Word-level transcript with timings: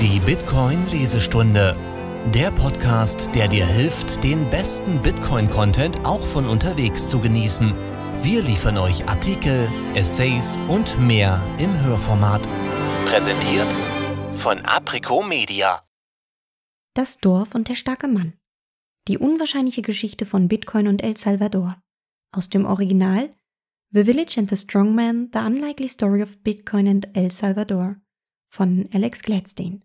Die 0.00 0.20
Bitcoin-Lesestunde. 0.20 1.76
Der 2.32 2.52
Podcast, 2.52 3.34
der 3.34 3.48
dir 3.48 3.66
hilft, 3.66 4.22
den 4.22 4.48
besten 4.48 5.02
Bitcoin-Content 5.02 6.06
auch 6.06 6.20
von 6.20 6.46
unterwegs 6.46 7.10
zu 7.10 7.18
genießen. 7.18 7.74
Wir 8.22 8.40
liefern 8.40 8.78
euch 8.78 9.08
Artikel, 9.08 9.68
Essays 9.96 10.56
und 10.68 11.00
mehr 11.00 11.42
im 11.58 11.76
Hörformat. 11.82 12.48
Präsentiert 13.06 13.66
von 14.34 14.60
Aprico 14.60 15.24
Media. 15.24 15.82
Das 16.94 17.18
Dorf 17.18 17.56
und 17.56 17.68
der 17.68 17.74
starke 17.74 18.06
Mann. 18.06 18.34
Die 19.08 19.18
unwahrscheinliche 19.18 19.82
Geschichte 19.82 20.26
von 20.26 20.46
Bitcoin 20.46 20.86
und 20.86 21.02
El 21.02 21.16
Salvador. 21.16 21.82
Aus 22.30 22.48
dem 22.48 22.66
Original 22.66 23.34
The 23.90 24.04
Village 24.04 24.38
and 24.38 24.48
the 24.48 24.56
Strongman, 24.56 25.30
The 25.32 25.40
Unlikely 25.40 25.88
Story 25.88 26.22
of 26.22 26.38
Bitcoin 26.44 26.86
and 26.86 27.08
El 27.14 27.32
Salvador 27.32 27.96
von 28.48 28.88
Alex 28.92 29.22
Gladstein. 29.22 29.82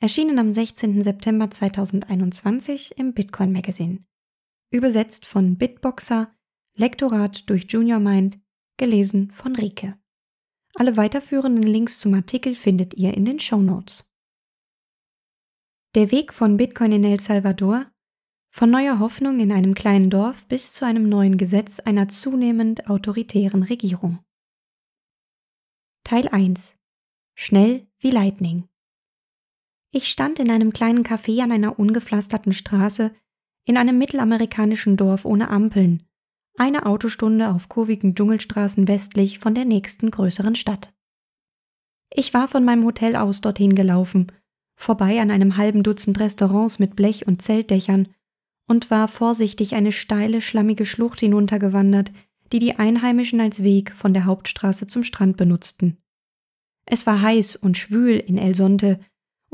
Erschienen 0.00 0.38
am 0.38 0.52
16. 0.52 1.02
September 1.02 1.50
2021 1.50 2.98
im 2.98 3.14
Bitcoin 3.14 3.52
Magazine. 3.52 4.04
Übersetzt 4.70 5.24
von 5.24 5.56
Bitboxer, 5.56 6.34
Lektorat 6.76 7.48
durch 7.48 7.66
Junior 7.68 8.00
Mind, 8.00 8.38
gelesen 8.76 9.30
von 9.30 9.54
Rike. 9.54 9.96
Alle 10.74 10.96
weiterführenden 10.96 11.62
Links 11.62 12.00
zum 12.00 12.14
Artikel 12.14 12.54
findet 12.54 12.94
ihr 12.94 13.14
in 13.14 13.24
den 13.24 13.38
Show 13.38 13.62
Notes. 13.62 14.12
Der 15.94 16.10
Weg 16.10 16.34
von 16.34 16.56
Bitcoin 16.56 16.90
in 16.90 17.04
El 17.04 17.20
Salvador 17.20 17.90
von 18.50 18.70
neuer 18.70 18.98
Hoffnung 18.98 19.38
in 19.38 19.52
einem 19.52 19.74
kleinen 19.74 20.10
Dorf 20.10 20.46
bis 20.46 20.72
zu 20.72 20.84
einem 20.84 21.08
neuen 21.08 21.38
Gesetz 21.38 21.78
einer 21.80 22.08
zunehmend 22.08 22.90
autoritären 22.90 23.62
Regierung. 23.62 24.18
Teil 26.04 26.28
1 26.28 26.76
Schnell 27.36 27.86
wie 27.98 28.10
Lightning. 28.10 28.68
Ich 29.96 30.08
stand 30.08 30.40
in 30.40 30.50
einem 30.50 30.72
kleinen 30.72 31.04
Café 31.04 31.40
an 31.40 31.52
einer 31.52 31.78
ungepflasterten 31.78 32.52
Straße 32.52 33.12
in 33.64 33.76
einem 33.76 33.96
mittelamerikanischen 33.96 34.96
Dorf 34.96 35.24
ohne 35.24 35.50
Ampeln, 35.50 36.02
eine 36.58 36.86
Autostunde 36.86 37.50
auf 37.50 37.68
kurvigen 37.68 38.16
Dschungelstraßen 38.16 38.88
westlich 38.88 39.38
von 39.38 39.54
der 39.54 39.64
nächsten 39.64 40.10
größeren 40.10 40.56
Stadt. 40.56 40.92
Ich 42.12 42.34
war 42.34 42.48
von 42.48 42.64
meinem 42.64 42.84
Hotel 42.84 43.14
aus 43.14 43.40
dorthin 43.40 43.76
gelaufen, 43.76 44.32
vorbei 44.74 45.20
an 45.20 45.30
einem 45.30 45.56
halben 45.56 45.84
Dutzend 45.84 46.18
Restaurants 46.18 46.80
mit 46.80 46.96
Blech- 46.96 47.28
und 47.28 47.40
Zeltdächern 47.40 48.08
und 48.66 48.90
war 48.90 49.06
vorsichtig 49.06 49.76
eine 49.76 49.92
steile, 49.92 50.40
schlammige 50.40 50.86
Schlucht 50.86 51.20
hinuntergewandert, 51.20 52.10
die 52.52 52.58
die 52.58 52.74
Einheimischen 52.74 53.40
als 53.40 53.62
Weg 53.62 53.92
von 53.92 54.12
der 54.12 54.24
Hauptstraße 54.24 54.88
zum 54.88 55.04
Strand 55.04 55.36
benutzten. 55.36 55.98
Es 56.84 57.06
war 57.06 57.22
heiß 57.22 57.54
und 57.54 57.78
schwül 57.78 58.16
in 58.16 58.38
El 58.38 58.56
Sonte, 58.56 58.98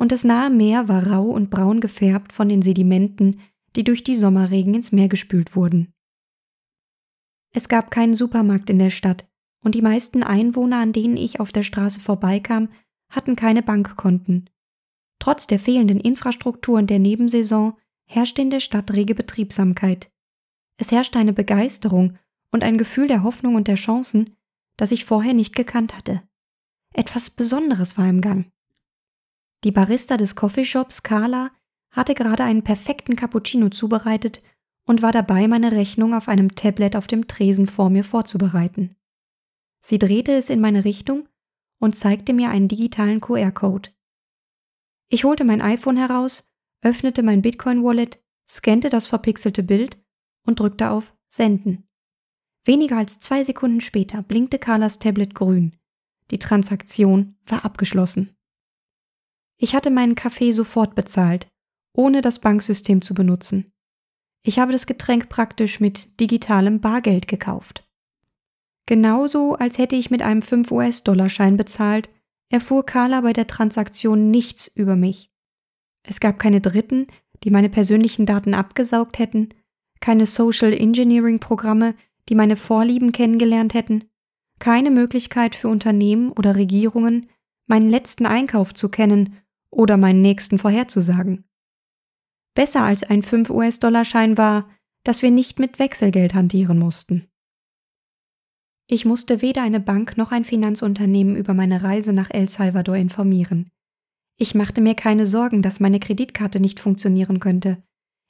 und 0.01 0.13
das 0.13 0.25
nahe 0.25 0.49
Meer 0.49 0.89
war 0.89 1.09
rau 1.09 1.25
und 1.25 1.51
braun 1.51 1.83
gefärbt 1.83 2.33
von 2.33 2.49
den 2.49 2.63
Sedimenten, 2.63 3.43
die 3.77 3.85
durch 3.85 4.03
die 4.03 4.15
Sommerregen 4.15 4.73
ins 4.73 4.93
Meer 4.93 5.09
gespült 5.09 5.55
wurden. 5.55 5.93
Es 7.55 7.69
gab 7.69 7.91
keinen 7.91 8.15
Supermarkt 8.15 8.71
in 8.71 8.79
der 8.79 8.89
Stadt, 8.89 9.29
und 9.63 9.75
die 9.75 9.83
meisten 9.83 10.23
Einwohner, 10.23 10.79
an 10.79 10.95
denen 10.95 11.19
ich 11.19 11.39
auf 11.39 11.53
der 11.53 11.65
Straße 11.65 12.01
vorbeikam, 12.01 12.71
hatten 13.11 13.37
keine 13.37 13.63
Bankkonten. 13.63 14.49
Trotz 15.19 15.47
der 15.47 15.59
fehlenden 15.59 16.01
Infrastruktur 16.01 16.79
und 16.79 16.89
der 16.89 16.99
Nebensaison 16.99 17.77
herrschte 18.07 18.41
in 18.41 18.49
der 18.49 18.61
Stadt 18.61 18.95
rege 18.95 19.15
Betriebsamkeit. 19.15 20.11
Es 20.79 20.93
herrschte 20.93 21.19
eine 21.19 21.35
Begeisterung 21.35 22.17
und 22.51 22.65
ein 22.65 22.79
Gefühl 22.79 23.07
der 23.07 23.23
Hoffnung 23.23 23.55
und 23.55 23.69
der 23.69 23.75
Chancen, 23.75 24.35
das 24.79 24.93
ich 24.93 25.05
vorher 25.05 25.35
nicht 25.35 25.55
gekannt 25.55 25.95
hatte. 25.95 26.23
Etwas 26.95 27.29
Besonderes 27.29 27.99
war 27.99 28.09
im 28.09 28.23
Gang. 28.23 28.51
Die 29.65 29.73
Barista 29.73 30.17
des 30.17 30.37
Coffeeshops, 30.37 31.03
Carla, 31.03 31.51
hatte 31.91 32.15
gerade 32.15 32.45
einen 32.45 32.63
perfekten 32.63 33.17
Cappuccino 33.17 33.69
zubereitet 33.69 34.43
und 34.87 35.03
war 35.03 35.13
dabei, 35.13 35.49
meine 35.49 35.73
Rechnung 35.73 36.15
auf 36.15 36.29
einem 36.29 36.55
Tablet 36.55 36.97
auf 36.97 37.07
dem 37.07 37.29
Tresen 37.29 37.67
vor 37.67 37.91
mir 37.91 38.05
vorzubereiten. 38.05 38.97
Sie 39.83 39.99
drehte 39.99 40.33
es 40.33 40.51
in 40.51 40.61
meine 40.61 40.85
Richtung 40.85 41.29
und 41.79 41.97
zeigte 41.97 42.33
mir 42.33 42.51
einen 42.51 42.69
digitalen 42.69 43.21
QR-Code. 43.21 43.91
Ich 45.09 45.25
holte 45.25 45.45
mein 45.45 45.61
iPhone 45.61 45.97
heraus 45.97 46.51
öffnete 46.83 47.23
mein 47.23 47.43
Bitcoin-Wallet, 47.43 48.23
scannte 48.49 48.89
das 48.89 49.07
verpixelte 49.07 49.63
Bild 49.63 49.99
und 50.47 50.61
drückte 50.61 50.91
auf 50.91 51.15
Senden. 51.29 51.89
Weniger 52.65 52.99
als 52.99 53.21
zwei 53.21 53.45
Sekunden 53.45 53.81
später 53.81 54.23
blinkte 54.23 54.59
Carlas 54.59 54.99
Tablet 54.99 55.35
grün. 55.35 55.77
Die 56.31 56.39
Transaktion 56.39 57.37
war 57.47 57.65
abgeschlossen. 57.65 58.37
Ich 59.63 59.75
hatte 59.75 59.91
meinen 59.91 60.15
Kaffee 60.15 60.53
sofort 60.53 60.95
bezahlt, 60.95 61.47
ohne 61.95 62.23
das 62.23 62.39
Banksystem 62.39 63.03
zu 63.03 63.13
benutzen. 63.13 63.73
Ich 64.43 64.59
habe 64.59 64.73
das 64.73 64.87
Getränk 64.87 65.29
praktisch 65.29 65.81
mit 65.81 66.19
digitalem 66.19 66.81
Bargeld 66.81 67.29
gekauft. 67.29 67.87
Genauso, 68.87 69.57
als 69.57 69.77
hätte 69.77 69.97
ich 69.97 70.11
mit 70.11 70.23
einem 70.23 70.41
5 70.41 70.71
US-Dollar-Schein 70.73 71.59
bezahlt, 71.59 72.09
erfuhr 72.49 72.87
Carla 72.87 73.21
bei 73.21 73.35
der 73.35 73.47
Transaktion 73.47 74.31
nichts 74.31 74.67
über 74.67 74.97
mich. 74.97 75.31
Es 76.09 76.21
gab 76.21 76.39
keine 76.39 76.63
Dritten, 76.63 77.07
die 77.45 77.51
meine 77.51 77.69
persönlichen 77.69 78.25
Daten 78.25 78.55
abgesaugt 78.55 79.19
hätten, 79.19 79.51
keine 80.01 80.25
Social 80.25 80.73
Engineering 80.73 81.39
Programme, 81.39 81.95
die 82.31 82.35
meine 82.35 82.57
Vorlieben 82.57 83.13
kennengelernt 83.13 83.75
hätten, 83.75 84.05
keine 84.59 84.91
Möglichkeit 84.91 85.55
für 85.55 85.69
Unternehmen 85.69 86.33
oder 86.33 86.57
Regierungen, 86.57 87.29
meinen 87.67 87.91
letzten 87.91 88.25
Einkauf 88.25 88.73
zu 88.73 88.89
kennen 88.89 89.37
oder 89.71 89.97
meinen 89.97 90.23
nächsten 90.23 90.59
vorherzusagen. 90.59 91.45
Besser 92.55 92.83
als 92.83 93.05
ein 93.05 93.23
5 93.23 93.51
US-Dollar-Schein 93.51 94.37
war, 94.37 94.69
dass 95.05 95.23
wir 95.23 95.31
nicht 95.31 95.59
mit 95.59 95.79
Wechselgeld 95.79 96.35
hantieren 96.35 96.79
mussten. 96.79 97.29
Ich 98.87 99.05
musste 99.05 99.41
weder 99.41 99.63
eine 99.63 99.79
Bank 99.79 100.17
noch 100.17 100.33
ein 100.33 100.45
Finanzunternehmen 100.45 101.37
über 101.37 101.55
meine 101.55 101.85
Reise 101.85 102.13
nach 102.13 102.31
El 102.31 102.49
Salvador 102.49 102.97
informieren. 102.97 103.71
Ich 104.37 104.55
machte 104.55 104.81
mir 104.81 104.95
keine 104.95 105.27
Sorgen, 105.27 105.63
dass 105.63 105.81
meine 105.81 106.01
Kreditkarte 106.01 106.59
nicht 106.59 106.81
funktionieren 106.81 107.39
könnte. 107.39 107.83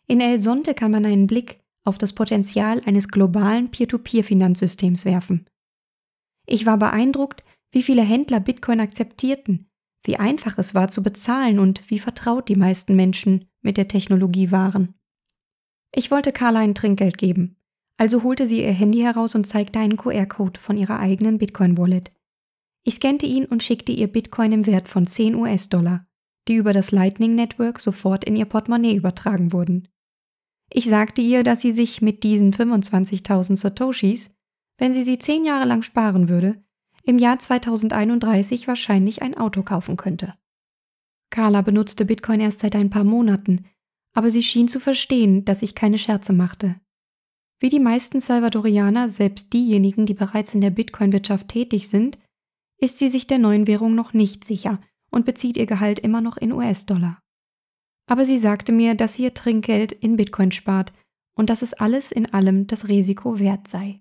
In 0.07 0.21
El 0.21 0.39
Sonte 0.39 0.75
kann 0.75 0.91
man 0.91 1.07
einen 1.07 1.27
Blick 1.27 1.61
auf 1.85 1.97
das 1.97 2.13
Potenzial 2.13 2.83
eines 2.85 3.09
globalen 3.09 3.71
Peer-to-Peer-Finanzsystems 3.71 5.07
werfen. 5.07 5.49
Ich 6.47 6.67
war 6.67 6.77
beeindruckt, 6.77 7.43
wie 7.71 7.83
viele 7.83 8.03
Händler 8.03 8.41
Bitcoin 8.41 8.81
akzeptierten, 8.81 9.70
wie 10.05 10.17
einfach 10.17 10.59
es 10.59 10.75
war 10.75 10.89
zu 10.89 11.03
bezahlen 11.03 11.59
und 11.59 11.91
wie 11.91 11.99
vertraut 11.99 12.49
die 12.49 12.57
meisten 12.57 12.97
Menschen 12.97 13.45
mit 13.61 13.77
der 13.77 13.89
Technologie 13.89 14.51
waren. 14.51 14.95
Ich 15.95 16.11
wollte 16.11 16.33
Carla 16.33 16.61
ein 16.61 16.75
Trinkgeld 16.75 17.19
geben, 17.19 17.57
also 17.97 18.23
holte 18.23 18.47
sie 18.47 18.63
ihr 18.63 18.73
Handy 18.73 19.01
heraus 19.01 19.35
und 19.35 19.47
zeigte 19.47 19.79
einen 19.79 19.97
QR-Code 19.97 20.59
von 20.59 20.77
ihrer 20.77 20.99
eigenen 21.01 21.39
Bitcoin-Wallet. 21.39 22.13
Ich 22.83 22.95
scannte 22.95 23.27
ihn 23.27 23.45
und 23.45 23.63
schickte 23.63 23.93
ihr 23.93 24.07
Bitcoin 24.07 24.53
im 24.53 24.67
Wert 24.67 24.89
von 24.89 25.07
10 25.07 25.35
US-Dollar, 25.35 26.07
die 26.49 26.55
über 26.55 26.73
das 26.73 26.93
Lightning 26.93 27.35
Network 27.35 27.81
sofort 27.81 28.25
in 28.25 28.37
ihr 28.37 28.47
Portemonnaie 28.47 28.95
übertragen 28.95 29.53
wurden. 29.53 29.89
Ich 30.73 30.87
sagte 30.87 31.21
ihr, 31.21 31.43
dass 31.43 31.61
sie 31.61 31.73
sich 31.73 32.01
mit 32.01 32.23
diesen 32.23 32.53
25.000 32.53 33.57
Satoshis, 33.57 34.35
wenn 34.79 34.95
sie 34.95 35.03
sie 35.03 35.19
zehn 35.19 35.45
Jahre 35.45 35.67
lang 35.67 35.83
sparen 35.83 36.29
würde, 36.29 36.63
im 37.03 37.19
Jahr 37.19 37.39
2031 37.39 38.69
wahrscheinlich 38.69 39.23
ein 39.23 39.37
Auto 39.37 39.63
kaufen 39.63 39.97
könnte. 39.97 40.35
Carla 41.31 41.63
benutzte 41.63 42.05
Bitcoin 42.05 42.41
erst 42.41 42.61
seit 42.61 42.75
ein 42.75 42.91
paar 42.91 43.05
Monaten, 43.05 43.67
aber 44.13 44.31
sie 44.31 44.43
schien 44.43 44.69
zu 44.69 44.81
verstehen, 44.81 45.45
dass 45.45 45.63
ich 45.63 45.75
keine 45.75 45.99
Scherze 45.99 46.33
machte. 46.33 46.81
Wie 47.61 47.69
die 47.69 47.79
meisten 47.79 48.21
Salvadorianer, 48.21 49.09
selbst 49.09 49.53
diejenigen, 49.53 50.07
die 50.07 50.15
bereits 50.15 50.55
in 50.55 50.61
der 50.61 50.71
Bitcoin-Wirtschaft 50.71 51.49
tätig 51.49 51.89
sind, 51.89 52.19
ist 52.79 52.99
sie 52.99 53.09
sich 53.09 53.27
der 53.27 53.39
neuen 53.39 53.67
Währung 53.67 53.95
noch 53.95 54.13
nicht 54.15 54.45
sicher 54.45 54.81
und 55.11 55.27
bezieht 55.27 55.57
ihr 55.57 55.67
Gehalt 55.67 55.99
immer 55.99 56.21
noch 56.21 56.37
in 56.39 56.53
US-Dollar. 56.53 57.21
Aber 58.07 58.25
sie 58.25 58.39
sagte 58.39 58.73
mir, 58.73 58.95
dass 58.95 59.15
sie 59.15 59.25
ihr 59.25 59.35
Trinkgeld 59.35 59.93
in 59.93 60.17
Bitcoin 60.17 60.51
spart 60.53 60.93
und 61.37 61.51
dass 61.51 61.63
es 61.63 61.75
alles 61.75 62.11
in 62.11 62.33
allem 62.33 62.67
das 62.67 62.89
Risiko 62.89 63.39
wert 63.39 63.69
sei. 63.69 64.01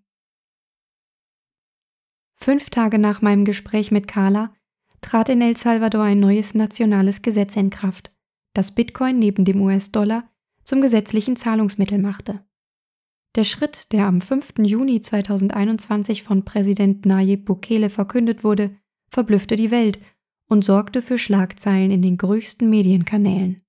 Fünf 2.41 2.69
Tage 2.69 2.99
nach 2.99 3.21
meinem 3.21 3.43
Gespräch 3.43 3.91
mit 3.91 4.07
Carla 4.07 4.53
trat 5.01 5.29
in 5.29 5.41
El 5.41 5.57
Salvador 5.57 6.03
ein 6.03 6.19
neues 6.19 6.55
nationales 6.55 7.21
Gesetz 7.21 7.55
in 7.55 7.69
Kraft, 7.69 8.11
das 8.53 8.73
Bitcoin 8.73 9.19
neben 9.19 9.43
dem 9.43 9.61
US-Dollar 9.61 10.29
zum 10.63 10.81
gesetzlichen 10.81 11.35
Zahlungsmittel 11.35 11.97
machte. 11.97 12.45
Der 13.35 13.43
Schritt, 13.43 13.91
der 13.91 14.05
am 14.05 14.21
5. 14.21 14.53
Juni 14.59 15.01
2021 15.01 16.23
von 16.23 16.45
Präsident 16.45 17.05
Nayib 17.05 17.45
Bukele 17.45 17.89
verkündet 17.89 18.43
wurde, 18.43 18.75
verblüffte 19.09 19.55
die 19.55 19.71
Welt 19.71 19.99
und 20.47 20.63
sorgte 20.63 21.01
für 21.01 21.17
Schlagzeilen 21.17 21.91
in 21.91 22.01
den 22.01 22.17
größten 22.17 22.69
Medienkanälen. 22.69 23.61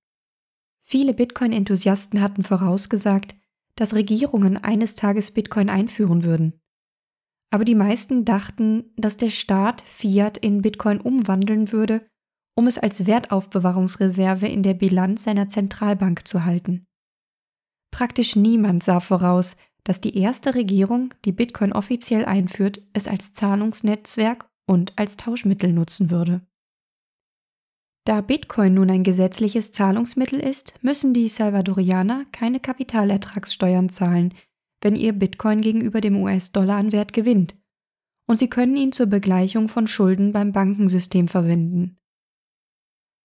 Viele 0.81 1.13
Bitcoin-Enthusiasten 1.13 2.21
hatten 2.21 2.43
vorausgesagt, 2.43 3.35
dass 3.75 3.93
Regierungen 3.93 4.57
eines 4.57 4.95
Tages 4.95 5.31
Bitcoin 5.31 5.69
einführen 5.69 6.23
würden. 6.23 6.60
Aber 7.51 7.65
die 7.65 7.75
meisten 7.75 8.25
dachten, 8.25 8.91
dass 8.95 9.17
der 9.17 9.29
Staat 9.29 9.81
Fiat 9.81 10.37
in 10.37 10.61
Bitcoin 10.61 11.01
umwandeln 11.01 11.71
würde 11.71 12.05
um 12.55 12.67
es 12.67 12.77
als 12.77 13.05
Wertaufbewahrungsreserve 13.05 14.47
in 14.47 14.63
der 14.63 14.73
Bilanz 14.73 15.23
seiner 15.23 15.49
Zentralbank 15.49 16.27
zu 16.27 16.45
halten. 16.45 16.85
Praktisch 17.91 18.35
niemand 18.35 18.83
sah 18.83 18.99
voraus, 18.99 19.57
dass 19.83 20.01
die 20.01 20.17
erste 20.17 20.53
Regierung, 20.55 21.13
die 21.25 21.31
Bitcoin 21.31 21.73
offiziell 21.73 22.25
einführt, 22.25 22.81
es 22.93 23.07
als 23.07 23.33
Zahlungsnetzwerk 23.33 24.47
und 24.67 24.97
als 24.97 25.17
Tauschmittel 25.17 25.73
nutzen 25.73 26.11
würde. 26.11 26.45
Da 28.05 28.21
Bitcoin 28.21 28.75
nun 28.75 28.89
ein 28.89 29.03
gesetzliches 29.03 29.71
Zahlungsmittel 29.71 30.39
ist, 30.39 30.73
müssen 30.81 31.13
die 31.13 31.27
Salvadorianer 31.27 32.25
keine 32.31 32.59
Kapitalertragssteuern 32.59 33.89
zahlen, 33.89 34.33
wenn 34.81 34.95
ihr 34.95 35.13
Bitcoin 35.13 35.61
gegenüber 35.61 36.01
dem 36.01 36.17
US-Dollar 36.17 36.77
an 36.77 36.91
Wert 36.91 37.13
gewinnt, 37.13 37.55
und 38.27 38.37
sie 38.37 38.49
können 38.49 38.75
ihn 38.75 38.91
zur 38.91 39.07
Begleichung 39.07 39.67
von 39.67 39.87
Schulden 39.87 40.31
beim 40.31 40.51
Bankensystem 40.51 41.27
verwenden. 41.27 41.97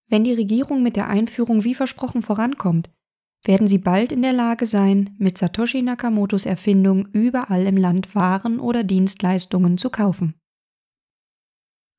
Wenn 0.08 0.24
die 0.24 0.32
Regierung 0.32 0.82
mit 0.82 0.96
der 0.96 1.08
Einführung 1.08 1.64
wie 1.64 1.74
versprochen 1.74 2.22
vorankommt, 2.22 2.90
werden 3.44 3.68
sie 3.68 3.78
bald 3.78 4.12
in 4.12 4.22
der 4.22 4.32
Lage 4.32 4.66
sein, 4.66 5.14
mit 5.18 5.38
Satoshi 5.38 5.82
Nakamotos 5.82 6.46
Erfindung 6.46 7.08
überall 7.12 7.66
im 7.66 7.76
Land 7.76 8.14
Waren 8.14 8.60
oder 8.60 8.84
Dienstleistungen 8.84 9.78
zu 9.78 9.90
kaufen. 9.90 10.34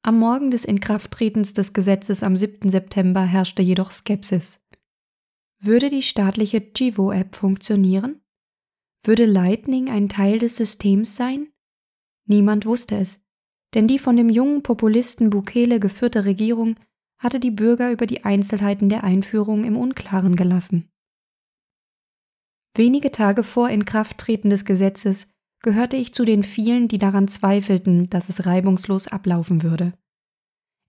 Am 0.04 0.20
Morgen 0.20 0.52
des 0.52 0.64
Inkrafttretens 0.66 1.54
des 1.54 1.74
Gesetzes 1.74 2.24
am 2.24 2.36
7. 2.36 2.70
September 2.70 3.24
herrschte 3.24 3.62
jedoch 3.62 3.92
Skepsis. 3.92 4.66
Würde 5.60 5.90
die 5.90 6.02
staatliche 6.02 6.62
Chivo-App 6.62 7.36
funktionieren? 7.36 8.22
Würde 9.08 9.26
Lightning 9.26 9.90
ein 9.90 10.10
Teil 10.10 10.38
des 10.38 10.58
Systems 10.58 11.16
sein? 11.16 11.48
Niemand 12.26 12.66
wusste 12.66 12.98
es, 12.98 13.26
denn 13.74 13.88
die 13.88 14.00
von 14.00 14.18
dem 14.18 14.28
jungen 14.28 14.64
Populisten 14.64 15.30
Bukele 15.30 15.80
geführte 15.80 16.26
Regierung 16.26 16.76
hatte 17.18 17.40
die 17.40 17.52
Bürger 17.52 17.90
über 17.90 18.06
die 18.06 18.26
Einzelheiten 18.26 18.90
der 18.90 19.06
Einführung 19.06 19.64
im 19.64 19.78
Unklaren 19.78 20.36
gelassen. 20.36 20.90
Wenige 22.76 23.10
Tage 23.10 23.44
vor 23.44 23.70
Inkrafttreten 23.70 24.50
des 24.50 24.66
Gesetzes 24.66 25.32
gehörte 25.62 25.96
ich 25.96 26.14
zu 26.14 26.26
den 26.26 26.44
vielen, 26.44 26.90
die 26.90 26.98
daran 26.98 27.30
zweifelten, 27.30 28.10
dass 28.10 28.28
es 28.28 28.46
reibungslos 28.46 29.08
ablaufen 29.08 29.64
würde. 29.64 29.94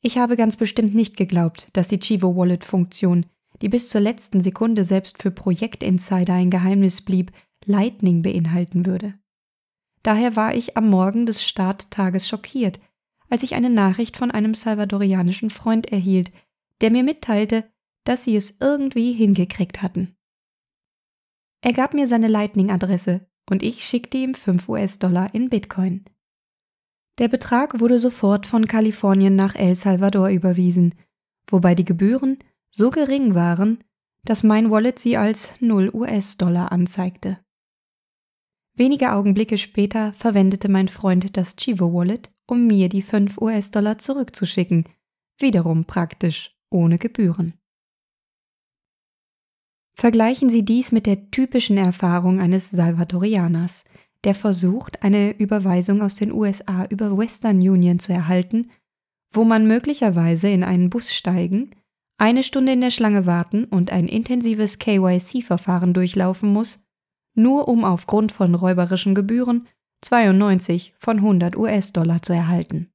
Ich 0.02 0.18
habe 0.18 0.34
ganz 0.34 0.56
bestimmt 0.56 0.92
nicht 0.92 1.16
geglaubt, 1.16 1.68
dass 1.72 1.86
die 1.86 2.00
Chivo 2.00 2.34
Wallet 2.34 2.64
Funktion, 2.64 3.26
die 3.62 3.68
bis 3.68 3.88
zur 3.88 4.00
letzten 4.00 4.40
Sekunde 4.40 4.82
selbst 4.82 5.22
für 5.22 5.30
Projektinsider 5.30 6.34
ein 6.34 6.50
Geheimnis 6.50 7.00
blieb, 7.00 7.30
Lightning 7.66 8.22
beinhalten 8.22 8.86
würde. 8.86 9.14
Daher 10.02 10.36
war 10.36 10.54
ich 10.54 10.76
am 10.76 10.88
Morgen 10.88 11.26
des 11.26 11.44
Starttages 11.44 12.28
schockiert, 12.28 12.80
als 13.28 13.42
ich 13.42 13.54
eine 13.54 13.70
Nachricht 13.70 14.16
von 14.16 14.30
einem 14.30 14.54
salvadorianischen 14.54 15.50
Freund 15.50 15.92
erhielt, 15.92 16.32
der 16.80 16.90
mir 16.90 17.02
mitteilte, 17.02 17.70
dass 18.04 18.24
sie 18.24 18.36
es 18.36 18.58
irgendwie 18.60 19.12
hingekriegt 19.12 19.82
hatten. 19.82 20.16
Er 21.60 21.72
gab 21.72 21.92
mir 21.92 22.06
seine 22.06 22.28
Lightning-Adresse 22.28 23.26
und 23.50 23.62
ich 23.62 23.84
schickte 23.84 24.18
ihm 24.18 24.34
5 24.34 24.68
US-Dollar 24.68 25.34
in 25.34 25.50
Bitcoin. 25.50 26.04
Der 27.18 27.28
Betrag 27.28 27.80
wurde 27.80 27.98
sofort 27.98 28.46
von 28.46 28.66
Kalifornien 28.66 29.34
nach 29.34 29.56
El 29.56 29.74
Salvador 29.74 30.28
überwiesen, 30.28 30.94
wobei 31.48 31.74
die 31.74 31.84
Gebühren 31.84 32.38
so 32.70 32.90
gering 32.90 33.34
waren, 33.34 33.82
dass 34.24 34.42
mein 34.42 34.70
Wallet 34.70 34.98
sie 34.98 35.16
als 35.16 35.52
0 35.60 35.90
US-Dollar 35.92 36.70
anzeigte. 36.70 37.38
Wenige 38.78 39.12
Augenblicke 39.12 39.58
später 39.58 40.12
verwendete 40.12 40.68
mein 40.68 40.86
Freund 40.86 41.36
das 41.36 41.56
Chivo 41.56 41.92
Wallet, 41.92 42.30
um 42.46 42.68
mir 42.68 42.88
die 42.88 43.02
5 43.02 43.36
US-Dollar 43.38 43.98
zurückzuschicken, 43.98 44.84
wiederum 45.36 45.84
praktisch 45.84 46.56
ohne 46.70 46.96
Gebühren. 46.96 47.54
Vergleichen 49.96 50.48
Sie 50.48 50.64
dies 50.64 50.92
mit 50.92 51.06
der 51.06 51.32
typischen 51.32 51.76
Erfahrung 51.76 52.38
eines 52.38 52.70
Salvadorianers, 52.70 53.84
der 54.22 54.36
versucht, 54.36 55.02
eine 55.02 55.36
Überweisung 55.36 56.00
aus 56.00 56.14
den 56.14 56.32
USA 56.32 56.84
über 56.84 57.18
Western 57.18 57.56
Union 57.56 57.98
zu 57.98 58.12
erhalten, 58.12 58.70
wo 59.32 59.42
man 59.42 59.66
möglicherweise 59.66 60.50
in 60.50 60.62
einen 60.62 60.88
Bus 60.88 61.12
steigen, 61.12 61.74
eine 62.16 62.44
Stunde 62.44 62.74
in 62.74 62.80
der 62.80 62.92
Schlange 62.92 63.26
warten 63.26 63.64
und 63.64 63.90
ein 63.90 64.06
intensives 64.06 64.78
KYC-Verfahren 64.78 65.94
durchlaufen 65.94 66.52
muss, 66.52 66.87
nur 67.38 67.68
um 67.68 67.84
aufgrund 67.84 68.32
von 68.32 68.54
räuberischen 68.54 69.14
Gebühren 69.14 69.66
92 70.02 70.94
von 70.98 71.18
100 71.18 71.56
US-Dollar 71.56 72.22
zu 72.22 72.32
erhalten. 72.32 72.90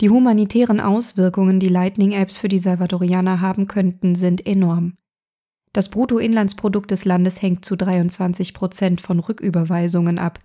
Die 0.00 0.10
humanitären 0.10 0.80
Auswirkungen, 0.80 1.60
die 1.60 1.68
Lightning-Apps 1.68 2.36
für 2.36 2.48
die 2.48 2.58
Salvadorianer 2.58 3.40
haben 3.40 3.68
könnten, 3.68 4.14
sind 4.14 4.46
enorm. 4.46 4.94
Das 5.72 5.88
Bruttoinlandsprodukt 5.88 6.90
des 6.90 7.04
Landes 7.04 7.40
hängt 7.40 7.64
zu 7.64 7.76
23 7.76 8.52
Prozent 8.52 9.00
von 9.00 9.20
Rücküberweisungen 9.20 10.18
ab 10.18 10.40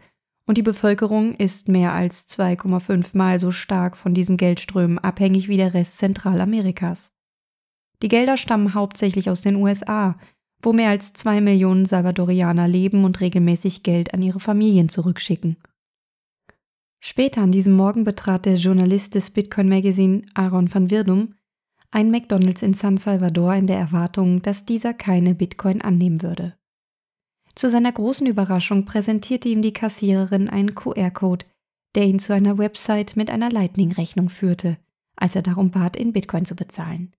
und 0.46 0.58
die 0.58 0.64
Bevölkerung 0.64 1.34
ist 1.36 1.68
mehr 1.68 1.94
als 1.94 2.30
2,5 2.30 3.18
Mal 3.18 3.40
so 3.40 3.52
stark 3.52 3.98
von 3.98 4.14
diesen 4.14 4.38
Geldströmen 4.38 5.00
abhängig 5.00 5.50
wie 5.50 5.58
der 5.58 5.74
Rest 5.74 5.98
Zentralamerikas. 5.98 7.12
Die 8.02 8.08
Gelder 8.08 8.38
stammen 8.38 8.74
hauptsächlich 8.74 9.30
aus 9.30 9.42
den 9.42 9.56
USA, 9.56 10.18
wo 10.62 10.74
mehr 10.74 10.90
als 10.90 11.14
zwei 11.14 11.42
Millionen 11.42 11.86
Salvadorianer 11.86 12.68
leben 12.68 13.04
und 13.04 13.20
regelmäßig 13.20 13.84
Geld 13.84 14.14
an 14.14 14.22
ihre 14.22 14.40
Familien 14.40 14.90
zurückschicken. 14.90 15.58
Später 17.00 17.42
an 17.42 17.52
diesem 17.52 17.76
Morgen 17.76 18.04
betrat 18.04 18.46
der 18.46 18.56
Journalist 18.56 19.16
des 19.16 19.30
Bitcoin 19.30 19.70
Magazine 19.70 20.24
Aaron 20.34 20.74
van 20.74 20.90
Wirdum 20.90 21.36
ein 21.92 22.12
McDonald's 22.12 22.64
in 22.64 22.74
San 22.74 22.98
Salvador 22.98 23.56
in 23.56 23.68
der 23.68 23.78
Erwartung, 23.78 24.42
dass 24.42 24.66
dieser 24.66 24.94
keine 24.94 25.36
Bitcoin 25.36 25.82
annehmen 25.82 26.22
würde. 26.22 26.54
Zu 27.56 27.70
seiner 27.70 27.92
großen 27.92 28.28
Überraschung 28.28 28.86
präsentierte 28.86 29.50
ihm 29.50 29.62
die 29.62 29.74
Kassiererin 29.74 30.50
einen 30.50 30.76
QR-Code, 30.76 31.46
der 31.96 32.04
ihn 32.04 32.20
zu 32.20 32.34
einer 32.34 32.58
Website 32.58 33.16
mit 33.16 33.32
einer 33.32 33.50
Lightning-Rechnung 33.50 34.30
führte, 34.30 34.78
als 35.16 35.36
er 35.36 35.42
darum 35.42 35.72
bat, 35.72 35.96
in 35.96 36.14
Bitcoin 36.14 36.46
zu 36.46 36.56
bezahlen. 36.56 37.14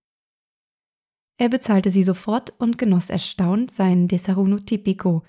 Er 1.39 1.47
bezahlte 1.47 1.89
sie 1.89 2.03
sofort 2.03 2.53
und 2.57 2.77
genoss 2.77 3.09
erstaunt 3.09 3.71
sein 3.71 4.09
Desayuno 4.09 4.59
Tipico. 4.59 5.23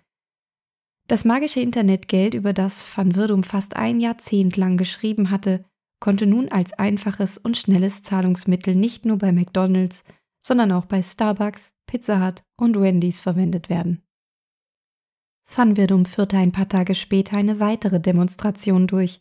Das 1.06 1.24
magische 1.24 1.60
Internetgeld, 1.60 2.34
über 2.34 2.52
das 2.52 2.84
Van 2.96 3.14
Wirdum 3.14 3.44
fast 3.44 3.76
ein 3.76 4.00
Jahrzehnt 4.00 4.56
lang 4.56 4.76
geschrieben 4.76 5.30
hatte, 5.30 5.64
konnte 6.00 6.26
nun 6.26 6.48
als 6.48 6.72
einfaches 6.72 7.38
und 7.38 7.56
schnelles 7.56 8.02
Zahlungsmittel 8.02 8.74
nicht 8.74 9.04
nur 9.04 9.18
bei 9.18 9.30
McDonald's, 9.30 10.02
sondern 10.44 10.72
auch 10.72 10.86
bei 10.86 11.00
Starbucks, 11.00 11.72
Pizza 11.86 12.26
Hut 12.26 12.42
und 12.56 12.80
Wendy's 12.80 13.20
verwendet 13.20 13.68
werden. 13.68 14.02
Van 15.54 15.76
Wirdum 15.76 16.06
führte 16.06 16.38
ein 16.38 16.52
paar 16.52 16.68
Tage 16.68 16.96
später 16.96 17.36
eine 17.36 17.60
weitere 17.60 18.00
Demonstration 18.00 18.88
durch, 18.88 19.20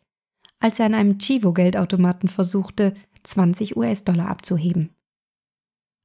als 0.59 0.79
er 0.79 0.87
an 0.87 0.95
einem 0.95 1.19
Chivo-Geldautomaten 1.19 2.29
versuchte, 2.29 2.95
20 3.23 3.77
US-Dollar 3.77 4.27
abzuheben. 4.27 4.95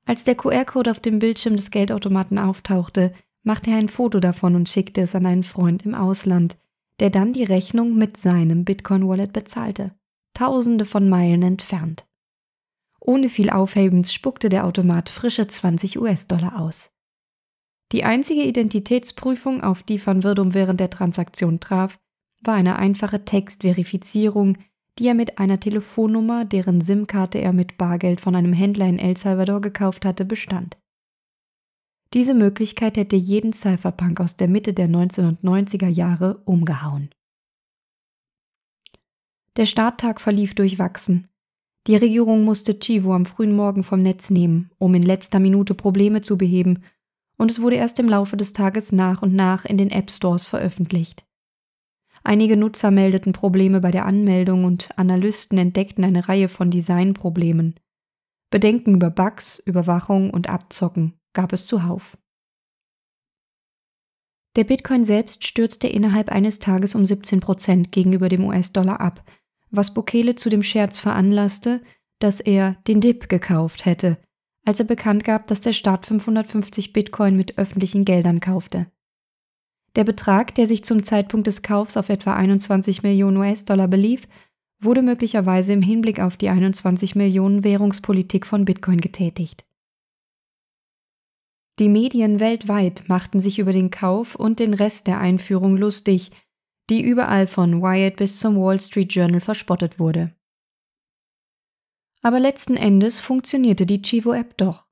Als 0.06 0.25
der 0.25 0.34
QR-Code 0.34 0.90
auf 0.90 1.00
dem 1.00 1.18
Bildschirm 1.18 1.56
des 1.56 1.70
Geldautomaten 1.70 2.38
auftauchte, 2.38 3.12
machte 3.42 3.70
er 3.70 3.76
ein 3.76 3.88
Foto 3.88 4.20
davon 4.20 4.54
und 4.54 4.68
schickte 4.68 5.00
es 5.00 5.14
an 5.14 5.26
einen 5.26 5.44
Freund 5.44 5.84
im 5.84 5.94
Ausland, 5.94 6.56
der 7.00 7.11
dann 7.11 7.32
die 7.32 7.44
Rechnung 7.44 7.96
mit 7.96 8.16
seinem 8.16 8.64
Bitcoin-Wallet 8.64 9.32
bezahlte 9.32 9.92
tausende 10.34 10.84
von 10.84 11.08
Meilen 11.08 11.42
entfernt. 11.42 12.04
Ohne 13.00 13.28
viel 13.28 13.50
Aufhebens 13.50 14.12
spuckte 14.12 14.49
der 14.49 14.66
Automat 14.66 15.08
frische 15.08 15.46
20 15.46 15.99
US-Dollar 15.99 16.61
aus. 16.61 16.90
Die 17.92 18.02
einzige 18.02 18.42
Identitätsprüfung, 18.42 19.62
auf 19.62 19.82
die 19.82 20.04
Van 20.04 20.25
Wirdum 20.25 20.54
während 20.54 20.80
der 20.80 20.90
Transaktion 20.90 21.61
traf, 21.61 21.99
war 22.40 22.54
eine 22.54 22.76
einfache 22.76 23.25
Textverifizierung, 23.25 24.58
die 24.98 25.08
er 25.08 25.14
mit 25.14 25.38
einer 25.38 25.58
Telefonnummer, 25.58 26.44
deren 26.44 26.80
SIM-Karte 26.80 27.38
er 27.38 27.52
mit 27.52 27.76
Bargeld 27.78 28.20
von 28.20 28.36
einem 28.36 28.52
Händler 28.52 28.86
in 28.86 28.98
El 28.98 29.16
Salvador 29.16 29.60
gekauft 29.60 30.04
hatte, 30.04 30.24
bestand. 30.24 30.78
Diese 32.12 32.34
Möglichkeit 32.34 32.96
hätte 32.96 33.16
jeden 33.16 33.52
Cypherpunk 33.52 34.20
aus 34.20 34.36
der 34.36 34.48
Mitte 34.48 34.72
der 34.72 34.88
1990er 34.88 35.88
Jahre 35.88 36.42
umgehauen. 36.44 37.10
Der 39.56 39.66
Starttag 39.66 40.20
verlief 40.20 40.54
durchwachsen. 40.54 41.28
Die 41.86 41.96
Regierung 41.96 42.44
musste 42.44 42.78
Chivo 42.78 43.14
am 43.14 43.26
frühen 43.26 43.54
Morgen 43.54 43.82
vom 43.82 44.00
Netz 44.00 44.30
nehmen, 44.30 44.70
um 44.78 44.94
in 44.94 45.02
letzter 45.02 45.38
Minute 45.38 45.74
Probleme 45.74 46.22
zu 46.22 46.38
beheben, 46.38 46.84
und 47.36 47.50
es 47.50 47.60
wurde 47.60 47.76
erst 47.76 47.98
im 47.98 48.08
Laufe 48.08 48.36
des 48.36 48.52
Tages 48.52 48.92
nach 48.92 49.20
und 49.20 49.34
nach 49.34 49.64
in 49.64 49.76
den 49.76 49.90
App 49.90 50.10
Stores 50.10 50.44
veröffentlicht. 50.44 51.26
Einige 52.26 52.57
Nutzer 52.57 52.90
meldeten 52.90 53.35
Probleme 53.35 53.81
bei 53.81 53.90
der 53.90 54.07
Anmeldung 54.07 54.64
und 54.64 54.88
Analysten 54.99 55.59
entdeckten 55.59 56.04
eine 56.04 56.26
Reihe 56.26 56.49
von 56.49 56.71
Designproblemen. 56.71 57.75
Bedenken 58.50 58.95
über 58.95 59.11
Bugs, 59.11 59.59
Überwachung 59.59 60.31
und 60.31 60.49
Abzocken 60.49 61.21
gab 61.35 61.52
es 61.52 61.66
zuhauf. 61.66 62.16
Der 64.57 64.64
Bitcoin 64.64 65.04
selbst 65.04 65.45
stürzte 65.45 65.88
innerhalb 65.88 66.31
eines 66.31 66.61
Tages 66.61 66.95
um 66.95 67.04
17 67.04 67.40
Prozent 67.40 67.93
gegenüber 67.93 68.28
dem 68.28 68.45
US-Dollar 68.45 69.00
ab, 69.00 69.28
was 69.71 69.93
Bukele 69.93 70.37
zu 70.37 70.49
dem 70.49 70.62
Scherz 70.62 70.99
veranlasste, 70.99 71.83
dass 72.21 72.40
er 72.40 72.76
den 72.87 73.00
Dip 73.00 73.28
gekauft 73.28 73.85
hätte, 73.85 74.19
als 74.64 74.78
er 74.78 74.87
bekannt 74.87 75.25
gab, 75.25 75.49
dass 75.49 75.61
der 75.61 75.73
Staat 75.73 76.07
550 76.07 76.93
Bitcoin 76.93 77.37
mit 77.37 77.59
öffentlichen 77.59 78.04
Geldern 78.04 78.40
kaufte. 78.40 78.87
Der 79.96 80.04
Betrag, 80.04 80.54
der 80.54 80.66
sich 80.66 80.84
zum 80.84 81.04
Zeitpunkt 81.04 81.46
des 81.46 81.62
Kaufs 81.62 81.96
auf 81.96 82.08
etwa 82.08 82.34
21 82.34 83.02
Millionen 83.02 83.36
US-Dollar 83.36 83.88
belief, 83.88 84.26
wurde 84.80 85.02
möglicherweise 85.02 85.72
im 85.72 85.82
Hinblick 85.82 86.20
auf 86.20 86.36
die 86.36 86.48
21 86.48 87.14
Millionen 87.14 87.64
Währungspolitik 87.64 88.46
von 88.46 88.64
Bitcoin 88.64 89.00
getätigt. 89.00 89.64
Die 91.78 91.88
Medien 91.88 92.38
weltweit 92.38 93.04
machten 93.08 93.40
sich 93.40 93.58
über 93.58 93.72
den 93.72 93.90
Kauf 93.90 94.36
und 94.36 94.60
den 94.60 94.74
Rest 94.74 95.06
der 95.06 95.18
Einführung 95.18 95.76
lustig, 95.76 96.30
die 96.90 97.02
überall 97.02 97.46
von 97.46 97.82
Wyatt 97.82 98.16
bis 98.16 98.38
zum 98.38 98.56
Wall 98.56 98.80
Street 98.80 99.12
Journal 99.12 99.40
verspottet 99.40 99.98
wurde. 99.98 100.34
Aber 102.22 102.38
letzten 102.38 102.76
Endes 102.76 103.20
funktionierte 103.20 103.86
die 103.86 104.02
Chivo-App 104.02 104.56
doch. 104.56 104.86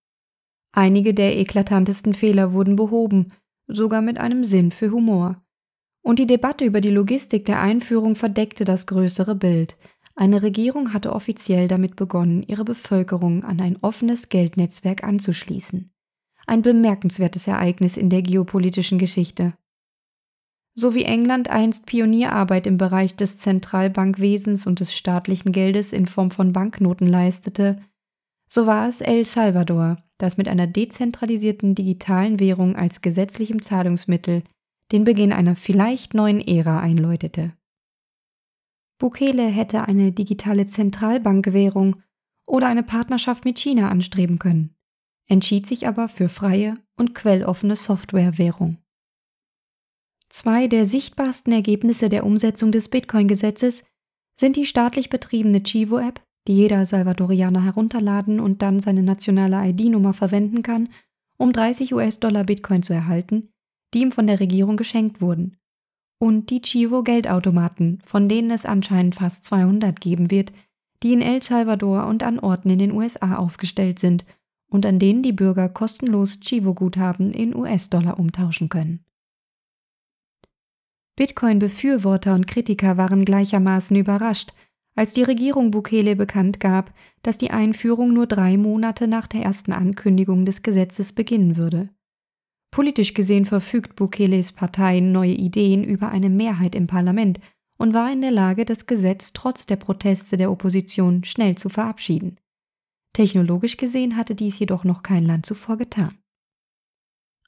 Einige 0.73 1.15
der 1.15 1.37
eklatantesten 1.37 2.15
Fehler 2.15 2.53
wurden 2.53 2.77
behoben, 2.77 3.33
sogar 3.75 4.03
mit 4.03 4.19
einem 4.19 4.45
Sinn 4.45 4.71
für 4.71 4.91
Humor. 4.91 5.43
Und 6.03 6.19
die 6.19 6.27
Debatte 6.27 6.65
über 6.65 6.81
die 6.81 6.91
Logistik 6.91 7.45
der 7.45 7.61
Einführung 7.61 8.17
verdeckte 8.17 8.65
das 8.65 8.87
größere 8.87 9.35
Bild. 9.35 9.77
Eine 10.15 10.43
Regierung 10.43 10.93
hatte 10.93 11.13
offiziell 11.13 11.69
damit 11.69 11.97
begonnen, 11.97 12.43
ihre 12.43 12.65
Bevölkerung 12.65 13.45
an 13.45 13.61
ein 13.61 13.79
offenes 13.81 14.29
Geldnetzwerk 14.29 15.05
anzuschließen. 15.05 15.91
Ein 16.47 16.63
bemerkenswertes 16.63 17.47
Ereignis 17.47 17.97
in 17.97 18.11
der 18.11 18.23
geopolitischen 18.23 18.99
Geschichte. 18.99 19.55
So 20.75 20.95
wie 20.95 21.05
England 21.05 21.51
einst 21.51 21.87
Pionierarbeit 21.87 22.67
im 22.67 22.79
Bereich 22.79 23.15
des 23.15 23.39
Zentralbankwesens 23.39 24.67
und 24.67 24.81
des 24.81 24.95
staatlichen 24.95 25.53
Geldes 25.53 25.93
in 25.93 26.07
Form 26.07 26.31
von 26.31 26.53
Banknoten 26.53 27.07
leistete, 27.07 27.79
so 28.55 28.67
war 28.67 28.87
es 28.87 29.01
El 29.01 29.25
Salvador, 29.25 29.97
das 30.19 30.37
mit 30.37 30.47
einer 30.47 30.67
dezentralisierten 30.67 31.75
digitalen 31.75 32.39
Währung 32.39 32.77
als 32.77 33.01
gesetzlichem 33.01 33.63
Zahlungsmittel 33.63 34.43
den 34.93 35.05
Beginn 35.05 35.33
einer 35.33 35.57
vielleicht 35.57 36.13
neuen 36.13 36.39
Ära 36.39 36.81
einläutete. 36.81 37.55
Bukele 38.99 39.47
hätte 39.47 39.89
eine 39.89 40.13
digitale 40.13 40.67
Zentralbankwährung 40.67 42.03
oder 42.47 42.67
eine 42.67 42.83
Partnerschaft 42.83 43.47
mit 43.47 43.59
China 43.59 43.89
anstreben 43.89 44.39
können, 44.39 44.75
entschied 45.29 45.67
sich 45.67 45.87
aber 45.87 46.11
für 46.11 46.29
freie 46.29 46.77
und 46.99 47.15
quelloffene 47.15 47.77
Softwarewährung. 47.77 48.77
Zwei 50.29 50.69
der 50.69 50.85
sichtbarsten 50.85 51.55
Ergebnisse 51.55 52.11
der 52.11 52.27
Umsetzung 52.27 52.71
des 52.71 52.91
Bitcoin-Gesetzes 52.91 53.85
sind 54.39 54.57
die 54.57 54.67
staatlich 54.67 55.09
betriebene 55.09 55.63
Chivo-App, 55.63 56.21
die 56.49 56.55
jeder 56.55 56.85
Salvadorianer 56.87 57.63
herunterladen 57.63 58.41
und 58.41 58.63
dann 58.63 58.81
seine 58.81 59.03
nationale 59.03 59.69
ID-Nummer 59.69 60.13
verwenden 60.13 60.63
kann, 60.63 60.89
um 61.39 61.53
30 61.53 61.95
US-Dollar 61.95 62.45
Bitcoin 62.45 62.83
zu 62.83 62.93
erhalten, 62.93 63.49
die 63.95 64.01
ihm 64.01 64.13
von 64.13 64.27
der 64.27 64.41
Regierung 64.41 64.77
geschenkt 64.77 65.21
wurden. 65.21 65.57
Und 66.19 66.51
die 66.51 66.63
Chivo-Geldautomaten, 66.63 68.01
von 68.05 68.29
denen 68.29 68.51
es 68.51 68.65
anscheinend 68.65 69.17
fast 69.17 69.45
200 69.45 70.01
geben 70.01 70.31
wird, 70.31 70.53
die 71.03 71.13
in 71.13 71.21
El 71.21 71.43
Salvador 71.43 72.07
und 72.07 72.23
an 72.23 72.39
Orten 72.39 72.71
in 72.71 72.79
den 72.79 72.93
USA 72.93 73.37
aufgestellt 73.37 73.99
sind 73.99 74.25
und 74.71 74.87
an 74.87 74.99
denen 74.99 75.23
die 75.23 75.33
Bürger 75.33 75.69
kostenlos 75.69 76.41
Chivo-Guthaben 76.41 77.33
in 77.33 77.55
US-Dollar 77.55 78.19
umtauschen 78.19 78.69
können. 78.69 79.05
Bitcoin-Befürworter 81.17 82.35
und 82.35 82.47
Kritiker 82.47 82.97
waren 82.97 83.25
gleichermaßen 83.25 83.97
überrascht, 83.97 84.55
als 84.95 85.13
die 85.13 85.23
Regierung 85.23 85.71
Bukele 85.71 86.17
bekannt 86.17 86.61
gab, 86.61 86.93
dass 87.23 87.39
die 87.39 87.51
Einführung 87.51 88.13
nur 88.13 88.27
drei 88.27 88.57
Monate 88.57 89.09
nach 89.09 89.27
der 89.27 89.43
ersten 89.43 89.73
Ankündigung 89.73 90.45
des 90.45 90.63
Gesetzes 90.63 91.13
beginnen 91.13 91.57
würde. 91.57 91.89
Politisch 92.71 93.15
gesehen 93.15 93.45
verfügt 93.45 93.97
Bukeles 93.97 94.53
Partei 94.53 95.01
Neue 95.01 95.35
Ideen 95.35 95.85
über 95.85 96.09
eine 96.09 96.31
Mehrheit 96.31 96.75
im 96.75 96.87
Parlament 96.87 97.39
und 97.79 97.95
war 97.95 98.11
in 98.11 98.21
der 98.21 98.31
Lage, 98.31 98.65
das 98.65 98.87
Gesetz 98.87 99.33
trotz 99.33 99.67
der 99.67 99.77
Proteste 99.77 100.37
der 100.37 100.51
Opposition 100.51 101.25
schnell 101.25 101.57
zu 101.57 101.69
verabschieden. 101.69 102.39
Technologisch 103.13 103.77
gesehen 103.77 104.17
hatte 104.17 104.35
dies 104.35 104.59
jedoch 104.59 104.85
noch 104.85 105.03
kein 105.03 105.27
Land 105.27 105.45
zuvor 105.45 105.77
getan. 105.77 106.17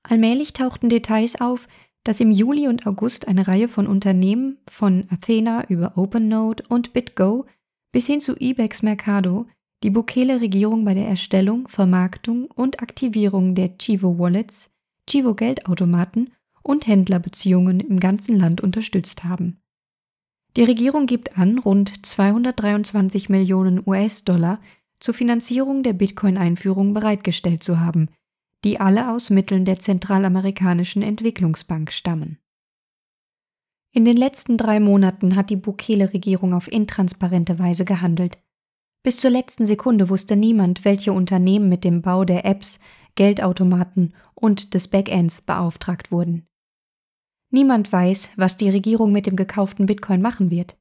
Allmählich 0.02 0.52
tauchten 0.52 0.90
Details 0.90 1.40
auf, 1.40 1.66
dass 2.04 2.20
im 2.20 2.30
Juli 2.30 2.68
und 2.68 2.86
August 2.86 3.26
eine 3.28 3.48
Reihe 3.48 3.68
von 3.68 3.86
Unternehmen 3.86 4.58
von 4.70 5.04
Athena 5.10 5.66
über 5.68 5.96
OpenNode 5.96 6.64
und 6.68 6.92
BitGo 6.92 7.46
bis 7.92 8.06
hin 8.06 8.20
zu 8.20 8.36
Ibex 8.36 8.82
Mercado 8.82 9.46
die 9.82 9.90
Bukele-Regierung 9.90 10.84
bei 10.84 10.94
der 10.94 11.08
Erstellung, 11.08 11.68
Vermarktung 11.68 12.46
und 12.46 12.80
Aktivierung 12.82 13.54
der 13.54 13.76
Chivo 13.78 14.18
Wallets 14.18 14.70
Chivo 15.08 15.34
Geldautomaten 15.34 16.32
und 16.62 16.86
Händlerbeziehungen 16.86 17.80
im 17.80 18.00
ganzen 18.00 18.38
Land 18.38 18.60
unterstützt 18.60 19.24
haben. 19.24 19.60
Die 20.56 20.62
Regierung 20.64 21.06
gibt 21.06 21.36
an, 21.36 21.58
rund 21.58 22.06
223 22.06 23.28
Millionen 23.28 23.82
US-Dollar 23.84 24.60
zur 25.00 25.12
Finanzierung 25.12 25.82
der 25.82 25.92
Bitcoin-Einführung 25.92 26.94
bereitgestellt 26.94 27.62
zu 27.62 27.80
haben, 27.80 28.08
die 28.64 28.80
alle 28.80 29.12
aus 29.12 29.30
Mitteln 29.30 29.64
der 29.64 29.78
Zentralamerikanischen 29.78 31.02
Entwicklungsbank 31.02 31.92
stammen. 31.92 32.38
In 33.92 34.04
den 34.04 34.16
letzten 34.16 34.56
drei 34.56 34.80
Monaten 34.80 35.36
hat 35.36 35.50
die 35.50 35.56
Bukele-Regierung 35.56 36.52
auf 36.52 36.70
intransparente 36.70 37.58
Weise 37.60 37.84
gehandelt. 37.84 38.38
Bis 39.04 39.18
zur 39.18 39.30
letzten 39.30 39.66
Sekunde 39.66 40.08
wusste 40.08 40.34
niemand, 40.34 40.84
welche 40.84 41.12
Unternehmen 41.12 41.68
mit 41.68 41.84
dem 41.84 42.02
Bau 42.02 42.24
der 42.24 42.44
Apps, 42.44 42.80
Geldautomaten 43.14 44.14
und 44.34 44.74
des 44.74 44.88
Backends 44.88 45.42
beauftragt 45.42 46.10
wurden. 46.10 46.48
Niemand 47.50 47.92
weiß, 47.92 48.30
was 48.36 48.56
die 48.56 48.70
Regierung 48.70 49.12
mit 49.12 49.26
dem 49.26 49.36
gekauften 49.36 49.86
Bitcoin 49.86 50.20
machen 50.20 50.50
wird. 50.50 50.76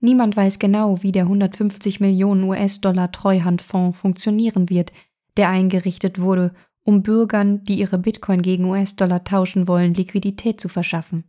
Niemand 0.00 0.36
weiß 0.36 0.58
genau, 0.58 1.02
wie 1.02 1.12
der 1.12 1.24
150 1.24 2.00
Millionen 2.00 2.42
US-Dollar 2.44 3.12
Treuhandfonds 3.12 3.96
funktionieren 3.96 4.68
wird, 4.68 4.92
der 5.36 5.50
eingerichtet 5.50 6.20
wurde, 6.20 6.52
um 6.86 7.02
Bürgern, 7.02 7.64
die 7.64 7.80
ihre 7.80 7.98
Bitcoin 7.98 8.42
gegen 8.42 8.64
US-Dollar 8.64 9.24
tauschen 9.24 9.66
wollen, 9.66 9.92
Liquidität 9.92 10.60
zu 10.60 10.68
verschaffen. 10.68 11.24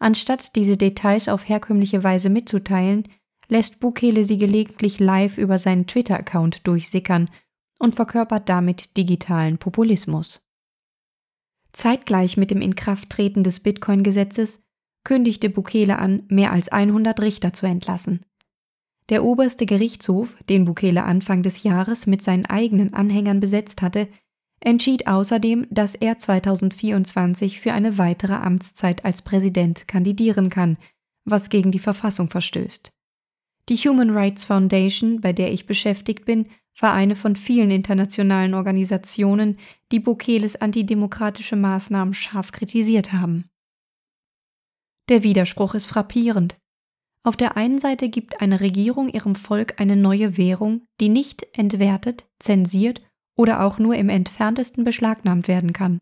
Anstatt 0.00 0.56
diese 0.56 0.76
Details 0.76 1.28
auf 1.28 1.48
herkömmliche 1.48 2.02
Weise 2.02 2.28
mitzuteilen, 2.28 3.04
lässt 3.48 3.78
Bukele 3.78 4.24
sie 4.24 4.36
gelegentlich 4.36 4.98
live 4.98 5.38
über 5.38 5.58
seinen 5.58 5.86
Twitter-Account 5.86 6.66
durchsickern 6.66 7.30
und 7.78 7.94
verkörpert 7.94 8.48
damit 8.48 8.96
digitalen 8.96 9.58
Populismus. 9.58 10.44
Zeitgleich 11.72 12.36
mit 12.36 12.50
dem 12.50 12.60
Inkrafttreten 12.60 13.44
des 13.44 13.60
Bitcoin-Gesetzes 13.60 14.64
kündigte 15.04 15.50
Bukele 15.50 15.98
an, 16.00 16.24
mehr 16.28 16.52
als 16.52 16.68
100 16.68 17.20
Richter 17.20 17.52
zu 17.52 17.66
entlassen. 17.66 18.24
Der 19.08 19.24
oberste 19.24 19.66
Gerichtshof, 19.66 20.36
den 20.48 20.64
Bukele 20.64 21.04
Anfang 21.04 21.44
des 21.44 21.62
Jahres 21.62 22.06
mit 22.08 22.22
seinen 22.22 22.44
eigenen 22.44 22.92
Anhängern 22.92 23.38
besetzt 23.38 23.82
hatte, 23.82 24.08
entschied 24.60 25.06
außerdem, 25.06 25.66
dass 25.70 25.94
er 25.94 26.18
2024 26.18 27.60
für 27.60 27.72
eine 27.72 27.98
weitere 27.98 28.34
Amtszeit 28.34 29.04
als 29.04 29.22
Präsident 29.22 29.88
kandidieren 29.88 30.50
kann, 30.50 30.76
was 31.24 31.50
gegen 31.50 31.70
die 31.70 31.78
Verfassung 31.78 32.30
verstößt. 32.30 32.90
Die 33.68 33.76
Human 33.76 34.10
Rights 34.10 34.46
Foundation, 34.46 35.20
bei 35.20 35.32
der 35.32 35.52
ich 35.52 35.66
beschäftigt 35.66 36.24
bin, 36.24 36.46
war 36.80 36.92
eine 36.92 37.16
von 37.16 37.36
vielen 37.36 37.70
internationalen 37.70 38.54
Organisationen, 38.54 39.58
die 39.92 40.00
Bukeles 40.00 40.56
antidemokratische 40.56 41.56
Maßnahmen 41.56 42.14
scharf 42.14 42.52
kritisiert 42.52 43.12
haben. 43.12 43.48
Der 45.08 45.22
Widerspruch 45.22 45.74
ist 45.74 45.86
frappierend. 45.86 46.56
Auf 47.24 47.36
der 47.36 47.56
einen 47.56 47.78
Seite 47.78 48.08
gibt 48.08 48.40
eine 48.40 48.60
Regierung 48.60 49.08
ihrem 49.08 49.34
Volk 49.34 49.80
eine 49.80 49.96
neue 49.96 50.36
Währung, 50.36 50.86
die 51.00 51.08
nicht 51.08 51.46
entwertet, 51.52 52.26
zensiert 52.38 53.02
oder 53.38 53.62
auch 53.62 53.78
nur 53.78 53.94
im 53.94 54.10
entferntesten 54.10 54.84
beschlagnahmt 54.84 55.48
werden 55.48 55.72
kann. 55.72 55.98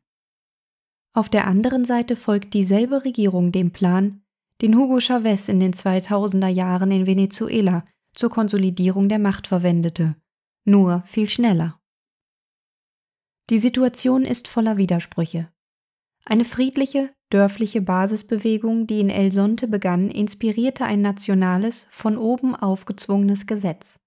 Auf 1.14 1.28
der 1.28 1.46
anderen 1.46 1.84
Seite 1.84 2.16
folgt 2.16 2.52
dieselbe 2.52 3.04
Regierung 3.04 3.52
dem 3.52 3.70
Plan, 3.70 4.22
den 4.60 4.76
Hugo 4.76 4.98
Chavez 4.98 5.48
in 5.48 5.60
den 5.60 5.72
2000er 5.72 6.48
Jahren 6.48 6.90
in 6.90 7.06
Venezuela 7.06 7.84
zur 8.14 8.30
Konsolidierung 8.30 9.08
der 9.08 9.20
Macht 9.20 9.46
verwendete 9.46 10.16
nur 10.66 11.02
viel 11.02 11.28
schneller. 11.28 11.80
Die 13.48 13.58
Situation 13.58 14.24
ist 14.24 14.48
voller 14.48 14.76
Widersprüche. 14.76 15.48
Eine 16.24 16.44
friedliche, 16.44 17.14
dörfliche 17.30 17.80
Basisbewegung, 17.80 18.88
die 18.88 18.98
in 18.98 19.08
El 19.08 19.30
Sonte 19.30 19.68
begann, 19.68 20.10
inspirierte 20.10 20.84
ein 20.84 21.00
nationales, 21.00 21.86
von 21.90 22.18
oben 22.18 22.56
aufgezwungenes 22.56 23.46
Gesetz. 23.46 24.00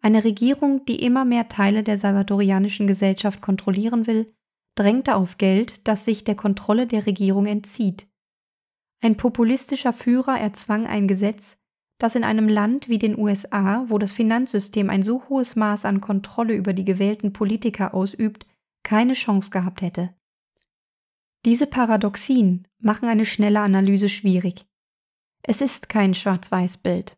Eine 0.00 0.24
Regierung, 0.24 0.84
die 0.84 1.02
immer 1.02 1.24
mehr 1.24 1.48
Teile 1.48 1.82
der 1.82 1.98
salvadorianischen 1.98 2.86
Gesellschaft 2.86 3.40
kontrollieren 3.40 4.06
will, 4.06 4.32
drängte 4.74 5.16
auf 5.16 5.38
Geld, 5.38 5.86
das 5.88 6.04
sich 6.04 6.22
der 6.22 6.36
Kontrolle 6.36 6.86
der 6.86 7.06
Regierung 7.06 7.46
entzieht. 7.46 8.06
Ein 9.00 9.16
populistischer 9.16 9.92
Führer 9.92 10.38
erzwang 10.38 10.86
ein 10.86 11.08
Gesetz, 11.08 11.58
dass 11.98 12.14
in 12.14 12.22
einem 12.22 12.48
Land 12.48 12.88
wie 12.88 12.98
den 12.98 13.18
USA, 13.18 13.84
wo 13.88 13.98
das 13.98 14.12
Finanzsystem 14.12 14.88
ein 14.88 15.02
so 15.02 15.28
hohes 15.28 15.56
Maß 15.56 15.84
an 15.84 16.00
Kontrolle 16.00 16.54
über 16.54 16.72
die 16.72 16.84
gewählten 16.84 17.32
Politiker 17.32 17.92
ausübt, 17.92 18.46
keine 18.84 19.14
Chance 19.14 19.50
gehabt 19.50 19.82
hätte. 19.82 20.14
Diese 21.44 21.66
Paradoxien 21.66 22.68
machen 22.78 23.08
eine 23.08 23.24
schnelle 23.24 23.60
Analyse 23.60 24.08
schwierig. 24.08 24.66
Es 25.42 25.60
ist 25.60 25.88
kein 25.88 26.14
Schwarz-Weiß-Bild. 26.14 27.17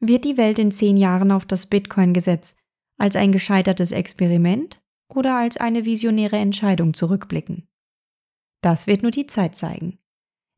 Wird 0.00 0.24
die 0.24 0.36
Welt 0.36 0.58
in 0.58 0.70
zehn 0.70 0.96
Jahren 0.96 1.32
auf 1.32 1.46
das 1.46 1.66
Bitcoin-Gesetz 1.66 2.56
als 2.98 3.16
ein 3.16 3.32
gescheitertes 3.32 3.92
Experiment 3.92 4.80
oder 5.08 5.36
als 5.36 5.56
eine 5.56 5.84
visionäre 5.84 6.36
Entscheidung 6.36 6.94
zurückblicken? 6.94 7.66
Das 8.62 8.86
wird 8.86 9.02
nur 9.02 9.10
die 9.10 9.26
Zeit 9.26 9.56
zeigen. 9.56 9.98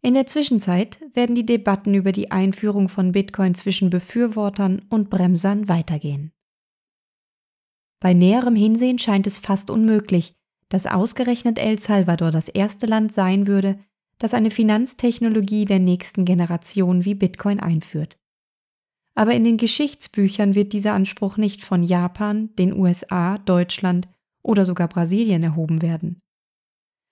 In 0.01 0.15
der 0.15 0.27
Zwischenzeit 0.27 1.01
werden 1.13 1.35
die 1.35 1.47
Debatten 1.47 1.95
über 1.95 2.13
die 2.13 2.31
Einführung 2.31 2.89
von 2.89 3.13
Bitcoin 3.13 3.55
zwischen 3.55 3.91
Befürwortern 3.91 4.83
und 4.91 5.11
Bremsern 5.11 5.69
weitergehen. 5.69 6.33
Bei 8.01 8.15
näherem 8.15 8.55
Hinsehen 8.55 8.99
scheint 8.99 9.27
es 9.27 9.39
fast 9.39 9.71
unmöglich, 9.71 10.37
dass 10.69 10.87
ausgerechnet 10.87 11.59
El 11.59 11.79
Salvador 11.79 12.31
das 12.31 12.49
erste 12.49 12.87
Land 12.87 13.13
sein 13.13 13.47
würde, 13.47 13.79
das 14.19 14.35
eine 14.35 14.51
Finanztechnologie 14.51 15.65
der 15.65 15.79
nächsten 15.79 16.25
Generation 16.25 17.05
wie 17.05 17.15
Bitcoin 17.15 17.59
einführt. 17.59 18.19
Aber 19.19 19.35
in 19.35 19.43
den 19.43 19.57
Geschichtsbüchern 19.57 20.55
wird 20.55 20.73
dieser 20.73 20.95
Anspruch 20.95 21.39
nicht 21.39 21.65
von 21.65 21.83
Japan, 21.83 22.55
den 22.55 22.73
USA, 22.73 23.39
Deutschland 23.39 24.09
oder 24.45 24.65
sogar 24.65 24.87
Brasilien 24.87 25.43
erhoben 25.43 25.83
werden. 25.83 26.23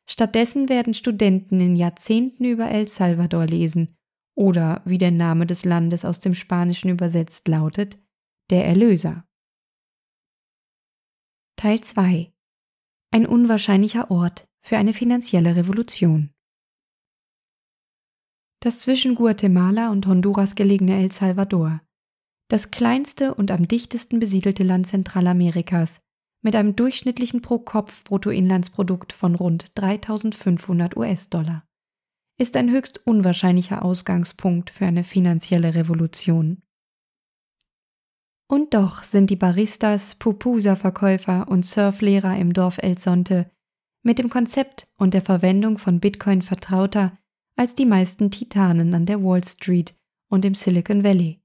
Stattdessen 0.08 0.68
werden 0.68 0.94
Studenten 0.94 1.58
in 1.58 1.74
Jahrzehnten 1.74 2.44
über 2.44 2.70
El 2.70 2.86
Salvador 2.86 3.46
lesen 3.46 3.96
oder, 4.36 4.82
wie 4.84 4.98
der 4.98 5.10
Name 5.10 5.46
des 5.46 5.64
Landes 5.64 6.04
aus 6.04 6.20
dem 6.20 6.36
Spanischen 6.36 6.90
übersetzt 6.90 7.48
lautet, 7.48 7.98
der 8.50 8.64
Erlöser. 8.64 9.26
Teil 11.56 11.80
2 11.80 12.32
Ein 13.10 13.26
unwahrscheinlicher 13.26 14.12
Ort 14.12 14.48
für 14.60 14.78
eine 14.78 14.94
finanzielle 14.94 15.56
Revolution. 15.56 16.32
Das 18.60 18.78
zwischen 18.82 19.16
Guatemala 19.16 19.90
und 19.90 20.06
Honduras 20.06 20.54
gelegene 20.54 21.00
El 21.00 21.10
Salvador, 21.10 21.80
das 22.48 22.70
kleinste 22.70 23.34
und 23.34 23.50
am 23.50 23.66
dichtesten 23.66 24.18
besiedelte 24.18 24.62
Land 24.62 24.86
Zentralamerikas, 24.86 26.00
mit 26.42 26.54
einem 26.54 26.76
durchschnittlichen 26.76 27.42
Pro-Kopf-Bruttoinlandsprodukt 27.42 29.12
von 29.12 29.34
rund 29.34 29.72
3500 29.74 30.96
US-Dollar, 30.96 31.64
ist 32.38 32.56
ein 32.56 32.70
höchst 32.70 33.04
unwahrscheinlicher 33.04 33.84
Ausgangspunkt 33.84 34.70
für 34.70 34.86
eine 34.86 35.02
finanzielle 35.02 35.74
Revolution. 35.74 36.62
Und 38.48 38.74
doch 38.74 39.02
sind 39.02 39.30
die 39.30 39.36
Baristas, 39.36 40.14
Pupusa-Verkäufer 40.14 41.48
und 41.48 41.66
Surflehrer 41.66 42.36
im 42.36 42.52
Dorf 42.52 42.78
El 42.78 42.96
Sonte 42.96 43.50
mit 44.04 44.20
dem 44.20 44.30
Konzept 44.30 44.88
und 44.98 45.14
der 45.14 45.22
Verwendung 45.22 45.78
von 45.78 45.98
Bitcoin 45.98 46.42
vertrauter 46.42 47.18
als 47.56 47.74
die 47.74 47.86
meisten 47.86 48.30
Titanen 48.30 48.94
an 48.94 49.06
der 49.06 49.20
Wall 49.24 49.42
Street 49.42 49.96
und 50.30 50.44
im 50.44 50.54
Silicon 50.54 51.02
Valley 51.02 51.40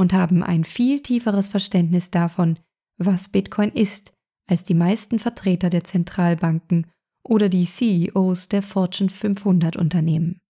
und 0.00 0.14
haben 0.14 0.42
ein 0.42 0.64
viel 0.64 1.02
tieferes 1.02 1.48
Verständnis 1.48 2.10
davon, 2.10 2.58
was 2.96 3.28
Bitcoin 3.28 3.70
ist 3.70 4.14
als 4.46 4.64
die 4.64 4.72
meisten 4.72 5.18
Vertreter 5.18 5.68
der 5.68 5.84
Zentralbanken 5.84 6.86
oder 7.22 7.50
die 7.50 7.66
CEOs 7.66 8.48
der 8.48 8.62
Fortune 8.62 9.10
500 9.10 9.76
Unternehmen. 9.76 10.40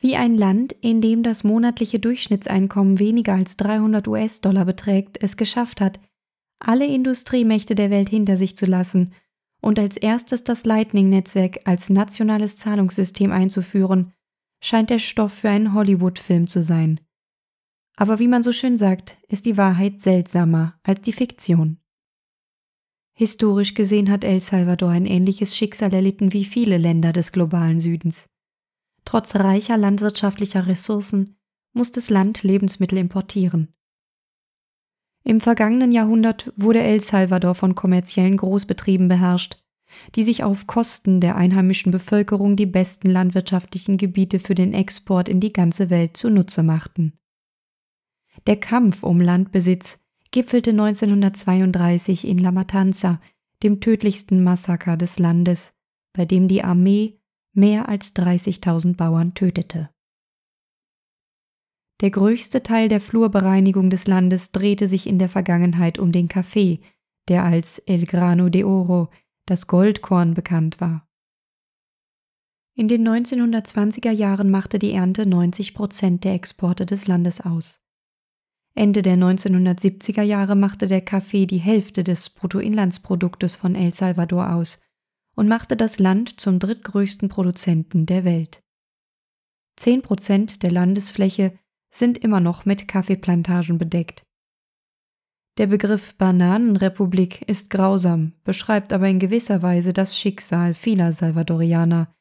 Wie 0.00 0.16
ein 0.16 0.36
Land, 0.36 0.72
in 0.72 1.00
dem 1.00 1.22
das 1.22 1.44
monatliche 1.44 2.00
Durchschnittseinkommen 2.00 2.98
weniger 2.98 3.34
als 3.34 3.56
300 3.58 4.08
US-Dollar 4.08 4.64
beträgt, 4.64 5.22
es 5.22 5.36
geschafft 5.36 5.80
hat, 5.80 6.00
alle 6.58 6.86
Industriemächte 6.86 7.76
der 7.76 7.90
Welt 7.90 8.08
hinter 8.08 8.36
sich 8.36 8.56
zu 8.56 8.66
lassen 8.66 9.14
und 9.62 9.78
als 9.78 9.96
erstes 9.96 10.42
das 10.42 10.64
Lightning-Netzwerk 10.64 11.60
als 11.64 11.90
nationales 11.90 12.56
Zahlungssystem 12.56 13.30
einzuführen, 13.30 14.12
scheint 14.60 14.90
der 14.90 14.98
Stoff 14.98 15.32
für 15.32 15.48
einen 15.48 15.74
Hollywood-Film 15.74 16.48
zu 16.48 16.60
sein. 16.60 16.98
Aber 17.96 18.18
wie 18.18 18.28
man 18.28 18.42
so 18.42 18.52
schön 18.52 18.76
sagt, 18.76 19.18
ist 19.28 19.46
die 19.46 19.56
Wahrheit 19.56 20.00
seltsamer 20.00 20.78
als 20.82 21.02
die 21.02 21.12
Fiktion. 21.12 21.78
Historisch 23.16 23.74
gesehen 23.74 24.10
hat 24.10 24.24
El 24.24 24.40
Salvador 24.40 24.90
ein 24.90 25.06
ähnliches 25.06 25.56
Schicksal 25.56 25.94
erlitten 25.94 26.32
wie 26.32 26.44
viele 26.44 26.78
Länder 26.78 27.12
des 27.12 27.30
globalen 27.30 27.80
Südens. 27.80 28.28
Trotz 29.04 29.36
reicher 29.36 29.76
landwirtschaftlicher 29.76 30.66
Ressourcen 30.66 31.36
muss 31.72 31.92
das 31.92 32.10
Land 32.10 32.42
Lebensmittel 32.42 32.98
importieren. 32.98 33.72
Im 35.22 35.40
vergangenen 35.40 35.92
Jahrhundert 35.92 36.52
wurde 36.56 36.82
El 36.82 37.00
Salvador 37.00 37.54
von 37.54 37.74
kommerziellen 37.74 38.36
Großbetrieben 38.36 39.08
beherrscht, 39.08 39.62
die 40.16 40.22
sich 40.22 40.42
auf 40.42 40.66
Kosten 40.66 41.20
der 41.20 41.36
einheimischen 41.36 41.92
Bevölkerung 41.92 42.56
die 42.56 42.66
besten 42.66 43.10
landwirtschaftlichen 43.10 43.96
Gebiete 43.96 44.38
für 44.40 44.54
den 44.54 44.74
Export 44.74 45.28
in 45.28 45.40
die 45.40 45.52
ganze 45.52 45.88
Welt 45.90 46.16
zunutze 46.16 46.62
machten. 46.62 47.18
Der 48.46 48.56
Kampf 48.56 49.02
um 49.02 49.20
Landbesitz 49.20 50.04
gipfelte 50.30 50.70
1932 50.70 52.26
in 52.26 52.38
La 52.38 52.52
Matanza, 52.52 53.20
dem 53.62 53.80
tödlichsten 53.80 54.44
Massaker 54.44 54.96
des 54.96 55.18
Landes, 55.18 55.78
bei 56.12 56.26
dem 56.26 56.48
die 56.48 56.62
Armee 56.62 57.20
mehr 57.54 57.88
als 57.88 58.14
30.000 58.14 58.96
Bauern 58.96 59.34
tötete. 59.34 59.90
Der 62.00 62.10
größte 62.10 62.62
Teil 62.62 62.88
der 62.88 63.00
Flurbereinigung 63.00 63.88
des 63.88 64.06
Landes 64.06 64.52
drehte 64.52 64.88
sich 64.88 65.06
in 65.06 65.18
der 65.18 65.28
Vergangenheit 65.28 65.98
um 65.98 66.12
den 66.12 66.28
Kaffee, 66.28 66.80
der 67.28 67.44
als 67.44 67.78
El 67.78 68.04
Grano 68.04 68.50
de 68.50 68.64
Oro, 68.64 69.08
das 69.46 69.68
Goldkorn, 69.68 70.34
bekannt 70.34 70.80
war. 70.80 71.08
In 72.74 72.88
den 72.88 73.08
1920er 73.08 74.10
Jahren 74.10 74.50
machte 74.50 74.80
die 74.80 74.90
Ernte 74.90 75.24
90 75.24 75.74
Prozent 75.74 76.24
der 76.24 76.34
Exporte 76.34 76.84
des 76.84 77.06
Landes 77.06 77.40
aus. 77.40 77.83
Ende 78.74 79.02
der 79.02 79.16
1970er 79.16 80.22
Jahre 80.22 80.56
machte 80.56 80.88
der 80.88 81.00
Kaffee 81.00 81.46
die 81.46 81.58
Hälfte 81.58 82.02
des 82.02 82.30
Bruttoinlandsproduktes 82.30 83.54
von 83.54 83.76
El 83.76 83.94
Salvador 83.94 84.52
aus 84.52 84.80
und 85.36 85.48
machte 85.48 85.76
das 85.76 85.98
Land 85.98 86.40
zum 86.40 86.58
drittgrößten 86.58 87.28
Produzenten 87.28 88.06
der 88.06 88.24
Welt. 88.24 88.62
Zehn 89.76 90.02
Prozent 90.02 90.62
der 90.62 90.70
Landesfläche 90.72 91.58
sind 91.92 92.18
immer 92.18 92.40
noch 92.40 92.64
mit 92.64 92.88
Kaffeeplantagen 92.88 93.78
bedeckt. 93.78 94.24
Der 95.56 95.68
Begriff 95.68 96.16
Bananenrepublik 96.16 97.48
ist 97.48 97.70
grausam, 97.70 98.32
beschreibt 98.42 98.92
aber 98.92 99.08
in 99.08 99.20
gewisser 99.20 99.62
Weise 99.62 99.92
das 99.92 100.18
Schicksal 100.18 100.74
vieler 100.74 101.12
Salvadorianer, 101.12 102.12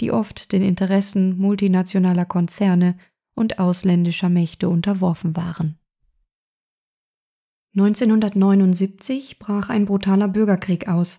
die 0.00 0.10
oft 0.10 0.50
den 0.50 0.62
Interessen 0.62 1.38
multinationaler 1.38 2.24
Konzerne 2.24 2.96
und 3.34 3.60
ausländischer 3.60 4.28
Mächte 4.28 4.68
unterworfen 4.68 5.36
waren. 5.36 5.79
1979 7.76 9.38
brach 9.38 9.68
ein 9.68 9.86
brutaler 9.86 10.26
Bürgerkrieg 10.26 10.88
aus, 10.88 11.18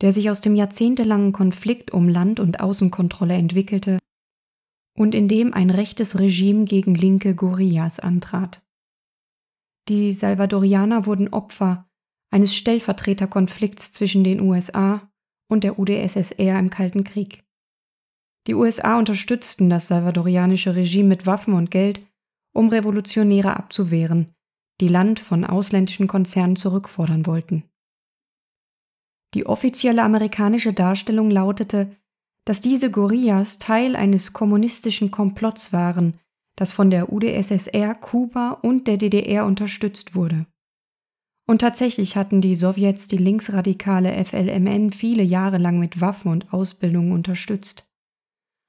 der 0.00 0.12
sich 0.12 0.30
aus 0.30 0.40
dem 0.40 0.54
jahrzehntelangen 0.54 1.32
Konflikt 1.32 1.92
um 1.92 2.08
Land- 2.08 2.40
und 2.40 2.60
Außenkontrolle 2.60 3.34
entwickelte 3.34 3.98
und 4.96 5.14
in 5.14 5.28
dem 5.28 5.52
ein 5.52 5.70
rechtes 5.70 6.18
Regime 6.18 6.64
gegen 6.64 6.94
linke 6.94 7.34
Guerillas 7.34 8.00
antrat. 8.00 8.62
Die 9.88 10.12
Salvadorianer 10.12 11.04
wurden 11.04 11.28
Opfer 11.28 11.86
eines 12.30 12.54
Stellvertreterkonflikts 12.56 13.92
zwischen 13.92 14.24
den 14.24 14.40
USA 14.40 15.10
und 15.50 15.64
der 15.64 15.78
UdSSR 15.78 16.58
im 16.58 16.70
Kalten 16.70 17.04
Krieg. 17.04 17.44
Die 18.46 18.54
USA 18.54 18.98
unterstützten 18.98 19.70
das 19.70 19.88
salvadorianische 19.88 20.74
Regime 20.74 21.08
mit 21.08 21.26
Waffen 21.26 21.54
und 21.54 21.70
Geld, 21.70 22.04
um 22.54 22.68
Revolutionäre 22.68 23.56
abzuwehren, 23.56 24.33
die 24.80 24.88
Land 24.88 25.20
von 25.20 25.44
ausländischen 25.44 26.06
Konzernen 26.06 26.56
zurückfordern 26.56 27.26
wollten. 27.26 27.64
Die 29.34 29.46
offizielle 29.46 30.02
amerikanische 30.02 30.72
Darstellung 30.72 31.30
lautete, 31.30 31.96
dass 32.44 32.60
diese 32.60 32.90
Gorillas 32.90 33.58
Teil 33.58 33.96
eines 33.96 34.32
kommunistischen 34.32 35.10
Komplotts 35.10 35.72
waren, 35.72 36.20
das 36.56 36.72
von 36.72 36.90
der 36.90 37.12
UdSSR, 37.12 37.94
Kuba 37.94 38.50
und 38.62 38.86
der 38.86 38.96
DDR 38.96 39.44
unterstützt 39.44 40.14
wurde. 40.14 40.46
Und 41.46 41.60
tatsächlich 41.60 42.16
hatten 42.16 42.40
die 42.40 42.54
Sowjets 42.54 43.08
die 43.08 43.18
linksradikale 43.18 44.24
FLMN 44.24 44.92
viele 44.92 45.22
Jahre 45.22 45.58
lang 45.58 45.78
mit 45.78 46.00
Waffen 46.00 46.30
und 46.30 46.52
Ausbildung 46.52 47.12
unterstützt. 47.12 47.90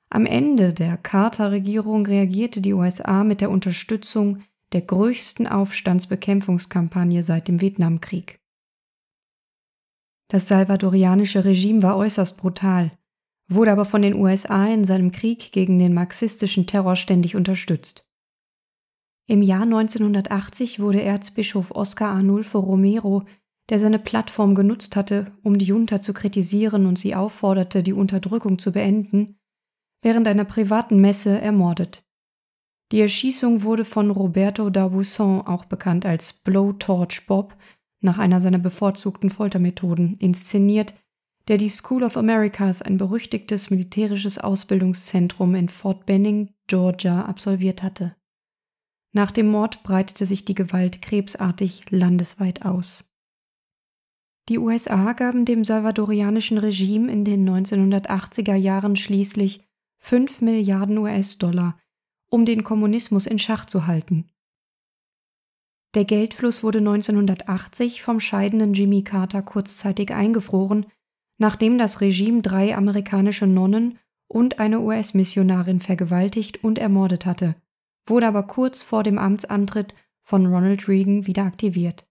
Am 0.09 0.25
Ende 0.25 0.73
der 0.73 0.97
Carter-Regierung 0.97 2.05
reagierte 2.05 2.61
die 2.61 2.73
USA 2.73 3.23
mit 3.23 3.41
der 3.41 3.49
Unterstützung 3.49 4.43
der 4.75 4.83
größten 4.83 5.47
Aufstandsbekämpfungskampagne 5.47 7.23
seit 7.23 7.47
dem 7.47 7.59
Vietnamkrieg. 7.61 8.39
Das 10.29 10.47
salvadorianische 10.47 11.45
Regime 11.45 11.81
war 11.81 11.97
äußerst 11.97 12.37
brutal 12.37 12.91
wurde 13.47 13.71
aber 13.71 13.85
von 13.85 14.01
den 14.01 14.15
USA 14.15 14.67
in 14.67 14.85
seinem 14.85 15.11
Krieg 15.11 15.51
gegen 15.51 15.77
den 15.79 15.93
marxistischen 15.93 16.65
Terror 16.65 16.95
ständig 16.95 17.35
unterstützt. 17.35 18.09
Im 19.27 19.41
Jahr 19.41 19.63
1980 19.63 20.79
wurde 20.79 21.01
Erzbischof 21.01 21.71
Oscar 21.71 22.09
Arnulfo 22.09 22.59
Romero, 22.59 23.23
der 23.69 23.79
seine 23.79 23.97
Plattform 23.97 24.53
genutzt 24.53 24.95
hatte, 24.95 25.31
um 25.41 25.57
die 25.57 25.65
Junta 25.65 25.99
zu 25.99 26.13
kritisieren 26.13 26.85
und 26.85 26.99
sie 26.99 27.15
aufforderte, 27.15 27.81
die 27.81 27.93
Unterdrückung 27.93 28.59
zu 28.59 28.71
beenden, 28.71 29.39
während 30.03 30.27
einer 30.27 30.45
privaten 30.45 31.01
Messe 31.01 31.39
ermordet. 31.41 32.04
Die 32.95 33.01
Erschießung 33.01 33.63
wurde 33.63 33.83
von 33.83 34.09
Roberto 34.09 34.67
d'Aubusson, 34.67 35.45
auch 35.45 35.65
bekannt 35.65 36.05
als 36.05 36.31
Blowtorch 36.31 37.25
Bob, 37.25 37.57
nach 37.99 38.17
einer 38.17 38.39
seiner 38.39 38.57
bevorzugten 38.57 39.29
Foltermethoden 39.29 40.15
inszeniert, 40.15 40.93
der 41.49 41.57
die 41.57 41.67
School 41.67 42.03
of 42.03 42.15
Americas, 42.15 42.81
ein 42.81 42.95
berüchtigtes 42.95 43.69
militärisches 43.69 44.37
Ausbildungszentrum 44.37 45.55
in 45.55 45.67
Fort 45.67 46.05
Benning, 46.05 46.53
Georgia, 46.67 47.25
absolviert 47.25 47.83
hatte. 47.83 48.15
Nach 49.11 49.31
dem 49.31 49.49
Mord 49.49 49.83
breitete 49.83 50.25
sich 50.25 50.45
die 50.45 50.55
Gewalt 50.55 51.01
krebsartig 51.01 51.91
landesweit 51.91 52.63
aus. 52.63 53.03
Die 54.47 54.57
USA 54.57 55.11
gaben 55.11 55.43
dem 55.43 55.65
salvadorianischen 55.65 56.59
Regime 56.59 57.11
in 57.11 57.25
den 57.25 57.45
1980er 57.45 58.55
Jahren 58.55 58.95
schließlich 58.95 59.67
5 59.97 60.39
Milliarden 60.39 60.97
US-Dollar, 60.97 61.77
um 62.35 62.43
den 62.43 62.65
Kommunismus 62.65 63.27
in 63.27 63.39
Schach 63.39 63.65
zu 63.65 63.87
halten. 63.87 64.25
Der 65.93 66.03
Geldfluss 66.03 66.63
wurde 66.63 66.79
1980 66.79 68.01
vom 68.01 68.19
scheidenden 68.19 68.73
Jimmy 68.73 69.03
Carter 69.03 69.41
kurzzeitig 69.41 70.13
eingefroren, 70.13 70.85
nachdem 71.37 71.77
das 71.77 72.01
Regime 72.01 72.41
drei 72.41 72.75
amerikanische 72.75 73.47
Nonnen 73.47 73.99
und 74.27 74.59
eine 74.59 74.81
US-Missionarin 74.81 75.79
vergewaltigt 75.79 76.61
und 76.61 76.77
ermordet 76.77 77.25
hatte, 77.25 77.55
wurde 78.05 78.27
aber 78.27 78.43
kurz 78.43 78.81
vor 78.81 79.03
dem 79.03 79.17
Amtsantritt 79.17 79.95
von 80.21 80.45
Ronald 80.45 80.89
Reagan 80.89 81.27
wieder 81.27 81.43
aktiviert. 81.43 82.05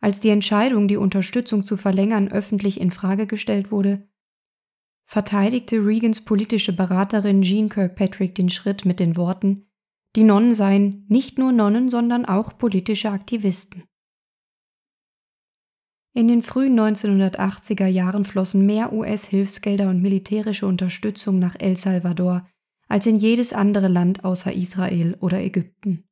Als 0.00 0.20
die 0.20 0.30
Entscheidung, 0.30 0.86
die 0.86 0.98
Unterstützung 0.98 1.66
zu 1.66 1.76
verlängern, 1.76 2.28
öffentlich 2.28 2.80
in 2.80 2.92
Frage 2.92 3.26
gestellt 3.26 3.72
wurde, 3.72 4.06
verteidigte 5.06 5.76
Reagans 5.76 6.24
politische 6.24 6.72
Beraterin 6.74 7.42
Jean 7.42 7.68
Kirkpatrick 7.68 8.34
den 8.34 8.50
Schritt 8.50 8.84
mit 8.84 9.00
den 9.00 9.16
Worten, 9.16 9.66
die 10.16 10.24
Nonnen 10.24 10.54
seien 10.54 11.04
nicht 11.08 11.38
nur 11.38 11.52
Nonnen, 11.52 11.90
sondern 11.90 12.24
auch 12.24 12.58
politische 12.58 13.10
Aktivisten. 13.10 13.84
In 16.14 16.28
den 16.28 16.42
frühen 16.42 16.78
1980er 16.80 17.86
Jahren 17.86 18.24
flossen 18.24 18.64
mehr 18.64 18.94
US-Hilfsgelder 18.94 19.90
und 19.90 20.00
militärische 20.00 20.66
Unterstützung 20.66 21.38
nach 21.38 21.56
El 21.58 21.76
Salvador 21.76 22.48
als 22.88 23.06
in 23.06 23.16
jedes 23.16 23.52
andere 23.52 23.88
Land 23.88 24.24
außer 24.24 24.52
Israel 24.52 25.16
oder 25.20 25.40
Ägypten. 25.40 26.04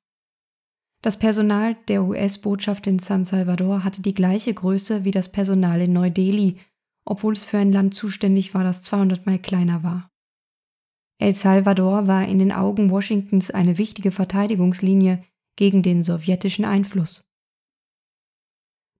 Das 1.00 1.18
Personal 1.18 1.76
der 1.88 2.04
US-Botschaft 2.04 2.86
in 2.86 2.98
San 2.98 3.24
Salvador 3.24 3.84
hatte 3.84 4.02
die 4.02 4.14
gleiche 4.14 4.52
Größe 4.52 5.04
wie 5.04 5.10
das 5.10 5.32
Personal 5.32 5.80
in 5.80 5.94
Neu-Delhi, 5.94 6.58
obwohl 7.04 7.34
es 7.34 7.44
für 7.44 7.58
ein 7.58 7.72
Land 7.72 7.94
zuständig 7.94 8.54
war, 8.54 8.64
das 8.64 8.82
200 8.82 9.26
Mal 9.26 9.38
kleiner 9.38 9.82
war. 9.82 10.10
El 11.18 11.34
Salvador 11.34 12.06
war 12.06 12.26
in 12.26 12.38
den 12.38 12.52
Augen 12.52 12.90
Washingtons 12.90 13.50
eine 13.50 13.78
wichtige 13.78 14.10
Verteidigungslinie 14.10 15.22
gegen 15.56 15.82
den 15.82 16.02
sowjetischen 16.02 16.64
Einfluss. 16.64 17.24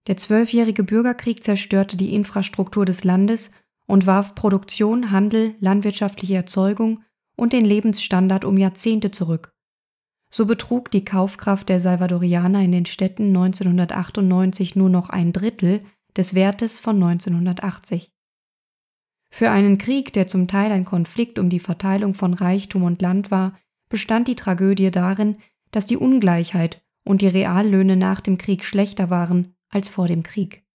Der 0.07 0.17
zwölfjährige 0.17 0.83
Bürgerkrieg 0.83 1.43
zerstörte 1.43 1.97
die 1.97 2.13
Infrastruktur 2.13 2.85
des 2.85 3.03
Landes 3.03 3.51
und 3.87 4.05
warf 4.05 4.35
Produktion, 4.35 5.11
Handel, 5.11 5.55
landwirtschaftliche 5.59 6.35
Erzeugung 6.35 7.03
und 7.35 7.53
den 7.53 7.65
Lebensstandard 7.65 8.45
um 8.45 8.57
Jahrzehnte 8.57 9.11
zurück. 9.11 9.51
So 10.31 10.45
betrug 10.45 10.91
die 10.91 11.05
Kaufkraft 11.05 11.69
der 11.69 11.79
Salvadorianer 11.79 12.61
in 12.61 12.71
den 12.71 12.85
Städten 12.85 13.27
1998 13.27 14.75
nur 14.75 14.89
noch 14.89 15.09
ein 15.09 15.33
Drittel 15.33 15.83
des 16.17 16.33
Wertes 16.35 16.79
von 16.79 17.01
1980. 17.01 18.11
Für 19.29 19.51
einen 19.51 19.77
Krieg, 19.77 20.13
der 20.13 20.27
zum 20.27 20.47
Teil 20.47 20.71
ein 20.71 20.85
Konflikt 20.85 21.39
um 21.39 21.49
die 21.49 21.59
Verteilung 21.59 22.13
von 22.13 22.33
Reichtum 22.33 22.83
und 22.83 23.01
Land 23.01 23.31
war, 23.31 23.57
bestand 23.89 24.27
die 24.27 24.35
Tragödie 24.35 24.91
darin, 24.91 25.37
dass 25.71 25.85
die 25.85 25.97
Ungleichheit 25.97 26.81
und 27.03 27.21
die 27.21 27.27
Reallöhne 27.27 27.97
nach 27.97 28.21
dem 28.21 28.37
Krieg 28.37 28.63
schlechter 28.63 29.09
waren 29.09 29.55
als 29.69 29.89
vor 29.89 30.07
dem 30.07 30.23
Krieg. 30.23 30.65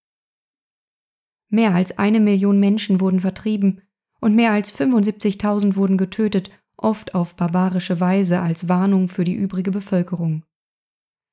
Mehr 1.49 1.75
als 1.75 1.99
eine 1.99 2.21
Million 2.21 2.61
Menschen 2.61 3.01
wurden 3.01 3.21
vertrieben 3.21 3.81
und 4.21 4.35
mehr 4.35 4.53
als 4.53 4.79
75.000 4.79 5.75
wurden 5.75 5.97
getötet, 5.97 6.51
oft 6.77 7.15
auf 7.15 7.35
barbarische 7.35 7.99
Weise 7.99 8.41
als 8.41 8.69
Warnung 8.69 9.09
für 9.09 9.25
die 9.25 9.35
übrige 9.35 9.71
Bevölkerung. 9.71 10.45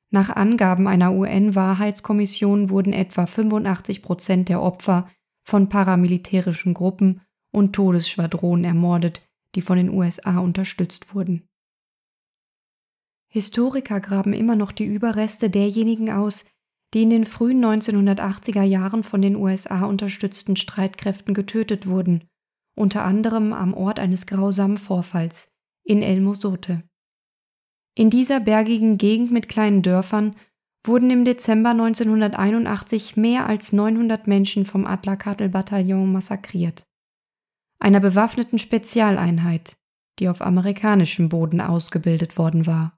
Nach 0.09 0.29
Angaben 0.29 0.87
einer 0.87 1.13
UN-Wahrheitskommission 1.13 2.69
wurden 2.69 2.93
etwa 2.93 3.25
85 3.25 4.01
Prozent 4.01 4.49
der 4.49 4.61
Opfer 4.61 5.09
von 5.43 5.69
paramilitärischen 5.69 6.73
Gruppen 6.73 7.21
und 7.51 7.73
Todesschwadronen 7.73 8.65
ermordet, 8.65 9.27
die 9.55 9.61
von 9.61 9.77
den 9.77 9.89
USA 9.89 10.39
unterstützt 10.39 11.13
wurden. 11.13 11.47
Historiker 13.29 13.99
graben 13.99 14.33
immer 14.33 14.55
noch 14.55 14.71
die 14.71 14.85
Überreste 14.85 15.49
derjenigen 15.49 16.09
aus, 16.09 16.45
die 16.93 17.03
in 17.03 17.09
den 17.09 17.25
frühen 17.25 17.63
1980er 17.63 18.63
Jahren 18.63 19.03
von 19.03 19.21
den 19.21 19.35
USA 19.35 19.85
unterstützten 19.85 20.55
Streitkräften 20.55 21.33
getötet 21.33 21.87
wurden, 21.87 22.23
unter 22.75 23.03
anderem 23.03 23.51
am 23.51 23.73
Ort 23.73 23.99
eines 23.99 24.25
grausamen 24.27 24.77
Vorfalls 24.77 25.53
in 25.83 26.01
El 26.01 26.21
Mosote. 26.21 26.86
In 27.97 28.11
dieser 28.11 28.39
bergigen 28.39 28.99
Gegend 28.99 29.31
mit 29.31 29.49
kleinen 29.49 29.81
Dörfern 29.81 30.35
wurden 30.85 31.09
im 31.09 31.25
Dezember 31.25 31.71
1981 31.71 33.17
mehr 33.17 33.47
als 33.47 33.73
900 33.73 34.27
Menschen 34.27 34.67
vom 34.67 34.85
Atlakatl-Bataillon 34.85 36.11
massakriert, 36.11 36.83
einer 37.79 37.99
bewaffneten 37.99 38.59
Spezialeinheit, 38.59 39.77
die 40.19 40.29
auf 40.29 40.43
amerikanischem 40.43 41.29
Boden 41.29 41.59
ausgebildet 41.59 42.37
worden 42.37 42.67
war. 42.67 42.95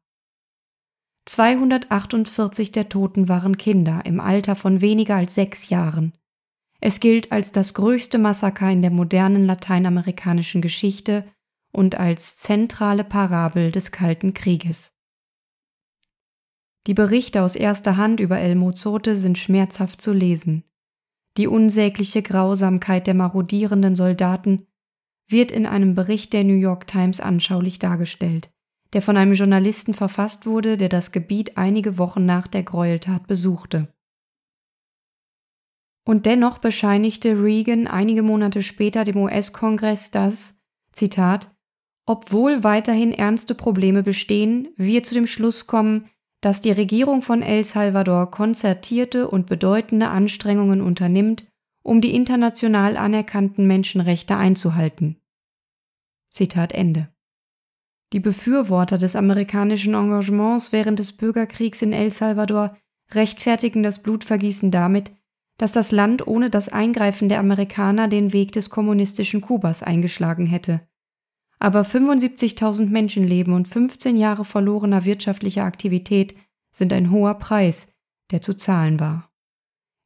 248 1.27 2.73
der 2.73 2.89
Toten 2.89 3.29
waren 3.29 3.57
Kinder 3.57 4.01
im 4.03 4.19
Alter 4.19 4.57
von 4.57 4.81
weniger 4.81 5.15
als 5.15 5.33
sechs 5.33 5.69
Jahren. 5.69 6.11
Es 6.81 6.99
gilt 6.99 7.31
als 7.31 7.53
das 7.53 7.73
größte 7.73 8.17
Massaker 8.17 8.69
in 8.69 8.81
der 8.81 8.91
modernen 8.91 9.45
lateinamerikanischen 9.45 10.61
Geschichte 10.61 11.23
und 11.71 11.95
als 11.95 12.37
zentrale 12.37 13.03
Parabel 13.03 13.71
des 13.71 13.91
Kalten 13.91 14.33
Krieges. 14.33 14.95
Die 16.87 16.93
Berichte 16.93 17.43
aus 17.43 17.55
erster 17.55 17.97
Hand 17.97 18.19
über 18.19 18.39
El 18.39 18.55
Mozote 18.55 19.15
sind 19.15 19.37
schmerzhaft 19.37 20.01
zu 20.01 20.13
lesen. 20.13 20.63
Die 21.37 21.47
unsägliche 21.47 22.21
Grausamkeit 22.21 23.05
der 23.05 23.13
marodierenden 23.13 23.95
Soldaten 23.95 24.65
wird 25.27 25.51
in 25.51 25.65
einem 25.65 25.93
Bericht 25.93 26.33
der 26.33 26.43
New 26.43 26.55
York 26.55 26.87
Times 26.87 27.19
anschaulich 27.19 27.77
dargestellt 27.77 28.49
der 28.93 29.01
von 29.01 29.17
einem 29.17 29.33
Journalisten 29.33 29.93
verfasst 29.93 30.45
wurde, 30.45 30.77
der 30.77 30.89
das 30.89 31.11
Gebiet 31.11 31.57
einige 31.57 31.97
Wochen 31.97 32.25
nach 32.25 32.47
der 32.47 32.63
Gräueltat 32.63 33.27
besuchte. 33.27 33.93
Und 36.05 36.25
dennoch 36.25 36.57
bescheinigte 36.57 37.41
Reagan 37.41 37.85
einige 37.85 38.23
Monate 38.23 38.63
später 38.63 39.03
dem 39.03 39.17
US-Kongress, 39.17 40.09
dass, 40.09 40.59
Zitat, 40.91 41.55
obwohl 42.09 42.63
weiterhin 42.63 43.11
ernste 43.11 43.53
Probleme 43.53 44.01
bestehen, 44.01 44.69
wir 44.75 45.03
zu 45.03 45.13
dem 45.13 45.27
Schluss 45.27 45.67
kommen, 45.67 46.09
dass 46.41 46.59
die 46.59 46.71
Regierung 46.71 47.21
von 47.21 47.43
El 47.43 47.63
Salvador 47.63 48.31
konzertierte 48.31 49.29
und 49.29 49.45
bedeutende 49.45 50.07
Anstrengungen 50.07 50.81
unternimmt, 50.81 51.45
um 51.83 52.01
die 52.01 52.15
international 52.15 52.97
anerkannten 52.97 53.67
Menschenrechte 53.67 54.35
einzuhalten. 54.35 55.17
Zitat 56.31 56.73
Ende. 56.73 57.09
Die 58.11 58.19
Befürworter 58.19 58.97
des 58.97 59.15
amerikanischen 59.15 59.93
Engagements 59.93 60.71
während 60.71 60.97
des 60.97 61.15
Bürgerkriegs 61.15 61.83
in 61.83 61.93
El 61.93 62.09
Salvador 62.09 62.75
rechtfertigen 63.11 63.83
das 63.83 64.01
Blutvergießen 64.01 64.71
damit, 64.71 65.11
dass 65.59 65.73
das 65.73 65.91
Land 65.91 66.25
ohne 66.25 66.49
das 66.49 66.69
Eingreifen 66.69 67.29
der 67.29 67.37
Amerikaner 67.37 68.07
den 68.07 68.33
Weg 68.33 68.51
des 68.53 68.71
kommunistischen 68.71 69.41
Kubas 69.41 69.83
eingeschlagen 69.83 70.47
hätte. 70.47 70.88
Aber 71.59 71.81
75.000 71.81 72.87
Menschenleben 72.87 73.53
und 73.53 73.67
15 73.67 74.15
Jahre 74.15 74.45
verlorener 74.45 75.03
wirtschaftlicher 75.03 75.65
Aktivität 75.65 76.35
sind 76.71 76.93
ein 76.93 77.11
hoher 77.11 77.35
Preis, 77.35 77.93
der 78.31 78.41
zu 78.41 78.55
zahlen 78.55 78.99
war. 78.99 79.29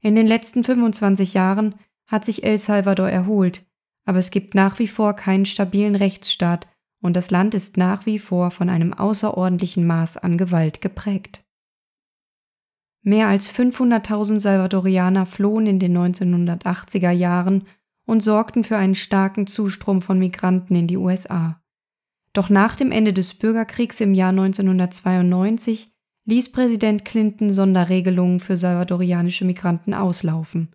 In 0.01 0.15
den 0.15 0.27
letzten 0.27 0.63
25 0.63 1.35
Jahren 1.35 1.75
hat 2.07 2.25
sich 2.25 2.43
El 2.43 2.57
Salvador 2.57 3.09
erholt, 3.09 3.63
aber 4.05 4.19
es 4.19 4.31
gibt 4.31 4.55
nach 4.55 4.79
wie 4.79 4.87
vor 4.87 5.13
keinen 5.13 5.45
stabilen 5.45 5.95
Rechtsstaat, 5.95 6.67
und 7.01 7.15
das 7.15 7.31
Land 7.31 7.53
ist 7.53 7.77
nach 7.77 8.05
wie 8.05 8.17
vor 8.17 8.49
von 8.49 8.69
einem 8.69 8.93
außerordentlichen 8.93 9.85
Maß 9.85 10.17
an 10.17 10.37
Gewalt 10.37 10.81
geprägt. 10.81 11.43
Mehr 13.01 13.27
als 13.27 13.53
500.000 13.53 14.39
Salvadorianer 14.39 15.25
flohen 15.25 15.67
in 15.67 15.79
den 15.79 15.97
1980er 15.97 17.11
Jahren 17.11 17.67
und 18.13 18.21
sorgten 18.21 18.63
für 18.63 18.77
einen 18.77 18.93
starken 18.93 19.47
Zustrom 19.47 20.03
von 20.03 20.19
Migranten 20.19 20.75
in 20.75 20.85
die 20.85 20.97
USA. 20.97 21.59
Doch 22.31 22.51
nach 22.51 22.75
dem 22.75 22.91
Ende 22.91 23.11
des 23.11 23.33
Bürgerkriegs 23.33 23.99
im 24.01 24.13
Jahr 24.13 24.29
1992 24.29 25.91
ließ 26.25 26.51
Präsident 26.51 27.05
Clinton 27.05 27.51
Sonderregelungen 27.51 28.39
für 28.39 28.55
salvadorianische 28.55 29.45
Migranten 29.45 29.95
auslaufen. 29.95 30.69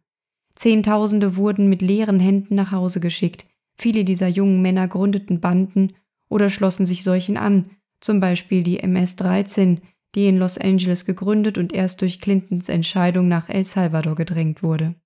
Zehntausende 0.57 1.37
wurden 1.37 1.69
mit 1.69 1.81
leeren 1.81 2.19
Händen 2.19 2.57
nach 2.57 2.73
Hause 2.73 2.99
geschickt, 2.99 3.47
viele 3.77 4.05
dieser 4.05 4.27
jungen 4.27 4.61
Männer 4.61 4.89
gründeten 4.89 5.41
Banden 5.41 5.93
oder 6.29 6.51
schlossen 6.51 6.87
sich 6.87 7.05
solchen 7.05 7.37
an, 7.37 7.71
zum 8.01 8.19
Beispiel 8.19 8.65
die 8.65 8.81
MS-13, 8.81 9.79
die 10.17 10.27
in 10.27 10.39
Los 10.39 10.59
Angeles 10.59 11.05
gegründet 11.05 11.57
und 11.57 11.73
erst 11.73 12.01
durch 12.01 12.21
Clintons 12.21 12.69
Entscheidung 12.69 13.29
nach 13.29 13.49
El 13.49 13.65
Salvador 13.65 14.17
gedrängt 14.17 14.65
wurde. 14.65 14.97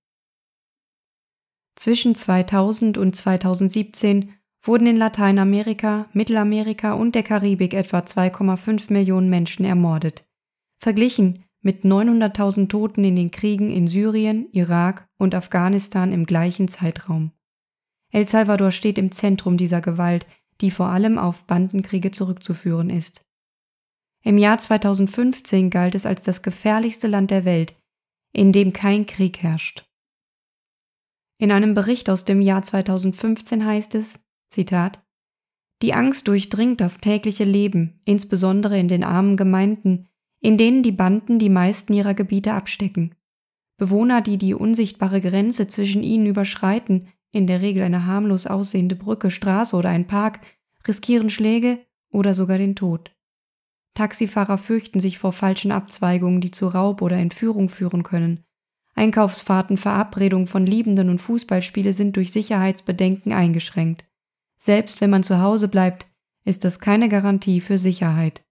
Zwischen 1.75 2.15
2000 2.15 2.97
und 2.97 3.15
2017 3.15 4.33
wurden 4.61 4.87
in 4.87 4.97
Lateinamerika, 4.97 6.07
Mittelamerika 6.13 6.93
und 6.93 7.15
der 7.15 7.23
Karibik 7.23 7.73
etwa 7.73 7.99
2,5 7.99 8.91
Millionen 8.93 9.29
Menschen 9.29 9.65
ermordet. 9.65 10.25
Verglichen 10.79 11.43
mit 11.61 11.83
900.000 11.83 12.69
Toten 12.69 13.03
in 13.03 13.15
den 13.15 13.31
Kriegen 13.31 13.71
in 13.71 13.87
Syrien, 13.87 14.49
Irak 14.51 15.07
und 15.17 15.33
Afghanistan 15.33 16.11
im 16.11 16.25
gleichen 16.25 16.67
Zeitraum. 16.67 17.31
El 18.11 18.27
Salvador 18.27 18.71
steht 18.71 18.97
im 18.97 19.11
Zentrum 19.11 19.57
dieser 19.57 19.81
Gewalt, 19.81 20.27
die 20.61 20.71
vor 20.71 20.87
allem 20.87 21.17
auf 21.17 21.45
Bandenkriege 21.45 22.11
zurückzuführen 22.11 22.89
ist. 22.89 23.21
Im 24.23 24.37
Jahr 24.37 24.57
2015 24.57 25.69
galt 25.69 25.95
es 25.95 26.05
als 26.05 26.23
das 26.23 26.43
gefährlichste 26.43 27.07
Land 27.07 27.31
der 27.31 27.43
Welt, 27.43 27.75
in 28.31 28.51
dem 28.51 28.71
kein 28.71 29.05
Krieg 29.05 29.41
herrscht. 29.41 29.85
In 31.43 31.51
einem 31.51 31.73
Bericht 31.73 32.09
aus 32.09 32.23
dem 32.23 32.39
Jahr 32.39 32.63
2015 32.63 33.65
heißt 33.65 33.95
es, 33.95 34.25
Zitat, 34.47 35.03
Die 35.81 35.93
Angst 35.93 36.29
durchdringt 36.29 36.79
das 36.79 36.99
tägliche 37.01 37.43
Leben, 37.43 37.99
insbesondere 38.05 38.79
in 38.79 38.87
den 38.87 39.03
armen 39.03 39.35
Gemeinden, 39.35 40.07
in 40.39 40.57
denen 40.57 40.83
die 40.83 40.93
Banden 40.93 41.39
die 41.39 41.49
meisten 41.49 41.91
ihrer 41.91 42.13
Gebiete 42.13 42.53
abstecken. 42.53 43.15
Bewohner, 43.75 44.21
die 44.21 44.37
die 44.37 44.53
unsichtbare 44.53 45.19
Grenze 45.19 45.67
zwischen 45.67 46.01
ihnen 46.01 46.27
überschreiten, 46.27 47.09
in 47.33 47.45
der 47.45 47.59
Regel 47.59 47.83
eine 47.83 48.05
harmlos 48.05 48.47
aussehende 48.47 48.95
Brücke, 48.95 49.29
Straße 49.29 49.75
oder 49.75 49.89
ein 49.89 50.07
Park, 50.07 50.39
riskieren 50.87 51.29
Schläge 51.29 51.79
oder 52.09 52.33
sogar 52.33 52.57
den 52.57 52.77
Tod. 52.77 53.13
Taxifahrer 53.95 54.57
fürchten 54.57 55.01
sich 55.01 55.19
vor 55.19 55.33
falschen 55.33 55.73
Abzweigungen, 55.73 56.39
die 56.39 56.51
zu 56.51 56.69
Raub 56.69 57.01
oder 57.01 57.17
Entführung 57.17 57.67
führen 57.67 58.03
können. 58.03 58.45
Einkaufsfahrten, 58.95 59.77
Verabredungen 59.77 60.47
von 60.47 60.65
Liebenden 60.65 61.09
und 61.09 61.19
Fußballspiele 61.19 61.93
sind 61.93 62.15
durch 62.15 62.31
Sicherheitsbedenken 62.31 63.33
eingeschränkt. 63.33 64.05
Selbst 64.57 65.01
wenn 65.01 65.09
man 65.09 65.23
zu 65.23 65.41
Hause 65.41 65.67
bleibt, 65.67 66.07
ist 66.45 66.63
das 66.63 66.79
keine 66.79 67.09
Garantie 67.09 67.61
für 67.61 67.77
Sicherheit. 67.77 68.43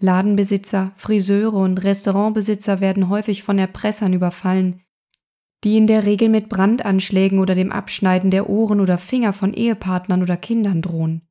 Ladenbesitzer, 0.00 0.92
Friseure 0.96 1.54
und 1.54 1.82
Restaurantbesitzer 1.82 2.80
werden 2.80 3.08
häufig 3.08 3.42
von 3.42 3.58
Erpressern 3.58 4.12
überfallen, 4.12 4.82
die 5.64 5.76
in 5.76 5.88
der 5.88 6.06
Regel 6.06 6.28
mit 6.28 6.48
Brandanschlägen 6.48 7.40
oder 7.40 7.56
dem 7.56 7.72
Abschneiden 7.72 8.30
der 8.30 8.48
Ohren 8.48 8.80
oder 8.80 8.96
Finger 8.96 9.32
von 9.32 9.52
Ehepartnern 9.52 10.22
oder 10.22 10.36
Kindern 10.36 10.82
drohen. 10.82 11.22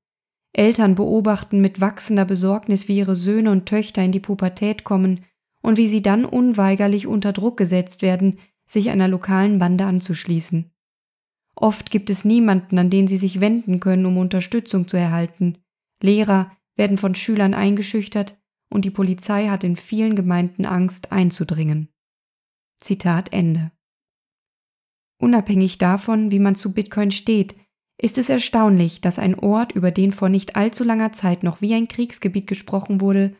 Eltern 0.51 0.95
beobachten 0.95 1.61
mit 1.61 1.79
wachsender 1.79 2.25
Besorgnis, 2.25 2.87
wie 2.87 2.97
ihre 2.97 3.15
Söhne 3.15 3.51
und 3.51 3.67
Töchter 3.67 4.03
in 4.03 4.11
die 4.11 4.19
Pubertät 4.19 4.83
kommen 4.83 5.23
und 5.67 5.75
wie 5.75 5.89
sie 5.89 6.01
dann 6.01 6.23
unweigerlich 6.23 7.07
unter 7.07 7.33
Druck 7.33 7.57
gesetzt 7.57 8.01
werden, 8.01 8.39
sich 8.65 8.89
einer 8.89 9.09
lokalen 9.09 9.59
Bande 9.59 9.83
anzuschließen. 9.83 10.71
Oft 11.55 11.91
gibt 11.91 12.09
es 12.09 12.23
niemanden, 12.23 12.79
an 12.79 12.89
den 12.89 13.09
sie 13.09 13.17
sich 13.17 13.41
wenden 13.41 13.81
können, 13.81 14.05
um 14.05 14.17
Unterstützung 14.17 14.87
zu 14.87 14.95
erhalten. 14.95 15.57
Lehrer 16.01 16.53
werden 16.77 16.97
von 16.97 17.15
Schülern 17.15 17.53
eingeschüchtert 17.53 18.39
und 18.69 18.85
die 18.85 18.91
Polizei 18.91 19.49
hat 19.49 19.65
in 19.65 19.75
vielen 19.75 20.15
Gemeinden 20.15 20.65
Angst 20.65 21.11
einzudringen. 21.11 21.89
Zitat 22.77 23.33
Ende. 23.33 23.73
Unabhängig 25.19 25.79
davon, 25.79 26.31
wie 26.31 26.39
man 26.39 26.55
zu 26.55 26.73
Bitcoin 26.73 27.11
steht, 27.11 27.57
ist 28.01 28.17
es 28.17 28.29
erstaunlich, 28.29 29.01
dass 29.01 29.19
ein 29.19 29.37
Ort, 29.37 29.73
über 29.73 29.91
den 29.91 30.13
vor 30.13 30.29
nicht 30.29 30.55
allzu 30.55 30.85
langer 30.85 31.11
Zeit 31.11 31.43
noch 31.43 31.59
wie 31.59 31.73
ein 31.73 31.89
Kriegsgebiet 31.89 32.47
gesprochen 32.47 33.01
wurde, 33.01 33.35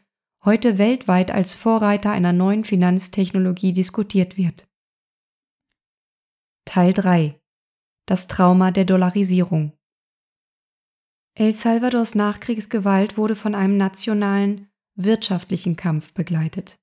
heute 0.47 0.77
weltweit 0.77 1.29
als 1.29 1.53
Vorreiter 1.53 2.11
einer 2.11 2.31
neuen 2.31 2.63
Finanztechnologie 2.63 3.73
diskutiert 3.73 4.37
wird. 4.37 4.65
Teil 6.63 6.93
3 6.93 7.37
Das 8.05 8.27
Trauma 8.27 8.71
der 8.71 8.85
Dollarisierung 8.85 9.73
El 11.33 11.53
Salvadors 11.53 12.15
Nachkriegsgewalt 12.15 13.17
wurde 13.17 13.35
von 13.35 13.55
einem 13.55 13.75
nationalen, 13.75 14.69
wirtschaftlichen 14.95 15.75
Kampf 15.75 16.13
begleitet. 16.13 16.79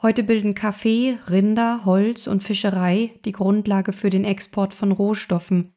Heute 0.00 0.22
bilden 0.22 0.54
Kaffee, 0.54 1.18
Rinder, 1.28 1.84
Holz 1.84 2.28
und 2.28 2.44
Fischerei 2.44 3.18
die 3.24 3.32
Grundlage 3.32 3.92
für 3.92 4.08
den 4.08 4.24
Export 4.24 4.72
von 4.72 4.92
Rohstoffen, 4.92 5.74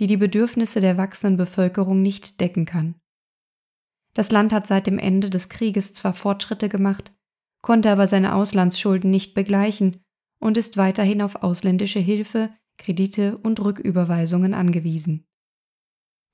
die 0.00 0.06
die 0.06 0.16
Bedürfnisse 0.16 0.80
der 0.80 0.96
wachsenden 0.96 1.36
Bevölkerung 1.36 2.00
nicht 2.00 2.40
decken 2.40 2.64
kann. 2.64 2.94
Das 4.14 4.30
Land 4.30 4.52
hat 4.52 4.66
seit 4.66 4.86
dem 4.86 4.98
Ende 4.98 5.30
des 5.30 5.48
Krieges 5.48 5.94
zwar 5.94 6.14
Fortschritte 6.14 6.68
gemacht, 6.68 7.12
konnte 7.62 7.90
aber 7.90 8.06
seine 8.06 8.34
Auslandsschulden 8.34 9.10
nicht 9.10 9.34
begleichen 9.34 10.02
und 10.40 10.56
ist 10.56 10.76
weiterhin 10.76 11.22
auf 11.22 11.42
ausländische 11.42 12.00
Hilfe, 12.00 12.50
Kredite 12.78 13.38
und 13.38 13.60
Rücküberweisungen 13.60 14.54
angewiesen. 14.54 15.24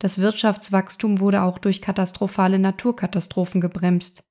Das 0.00 0.18
Wirtschaftswachstum 0.18 1.20
wurde 1.20 1.42
auch 1.42 1.58
durch 1.58 1.82
katastrophale 1.82 2.58
Naturkatastrophen 2.58 3.60
gebremst, 3.60 4.28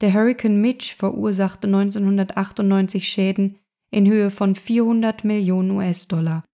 der 0.00 0.14
Hurrikan 0.14 0.60
Mitch 0.60 0.94
verursachte 0.96 1.66
1998 1.66 3.06
Schäden 3.06 3.58
in 3.90 4.08
Höhe 4.08 4.30
von 4.30 4.54
400 4.54 5.24
Millionen 5.24 5.72
US-Dollar. 5.72 6.44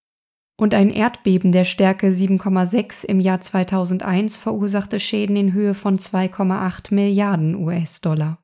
Und 0.58 0.72
ein 0.72 0.90
Erdbeben 0.90 1.52
der 1.52 1.64
Stärke 1.64 2.08
7,6 2.08 3.04
im 3.04 3.20
Jahr 3.20 3.40
2001 3.42 4.36
verursachte 4.36 4.98
Schäden 4.98 5.36
in 5.36 5.52
Höhe 5.52 5.74
von 5.74 5.98
2,8 5.98 6.94
Milliarden 6.94 7.54
US-Dollar. 7.56 8.42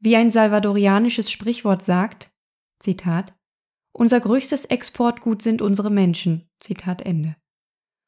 Wie 0.00 0.16
ein 0.16 0.30
salvadorianisches 0.30 1.30
Sprichwort 1.30 1.84
sagt, 1.84 2.32
Zitat, 2.80 3.36
unser 3.92 4.20
größtes 4.20 4.64
Exportgut 4.66 5.42
sind 5.42 5.62
unsere 5.62 5.90
Menschen, 5.90 6.48
Zitat 6.60 7.02
Ende. 7.02 7.36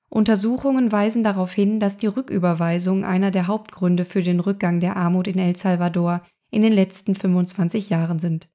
Untersuchungen 0.08 0.90
weisen 0.90 1.22
darauf 1.22 1.52
hin, 1.52 1.78
dass 1.78 1.96
die 1.96 2.08
Rücküberweisung 2.08 3.04
einer 3.04 3.30
der 3.30 3.46
Hauptgründe 3.46 4.04
für 4.04 4.22
den 4.22 4.40
Rückgang 4.40 4.80
der 4.80 4.96
Armut 4.96 5.28
in 5.28 5.38
El 5.38 5.56
Salvador 5.56 6.22
in 6.50 6.62
den 6.62 6.72
letzten 6.72 7.14
25 7.14 7.90
Jahren 7.90 8.18
sind. 8.18 8.48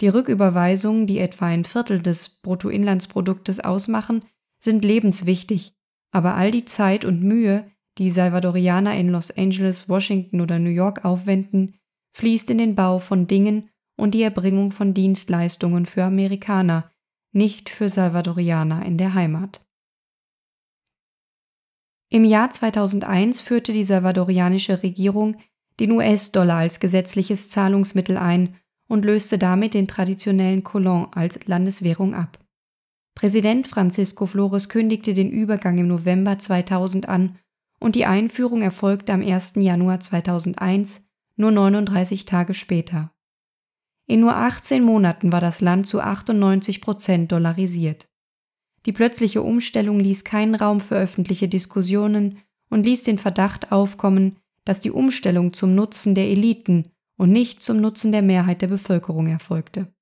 Die 0.00 0.08
Rücküberweisungen, 0.08 1.06
die 1.06 1.18
etwa 1.18 1.46
ein 1.46 1.64
Viertel 1.64 2.00
des 2.00 2.28
Bruttoinlandsproduktes 2.28 3.60
ausmachen, 3.60 4.24
sind 4.58 4.84
lebenswichtig, 4.84 5.74
aber 6.10 6.34
all 6.34 6.50
die 6.50 6.64
Zeit 6.64 7.04
und 7.04 7.22
Mühe, 7.22 7.70
die 7.98 8.10
Salvadorianer 8.10 8.96
in 8.96 9.10
Los 9.10 9.30
Angeles, 9.30 9.88
Washington 9.88 10.40
oder 10.40 10.58
New 10.58 10.70
York 10.70 11.04
aufwenden, 11.04 11.78
fließt 12.12 12.50
in 12.50 12.58
den 12.58 12.74
Bau 12.74 12.98
von 12.98 13.26
Dingen 13.26 13.68
und 13.96 14.14
die 14.14 14.22
Erbringung 14.22 14.72
von 14.72 14.94
Dienstleistungen 14.94 15.86
für 15.86 16.04
Amerikaner, 16.04 16.90
nicht 17.32 17.68
für 17.68 17.88
Salvadorianer 17.88 18.84
in 18.84 18.96
der 18.96 19.14
Heimat. 19.14 19.60
Im 22.08 22.24
Jahr 22.24 22.50
2001 22.50 23.40
führte 23.40 23.72
die 23.72 23.84
salvadorianische 23.84 24.82
Regierung 24.82 25.36
den 25.78 25.92
US-Dollar 25.92 26.56
als 26.56 26.80
gesetzliches 26.80 27.50
Zahlungsmittel 27.50 28.16
ein 28.16 28.56
und 28.90 29.04
löste 29.04 29.38
damit 29.38 29.74
den 29.74 29.86
traditionellen 29.86 30.64
Colon 30.64 31.06
als 31.12 31.46
Landeswährung 31.46 32.12
ab. 32.12 32.38
Präsident 33.14 33.68
Francisco 33.68 34.26
Flores 34.26 34.68
kündigte 34.68 35.14
den 35.14 35.30
Übergang 35.30 35.78
im 35.78 35.86
November 35.86 36.38
2000 36.38 37.08
an 37.08 37.38
und 37.78 37.94
die 37.94 38.04
Einführung 38.04 38.62
erfolgte 38.62 39.12
am 39.12 39.22
1. 39.22 39.54
Januar 39.56 40.00
2001, 40.00 41.06
nur 41.36 41.52
39 41.52 42.24
Tage 42.24 42.52
später. 42.52 43.12
In 44.08 44.20
nur 44.20 44.34
18 44.34 44.82
Monaten 44.82 45.30
war 45.30 45.40
das 45.40 45.60
Land 45.60 45.86
zu 45.86 46.00
98 46.00 46.80
Prozent 46.80 47.30
dollarisiert. 47.30 48.08
Die 48.86 48.92
plötzliche 48.92 49.42
Umstellung 49.42 50.00
ließ 50.00 50.24
keinen 50.24 50.56
Raum 50.56 50.80
für 50.80 50.96
öffentliche 50.96 51.46
Diskussionen 51.46 52.38
und 52.70 52.84
ließ 52.84 53.04
den 53.04 53.18
Verdacht 53.18 53.70
aufkommen, 53.70 54.36
dass 54.64 54.80
die 54.80 54.90
Umstellung 54.90 55.52
zum 55.52 55.76
Nutzen 55.76 56.16
der 56.16 56.26
Eliten 56.26 56.90
und 57.20 57.32
nicht 57.32 57.62
zum 57.62 57.82
Nutzen 57.82 58.12
der 58.12 58.22
Mehrheit 58.22 58.62
der 58.62 58.68
Bevölkerung 58.68 59.26
erfolgte. 59.26 59.92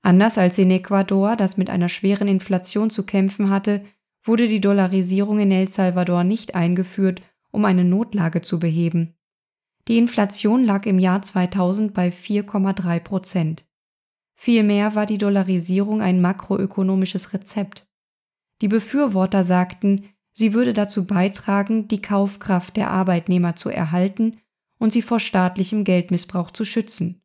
Anders 0.00 0.38
als 0.38 0.56
in 0.56 0.70
Ecuador, 0.70 1.36
das 1.36 1.58
mit 1.58 1.68
einer 1.68 1.90
schweren 1.90 2.28
Inflation 2.28 2.88
zu 2.88 3.04
kämpfen 3.04 3.50
hatte, 3.50 3.84
wurde 4.22 4.48
die 4.48 4.62
Dollarisierung 4.62 5.38
in 5.38 5.52
El 5.52 5.68
Salvador 5.68 6.24
nicht 6.24 6.54
eingeführt, 6.54 7.20
um 7.50 7.66
eine 7.66 7.84
Notlage 7.84 8.40
zu 8.40 8.58
beheben. 8.58 9.18
Die 9.86 9.98
Inflation 9.98 10.64
lag 10.64 10.86
im 10.86 10.98
Jahr 10.98 11.20
2000 11.20 11.92
bei 11.92 12.08
4,3 12.08 12.98
Prozent. 12.98 13.66
Vielmehr 14.34 14.94
war 14.94 15.04
die 15.04 15.18
Dollarisierung 15.18 16.00
ein 16.00 16.22
makroökonomisches 16.22 17.34
Rezept. 17.34 17.86
Die 18.62 18.68
Befürworter 18.68 19.44
sagten, 19.44 20.08
sie 20.32 20.54
würde 20.54 20.72
dazu 20.72 21.06
beitragen, 21.06 21.86
die 21.86 22.00
Kaufkraft 22.00 22.78
der 22.78 22.90
Arbeitnehmer 22.90 23.56
zu 23.56 23.68
erhalten 23.68 24.38
und 24.78 24.92
sie 24.92 25.02
vor 25.02 25.20
staatlichem 25.20 25.84
Geldmissbrauch 25.84 26.50
zu 26.50 26.64
schützen. 26.64 27.20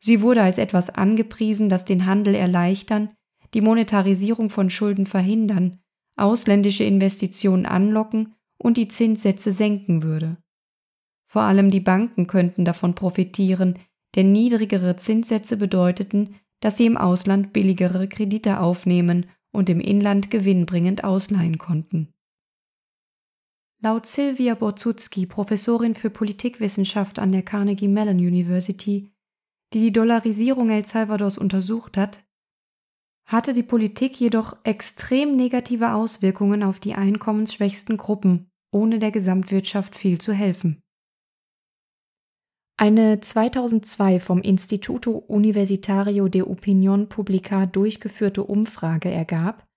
Sie 0.00 0.20
wurde 0.20 0.42
als 0.42 0.58
etwas 0.58 0.90
angepriesen, 0.90 1.68
das 1.68 1.84
den 1.84 2.06
Handel 2.06 2.34
erleichtern, 2.34 3.10
die 3.54 3.60
Monetarisierung 3.60 4.50
von 4.50 4.70
Schulden 4.70 5.06
verhindern, 5.06 5.80
ausländische 6.16 6.84
Investitionen 6.84 7.66
anlocken 7.66 8.34
und 8.58 8.76
die 8.76 8.88
Zinssätze 8.88 9.52
senken 9.52 10.02
würde. 10.02 10.36
Vor 11.26 11.42
allem 11.42 11.70
die 11.70 11.80
Banken 11.80 12.26
könnten 12.26 12.64
davon 12.64 12.94
profitieren, 12.94 13.78
denn 14.14 14.32
niedrigere 14.32 14.96
Zinssätze 14.96 15.56
bedeuteten, 15.56 16.36
dass 16.60 16.76
sie 16.76 16.86
im 16.86 16.96
Ausland 16.96 17.52
billigere 17.52 18.08
Kredite 18.08 18.60
aufnehmen 18.60 19.26
und 19.52 19.68
im 19.68 19.80
Inland 19.80 20.30
gewinnbringend 20.30 21.04
ausleihen 21.04 21.58
konnten. 21.58 22.13
Laut 23.84 24.06
Sylvia 24.06 24.54
Borzutzki, 24.54 25.26
Professorin 25.26 25.94
für 25.94 26.08
Politikwissenschaft 26.08 27.18
an 27.18 27.30
der 27.30 27.42
Carnegie 27.42 27.86
Mellon 27.86 28.16
University, 28.16 29.12
die 29.74 29.80
die 29.80 29.92
Dollarisierung 29.92 30.70
El 30.70 30.86
Salvadors 30.86 31.36
untersucht 31.36 31.98
hat, 31.98 32.24
hatte 33.26 33.52
die 33.52 33.62
Politik 33.62 34.18
jedoch 34.18 34.56
extrem 34.64 35.36
negative 35.36 35.92
Auswirkungen 35.92 36.62
auf 36.62 36.80
die 36.80 36.94
einkommensschwächsten 36.94 37.98
Gruppen, 37.98 38.50
ohne 38.72 38.98
der 39.00 39.10
Gesamtwirtschaft 39.10 39.96
viel 39.96 40.18
zu 40.18 40.32
helfen. 40.32 40.80
Eine 42.78 43.20
2002 43.20 44.18
vom 44.18 44.40
Instituto 44.40 45.10
Universitario 45.10 46.28
de 46.28 46.40
Opinión 46.40 47.08
Pública 47.08 47.66
durchgeführte 47.66 48.44
Umfrage 48.44 49.10
ergab, 49.10 49.68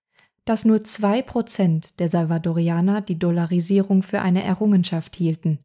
dass 0.48 0.64
nur 0.64 0.82
zwei 0.82 1.20
Prozent 1.20 1.98
der 2.00 2.08
Salvadorianer 2.08 3.02
die 3.02 3.18
Dollarisierung 3.18 4.02
für 4.02 4.22
eine 4.22 4.42
Errungenschaft 4.42 5.14
hielten, 5.14 5.58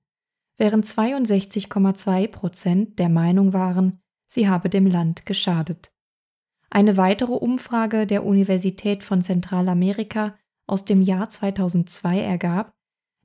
während 0.58 0.84
62,2 0.84 2.28
Prozent 2.28 3.00
der 3.00 3.08
Meinung 3.08 3.54
waren, 3.54 4.02
sie 4.28 4.50
habe 4.50 4.69
dem 4.69 4.86
Land 4.86 5.26
geschadet. 5.26 5.93
Eine 6.69 6.98
weitere 6.98 7.32
Umfrage 7.32 8.06
der 8.06 8.26
Universität 8.26 9.06
von 9.06 9.22
Zentralamerika 9.22 10.36
aus 10.67 10.84
dem 10.84 11.02
Jahr 11.02 11.30
2002 11.30 12.19
ergab, 12.19 12.74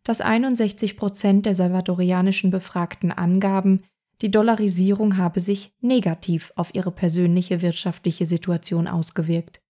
dass 0.05 0.21
61 0.21 0.97
Prozent 0.97 1.45
der 1.45 1.57
salvadorianischen 1.57 2.53
Befragten 2.53 3.11
angaben, 3.11 3.83
die 4.21 4.31
Dollarisierung 4.31 5.17
habe 5.17 5.41
sich 5.41 5.73
negativ 5.81 6.53
auf 6.55 6.73
ihre 6.73 6.93
persönliche 6.93 7.63
wirtschaftliche 7.63 8.27
Situation 8.27 8.87
ausgewirkt. 8.87 9.61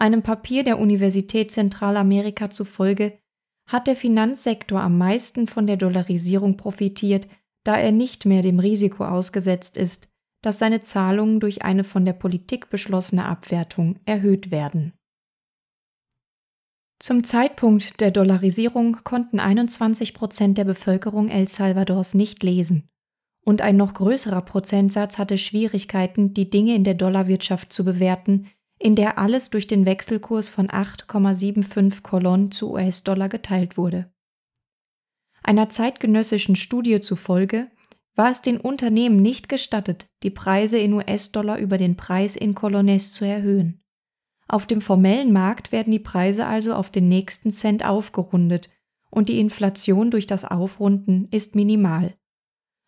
Einem 0.00 0.22
Papier 0.22 0.62
der 0.62 0.78
Universität 0.78 1.50
Zentralamerika 1.50 2.50
zufolge 2.50 3.18
hat 3.66 3.88
der 3.88 3.96
Finanzsektor 3.96 4.80
am 4.80 4.96
meisten 4.96 5.48
von 5.48 5.66
der 5.66 5.76
Dollarisierung 5.76 6.56
profitiert, 6.56 7.26
da 7.64 7.76
er 7.76 7.90
nicht 7.90 8.24
mehr 8.24 8.42
dem 8.42 8.60
Risiko 8.60 9.04
ausgesetzt 9.04 9.76
ist, 9.76 10.08
dass 10.40 10.60
seine 10.60 10.82
Zahlungen 10.82 11.40
durch 11.40 11.62
eine 11.62 11.82
von 11.82 12.04
der 12.04 12.12
Politik 12.12 12.70
beschlossene 12.70 13.24
Abwertung 13.24 13.98
erhöht 14.06 14.52
werden. 14.52 14.92
Zum 17.00 17.24
Zeitpunkt 17.24 18.00
der 18.00 18.12
Dollarisierung 18.12 18.98
konnten 19.02 19.40
21 19.40 20.14
Prozent 20.14 20.58
der 20.58 20.64
Bevölkerung 20.64 21.28
El 21.28 21.48
Salvadors 21.48 22.14
nicht 22.14 22.44
lesen 22.44 22.88
und 23.48 23.62
ein 23.62 23.78
noch 23.78 23.94
größerer 23.94 24.42
Prozentsatz 24.42 25.16
hatte 25.16 25.38
Schwierigkeiten, 25.38 26.34
die 26.34 26.50
Dinge 26.50 26.74
in 26.74 26.84
der 26.84 26.94
Dollarwirtschaft 26.94 27.72
zu 27.72 27.82
bewerten, 27.82 28.46
in 28.78 28.94
der 28.94 29.18
alles 29.18 29.50
durch 29.50 29.66
den 29.66 29.86
Wechselkurs 29.86 30.48
von 30.48 30.68
8,75 30.68 32.02
Kolon 32.02 32.50
zu 32.52 32.72
US-Dollar 32.72 33.28
geteilt 33.28 33.76
wurde. 33.76 34.10
Einer 35.42 35.68
zeitgenössischen 35.68 36.56
Studie 36.56 37.00
zufolge 37.00 37.70
war 38.14 38.30
es 38.30 38.42
den 38.42 38.58
Unternehmen 38.58 39.16
nicht 39.16 39.48
gestattet, 39.48 40.08
die 40.22 40.30
Preise 40.30 40.78
in 40.78 40.92
US-Dollar 40.92 41.58
über 41.58 41.78
den 41.78 41.96
Preis 41.96 42.36
in 42.36 42.54
Colones 42.54 43.12
zu 43.12 43.24
erhöhen. 43.24 43.80
Auf 44.48 44.66
dem 44.66 44.80
formellen 44.80 45.32
Markt 45.32 45.72
werden 45.72 45.90
die 45.90 45.98
Preise 45.98 46.46
also 46.46 46.74
auf 46.74 46.90
den 46.90 47.08
nächsten 47.08 47.52
Cent 47.52 47.84
aufgerundet 47.84 48.70
und 49.10 49.28
die 49.28 49.38
Inflation 49.38 50.10
durch 50.10 50.26
das 50.26 50.44
Aufrunden 50.44 51.28
ist 51.30 51.54
minimal. 51.54 52.14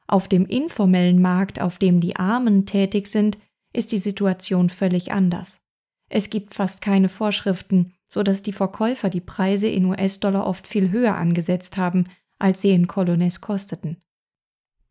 Auf 0.06 0.26
dem 0.26 0.46
informellen 0.46 1.22
Markt, 1.22 1.60
auf 1.60 1.78
dem 1.78 2.00
die 2.00 2.16
Armen 2.16 2.66
tätig 2.66 3.06
sind, 3.06 3.38
ist 3.72 3.92
die 3.92 3.98
Situation 3.98 4.68
völlig 4.68 5.12
anders. 5.12 5.64
Es 6.12 6.28
gibt 6.28 6.54
fast 6.54 6.82
keine 6.82 7.08
Vorschriften, 7.08 7.94
so 8.08 8.22
dass 8.24 8.42
die 8.42 8.52
Verkäufer 8.52 9.08
die 9.08 9.20
Preise 9.20 9.68
in 9.68 9.84
US-Dollar 9.86 10.46
oft 10.46 10.66
viel 10.66 10.90
höher 10.90 11.16
angesetzt 11.16 11.76
haben, 11.76 12.08
als 12.38 12.60
sie 12.60 12.72
in 12.72 12.88
Colones 12.88 13.40
kosteten. 13.40 14.02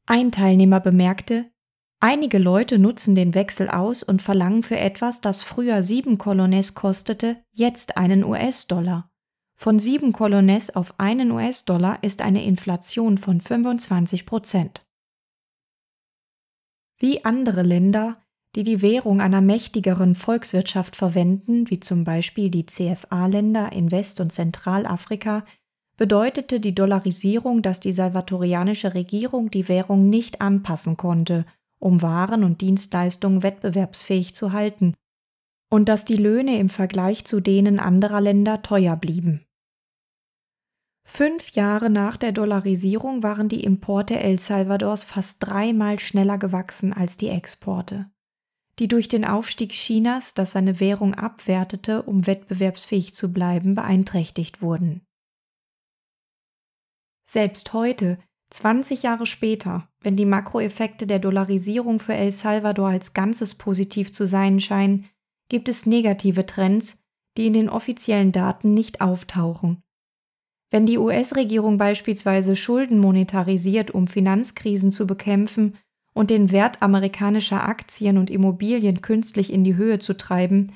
Ein 0.05 0.31
Teilnehmer 0.31 0.79
bemerkte, 0.79 1.51
einige 1.99 2.37
Leute 2.37 2.79
nutzen 2.79 3.15
den 3.15 3.35
Wechsel 3.35 3.69
aus 3.69 4.01
und 4.01 4.21
verlangen 4.21 4.63
für 4.63 4.79
etwas, 4.79 5.19
das 5.19 5.43
früher 5.43 5.83
sieben 5.83 6.17
Colones 6.17 6.73
kostete, 6.73 7.43
jetzt 7.51 7.97
einen 7.97 8.23
US-Dollar. 8.23 9.11
Von 9.57 9.77
sieben 9.77 10.13
Colones 10.13 10.73
auf 10.73 10.97
einen 11.01 11.31
US-Dollar 11.31 12.01
ist 12.01 12.21
eine 12.21 12.45
Inflation 12.45 13.17
von 13.17 13.41
25 13.41 14.25
Prozent. 14.25 14.81
Wie 16.97 17.25
andere 17.25 17.63
Länder, 17.63 18.25
die 18.55 18.63
die 18.63 18.81
Währung 18.81 19.21
einer 19.21 19.41
mächtigeren 19.41 20.15
Volkswirtschaft 20.15 20.95
verwenden, 20.95 21.69
wie 21.69 21.79
zum 21.79 22.03
Beispiel 22.03 22.49
die 22.49 22.65
CFA-Länder 22.65 23.71
in 23.71 23.91
West- 23.91 24.19
und 24.19 24.31
Zentralafrika, 24.31 25.45
bedeutete 25.97 26.59
die 26.59 26.73
Dollarisierung, 26.73 27.61
dass 27.61 27.79
die 27.79 27.93
salvatorianische 27.93 28.93
Regierung 28.93 29.51
die 29.51 29.67
Währung 29.67 30.09
nicht 30.09 30.41
anpassen 30.41 30.97
konnte, 30.97 31.45
um 31.77 32.01
Waren 32.01 32.43
und 32.43 32.61
Dienstleistungen 32.61 33.43
wettbewerbsfähig 33.43 34.33
zu 34.33 34.51
halten, 34.53 34.95
und 35.69 35.87
dass 35.87 36.05
die 36.05 36.15
Löhne 36.15 36.57
im 36.57 36.69
Vergleich 36.69 37.25
zu 37.25 37.41
denen 37.41 37.79
anderer 37.79 38.21
Länder 38.21 38.61
teuer 38.61 38.95
blieben. 38.95 39.45
Fünf 41.05 41.51
Jahre 41.51 41.89
nach 41.89 42.17
der 42.17 42.31
Dollarisierung 42.31 43.23
waren 43.23 43.49
die 43.49 43.63
Importe 43.63 44.19
El 44.19 44.39
Salvadors 44.39 45.03
fast 45.03 45.37
dreimal 45.39 45.99
schneller 45.99 46.37
gewachsen 46.37 46.93
als 46.93 47.17
die 47.17 47.29
Exporte, 47.29 48.09
die 48.79 48.87
durch 48.87 49.09
den 49.09 49.25
Aufstieg 49.25 49.73
Chinas, 49.73 50.33
das 50.33 50.53
seine 50.53 50.79
Währung 50.79 51.13
abwertete, 51.13 52.01
um 52.01 52.25
wettbewerbsfähig 52.25 53.13
zu 53.13 53.31
bleiben, 53.31 53.75
beeinträchtigt 53.75 54.61
wurden. 54.61 55.01
Selbst 57.29 57.73
heute, 57.73 58.17
20 58.51 59.03
Jahre 59.03 59.27
später, 59.27 59.87
wenn 60.01 60.15
die 60.15 60.25
Makroeffekte 60.25 61.05
der 61.05 61.19
Dollarisierung 61.19 61.99
für 61.99 62.15
El 62.15 62.31
Salvador 62.31 62.89
als 62.89 63.13
Ganzes 63.13 63.53
positiv 63.55 64.11
zu 64.11 64.25
sein 64.25 64.59
scheinen, 64.59 65.07
gibt 65.49 65.69
es 65.69 65.85
negative 65.85 66.45
Trends, 66.45 66.97
die 67.37 67.45
in 67.45 67.53
den 67.53 67.69
offiziellen 67.69 68.31
Daten 68.31 68.73
nicht 68.73 69.01
auftauchen 69.01 69.83
wenn 70.71 70.85
die 70.85 70.97
US-Regierung 70.97 71.77
beispielsweise 71.77 72.55
Schulden 72.55 72.99
monetarisiert, 72.99 73.91
um 73.91 74.07
Finanzkrisen 74.07 74.91
zu 74.91 75.07
bekämpfen 75.07 75.77
und 76.19 76.31
den 76.31 76.51
Wert 76.51 76.81
amerikanischer 76.81 77.63
Aktien 77.63 78.17
und 78.17 78.29
Immobilien 78.29 79.01
künstlich 79.01 79.53
in 79.53 79.63
die 79.63 79.77
Höhe 79.77 79.99
zu 79.99 80.17
treiben, 80.17 80.73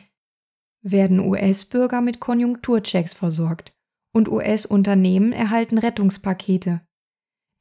werden 0.81 1.19
US-Bürger 1.19 1.99
mit 1.99 2.21
Konjunkturchecks 2.21 3.13
versorgt 3.13 3.73
und 4.15 4.29
US-Unternehmen 4.29 5.33
erhalten 5.33 5.79
Rettungspakete. 5.79 6.79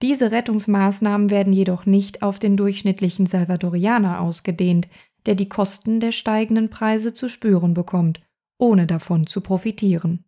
Diese 0.00 0.30
Rettungsmaßnahmen 0.30 1.30
werden 1.30 1.52
jedoch 1.52 1.84
nicht 1.84 2.22
auf 2.22 2.38
den 2.38 2.56
durchschnittlichen 2.56 3.26
Salvadorianer 3.26 4.20
ausgedehnt, 4.20 4.88
der 5.26 5.34
die 5.34 5.48
Kosten 5.48 5.98
der 5.98 6.12
steigenden 6.12 6.70
Preise 6.70 7.14
zu 7.14 7.28
spüren 7.28 7.74
bekommt, 7.74 8.20
ohne 8.60 8.86
davon 8.86 9.26
zu 9.26 9.40
profitieren. 9.40 10.24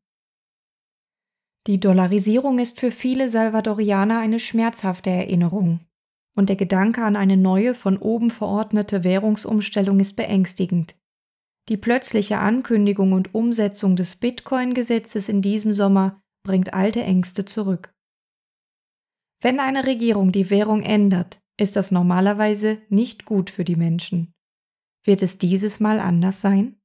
Die 1.69 1.79
Dollarisierung 1.79 2.59
ist 2.59 2.81
für 2.81 2.91
viele 2.91 3.29
Salvadorianer 3.29 4.19
eine 4.19 4.41
schmerzhafte 4.41 5.11
Erinnerung. 5.11 5.87
Und 6.37 6.49
der 6.49 6.57
Gedanke 6.57 7.05
an 7.05 7.17
eine 7.17 7.37
neue, 7.37 7.75
von 7.75 7.97
oben 7.97 8.31
verordnete 8.31 9.05
Währungsumstellung 9.05 10.01
ist 10.01 10.15
beängstigend. 10.17 10.97
Die 11.69 11.77
plötzliche 11.77 12.39
Ankündigung 12.39 13.13
und 13.13 13.35
Umsetzung 13.35 13.97
des 13.97 14.17
Bitcoin-Gesetzes 14.17 15.29
in 15.29 15.41
diesem 15.41 15.73
Sommer 15.73 16.21
bringt 16.43 16.75
alte 16.75 17.03
Ängste 17.03 17.45
zurück. 17.45 17.95
Wenn 19.41 19.61
eine 19.61 19.87
Regierung 19.87 20.33
die 20.33 20.51
Währung 20.51 20.83
ändert, 20.83 21.41
ist 21.59 21.77
das 21.77 21.91
normalerweise 21.91 22.83
nicht 22.89 23.25
gut 23.25 23.51
für 23.51 23.65
die 23.65 23.77
Menschen. 23.77 24.35
Wird 25.05 25.23
es 25.23 25.39
dieses 25.39 25.81
Mal 25.81 26.01
anders 26.01 26.41
sein? 26.41 26.81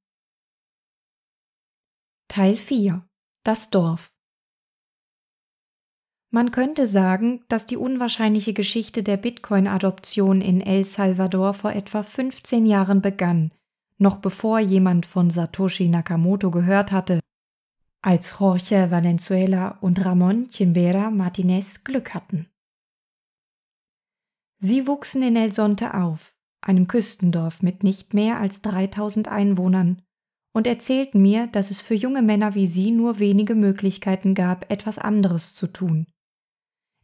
Teil 2.28 2.56
4 2.56 3.06
Das 3.44 3.70
Dorf 3.70 4.12
man 6.30 6.52
könnte 6.52 6.86
sagen, 6.86 7.42
dass 7.48 7.66
die 7.66 7.76
unwahrscheinliche 7.76 8.52
Geschichte 8.52 9.02
der 9.02 9.16
Bitcoin-Adoption 9.16 10.40
in 10.40 10.60
El 10.60 10.84
Salvador 10.84 11.54
vor 11.54 11.72
etwa 11.72 12.02
15 12.02 12.66
Jahren 12.66 13.02
begann, 13.02 13.50
noch 13.98 14.18
bevor 14.18 14.60
jemand 14.60 15.06
von 15.06 15.30
Satoshi 15.30 15.88
Nakamoto 15.88 16.50
gehört 16.50 16.92
hatte, 16.92 17.20
als 18.02 18.38
Jorge 18.38 18.90
Valenzuela 18.90 19.78
und 19.80 20.04
Ramon 20.04 20.48
Chimbera 20.48 21.10
Martinez 21.10 21.84
Glück 21.84 22.14
hatten. 22.14 22.46
Sie 24.58 24.86
wuchsen 24.86 25.22
in 25.22 25.36
El 25.36 25.52
Sonte 25.52 25.94
auf, 25.94 26.34
einem 26.60 26.86
Küstendorf 26.86 27.62
mit 27.62 27.82
nicht 27.82 28.14
mehr 28.14 28.38
als 28.38 28.62
3000 28.62 29.28
Einwohnern, 29.28 30.02
und 30.52 30.66
erzählten 30.66 31.22
mir, 31.22 31.46
dass 31.46 31.70
es 31.70 31.80
für 31.80 31.94
junge 31.94 32.22
Männer 32.22 32.54
wie 32.54 32.66
sie 32.66 32.90
nur 32.90 33.18
wenige 33.18 33.54
Möglichkeiten 33.54 34.34
gab, 34.34 34.70
etwas 34.70 34.98
anderes 34.98 35.54
zu 35.54 35.68
tun. 35.68 36.06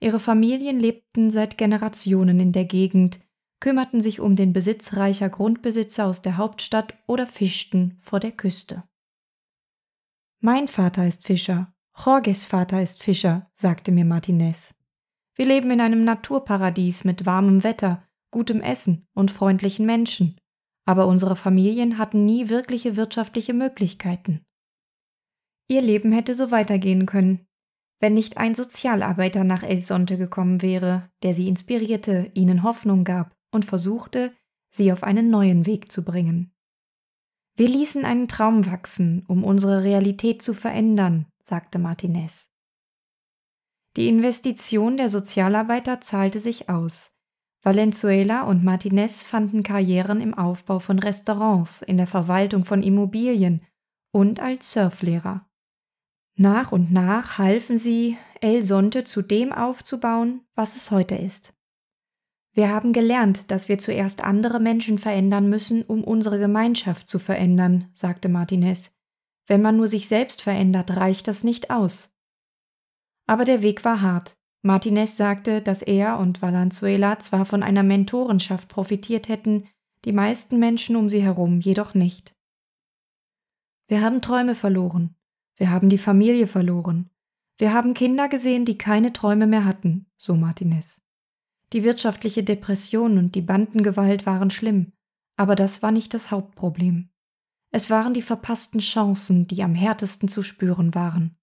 Ihre 0.01 0.21
Familien 0.21 0.79
lebten 0.79 1.31
seit 1.31 1.57
Generationen 1.57 2.41
in 2.41 2.53
der 2.53 2.65
Gegend, 2.65 3.21
kümmerten 3.61 4.01
sich 4.01 4.21
um 4.21 4.37
den 4.37 4.53
Besitz 4.53 4.95
reicher 4.95 5.29
Grundbesitzer 5.29 6.07
aus 6.07 6.23
der 6.23 6.37
Hauptstadt 6.37 6.95
oder 7.07 7.27
fischten 7.27 7.99
vor 8.03 8.21
der 8.21 8.33
Küste. 8.33 8.85
Mein 10.41 10.69
Vater 10.69 11.07
ist 11.07 11.27
Fischer, 11.27 11.73
Jorges 12.05 12.45
Vater 12.45 12.83
ist 12.83 13.03
Fischer, 13.03 13.51
sagte 13.55 13.91
mir 13.91 14.05
Martinez. 14.05 14.77
Wir 15.35 15.47
leben 15.47 15.71
in 15.71 15.81
einem 15.81 16.05
Naturparadies 16.05 17.05
mit 17.05 17.25
warmem 17.25 17.65
Wetter, 17.65 18.07
gutem 18.31 18.61
Essen 18.61 19.07
und 19.15 19.31
freundlichen 19.31 19.87
Menschen, 19.87 20.37
aber 20.85 21.07
unsere 21.07 21.37
Familien 21.37 21.97
hatten 21.97 22.27
nie 22.27 22.51
wirkliche 22.51 22.97
wirtschaftliche 22.97 23.55
Möglichkeiten. 23.55 24.45
Ihr 25.69 25.81
Leben 25.81 26.13
hätte 26.13 26.35
so 26.35 26.51
weitergehen 26.51 27.07
können, 27.07 27.47
wenn 27.99 28.15
nicht 28.15 28.37
ein 28.37 28.55
Sozialarbeiter 28.55 29.45
nach 29.45 29.63
El 29.63 29.81
Sonte 29.81 30.19
gekommen 30.19 30.63
wäre, 30.63 31.09
der 31.23 31.35
sie 31.35 31.49
inspirierte, 31.49 32.31
ihnen 32.35 32.63
Hoffnung 32.63 33.05
gab 33.05 33.35
und 33.51 33.65
versuchte, 33.65 34.33
sie 34.71 34.93
auf 34.93 35.03
einen 35.03 35.31
neuen 35.31 35.67
Weg 35.67 35.91
zu 35.91 36.05
bringen. 36.05 36.53
Wir 37.57 37.69
ließen 37.69 38.05
einen 38.05 38.29
Traum 38.29 38.67
wachsen, 38.67 39.25
um 39.29 39.43
unsere 39.43 39.83
Realität 39.83 40.43
zu 40.43 40.53
verändern, 40.53 41.27
sagte 41.43 41.79
Martinez. 41.79 42.51
Die 43.97 44.09
Investition 44.09 44.99
der 44.99 45.09
Sozialarbeiter 45.09 46.03
zahlte 46.03 46.39
sich 46.39 46.69
aus. 46.69 47.15
Valenzuela 47.63 48.43
und 48.43 48.63
Martinez 48.63 49.23
fanden 49.23 49.63
Karrieren 49.63 50.21
im 50.21 50.35
Aufbau 50.35 50.79
von 50.79 50.99
Restaurants, 50.99 51.81
in 51.81 51.97
der 51.97 52.07
Verwaltung 52.07 52.67
von 52.67 52.83
Immobilien 52.83 53.65
und 54.13 54.39
als 54.39 54.73
Surflehrer. 54.73 55.49
Nach 56.37 56.71
und 56.71 56.93
nach 56.93 57.39
halfen 57.39 57.79
sie, 57.79 58.19
El 58.43 58.63
Sonte 58.63 59.05
zu 59.05 59.23
dem 59.23 59.53
aufzubauen, 59.53 60.43
was 60.55 60.77
es 60.77 60.91
heute 60.91 61.15
ist. 61.15 61.55
Wir 62.53 62.71
haben 62.71 62.93
gelernt, 62.93 63.51
dass 63.51 63.69
wir 63.71 63.79
zuerst 63.79 64.23
andere 64.23 64.61
Menschen 64.61 64.99
verändern 64.99 65.49
müssen, 65.49 65.83
um 65.83 66.05
unsere 66.05 66.39
Gemeinschaft 66.39 67.09
zu 67.09 67.19
verändern, 67.19 67.89
sagte 67.93 68.29
Martinez. 68.29 68.95
Wenn 69.47 69.63
man 69.63 69.77
nur 69.77 69.89
sich 69.89 70.09
selbst 70.09 70.43
verändert, 70.43 70.97
reicht 70.97 71.29
das 71.29 71.43
nicht 71.43 71.71
aus. 71.71 72.15
Aber 73.27 73.45
der 73.45 73.63
Weg 73.63 73.85
war 73.85 74.03
hart. 74.03 74.37
Martinez 74.63 75.17
sagte, 75.17 75.63
dass 75.63 75.81
er 75.81 76.19
und 76.19 76.43
Valenzuela 76.43 77.19
zwar 77.19 77.47
von 77.47 77.63
einer 77.63 77.83
Mentorenschaft 77.83 78.69
profitiert 78.69 79.29
hätten, 79.29 79.69
die 80.05 80.13
meisten 80.13 80.59
Menschen 80.59 80.97
um 80.97 81.09
sie 81.09 81.23
herum 81.23 81.61
jedoch 81.61 81.95
nicht. 81.95 82.35
Wir 83.87 84.03
haben 84.03 84.21
Träume 84.21 84.55
verloren. 84.55 85.16
Wir 85.57 85.71
haben 85.71 85.89
die 85.89 85.99
Familie 85.99 86.47
verloren. 86.47 87.11
Wir 87.59 87.73
haben 87.73 87.95
Kinder 87.95 88.29
gesehen, 88.29 88.65
die 88.65 88.77
keine 88.77 89.13
Träume 89.13 89.47
mehr 89.47 89.65
hatten, 89.65 90.07
so 90.19 90.37
Martinez. 90.37 91.01
Die 91.73 91.83
wirtschaftliche 91.83 92.45
Depression 92.45 93.19
und 93.19 93.35
die 93.35 93.41
Bandengewalt 93.41 94.27
waren 94.27 94.51
schlimm, 94.51 94.93
aber 95.37 95.57
das 95.57 95.83
war 95.83 95.91
nicht 95.91 96.13
das 96.15 96.31
Hauptproblem. 96.31 97.11
Es 97.73 97.91
waren 97.91 98.15
die 98.15 98.23
verpassten 98.23 98.81
Chancen, 98.81 99.49
die 99.49 99.63
am 99.63 99.75
härtesten 99.75 100.29
zu 100.29 100.43
spüren 100.43 100.95
waren. 100.95 101.37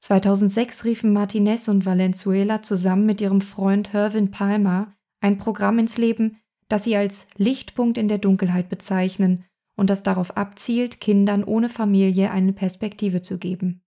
2006 0.00 0.84
riefen 0.84 1.12
Martinez 1.12 1.66
und 1.66 1.84
Valenzuela 1.84 2.62
zusammen 2.62 3.04
mit 3.04 3.20
ihrem 3.20 3.40
Freund 3.40 3.92
Hervin 3.92 4.30
Palmer 4.30 4.94
ein 5.20 5.38
Programm 5.38 5.80
ins 5.80 5.98
Leben, 5.98 6.38
das 6.68 6.84
sie 6.84 6.96
als 6.96 7.26
Lichtpunkt 7.36 7.98
in 7.98 8.08
der 8.08 8.18
Dunkelheit 8.18 8.68
bezeichnen 8.68 9.44
und 9.78 9.90
das 9.90 10.02
darauf 10.02 10.36
abzielt, 10.36 11.00
Kindern 11.00 11.44
ohne 11.44 11.68
Familie 11.68 12.32
eine 12.32 12.52
Perspektive 12.52 13.22
zu 13.22 13.38
geben. 13.38 13.80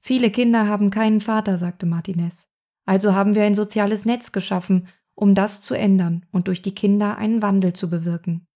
Viele 0.00 0.30
Kinder 0.30 0.66
haben 0.66 0.88
keinen 0.88 1.20
Vater, 1.20 1.58
sagte 1.58 1.84
Martinez. 1.84 2.48
Also 2.86 3.14
haben 3.14 3.34
wir 3.34 3.42
ein 3.42 3.54
soziales 3.54 4.06
Netz 4.06 4.32
geschaffen, 4.32 4.88
um 5.14 5.34
das 5.34 5.60
zu 5.60 5.74
ändern 5.74 6.24
und 6.32 6.48
durch 6.48 6.62
die 6.62 6.74
Kinder 6.74 7.18
einen 7.18 7.42
Wandel 7.42 7.74
zu 7.74 7.90
bewirken. 7.90 8.46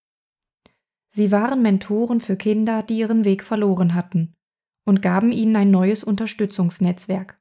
Sie 1.11 1.31
waren 1.31 1.61
Mentoren 1.61 2.21
für 2.21 2.37
Kinder, 2.37 2.83
die 2.83 2.97
ihren 2.97 3.27
Weg 3.27 3.45
verloren 3.45 3.95
hatten, 3.95 4.33
und 4.87 5.03
gaben 5.03 5.31
ihnen 5.31 5.57
ein 5.57 5.71
neues 5.71 6.05
Unterstützungsnetzwerk. 6.05 7.39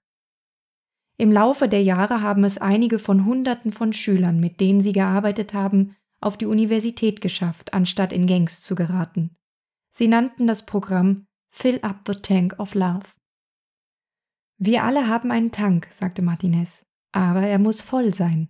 Im 1.18 1.32
Laufe 1.32 1.70
der 1.70 1.84
Jahre 1.84 2.22
haben 2.22 2.44
es 2.44 2.58
einige 2.58 3.00
von 3.00 3.26
Hunderten 3.26 3.72
von 3.72 3.94
Schülern, 3.94 4.42
mit 4.42 4.60
denen 4.60 4.82
sie 4.82 4.92
gearbeitet 4.92 5.54
haben, 5.54 5.96
auf 6.22 6.38
die 6.38 6.46
Universität 6.46 7.20
geschafft, 7.20 7.74
anstatt 7.74 8.14
in 8.14 8.28
Gangs 8.28 8.62
zu 8.62 8.76
geraten. 8.76 9.36
Sie 9.92 10.08
nannten 10.08 10.48
das 10.48 10.66
Programm 10.66 11.26
Fill 11.50 11.80
Up 11.82 12.02
the 12.08 12.14
Tank 12.14 12.56
of 12.60 12.76
Love. 12.76 13.04
Wir 14.58 14.84
alle 14.84 15.08
haben 15.08 15.32
einen 15.32 15.52
Tank, 15.52 15.88
sagte 15.92 16.22
Martinez, 16.22 16.86
aber 17.12 17.42
er 17.42 17.60
muss 17.60 17.82
voll 17.82 18.14
sein. 18.14 18.50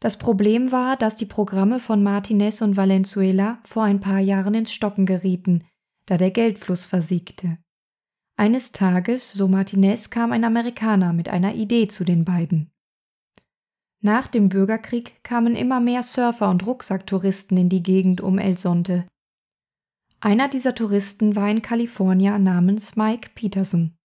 Das 0.00 0.16
Problem 0.16 0.70
war, 0.70 0.96
dass 0.96 1.16
die 1.16 1.26
Programme 1.26 1.80
von 1.80 2.02
Martinez 2.02 2.62
und 2.62 2.76
Valenzuela 2.76 3.58
vor 3.64 3.82
ein 3.82 4.00
paar 4.00 4.20
Jahren 4.20 4.54
ins 4.54 4.72
Stocken 4.72 5.06
gerieten, 5.06 5.64
da 6.06 6.16
der 6.16 6.30
Geldfluss 6.30 6.86
versiegte. 6.86 7.58
Eines 8.36 8.70
Tages, 8.70 9.32
so 9.32 9.48
Martinez, 9.48 10.10
kam 10.10 10.30
ein 10.30 10.44
Amerikaner 10.44 11.12
mit 11.12 11.28
einer 11.28 11.54
Idee 11.54 11.88
zu 11.88 12.04
den 12.04 12.24
beiden. 12.24 12.70
Nach 14.00 14.28
dem 14.28 14.48
Bürgerkrieg 14.48 15.22
kamen 15.24 15.56
immer 15.56 15.80
mehr 15.80 16.02
Surfer 16.02 16.48
und 16.50 16.64
Rucksacktouristen 16.66 17.56
in 17.56 17.68
die 17.68 17.82
Gegend 17.82 18.20
um 18.20 18.38
El 18.38 18.56
Sonte. 18.56 19.06
Einer 20.20 20.48
dieser 20.48 20.74
Touristen 20.74 21.34
war 21.36 21.44
ein 21.44 21.62
Kalifornier 21.62 22.38
namens 22.38 22.96
Mike 22.96 23.30
Peterson. 23.34 23.96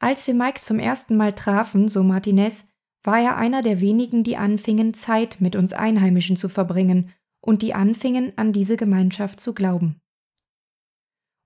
Als 0.00 0.26
wir 0.26 0.34
Mike 0.34 0.60
zum 0.60 0.78
ersten 0.78 1.16
Mal 1.16 1.34
trafen, 1.34 1.88
so 1.88 2.02
Martinez, 2.02 2.68
war 3.04 3.20
er 3.20 3.36
einer 3.36 3.62
der 3.62 3.80
wenigen, 3.80 4.24
die 4.24 4.36
anfingen, 4.36 4.94
Zeit 4.94 5.40
mit 5.40 5.56
uns 5.56 5.72
Einheimischen 5.72 6.36
zu 6.36 6.48
verbringen 6.48 7.12
und 7.40 7.62
die 7.62 7.74
anfingen, 7.74 8.32
an 8.36 8.52
diese 8.52 8.76
Gemeinschaft 8.76 9.40
zu 9.40 9.54
glauben. 9.54 10.00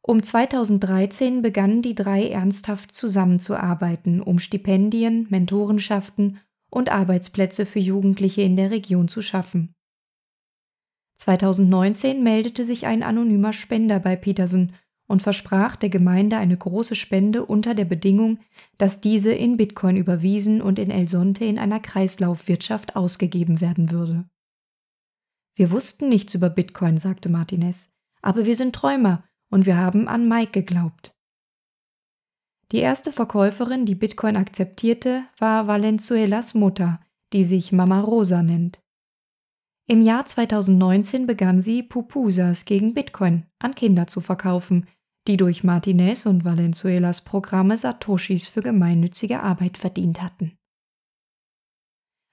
Um 0.02 0.22
2013 0.22 1.42
begannen 1.42 1.80
die 1.80 1.94
drei 1.94 2.28
ernsthaft 2.28 2.94
zusammenzuarbeiten, 2.94 4.20
um 4.20 4.38
Stipendien, 4.38 5.26
Mentorenschaften 5.30 6.40
und 6.75 6.91
Arbeitsplätze 6.91 7.66
für 7.66 7.79
Jugendliche 7.79 8.43
in 8.43 8.57
der 8.57 8.70
Region 8.70 9.09
zu 9.09 9.22
schaffen. 9.22 9.75
2019 11.18 12.22
meldete 12.22 12.64
sich 12.64 12.87
ein 12.87 13.05
anonymer 13.05 13.53
Spender 13.53 14.01
bei 14.01 14.16
Peterson 14.16 14.72
und 15.07 15.22
versprach 15.22 15.77
der 15.77 15.89
Gemeinde 15.89 16.37
eine 16.37 16.57
große 16.57 16.97
Spende 16.97 17.45
unter 17.45 17.75
der 17.75 17.85
Bedingung, 17.85 18.41
dass 18.79 19.01
diese 19.01 19.33
in 19.33 19.57
Bitcoin 19.57 19.97
überwiesen 19.97 20.61
und 20.61 20.79
in 20.79 20.91
El 20.91 21.09
Sonte 21.09 21.45
in 21.45 21.59
einer 21.59 21.79
Kreislaufwirtschaft 21.79 22.97
ausgegeben 22.97 23.61
werden 23.61 23.93
würde. 23.93 24.29
Wir 25.55 25.70
wussten 25.70 26.09
nichts 26.09 26.35
über 26.35 26.51
Bitcoin, 26.51 26.99
sagte 26.99 27.29
Martinez, 27.29 27.93
aber 28.20 28.47
wir 28.47 28.57
sind 28.57 28.75
Träumer 28.75 29.22
und 29.49 29.66
wir 29.66 29.77
haben 29.77 30.09
an 30.09 30.29
Mike 30.29 30.51
geglaubt. 30.51 31.14
Die 32.73 32.79
erste 32.79 33.12
Verkäuferin, 33.12 33.87
die 33.87 33.95
Bitcoin 33.95 34.37
akzeptierte, 34.37 35.25
war 35.39 35.67
Valenzuelas 35.67 36.55
Mutter, 36.55 37.01
die 37.33 37.45
sich 37.45 37.73
Mama 37.73 38.01
Rosa 38.01 38.43
nennt. 38.43 38.81
Im 39.87 40.01
Jahr 40.01 40.25
2019 40.25 41.27
begann 41.27 41.61
sie 41.61 41.83
Pupusas 41.83 42.65
gegen 42.65 42.95
Bitcoin 42.95 43.45
an 43.59 43.75
Kinder 43.75 44.07
zu 44.07 44.21
verkaufen, 44.21 44.87
die 45.27 45.37
durch 45.37 45.62
Martinez 45.62 46.27
und 46.27 46.45
Valenzuelas 46.45 47.23
Programme 47.23 47.77
Satoshis 47.77 48.49
für 48.49 48.61
gemeinnützige 48.61 49.41
Arbeit 49.41 49.77
verdient 49.77 50.23
hatten. 50.23 50.57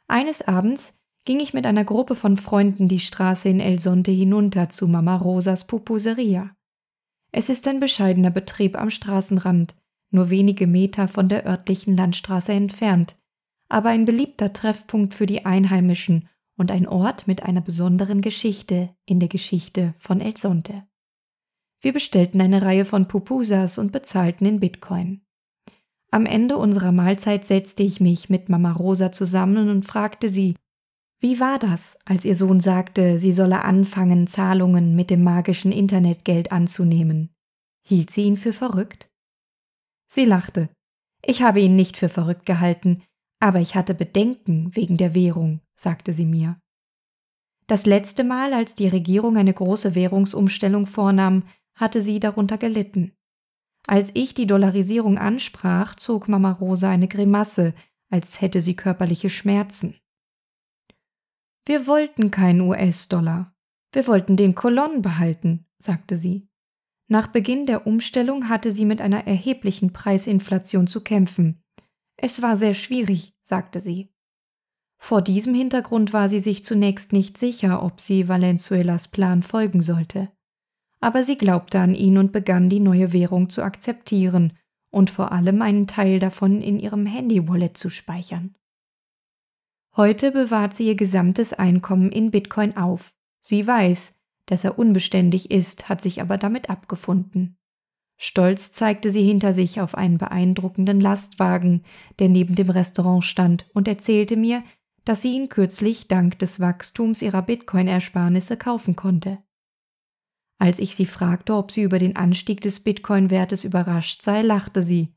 Eines 0.08 0.42
Abends 0.42 0.94
ging 1.26 1.40
ich 1.40 1.54
mit 1.54 1.66
einer 1.66 1.84
Gruppe 1.84 2.16
von 2.16 2.38
Freunden 2.38 2.88
die 2.88 3.00
Straße 3.00 3.48
in 3.50 3.60
El 3.60 3.80
Sonte 3.80 4.12
hinunter 4.12 4.70
zu 4.70 4.88
Mama 4.88 5.16
Rosas 5.16 5.68
Pupuseria. 5.68 6.56
Es 7.32 7.50
ist 7.50 7.68
ein 7.68 7.80
bescheidener 7.80 8.32
Betrieb 8.32 8.78
am 8.78 8.90
Straßenrand, 8.90 9.76
nur 10.12 10.30
wenige 10.30 10.68
Meter 10.68 11.08
von 11.08 11.30
der 11.30 11.46
örtlichen 11.46 11.98
Landstraße 11.98 12.52
entfernt, 12.52 13.18
aber 13.70 13.90
ein 13.90 14.06
beliebter 14.06 14.54
Treffpunkt 14.54 15.14
für 15.14 15.26
die 15.26 15.46
Einheimischen 15.46 16.28
und 16.58 16.72
ein 16.72 16.88
Ort 16.88 17.28
mit 17.28 17.44
einer 17.44 17.62
besonderen 17.62 18.22
Geschichte 18.22 18.96
in 19.06 19.20
der 19.20 19.30
Geschichte 19.30 19.96
von 19.98 20.22
El 20.22 20.38
Sonte. 20.38 20.84
Wir 21.80 21.94
bestellten 21.94 22.42
eine 22.42 22.62
Reihe 22.62 22.86
von 22.86 23.08
Pupusas 23.08 23.80
und 23.80 23.92
bezahlten 23.92 24.46
in 24.46 24.60
Bitcoin. 24.60 25.22
Am 26.12 26.26
Ende 26.26 26.58
unserer 26.58 26.92
Mahlzeit 26.92 27.46
setzte 27.46 27.84
ich 27.84 28.00
mich 28.00 28.30
mit 28.30 28.50
Mama 28.50 28.72
Rosa 28.74 29.12
zusammen 29.12 29.70
und 29.70 29.86
fragte 29.86 30.30
sie, 30.30 30.56
Wie 31.20 31.40
war 31.40 31.58
das, 31.58 31.98
als 32.06 32.26
ihr 32.26 32.36
Sohn 32.36 32.60
sagte, 32.60 33.18
sie 33.18 33.32
solle 33.32 33.64
anfangen, 33.64 34.28
Zahlungen 34.28 34.96
mit 34.96 35.10
dem 35.10 35.24
magischen 35.24 35.72
Internetgeld 35.72 36.52
anzunehmen? 36.52 37.34
Hielt 37.84 38.12
sie 38.12 38.24
ihn 38.24 38.38
für 38.38 38.54
verrückt? 38.54 39.11
Sie 40.14 40.26
lachte. 40.26 40.70
Ich 41.26 41.42
habe 41.42 41.62
ihn 41.62 41.78
nicht 41.78 41.96
für 41.96 42.10
verrückt 42.10 42.46
gehalten, 42.46 43.04
aber 43.40 43.62
ich 43.62 43.76
hatte 43.76 43.94
Bedenken 43.94 44.76
wegen 44.76 44.98
der 44.98 45.16
Währung, 45.16 45.62
sagte 45.74 46.14
sie 46.14 46.26
mir. 46.26 46.60
Das 47.68 47.86
letzte 47.86 48.26
Mal, 48.26 48.54
als 48.54 48.76
die 48.76 48.90
Regierung 48.90 49.38
eine 49.38 49.54
große 49.54 49.96
Währungsumstellung 49.96 50.86
vornahm, 50.86 51.44
hatte 51.76 52.02
sie 52.02 52.20
darunter 52.20 52.58
gelitten. 52.58 53.14
Als 53.88 54.12
ich 54.14 54.34
die 54.34 54.48
Dollarisierung 54.48 55.18
ansprach, 55.18 55.96
zog 55.96 56.28
Mama 56.28 56.52
Rosa 56.52 56.90
eine 56.90 57.08
Grimasse, 57.08 57.74
als 58.10 58.42
hätte 58.42 58.60
sie 58.60 58.76
körperliche 58.76 59.30
Schmerzen. 59.30 59.96
Wir 61.66 61.88
wollten 61.88 62.32
keinen 62.32 62.62
US-Dollar. 62.62 63.56
Wir 63.94 64.06
wollten 64.08 64.36
den 64.36 64.56
Kolon 64.56 65.02
behalten, 65.02 65.66
sagte 65.80 66.18
sie. 66.18 66.51
Nach 67.12 67.28
Beginn 67.28 67.66
der 67.66 67.88
Umstellung 67.88 68.48
hatte 68.48 68.72
sie 68.72 68.86
mit 68.86 69.02
einer 69.02 69.28
erheblichen 69.28 69.92
Preisinflation 69.92 70.88
zu 70.88 71.02
kämpfen. 71.02 71.62
Es 72.16 72.42
war 72.42 72.56
sehr 72.56 72.74
schwierig, 72.74 73.36
sagte 73.44 73.82
sie. 73.82 74.14
Vor 74.98 75.22
diesem 75.22 75.54
Hintergrund 75.54 76.14
war 76.14 76.30
sie 76.30 76.40
sich 76.40 76.64
zunächst 76.64 77.12
nicht 77.12 77.38
sicher, 77.38 77.84
ob 77.84 78.00
sie 78.00 78.30
Valenzuelas 78.30 79.10
Plan 79.10 79.44
folgen 79.44 79.82
sollte. 79.82 80.32
Aber 81.02 81.26
sie 81.26 81.38
glaubte 81.38 81.82
an 81.82 81.96
ihn 81.96 82.18
und 82.18 82.32
begann 82.32 82.70
die 82.70 82.80
neue 82.80 83.12
Währung 83.12 83.50
zu 83.50 83.62
akzeptieren 83.62 84.58
und 84.90 85.10
vor 85.10 85.34
allem 85.34 85.62
einen 85.62 85.88
Teil 85.88 86.18
davon 86.18 86.62
in 86.62 86.80
ihrem 86.80 87.06
Handy-Wallet 87.06 87.78
zu 87.78 87.90
speichern. 87.90 88.56
Heute 89.98 90.32
bewahrt 90.32 90.74
sie 90.74 90.88
ihr 90.88 90.96
gesamtes 90.96 91.52
Einkommen 91.52 92.10
in 92.10 92.32
Bitcoin 92.32 92.78
auf. 92.78 93.14
Sie 93.42 93.68
weiß, 93.68 94.16
dass 94.46 94.64
er 94.64 94.78
unbeständig 94.78 95.52
ist, 95.52 95.90
hat 95.90 96.02
sich 96.02 96.22
aber 96.22 96.38
damit 96.38 96.70
abgefunden. 96.70 97.58
Stolz 98.18 98.72
zeigte 98.72 99.10
sie 99.10 99.24
hinter 99.24 99.52
sich 99.52 99.82
auf 99.82 99.96
einen 99.96 100.20
beeindruckenden 100.20 101.00
Lastwagen, 101.00 101.84
der 102.20 102.30
neben 102.30 102.54
dem 102.54 102.70
Restaurant 102.70 103.26
stand, 103.26 103.66
und 103.74 103.88
erzählte 103.88 104.36
mir, 104.36 104.64
dass 105.06 105.24
sie 105.24 105.36
ihn 105.36 105.50
kürzlich 105.50 106.08
dank 106.08 106.38
des 106.38 106.60
Wachstums 106.60 107.24
ihrer 107.24 107.42
Bitcoin-Ersparnisse 107.42 108.58
kaufen 108.58 108.96
konnte. 108.96 109.40
Als 110.60 110.78
ich 110.78 110.96
sie 110.96 111.08
fragte, 111.08 111.56
ob 111.56 111.72
sie 111.72 111.82
über 111.82 111.98
den 111.98 112.16
Anstieg 112.16 112.62
des 112.62 112.82
Bitcoin-Wertes 112.82 113.64
überrascht 113.64 114.22
sei, 114.22 114.44
lachte 114.44 114.84
sie. 114.84 115.16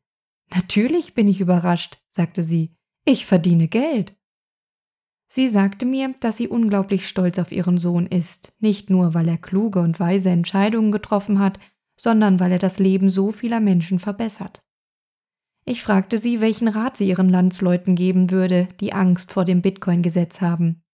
Natürlich 0.54 1.12
bin 1.12 1.28
ich 1.28 1.42
überrascht, 1.42 1.98
sagte 2.12 2.42
sie. 2.42 2.74
Ich 3.04 3.26
verdiene 3.26 3.68
Geld. 3.68 4.16
Sie 5.34 5.48
sagte 5.48 5.84
mir, 5.84 6.14
dass 6.20 6.36
sie 6.36 6.46
unglaublich 6.46 7.08
stolz 7.08 7.40
auf 7.40 7.50
ihren 7.50 7.76
Sohn 7.76 8.06
ist, 8.06 8.54
nicht 8.60 8.88
nur 8.88 9.14
weil 9.14 9.26
er 9.26 9.36
kluge 9.36 9.80
und 9.80 9.98
weise 9.98 10.30
Entscheidungen 10.30 10.92
getroffen 10.92 11.40
hat, 11.40 11.58
sondern 11.96 12.38
weil 12.38 12.52
er 12.52 12.60
das 12.60 12.78
Leben 12.78 13.10
so 13.10 13.32
vieler 13.32 13.58
Menschen 13.58 13.98
verbessert. 13.98 14.62
Ich 15.64 15.82
fragte 15.82 16.18
sie, 16.18 16.40
welchen 16.40 16.68
Rat 16.68 16.96
sie 16.96 17.08
ihren 17.08 17.28
Landsleuten 17.28 17.96
geben 17.96 18.30
würde, 18.30 18.68
die 18.78 18.92
Angst 18.92 19.32
vor 19.32 19.44
dem 19.44 19.60
Bitcoin-Gesetz 19.60 20.40
haben. 20.40 20.84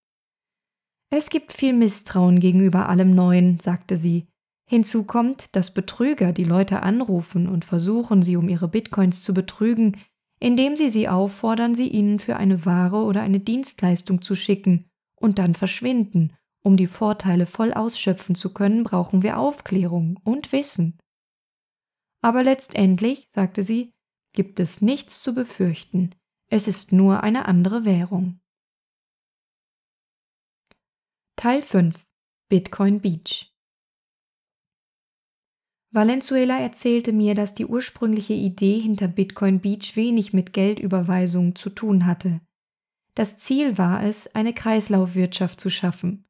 Es 1.11 1.29
gibt 1.29 1.53
viel 1.53 1.75
Misstrauen 1.75 2.41
gegenüber 2.41 2.89
allem 2.89 3.15
Neuen, 3.15 3.61
sagte 3.61 3.99
sie, 3.99 4.27
Hinzu 4.65 5.05
kommt, 5.05 5.55
dass 5.55 5.75
Betrüger 5.75 6.33
die 6.33 6.45
Leute 6.45 6.83
anrufen 6.83 7.47
und 7.47 7.67
versuchen, 7.67 8.23
sie 8.23 8.39
um 8.39 8.49
ihre 8.49 8.69
Bitcoins 8.69 9.23
zu 9.23 9.35
betrügen, 9.35 9.99
indem 10.41 10.75
sie 10.75 10.91
sie 10.91 11.09
auffordern, 11.09 11.75
sie 11.75 11.89
ihnen 11.89 12.19
für 12.19 12.37
eine 12.37 12.65
Ware 12.65 13.05
oder 13.05 13.23
eine 13.23 13.41
Dienstleistung 13.41 14.23
zu 14.23 14.35
schicken 14.35 14.91
und 15.15 15.39
dann 15.39 15.55
verschwinden. 15.55 16.35
Um 16.63 16.77
die 16.77 16.87
Vorteile 16.87 17.47
voll 17.47 17.73
ausschöpfen 17.73 18.35
zu 18.35 18.53
können, 18.53 18.83
brauchen 18.83 19.23
wir 19.23 19.39
Aufklärung 19.39 20.19
und 20.25 20.53
Wissen. 20.53 20.99
Aber 22.23 22.43
letztendlich, 22.43 23.29
sagte 23.31 23.63
sie, 23.65 23.95
gibt 24.33 24.61
es 24.61 24.83
nichts 24.83 25.23
zu 25.23 25.35
befürchten. 25.35 26.15
Es 26.49 26.69
ist 26.69 26.93
nur 26.93 27.23
eine 27.23 27.47
andere 27.47 27.85
Währung. 27.85 28.41
Teil 31.37 31.63
5 31.63 31.97
Bitcoin 32.49 33.01
Beach 33.01 33.50
Valenzuela 35.93 36.59
erzählte 36.59 37.13
mir, 37.13 37.35
dass 37.35 37.53
die 37.53 37.67
ursprüngliche 37.67 38.35
Idee 38.35 38.79
hinter 38.79 39.09
Bitcoin 39.09 39.61
Beach 39.61 39.97
wenig 39.97 40.33
mit 40.33 40.53
Geldüberweisungen 40.53 41.57
zu 41.57 41.71
tun 41.71 42.07
hatte. 42.07 42.41
Das 43.15 43.39
Ziel 43.39 43.77
war 43.77 44.05
es, 44.05 44.35
eine 44.35 44.53
Kreislaufwirtschaft 44.53 45.61
zu 45.61 45.69
schaffen. 45.69 46.25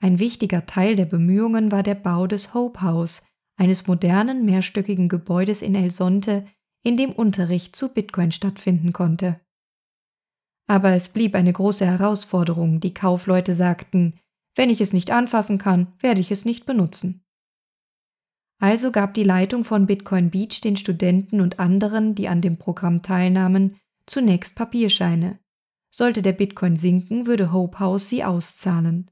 Ein 0.00 0.18
wichtiger 0.18 0.66
Teil 0.66 0.96
der 0.96 1.06
Bemühungen 1.06 1.72
war 1.72 1.82
der 1.82 1.94
Bau 1.94 2.26
des 2.26 2.52
Hope 2.52 2.82
House, 2.82 3.24
eines 3.56 3.86
modernen 3.86 4.44
mehrstöckigen 4.44 5.08
Gebäudes 5.08 5.62
in 5.62 5.74
El 5.74 5.90
Sonte, 5.90 6.44
in 6.82 6.98
dem 6.98 7.10
Unterricht 7.12 7.74
zu 7.74 7.92
Bitcoin 7.92 8.32
stattfinden 8.32 8.92
konnte. 8.92 9.40
Aber 10.66 10.92
es 10.92 11.08
blieb 11.08 11.34
eine 11.34 11.52
große 11.52 11.86
Herausforderung, 11.86 12.80
die 12.80 12.92
Kaufleute 12.92 13.54
sagten, 13.54 14.18
wenn 14.54 14.68
ich 14.68 14.80
es 14.80 14.92
nicht 14.92 15.10
anfassen 15.10 15.58
kann, 15.58 15.94
werde 16.00 16.20
ich 16.20 16.30
es 16.30 16.44
nicht 16.44 16.66
benutzen. 16.66 17.25
Also 18.58 18.90
gab 18.90 19.14
die 19.14 19.22
Leitung 19.22 19.64
von 19.64 19.86
Bitcoin 19.86 20.30
Beach 20.30 20.60
den 20.60 20.76
Studenten 20.76 21.40
und 21.40 21.58
anderen, 21.58 22.14
die 22.14 22.28
an 22.28 22.40
dem 22.40 22.56
Programm 22.56 23.02
teilnahmen, 23.02 23.76
zunächst 24.06 24.54
Papierscheine. 24.54 25.38
Sollte 25.90 26.22
der 26.22 26.32
Bitcoin 26.32 26.76
sinken, 26.76 27.26
würde 27.26 27.52
Hope 27.52 27.78
House 27.80 28.08
sie 28.08 28.24
auszahlen. 28.24 29.10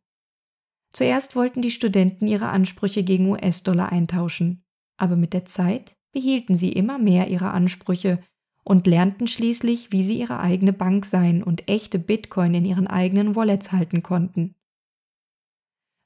Zuerst 0.93 1.35
wollten 1.35 1.61
die 1.61 1.71
Studenten 1.71 2.27
ihre 2.27 2.49
Ansprüche 2.49 3.03
gegen 3.03 3.29
US-Dollar 3.29 3.91
eintauschen, 3.91 4.63
aber 4.97 5.17
mit 5.17 5.33
der 5.33 5.45
Zeit 5.45 5.97
behielten 6.13 6.57
sie 6.57 6.73
immer 6.73 6.99
mehr 6.99 7.29
ihre 7.29 7.51
Ansprüche 7.51 8.21
und 8.63 8.87
lernten 8.87 9.27
schließlich, 9.27 9.93
wie 9.93 10.03
sie 10.03 10.19
ihre 10.21 10.41
eigene 10.41 10.73
Bank 10.73 11.05
sein 11.05 11.43
und 11.43 11.69
echte 11.69 11.99
Bitcoin 11.99 12.55
in 12.55 12.65
ihren 12.65 12.87
eigenen 12.87 13.37
Wallets 13.37 13.73
halten 13.73 14.03
konnten. 14.03 14.55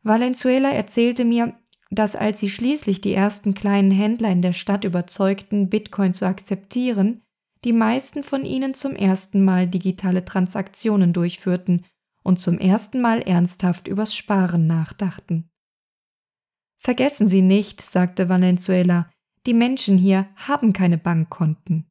Valenzuela 0.02 0.70
erzählte 0.70 1.24
mir, 1.24 1.54
dass 1.90 2.16
als 2.16 2.40
sie 2.40 2.50
schließlich 2.50 3.00
die 3.00 3.14
ersten 3.14 3.54
kleinen 3.54 3.90
Händler 3.90 4.30
in 4.30 4.42
der 4.42 4.52
Stadt 4.52 4.84
überzeugten, 4.84 5.70
Bitcoin 5.70 6.12
zu 6.12 6.26
akzeptieren, 6.26 7.22
die 7.64 7.72
meisten 7.72 8.22
von 8.22 8.44
ihnen 8.44 8.74
zum 8.74 8.94
ersten 8.94 9.44
Mal 9.44 9.66
digitale 9.66 10.24
Transaktionen 10.24 11.12
durchführten 11.12 11.84
und 12.22 12.40
zum 12.40 12.58
ersten 12.58 13.00
Mal 13.00 13.20
ernsthaft 13.22 13.88
übers 13.88 14.14
Sparen 14.14 14.66
nachdachten. 14.66 15.50
Vergessen 16.78 17.28
Sie 17.28 17.42
nicht, 17.42 17.80
sagte 17.80 18.28
Valenzuela, 18.28 19.10
die 19.46 19.54
Menschen 19.54 19.98
hier 19.98 20.28
haben 20.36 20.72
keine 20.72 20.98
Bankkonten. 20.98 21.88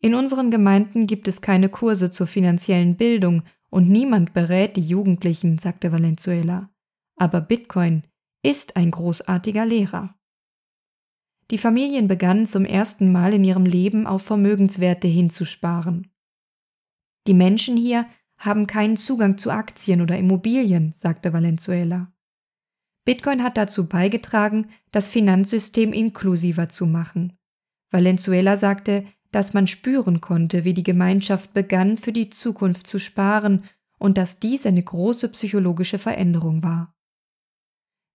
In 0.00 0.14
unseren 0.14 0.50
Gemeinden 0.50 1.06
gibt 1.06 1.28
es 1.28 1.40
keine 1.40 1.68
Kurse 1.68 2.10
zur 2.10 2.26
finanziellen 2.26 2.96
Bildung 2.96 3.42
und 3.70 3.88
niemand 3.88 4.34
berät 4.34 4.76
die 4.76 4.86
Jugendlichen, 4.86 5.58
sagte 5.58 5.92
Valenzuela. 5.92 6.70
Aber 7.16 7.40
Bitcoin 7.40 8.02
ist 8.44 8.76
ein 8.76 8.90
großartiger 8.90 9.64
Lehrer. 9.64 10.14
Die 11.50 11.58
Familien 11.58 12.08
begannen 12.08 12.46
zum 12.46 12.64
ersten 12.64 13.10
Mal 13.10 13.32
in 13.34 13.42
ihrem 13.42 13.64
Leben 13.64 14.06
auf 14.06 14.22
Vermögenswerte 14.22 15.08
hinzusparen. 15.08 16.10
Die 17.26 17.34
Menschen 17.34 17.76
hier 17.76 18.06
haben 18.36 18.66
keinen 18.66 18.96
Zugang 18.96 19.38
zu 19.38 19.50
Aktien 19.50 20.00
oder 20.00 20.18
Immobilien, 20.18 20.92
sagte 20.94 21.32
Valenzuela. 21.32 22.12
Bitcoin 23.04 23.42
hat 23.42 23.56
dazu 23.56 23.88
beigetragen, 23.88 24.68
das 24.90 25.08
Finanzsystem 25.08 25.92
inklusiver 25.92 26.68
zu 26.68 26.86
machen. 26.86 27.38
Valenzuela 27.90 28.56
sagte, 28.56 29.04
dass 29.30 29.54
man 29.54 29.66
spüren 29.66 30.20
konnte, 30.20 30.64
wie 30.64 30.74
die 30.74 30.82
Gemeinschaft 30.82 31.54
begann, 31.54 31.98
für 31.98 32.12
die 32.12 32.30
Zukunft 32.30 32.86
zu 32.86 32.98
sparen 32.98 33.64
und 33.98 34.18
dass 34.18 34.38
dies 34.38 34.66
eine 34.66 34.82
große 34.82 35.28
psychologische 35.30 35.98
Veränderung 35.98 36.62
war. 36.62 36.93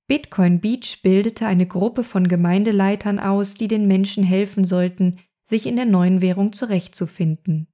Bitcoin 0.09 0.59
Beach 0.59 1.03
bildete 1.03 1.45
eine 1.45 1.67
Gruppe 1.67 2.03
von 2.03 2.27
Gemeindeleitern 2.27 3.19
aus, 3.19 3.53
die 3.53 3.67
den 3.67 3.87
Menschen 3.87 4.23
helfen 4.23 4.65
sollten, 4.65 5.19
sich 5.43 5.67
in 5.67 5.75
der 5.75 5.85
neuen 5.85 6.19
Währung 6.23 6.51
zurechtzufinden. 6.51 7.67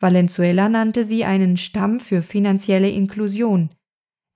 Valenzuela 0.00 0.70
nannte 0.70 1.04
sie 1.04 1.26
einen 1.26 1.58
Stamm 1.58 2.00
für 2.00 2.22
finanzielle 2.22 2.88
Inklusion. 2.88 3.74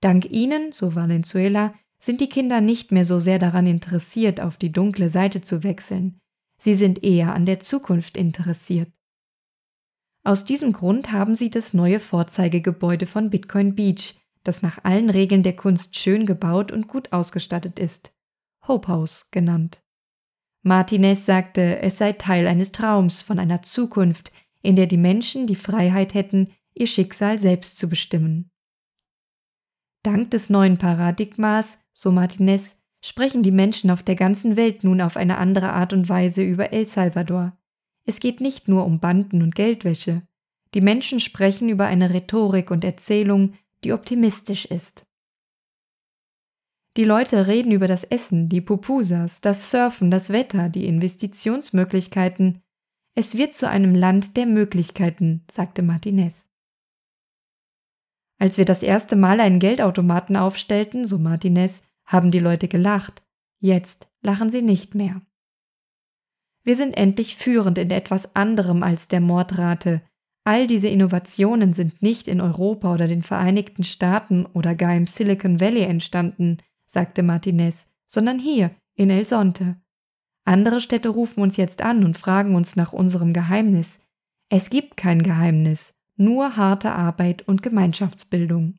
Dank 0.01 0.29
ihnen, 0.29 0.71
so 0.71 0.93
Valenzuela, 0.93 1.73
sind 1.99 2.21
die 2.21 2.29
Kinder 2.29 2.61
nicht 2.61 2.91
mehr 2.91 3.05
so 3.05 3.19
sehr 3.19 3.39
daran 3.39 3.65
interessiert, 3.65 4.39
auf 4.39 4.57
die 4.57 4.71
dunkle 4.71 5.09
Seite 5.09 5.41
zu 5.41 5.63
wechseln. 5.63 6.19
Sie 6.59 6.75
sind 6.75 7.03
eher 7.03 7.33
an 7.33 7.47
der 7.47 7.59
Zukunft 7.59 8.17
interessiert. 8.17 8.91
Aus 10.23 10.45
diesem 10.45 10.73
Grund 10.73 11.11
haben 11.11 11.33
sie 11.33 11.49
das 11.49 11.73
neue 11.73 11.99
Vorzeigegebäude 11.99 13.07
von 13.07 13.31
Bitcoin 13.31 13.73
Beach, 13.73 14.15
das 14.47 14.61
nach 14.61 14.83
allen 14.83 15.09
Regeln 15.09 15.43
der 15.43 15.55
Kunst 15.55 15.97
schön 15.97 16.25
gebaut 16.25 16.71
und 16.71 16.87
gut 16.87 17.11
ausgestattet 17.11 17.79
ist, 17.79 18.13
Hope 18.67 18.87
House 18.87 19.29
genannt. 19.31 19.81
Martinez 20.61 21.25
sagte, 21.25 21.79
es 21.79 21.97
sei 21.97 22.13
Teil 22.13 22.47
eines 22.47 22.71
Traums 22.71 23.21
von 23.21 23.37
einer 23.37 23.61
Zukunft, 23.61 24.31
in 24.61 24.75
der 24.75 24.87
die 24.87 24.97
Menschen 24.97 25.45
die 25.45 25.55
Freiheit 25.55 26.13
hätten, 26.13 26.51
ihr 26.73 26.87
Schicksal 26.87 27.37
selbst 27.37 27.77
zu 27.77 27.87
bestimmen. 27.87 28.49
Dank 30.01 30.31
des 30.31 30.49
neuen 30.49 30.77
Paradigmas, 30.77 31.79
so 31.93 32.11
Martinez, 32.11 32.77
sprechen 33.03 33.43
die 33.43 33.51
Menschen 33.51 33.91
auf 33.91 34.01
der 34.01 34.15
ganzen 34.15 34.55
Welt 34.55 34.83
nun 34.83 35.01
auf 35.01 35.17
eine 35.17 35.37
andere 35.37 35.73
Art 35.73 35.93
und 35.93 36.09
Weise 36.09 36.41
über 36.41 36.73
El 36.73 36.87
Salvador. 36.87 37.55
Es 38.03 38.19
geht 38.19 38.41
nicht 38.41 38.67
nur 38.67 38.85
um 38.85 38.99
Banden 38.99 39.41
und 39.41 39.55
Geldwäsche. 39.55 40.23
Die 40.73 40.81
Menschen 40.81 41.19
sprechen 41.19 41.69
über 41.69 41.85
eine 41.85 42.11
Rhetorik 42.11 42.71
und 42.71 42.83
Erzählung, 42.83 43.53
die 43.85 43.93
optimistisch 43.93 44.65
ist. 44.65 45.05
Die 46.97 47.03
Leute 47.03 47.45
reden 47.45 47.71
über 47.71 47.87
das 47.87 48.03
Essen, 48.03 48.49
die 48.49 48.61
Pupusas, 48.61 49.41
das 49.41 49.69
Surfen, 49.69 50.09
das 50.09 50.31
Wetter, 50.31 50.69
die 50.69 50.85
Investitionsmöglichkeiten. 50.87 52.63
Es 53.15 53.37
wird 53.37 53.53
zu 53.53 53.69
einem 53.69 53.93
Land 53.93 54.37
der 54.37 54.47
Möglichkeiten, 54.47 55.43
sagte 55.51 55.83
Martinez. 55.83 56.49
Als 58.39 58.57
wir 58.57 58.65
das 58.65 58.81
erste 58.81 59.15
Mal 59.15 59.39
einen 59.39 59.59
Geldautomaten 59.59 60.35
aufstellten, 60.35 61.05
so 61.05 61.19
Martinez, 61.19 61.83
haben 62.05 62.31
die 62.31 62.39
Leute 62.39 62.67
gelacht. 62.67 63.23
Jetzt 63.59 64.09
lachen 64.21 64.49
sie 64.49 64.61
nicht 64.61 64.95
mehr. 64.95 65.21
Wir 66.63 66.75
sind 66.75 66.93
endlich 66.93 67.35
führend 67.35 67.77
in 67.77 67.91
etwas 67.91 68.35
anderem 68.35 68.83
als 68.83 69.07
der 69.07 69.21
Mordrate. 69.21 70.01
All 70.47 70.67
diese 70.67 70.87
Innovationen 70.87 71.73
sind 71.73 72.03
nicht 72.03 72.27
in 72.27 72.39
Europa 72.39 72.93
oder 72.93 73.07
den 73.07 73.23
Vereinigten 73.23 73.83
Staaten 73.83 74.45
oder 74.45 74.75
gar 74.75 74.95
im 74.95 75.07
Silicon 75.07 75.59
Valley 75.59 75.81
entstanden, 75.81 76.59
sagte 76.85 77.23
Martinez, 77.23 77.91
sondern 78.05 78.37
hier, 78.37 78.69
in 78.93 79.09
El 79.09 79.25
Sonte. 79.25 79.77
Andere 80.45 80.79
Städte 80.81 81.09
rufen 81.09 81.41
uns 81.41 81.57
jetzt 81.57 81.81
an 81.81 82.05
und 82.05 82.15
fragen 82.15 82.53
uns 82.53 82.75
nach 82.75 82.93
unserem 82.93 83.33
Geheimnis. 83.33 84.01
Es 84.49 84.69
gibt 84.69 84.95
kein 84.97 85.23
Geheimnis, 85.23 85.95
nur 86.15 86.55
harte 86.55 86.91
Arbeit 86.91 87.47
und 87.47 87.63
Gemeinschaftsbildung. 87.63 88.77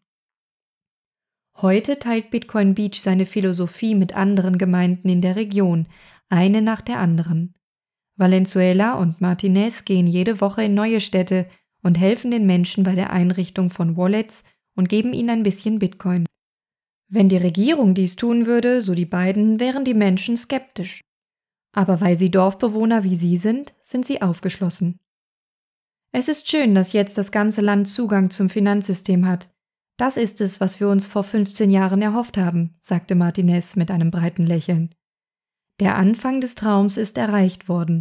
Heute 1.56 1.98
teilt 1.98 2.30
Bitcoin 2.30 2.74
Beach 2.74 3.00
seine 3.00 3.26
Philosophie 3.26 3.96
mit 3.96 4.14
anderen 4.14 4.56
Gemeinden 4.56 5.08
in 5.08 5.20
der 5.20 5.34
Region, 5.34 5.86
eine 6.28 6.62
nach 6.62 6.80
der 6.80 7.00
anderen. 7.00 7.54
Valenzuela 8.16 8.94
und 8.94 9.20
Martinez 9.20 9.84
gehen 9.84 10.06
jede 10.06 10.40
Woche 10.40 10.64
in 10.64 10.74
neue 10.74 11.00
Städte 11.00 11.46
und 11.82 11.98
helfen 11.98 12.30
den 12.30 12.46
Menschen 12.46 12.82
bei 12.82 12.94
der 12.94 13.10
Einrichtung 13.10 13.70
von 13.70 13.96
Wallets 13.96 14.42
und 14.74 14.88
geben 14.88 15.12
ihnen 15.12 15.30
ein 15.30 15.42
bisschen 15.42 15.78
Bitcoin. 15.78 16.26
Wenn 17.08 17.28
die 17.28 17.36
Regierung 17.36 17.94
dies 17.94 18.16
tun 18.16 18.46
würde, 18.46 18.82
so 18.82 18.94
die 18.94 19.06
beiden, 19.06 19.60
wären 19.60 19.84
die 19.84 19.94
Menschen 19.94 20.36
skeptisch. 20.36 21.00
Aber 21.72 22.00
weil 22.00 22.16
sie 22.16 22.30
Dorfbewohner 22.30 23.04
wie 23.04 23.16
sie 23.16 23.36
sind, 23.36 23.74
sind 23.82 24.06
sie 24.06 24.22
aufgeschlossen. 24.22 24.98
Es 26.12 26.28
ist 26.28 26.48
schön, 26.48 26.74
dass 26.74 26.94
jetzt 26.94 27.18
das 27.18 27.30
ganze 27.30 27.60
Land 27.60 27.88
Zugang 27.88 28.30
zum 28.30 28.48
Finanzsystem 28.48 29.26
hat. 29.26 29.48
Das 29.98 30.16
ist 30.16 30.40
es, 30.40 30.60
was 30.60 30.80
wir 30.80 30.88
uns 30.88 31.06
vor 31.06 31.22
15 31.22 31.70
Jahren 31.70 32.02
erhofft 32.02 32.38
haben, 32.38 32.74
sagte 32.80 33.14
Martinez 33.14 33.76
mit 33.76 33.90
einem 33.90 34.10
breiten 34.10 34.46
Lächeln. 34.46 34.94
Der 35.78 35.96
Anfang 35.96 36.40
des 36.40 36.54
Traums 36.54 36.96
ist 36.96 37.18
erreicht 37.18 37.68
worden. 37.68 38.00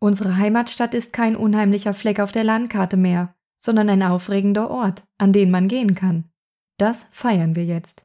Unsere 0.00 0.36
Heimatstadt 0.36 0.94
ist 0.94 1.12
kein 1.12 1.36
unheimlicher 1.36 1.94
Fleck 1.94 2.20
auf 2.20 2.32
der 2.32 2.42
Landkarte 2.42 2.96
mehr, 2.96 3.34
sondern 3.62 3.88
ein 3.90 4.02
aufregender 4.02 4.70
Ort, 4.70 5.04
an 5.18 5.32
den 5.32 5.50
man 5.50 5.68
gehen 5.68 5.94
kann. 5.94 6.30
Das 6.78 7.06
feiern 7.10 7.54
wir 7.54 7.64
jetzt. 7.64 8.04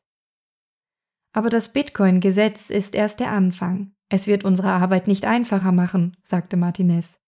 Aber 1.33 1.49
das 1.49 1.73
Bitcoin-Gesetz 1.73 2.69
ist 2.69 2.95
erst 2.95 3.19
der 3.19 3.31
Anfang. 3.31 3.93
Es 4.09 4.27
wird 4.27 4.43
unsere 4.43 4.69
Arbeit 4.69 5.07
nicht 5.07 5.25
einfacher 5.25 5.71
machen, 5.71 6.15
sagte 6.21 6.57
Martinez. 6.57 7.19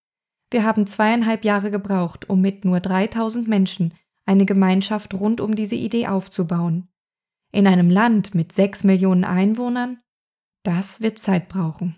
Wir 0.51 0.63
haben 0.63 0.87
zweieinhalb 0.87 1.43
Jahre 1.43 1.71
gebraucht, 1.71 2.29
um 2.29 2.39
mit 2.39 2.63
nur 2.65 2.79
3000 2.79 3.47
Menschen 3.47 3.93
eine 4.25 4.45
Gemeinschaft 4.45 5.13
rund 5.13 5.41
um 5.41 5.55
diese 5.55 5.75
Idee 5.75 6.07
aufzubauen. 6.07 6.89
In 7.51 7.65
einem 7.65 7.89
Land 7.89 8.35
mit 8.35 8.51
sechs 8.51 8.83
Millionen 8.83 9.23
Einwohnern? 9.23 9.99
Das 10.67 10.99
wird 10.99 11.17
Zeit 11.17 11.47
brauchen. 11.47 11.97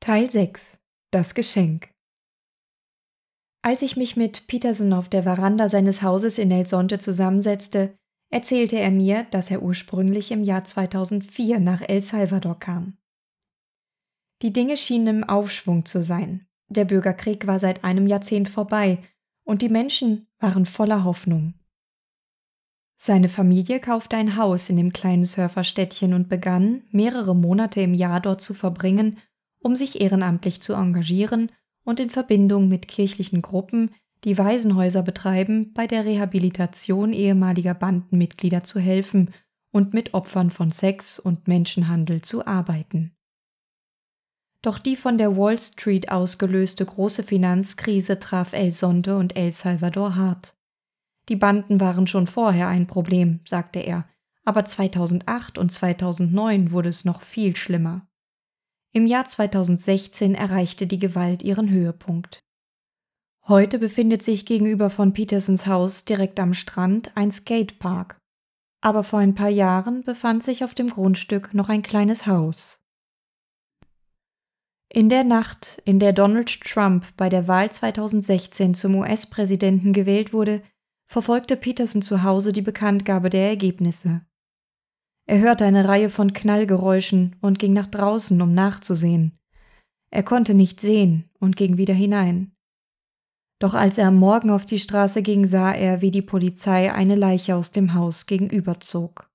Teil 0.00 0.28
6 0.28 0.80
Das 1.12 1.36
Geschenk 1.36 1.92
Als 3.62 3.82
ich 3.82 3.96
mich 3.96 4.16
mit 4.16 4.48
Peterson 4.48 4.92
auf 4.92 5.08
der 5.08 5.22
Veranda 5.22 5.68
seines 5.68 6.02
Hauses 6.02 6.38
in 6.38 6.50
El 6.50 6.66
Sonte 6.66 6.98
zusammensetzte, 6.98 7.94
erzählte 8.32 8.80
er 8.80 8.90
mir, 8.90 9.28
dass 9.30 9.52
er 9.52 9.62
ursprünglich 9.62 10.32
im 10.32 10.42
Jahr 10.42 10.64
2004 10.64 11.60
nach 11.60 11.82
El 11.82 12.02
Salvador 12.02 12.58
kam. 12.58 12.96
Die 14.42 14.52
Dinge 14.52 14.76
schienen 14.76 15.18
im 15.18 15.24
Aufschwung 15.28 15.84
zu 15.84 16.02
sein. 16.02 16.48
Der 16.66 16.84
Bürgerkrieg 16.84 17.46
war 17.46 17.60
seit 17.60 17.84
einem 17.84 18.08
Jahrzehnt 18.08 18.48
vorbei 18.48 18.98
und 19.44 19.62
die 19.62 19.68
Menschen 19.68 20.26
waren 20.40 20.66
voller 20.66 21.04
Hoffnung. 21.04 21.59
Seine 23.02 23.30
Familie 23.30 23.80
kaufte 23.80 24.18
ein 24.18 24.36
Haus 24.36 24.68
in 24.68 24.76
dem 24.76 24.92
kleinen 24.92 25.24
Surferstädtchen 25.24 26.12
und 26.12 26.28
begann, 26.28 26.82
mehrere 26.90 27.34
Monate 27.34 27.80
im 27.80 27.94
Jahr 27.94 28.20
dort 28.20 28.42
zu 28.42 28.52
verbringen, 28.52 29.16
um 29.58 29.74
sich 29.74 30.02
ehrenamtlich 30.02 30.60
zu 30.60 30.74
engagieren 30.74 31.50
und 31.82 31.98
in 31.98 32.10
Verbindung 32.10 32.68
mit 32.68 32.88
kirchlichen 32.88 33.40
Gruppen 33.40 33.94
die 34.24 34.36
Waisenhäuser 34.36 35.02
betreiben, 35.02 35.72
bei 35.72 35.86
der 35.86 36.04
Rehabilitation 36.04 37.14
ehemaliger 37.14 37.72
Bandenmitglieder 37.72 38.64
zu 38.64 38.78
helfen 38.80 39.32
und 39.72 39.94
mit 39.94 40.12
Opfern 40.12 40.50
von 40.50 40.70
Sex 40.70 41.18
und 41.18 41.48
Menschenhandel 41.48 42.20
zu 42.20 42.46
arbeiten. 42.46 43.16
Doch 44.60 44.78
die 44.78 44.96
von 44.96 45.16
der 45.16 45.38
Wall 45.38 45.58
Street 45.58 46.10
ausgelöste 46.10 46.84
große 46.84 47.22
Finanzkrise 47.22 48.18
traf 48.18 48.52
El 48.52 48.72
Sonte 48.72 49.16
und 49.16 49.36
El 49.36 49.52
Salvador 49.52 50.16
hart. 50.16 50.54
Die 51.30 51.36
Banden 51.36 51.80
waren 51.80 52.08
schon 52.08 52.26
vorher 52.26 52.66
ein 52.66 52.88
Problem, 52.88 53.38
sagte 53.46 53.78
er, 53.78 54.08
aber 54.44 54.64
2008 54.64 55.58
und 55.58 55.70
2009 55.70 56.72
wurde 56.72 56.88
es 56.88 57.04
noch 57.04 57.22
viel 57.22 57.54
schlimmer. 57.54 58.08
Im 58.92 59.06
Jahr 59.06 59.24
2016 59.24 60.34
erreichte 60.34 60.88
die 60.88 60.98
Gewalt 60.98 61.44
ihren 61.44 61.70
Höhepunkt. 61.70 62.40
Heute 63.46 63.78
befindet 63.78 64.24
sich 64.24 64.44
gegenüber 64.44 64.90
von 64.90 65.12
Petersons 65.12 65.68
Haus 65.68 66.04
direkt 66.04 66.40
am 66.40 66.52
Strand 66.52 67.16
ein 67.16 67.30
Skatepark. 67.30 68.18
Aber 68.80 69.04
vor 69.04 69.20
ein 69.20 69.36
paar 69.36 69.48
Jahren 69.48 70.02
befand 70.02 70.42
sich 70.42 70.64
auf 70.64 70.74
dem 70.74 70.88
Grundstück 70.88 71.54
noch 71.54 71.68
ein 71.68 71.82
kleines 71.82 72.26
Haus. 72.26 72.80
In 74.88 75.08
der 75.08 75.22
Nacht, 75.22 75.80
in 75.84 76.00
der 76.00 76.12
Donald 76.12 76.60
Trump 76.62 77.06
bei 77.16 77.28
der 77.28 77.46
Wahl 77.46 77.70
2016 77.70 78.74
zum 78.74 78.96
US-Präsidenten 78.96 79.92
gewählt 79.92 80.32
wurde, 80.32 80.62
verfolgte 81.10 81.56
Peterson 81.56 82.02
zu 82.02 82.22
Hause 82.22 82.52
die 82.52 82.62
Bekanntgabe 82.62 83.30
der 83.30 83.48
Ergebnisse. 83.48 84.24
Er 85.26 85.40
hörte 85.40 85.64
eine 85.64 85.88
Reihe 85.88 86.08
von 86.08 86.32
Knallgeräuschen 86.32 87.34
und 87.40 87.58
ging 87.58 87.72
nach 87.72 87.88
draußen, 87.88 88.40
um 88.40 88.54
nachzusehen. 88.54 89.36
Er 90.12 90.22
konnte 90.22 90.54
nicht 90.54 90.80
sehen 90.80 91.28
und 91.40 91.56
ging 91.56 91.76
wieder 91.76 91.94
hinein. 91.94 92.52
Doch 93.58 93.74
als 93.74 93.98
er 93.98 94.06
am 94.06 94.18
Morgen 94.18 94.50
auf 94.50 94.64
die 94.64 94.78
Straße 94.78 95.22
ging, 95.22 95.46
sah 95.46 95.72
er, 95.72 96.00
wie 96.00 96.12
die 96.12 96.22
Polizei 96.22 96.92
eine 96.92 97.16
Leiche 97.16 97.56
aus 97.56 97.72
dem 97.72 97.94
Haus 97.94 98.26
gegenüberzog. 98.26 99.28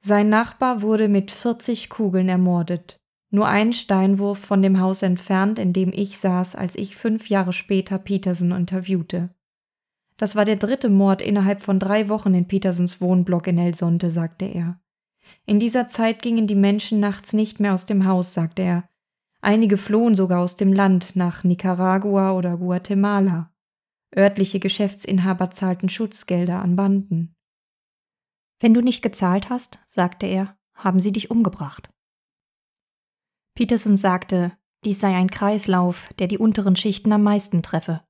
Sein 0.00 0.28
Nachbar 0.28 0.82
wurde 0.82 1.06
mit 1.06 1.30
40 1.30 1.90
Kugeln 1.90 2.28
ermordet, 2.28 2.96
nur 3.30 3.46
einen 3.46 3.72
Steinwurf 3.72 4.40
von 4.40 4.62
dem 4.62 4.80
Haus 4.80 5.02
entfernt, 5.02 5.60
in 5.60 5.72
dem 5.72 5.92
ich 5.92 6.18
saß, 6.18 6.56
als 6.56 6.74
ich 6.74 6.96
fünf 6.96 7.28
Jahre 7.28 7.52
später 7.52 7.98
Peterson 7.98 8.50
interviewte. 8.50 9.30
Das 10.18 10.36
war 10.36 10.44
der 10.44 10.56
dritte 10.56 10.90
Mord 10.90 11.22
innerhalb 11.22 11.62
von 11.62 11.78
drei 11.78 12.08
Wochen 12.08 12.34
in 12.34 12.46
Petersons 12.46 13.00
Wohnblock 13.00 13.46
in 13.46 13.56
El 13.56 13.74
Sonte, 13.74 14.10
sagte 14.10 14.44
er. 14.44 14.80
In 15.46 15.60
dieser 15.60 15.86
Zeit 15.86 16.20
gingen 16.20 16.46
die 16.46 16.54
Menschen 16.54 17.00
nachts 17.00 17.32
nicht 17.32 17.60
mehr 17.60 17.72
aus 17.72 17.86
dem 17.86 18.04
Haus, 18.04 18.34
sagte 18.34 18.62
er, 18.62 18.88
Einige 19.40 19.76
flohen 19.76 20.16
sogar 20.16 20.40
aus 20.40 20.56
dem 20.56 20.72
Land 20.72 21.14
nach 21.14 21.44
Nicaragua 21.44 22.32
oder 22.32 22.56
Guatemala. 22.56 23.54
Örtliche 24.16 24.58
Geschäftsinhaber 24.58 25.50
zahlten 25.50 25.88
Schutzgelder 25.88 26.60
an 26.60 26.74
Banden. 26.74 27.36
Wenn 28.58 28.74
du 28.74 28.80
nicht 28.80 29.02
gezahlt 29.02 29.48
hast, 29.48 29.78
sagte 29.86 30.26
er, 30.26 30.58
haben 30.74 30.98
sie 30.98 31.12
dich 31.12 31.30
umgebracht. 31.30 31.90
Peterson 33.54 33.96
sagte, 33.96 34.52
dies 34.84 35.00
sei 35.00 35.14
ein 35.14 35.30
Kreislauf, 35.30 36.08
der 36.18 36.26
die 36.26 36.38
unteren 36.38 36.74
Schichten 36.74 37.12
am 37.12 37.22
meisten 37.22 37.62
treffe. 37.62 38.02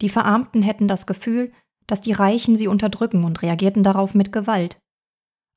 Die 0.00 0.08
Verarmten 0.08 0.62
hätten 0.62 0.88
das 0.88 1.06
Gefühl, 1.06 1.52
dass 1.86 2.00
die 2.00 2.12
Reichen 2.12 2.54
sie 2.54 2.68
unterdrücken 2.68 3.24
und 3.24 3.42
reagierten 3.42 3.82
darauf 3.82 4.14
mit 4.14 4.32
Gewalt. 4.32 4.78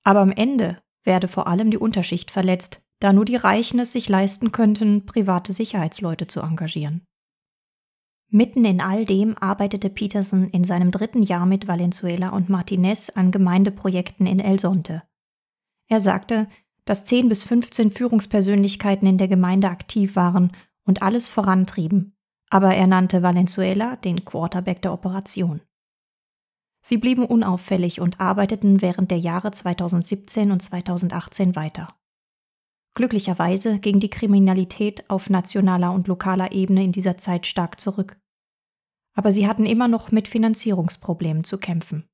Aber 0.04 0.22
am 0.22 0.32
Ende 0.32 0.82
werde 1.04 1.28
vor 1.28 1.48
allem 1.48 1.72
die 1.72 1.78
Unterschicht 1.78 2.32
verletzt, 2.32 2.82
da 3.00 3.14
nur 3.14 3.26
die 3.26 3.36
Reichen 3.36 3.80
es 3.80 3.92
sich 3.94 4.10
leisten 4.10 4.52
könnten, 4.52 5.06
private 5.06 5.54
Sicherheitsleute 5.54 6.28
zu 6.28 6.42
engagieren. 6.42 7.06
Mitten 8.30 8.64
in 8.64 8.80
all 8.80 9.06
dem 9.06 9.38
arbeitete 9.38 9.90
Peterson 9.90 10.50
in 10.50 10.64
seinem 10.64 10.92
dritten 10.92 11.22
Jahr 11.22 11.46
mit 11.46 11.68
Valenzuela 11.68 12.30
und 12.30 12.50
Martinez 12.50 13.10
an 13.10 13.32
Gemeindeprojekten 13.32 14.26
in 14.26 14.40
El 14.40 14.58
Sonte. 14.58 15.04
Er 15.90 16.00
sagte, 16.00 16.48
dass 16.86 17.04
10 17.04 17.28
bis 17.28 17.44
15 17.44 17.92
Führungspersönlichkeiten 17.92 19.08
in 19.08 19.18
der 19.18 19.28
Gemeinde 19.28 19.70
aktiv 19.70 20.16
waren 20.16 20.54
und 20.86 21.02
alles 21.02 21.28
vorantrieben, 21.28 22.16
aber 22.52 22.76
er 22.76 22.86
nannte 22.86 23.24
Valenzuela 23.24 23.96
den 23.96 24.26
Quarterback 24.26 24.82
der 24.82 24.94
Operation. 24.94 25.62
Sie 26.84 26.98
blieben 26.98 27.26
unauffällig 27.26 28.02
und 28.02 28.20
arbeiteten 28.20 28.82
während 28.82 29.10
der 29.10 29.20
Jahre 29.20 29.52
2017 29.52 30.52
und 30.52 30.62
2018 30.62 31.56
weiter. 31.56 31.88
Glücklicherweise 32.94 33.80
ging 33.80 34.02
die 34.02 34.10
Kriminalität 34.10 35.10
auf 35.10 35.30
nationaler 35.30 35.94
und 35.94 36.08
lokaler 36.08 36.52
Ebene 36.52 36.84
in 36.84 36.92
dieser 36.92 37.18
Zeit 37.18 37.48
stark 37.48 37.80
zurück. 37.80 38.20
Aber 39.14 39.32
sie 39.32 39.48
hatten 39.48 39.66
immer 39.66 39.88
noch 39.88 40.12
mit 40.12 40.28
Finanzierungsproblemen 40.28 41.46
zu 41.46 41.58
kämpfen. 41.58 42.10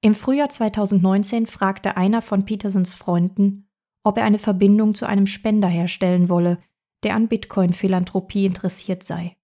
Im 0.00 0.16
Frühjahr 0.16 0.48
2019 0.48 1.46
fragte 1.46 1.96
einer 1.96 2.22
von 2.22 2.44
Petersons 2.44 2.92
Freunden, 2.94 3.68
ob 4.02 4.18
er 4.18 4.24
eine 4.24 4.40
Verbindung 4.40 4.94
zu 4.94 5.06
einem 5.06 5.28
Spender 5.28 5.68
herstellen 5.68 6.28
wolle, 6.28 6.58
der 7.02 7.14
an 7.14 7.28
Bitcoin-Philanthropie 7.28 8.46
interessiert 8.46 9.02
sei. 9.02 9.36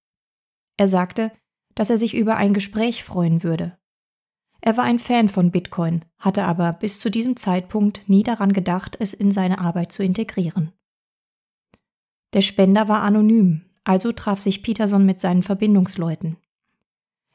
Er 0.76 0.86
sagte, 0.86 1.32
dass 1.74 1.90
er 1.90 1.98
sich 1.98 2.14
über 2.14 2.36
ein 2.36 2.54
Gespräch 2.54 3.04
freuen 3.04 3.42
würde. 3.42 3.78
Er 4.60 4.76
war 4.76 4.84
ein 4.84 4.98
Fan 4.98 5.28
von 5.28 5.50
Bitcoin, 5.50 6.04
hatte 6.18 6.44
aber 6.44 6.72
bis 6.72 6.98
zu 6.98 7.10
diesem 7.10 7.36
Zeitpunkt 7.36 8.08
nie 8.08 8.22
daran 8.22 8.52
gedacht, 8.52 8.96
es 8.98 9.12
in 9.12 9.30
seine 9.30 9.60
Arbeit 9.60 9.92
zu 9.92 10.02
integrieren. 10.02 10.72
Der 12.34 12.42
Spender 12.42 12.88
war 12.88 13.02
anonym, 13.02 13.64
also 13.84 14.12
traf 14.12 14.40
sich 14.40 14.62
Peterson 14.62 15.06
mit 15.06 15.20
seinen 15.20 15.42
Verbindungsleuten. 15.42 16.36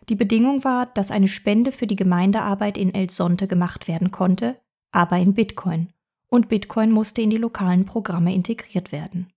Die 0.10 0.16
Bedingung 0.16 0.64
war, 0.64 0.86
dass 0.86 1.12
eine 1.12 1.30
Spende 1.30 1.72
für 1.72 1.88
die 1.88 1.96
Gemeindearbeit 1.96 2.78
in 2.78 2.94
El 2.94 3.10
Sonte 3.10 3.48
gemacht 3.48 3.88
werden 3.88 4.12
konnte, 4.12 4.60
aber 4.92 5.18
in 5.18 5.34
Bitcoin, 5.34 5.94
und 6.28 6.50
Bitcoin 6.50 6.92
musste 6.92 7.22
in 7.22 7.30
die 7.30 7.38
lokalen 7.38 7.86
Programme 7.86 8.36
integriert 8.36 8.92
werden. 8.92 9.33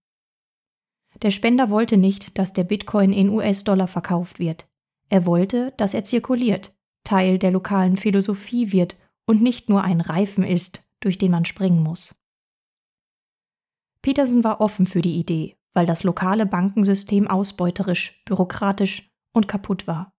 Der 1.22 1.30
Spender 1.30 1.70
wollte 1.70 1.96
nicht, 1.96 2.38
dass 2.38 2.52
der 2.52 2.64
Bitcoin 2.64 3.12
in 3.12 3.30
US-Dollar 3.30 3.86
verkauft 3.86 4.38
wird. 4.38 4.68
Er 5.08 5.24
wollte, 5.24 5.72
dass 5.76 5.94
er 5.94 6.04
zirkuliert, 6.04 6.74
Teil 7.04 7.38
der 7.38 7.50
lokalen 7.50 7.96
Philosophie 7.96 8.72
wird 8.72 8.96
und 9.26 9.42
nicht 9.42 9.68
nur 9.68 9.82
ein 9.82 10.00
Reifen 10.00 10.44
ist, 10.44 10.84
durch 11.00 11.18
den 11.18 11.30
man 11.30 11.44
springen 11.44 11.82
muss. 11.82 12.16
Peterson 14.02 14.44
war 14.44 14.60
offen 14.60 14.86
für 14.86 15.02
die 15.02 15.18
Idee, 15.18 15.56
weil 15.72 15.86
das 15.86 16.04
lokale 16.04 16.46
Bankensystem 16.46 17.28
ausbeuterisch, 17.28 18.22
bürokratisch 18.24 19.10
und 19.32 19.48
kaputt 19.48 19.86
war. 19.86 20.12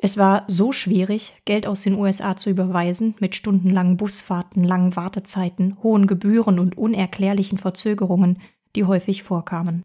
Es 0.00 0.16
war 0.16 0.44
so 0.46 0.70
schwierig, 0.70 1.34
Geld 1.44 1.66
aus 1.66 1.82
den 1.82 1.94
USA 1.94 2.36
zu 2.36 2.50
überweisen, 2.50 3.16
mit 3.18 3.34
stundenlangen 3.34 3.96
Busfahrten, 3.96 4.62
langen 4.62 4.94
Wartezeiten, 4.94 5.76
hohen 5.82 6.06
Gebühren 6.06 6.60
und 6.60 6.78
unerklärlichen 6.78 7.58
Verzögerungen, 7.58 8.40
die 8.76 8.84
häufig 8.84 9.24
vorkamen. 9.24 9.84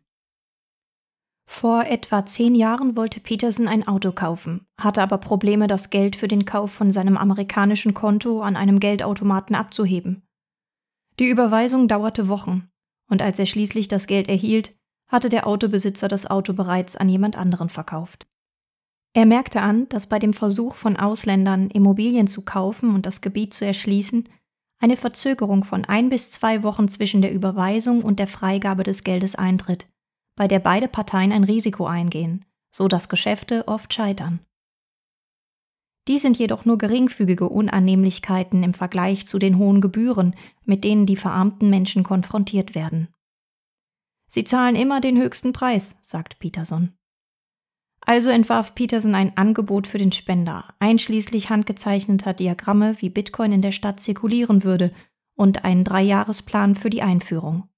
Vor 1.46 1.86
etwa 1.86 2.26
zehn 2.26 2.56
Jahren 2.56 2.96
wollte 2.96 3.20
Peterson 3.20 3.68
ein 3.68 3.88
Auto 3.88 4.12
kaufen, 4.12 4.66
hatte 4.80 5.02
aber 5.02 5.18
Probleme, 5.18 5.68
das 5.68 5.90
Geld 5.90 6.16
für 6.16 6.28
den 6.28 6.46
Kauf 6.46 6.72
von 6.72 6.92
seinem 6.92 7.18
amerikanischen 7.18 7.94
Konto 7.94 8.42
an 8.42 8.56
einem 8.56 8.80
Geldautomaten 8.80 9.56
abzuheben. 9.56 10.24
Die 11.20 11.28
Überweisung 11.28 11.88
dauerte 11.88 12.28
Wochen, 12.28 12.70
und 13.10 13.22
als 13.22 13.38
er 13.38 13.46
schließlich 13.46 13.88
das 13.88 14.08
Geld 14.08 14.30
erhielt, 14.30 14.74
hatte 15.08 15.30
der 15.30 15.46
Autobesitzer 15.46 16.08
das 16.08 16.26
Auto 16.30 16.54
bereits 16.54 16.98
an 16.98 17.08
jemand 17.08 17.38
anderen 17.38 17.70
verkauft. 17.70 18.26
Er 19.14 19.28
merkte 19.28 19.62
an, 19.62 19.88
dass 19.90 20.08
bei 20.08 20.18
dem 20.18 20.34
Versuch 20.34 20.74
von 20.74 20.98
Ausländern, 20.98 21.70
Immobilien 21.70 22.28
zu 22.28 22.44
kaufen 22.44 22.96
und 22.96 23.06
das 23.06 23.22
Gebiet 23.22 23.54
zu 23.54 23.64
erschließen, 23.64 24.28
eine 24.80 24.98
Verzögerung 24.98 25.64
von 25.64 25.86
ein 25.86 26.10
bis 26.10 26.32
zwei 26.32 26.64
Wochen 26.64 26.88
zwischen 26.88 27.22
der 27.22 27.32
Überweisung 27.32 28.02
und 28.02 28.18
der 28.18 28.28
Freigabe 28.28 28.84
des 28.84 29.04
Geldes 29.04 29.36
eintritt, 29.36 29.88
bei 30.36 30.48
der 30.48 30.60
beide 30.60 30.88
Parteien 30.88 31.32
ein 31.32 31.44
Risiko 31.44 31.86
eingehen, 31.86 32.46
so 32.72 32.88
dass 32.88 33.10
Geschäfte 33.10 33.68
oft 33.68 33.94
scheitern. 33.94 34.40
Dies 36.08 36.22
sind 36.22 36.38
jedoch 36.38 36.66
nur 36.66 36.78
geringfügige 36.78 37.48
Unannehmlichkeiten 37.48 38.62
im 38.64 38.74
Vergleich 38.74 39.26
zu 39.26 39.40
den 39.40 39.58
hohen 39.58 39.80
Gebühren, 39.80 40.36
mit 40.66 40.84
denen 40.84 41.06
die 41.06 41.16
verarmten 41.16 41.70
Menschen 41.70 42.04
konfrontiert 42.04 42.76
werden. 42.76 43.08
Sie 44.28 44.44
zahlen 44.44 44.76
immer 44.76 45.00
den 45.00 45.18
höchsten 45.18 45.54
Preis, 45.54 46.00
sagt 46.02 46.40
Peterson. 46.40 46.94
Also 48.02 48.32
entwarf 48.32 48.76
Peterson 48.76 49.16
ein 49.16 49.38
Angebot 49.38 49.88
für 49.88 49.98
den 49.98 50.12
Spender, 50.12 50.74
einschließlich 50.80 51.50
handgezeichneter 51.50 52.34
Diagramme, 52.34 53.02
wie 53.02 53.10
Bitcoin 53.10 53.54
in 53.54 53.62
der 53.62 53.72
Stadt 53.72 54.02
zirkulieren 54.02 54.64
würde, 54.64 54.94
und 55.36 55.64
einen 55.64 55.84
Dreijahresplan 55.84 56.76
für 56.76 56.90
die 56.90 57.02
Einführung. 57.02 57.70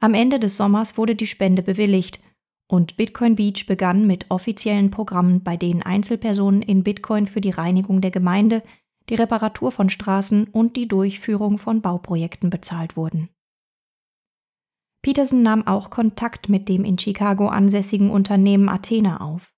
Am 0.00 0.14
Ende 0.14 0.38
des 0.38 0.56
Sommers 0.56 0.98
wurde 0.98 1.14
die 1.14 1.26
Spende 1.26 1.62
bewilligt 1.62 2.20
und 2.66 2.96
Bitcoin 2.96 3.36
Beach 3.36 3.66
begann 3.66 4.06
mit 4.06 4.30
offiziellen 4.30 4.90
Programmen, 4.90 5.42
bei 5.42 5.56
denen 5.56 5.82
Einzelpersonen 5.82 6.62
in 6.62 6.82
Bitcoin 6.82 7.26
für 7.26 7.40
die 7.40 7.50
Reinigung 7.50 8.00
der 8.00 8.10
Gemeinde, 8.10 8.62
die 9.08 9.14
Reparatur 9.14 9.70
von 9.70 9.90
Straßen 9.90 10.48
und 10.48 10.76
die 10.76 10.88
Durchführung 10.88 11.58
von 11.58 11.82
Bauprojekten 11.82 12.50
bezahlt 12.50 12.96
wurden. 12.96 13.28
Peterson 15.02 15.42
nahm 15.42 15.66
auch 15.66 15.90
Kontakt 15.90 16.48
mit 16.48 16.70
dem 16.70 16.84
in 16.84 16.98
Chicago 16.98 17.48
ansässigen 17.48 18.10
Unternehmen 18.10 18.70
Athena 18.70 19.20
auf. 19.20 19.52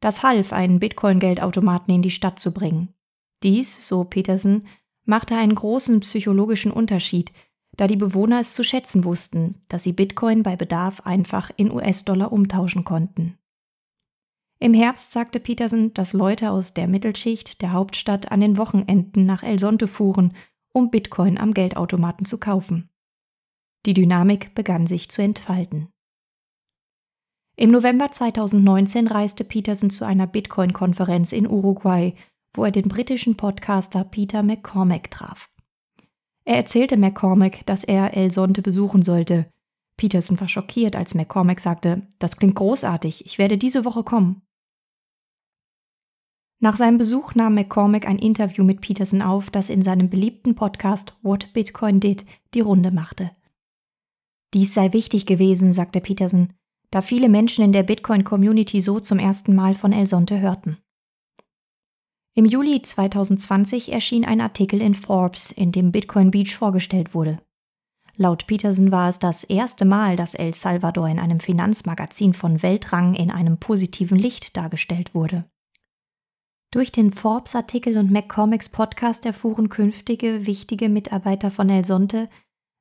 Das 0.00 0.22
half, 0.22 0.52
einen 0.52 0.78
Bitcoin-Geldautomaten 0.78 1.92
in 1.92 2.02
die 2.02 2.12
Stadt 2.12 2.38
zu 2.38 2.52
bringen. 2.52 2.94
Dies, 3.42 3.88
so 3.88 4.04
Peterson, 4.04 4.66
machte 5.04 5.34
einen 5.34 5.56
großen 5.56 6.00
psychologischen 6.00 6.70
Unterschied, 6.70 7.32
da 7.76 7.86
die 7.86 7.96
Bewohner 7.96 8.40
es 8.40 8.54
zu 8.54 8.64
schätzen 8.64 9.04
wussten, 9.04 9.60
dass 9.68 9.84
sie 9.84 9.92
Bitcoin 9.92 10.42
bei 10.42 10.56
Bedarf 10.56 11.00
einfach 11.02 11.50
in 11.56 11.70
US-Dollar 11.70 12.32
umtauschen 12.32 12.84
konnten. 12.84 13.38
Im 14.58 14.72
Herbst 14.72 15.12
sagte 15.12 15.38
Peterson, 15.38 15.92
dass 15.92 16.14
Leute 16.14 16.50
aus 16.50 16.72
der 16.72 16.88
Mittelschicht 16.88 17.60
der 17.60 17.72
Hauptstadt 17.72 18.32
an 18.32 18.40
den 18.40 18.56
Wochenenden 18.56 19.26
nach 19.26 19.42
El 19.42 19.58
Sonte 19.58 19.86
fuhren, 19.86 20.32
um 20.72 20.90
Bitcoin 20.90 21.38
am 21.38 21.52
Geldautomaten 21.52 22.24
zu 22.24 22.38
kaufen. 22.38 22.88
Die 23.84 23.94
Dynamik 23.94 24.54
begann 24.54 24.86
sich 24.86 25.10
zu 25.10 25.22
entfalten. 25.22 25.88
Im 27.56 27.70
November 27.70 28.12
2019 28.12 29.06
reiste 29.06 29.44
Peterson 29.44 29.90
zu 29.90 30.04
einer 30.04 30.26
Bitcoin-Konferenz 30.26 31.32
in 31.32 31.48
Uruguay, 31.48 32.14
wo 32.52 32.64
er 32.64 32.70
den 32.70 32.88
britischen 32.88 33.36
Podcaster 33.36 34.04
Peter 34.04 34.42
McCormack 34.42 35.10
traf. 35.10 35.48
Er 36.46 36.56
erzählte 36.56 36.96
McCormack, 36.96 37.66
dass 37.66 37.82
er 37.82 38.16
El 38.16 38.30
Sonte 38.30 38.62
besuchen 38.62 39.02
sollte. 39.02 39.52
Peterson 39.96 40.40
war 40.40 40.48
schockiert, 40.48 40.94
als 40.94 41.14
McCormack 41.14 41.58
sagte, 41.58 42.06
das 42.20 42.36
klingt 42.36 42.54
großartig, 42.54 43.26
ich 43.26 43.38
werde 43.38 43.58
diese 43.58 43.84
Woche 43.84 44.04
kommen. 44.04 44.42
Nach 46.60 46.76
seinem 46.76 46.98
Besuch 46.98 47.34
nahm 47.34 47.54
McCormack 47.54 48.06
ein 48.06 48.18
Interview 48.18 48.64
mit 48.64 48.80
Peterson 48.80 49.22
auf, 49.22 49.50
das 49.50 49.68
in 49.68 49.82
seinem 49.82 50.08
beliebten 50.08 50.54
Podcast 50.54 51.16
What 51.22 51.52
Bitcoin 51.52 51.98
Did 51.98 52.24
die 52.54 52.60
Runde 52.60 52.92
machte. 52.92 53.32
Dies 54.54 54.72
sei 54.72 54.92
wichtig 54.92 55.26
gewesen, 55.26 55.72
sagte 55.72 56.00
Peterson, 56.00 56.52
da 56.92 57.02
viele 57.02 57.28
Menschen 57.28 57.64
in 57.64 57.72
der 57.72 57.82
Bitcoin-Community 57.82 58.80
so 58.80 59.00
zum 59.00 59.18
ersten 59.18 59.54
Mal 59.54 59.74
von 59.74 59.92
El 59.92 60.06
Sonte 60.06 60.40
hörten. 60.40 60.78
Im 62.38 62.44
Juli 62.44 62.82
2020 62.82 63.94
erschien 63.94 64.26
ein 64.26 64.42
Artikel 64.42 64.82
in 64.82 64.94
Forbes, 64.94 65.50
in 65.50 65.72
dem 65.72 65.90
Bitcoin 65.90 66.30
Beach 66.30 66.54
vorgestellt 66.54 67.14
wurde. 67.14 67.40
Laut 68.16 68.46
Peterson 68.46 68.92
war 68.92 69.08
es 69.08 69.18
das 69.18 69.42
erste 69.42 69.86
Mal, 69.86 70.16
dass 70.16 70.34
El 70.34 70.52
Salvador 70.52 71.08
in 71.08 71.18
einem 71.18 71.40
Finanzmagazin 71.40 72.34
von 72.34 72.62
Weltrang 72.62 73.14
in 73.14 73.30
einem 73.30 73.56
positiven 73.56 74.18
Licht 74.18 74.54
dargestellt 74.54 75.14
wurde. 75.14 75.46
Durch 76.70 76.92
den 76.92 77.10
Forbes-Artikel 77.10 77.96
und 77.96 78.10
McCormicks 78.10 78.68
Podcast 78.68 79.24
erfuhren 79.24 79.70
künftige 79.70 80.44
wichtige 80.44 80.90
Mitarbeiter 80.90 81.50
von 81.50 81.70
El 81.70 81.86
Sonte, 81.86 82.28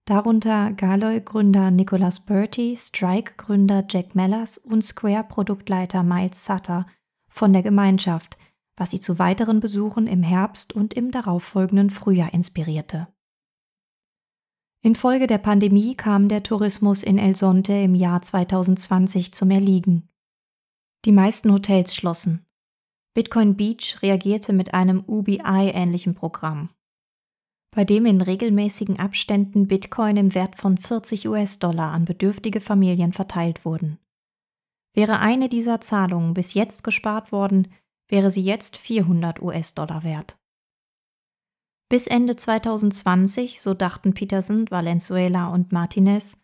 darunter 0.04 0.74
Galoy-Gründer 0.74 1.72
Nicholas 1.72 2.20
Bertie, 2.20 2.76
Strike-Gründer 2.76 3.86
Jack 3.90 4.16
Mellers 4.16 4.58
und 4.58 4.84
Square-Produktleiter 4.84 6.04
Miles 6.04 6.46
Sutter, 6.46 6.88
von 7.30 7.54
der 7.54 7.64
Gemeinschaft, 7.64 8.38
was 8.78 8.92
sie 8.92 9.00
zu 9.00 9.20
weiteren 9.20 9.60
Besuchen 9.60 10.08
im 10.08 10.24
Herbst 10.24 10.74
und 10.74 10.94
im 10.94 11.12
darauffolgenden 11.12 11.90
Frühjahr 11.90 12.34
inspirierte. 12.34 13.08
Infolge 14.82 15.28
der 15.28 15.40
Pandemie 15.40 15.96
kam 15.96 16.30
der 16.30 16.44
Tourismus 16.44 17.02
in 17.02 17.18
El 17.18 17.36
Sonte 17.36 17.74
im 17.74 17.96
Jahr 17.96 18.22
2020 18.22 19.34
zum 19.34 19.50
Erliegen. 19.50 20.10
Die 21.06 21.12
meisten 21.12 21.52
Hotels 21.52 21.96
schlossen. 21.96 22.46
Bitcoin 23.16 23.56
Beach 23.56 24.02
reagierte 24.02 24.54
mit 24.54 24.74
einem 24.74 25.04
UBI-ähnlichen 25.08 26.16
Programm, 26.16 26.70
bei 27.74 27.86
dem 27.86 28.06
in 28.06 28.22
regelmäßigen 28.22 29.00
Abständen 29.00 29.68
Bitcoin 29.68 30.18
im 30.18 30.36
Wert 30.36 30.58
von 30.58 30.78
40 30.78 31.28
US-Dollar 31.28 31.92
an 31.92 32.06
bedürftige 32.06 32.62
Familien 32.62 33.14
verteilt 33.14 33.66
wurden. 33.66 34.00
Wäre 34.94 35.20
eine 35.20 35.50
dieser 35.50 35.82
Zahlungen 35.82 36.34
bis 36.34 36.54
jetzt 36.54 36.84
gespart 36.84 37.32
worden, 37.32 37.70
wäre 38.08 38.32
sie 38.32 38.42
jetzt 38.42 38.78
400 38.78 39.42
US-Dollar 39.42 40.04
wert. 40.04 40.38
Bis 41.90 42.08
Ende 42.08 42.36
2020, 42.36 43.62
so 43.62 43.74
dachten 43.74 44.14
Peterson, 44.14 44.70
Valenzuela 44.70 45.48
und 45.48 45.72
Martinez, 45.72 46.42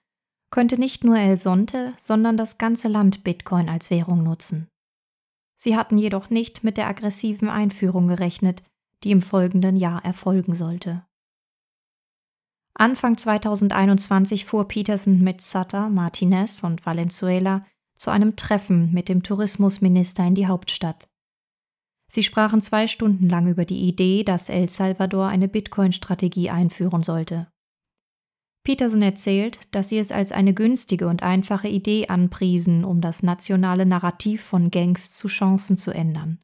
könnte 0.51 0.77
nicht 0.77 1.03
nur 1.03 1.17
El 1.17 1.39
Sonte, 1.39 1.93
sondern 1.97 2.37
das 2.37 2.57
ganze 2.57 2.87
Land 2.87 3.23
Bitcoin 3.23 3.69
als 3.69 3.89
Währung 3.89 4.21
nutzen. 4.23 4.67
Sie 5.55 5.75
hatten 5.75 5.97
jedoch 5.97 6.29
nicht 6.29 6.63
mit 6.63 6.77
der 6.77 6.87
aggressiven 6.87 7.49
Einführung 7.49 8.07
gerechnet, 8.07 8.63
die 9.03 9.11
im 9.11 9.21
folgenden 9.21 9.77
Jahr 9.77 10.03
erfolgen 10.03 10.55
sollte. 10.55 11.05
Anfang 12.73 13.17
2021 13.17 14.45
fuhr 14.45 14.67
Peterson 14.67 15.21
mit 15.21 15.41
Sutter, 15.41 15.89
Martinez 15.89 16.63
und 16.63 16.85
Valenzuela 16.85 17.65
zu 17.95 18.09
einem 18.09 18.35
Treffen 18.35 18.91
mit 18.91 19.09
dem 19.09 19.23
Tourismusminister 19.23 20.25
in 20.25 20.35
die 20.35 20.47
Hauptstadt. 20.47 21.10
Sie 22.13 22.23
sprachen 22.23 22.59
zwei 22.59 22.87
Stunden 22.87 23.29
lang 23.29 23.47
über 23.47 23.63
die 23.63 23.87
Idee, 23.87 24.25
dass 24.25 24.49
El 24.49 24.67
Salvador 24.67 25.29
eine 25.29 25.47
Bitcoin-Strategie 25.47 26.49
einführen 26.49 27.03
sollte. 27.03 27.49
Peterson 28.65 29.01
erzählt, 29.01 29.73
dass 29.73 29.87
sie 29.87 29.97
es 29.97 30.11
als 30.11 30.33
eine 30.33 30.53
günstige 30.53 31.07
und 31.07 31.23
einfache 31.23 31.69
Idee 31.69 32.09
anpriesen, 32.09 32.83
um 32.83 32.99
das 32.99 33.23
nationale 33.23 33.85
Narrativ 33.85 34.43
von 34.43 34.71
Gangs 34.71 35.13
zu 35.13 35.29
Chancen 35.29 35.77
zu 35.77 35.91
ändern. 35.91 36.43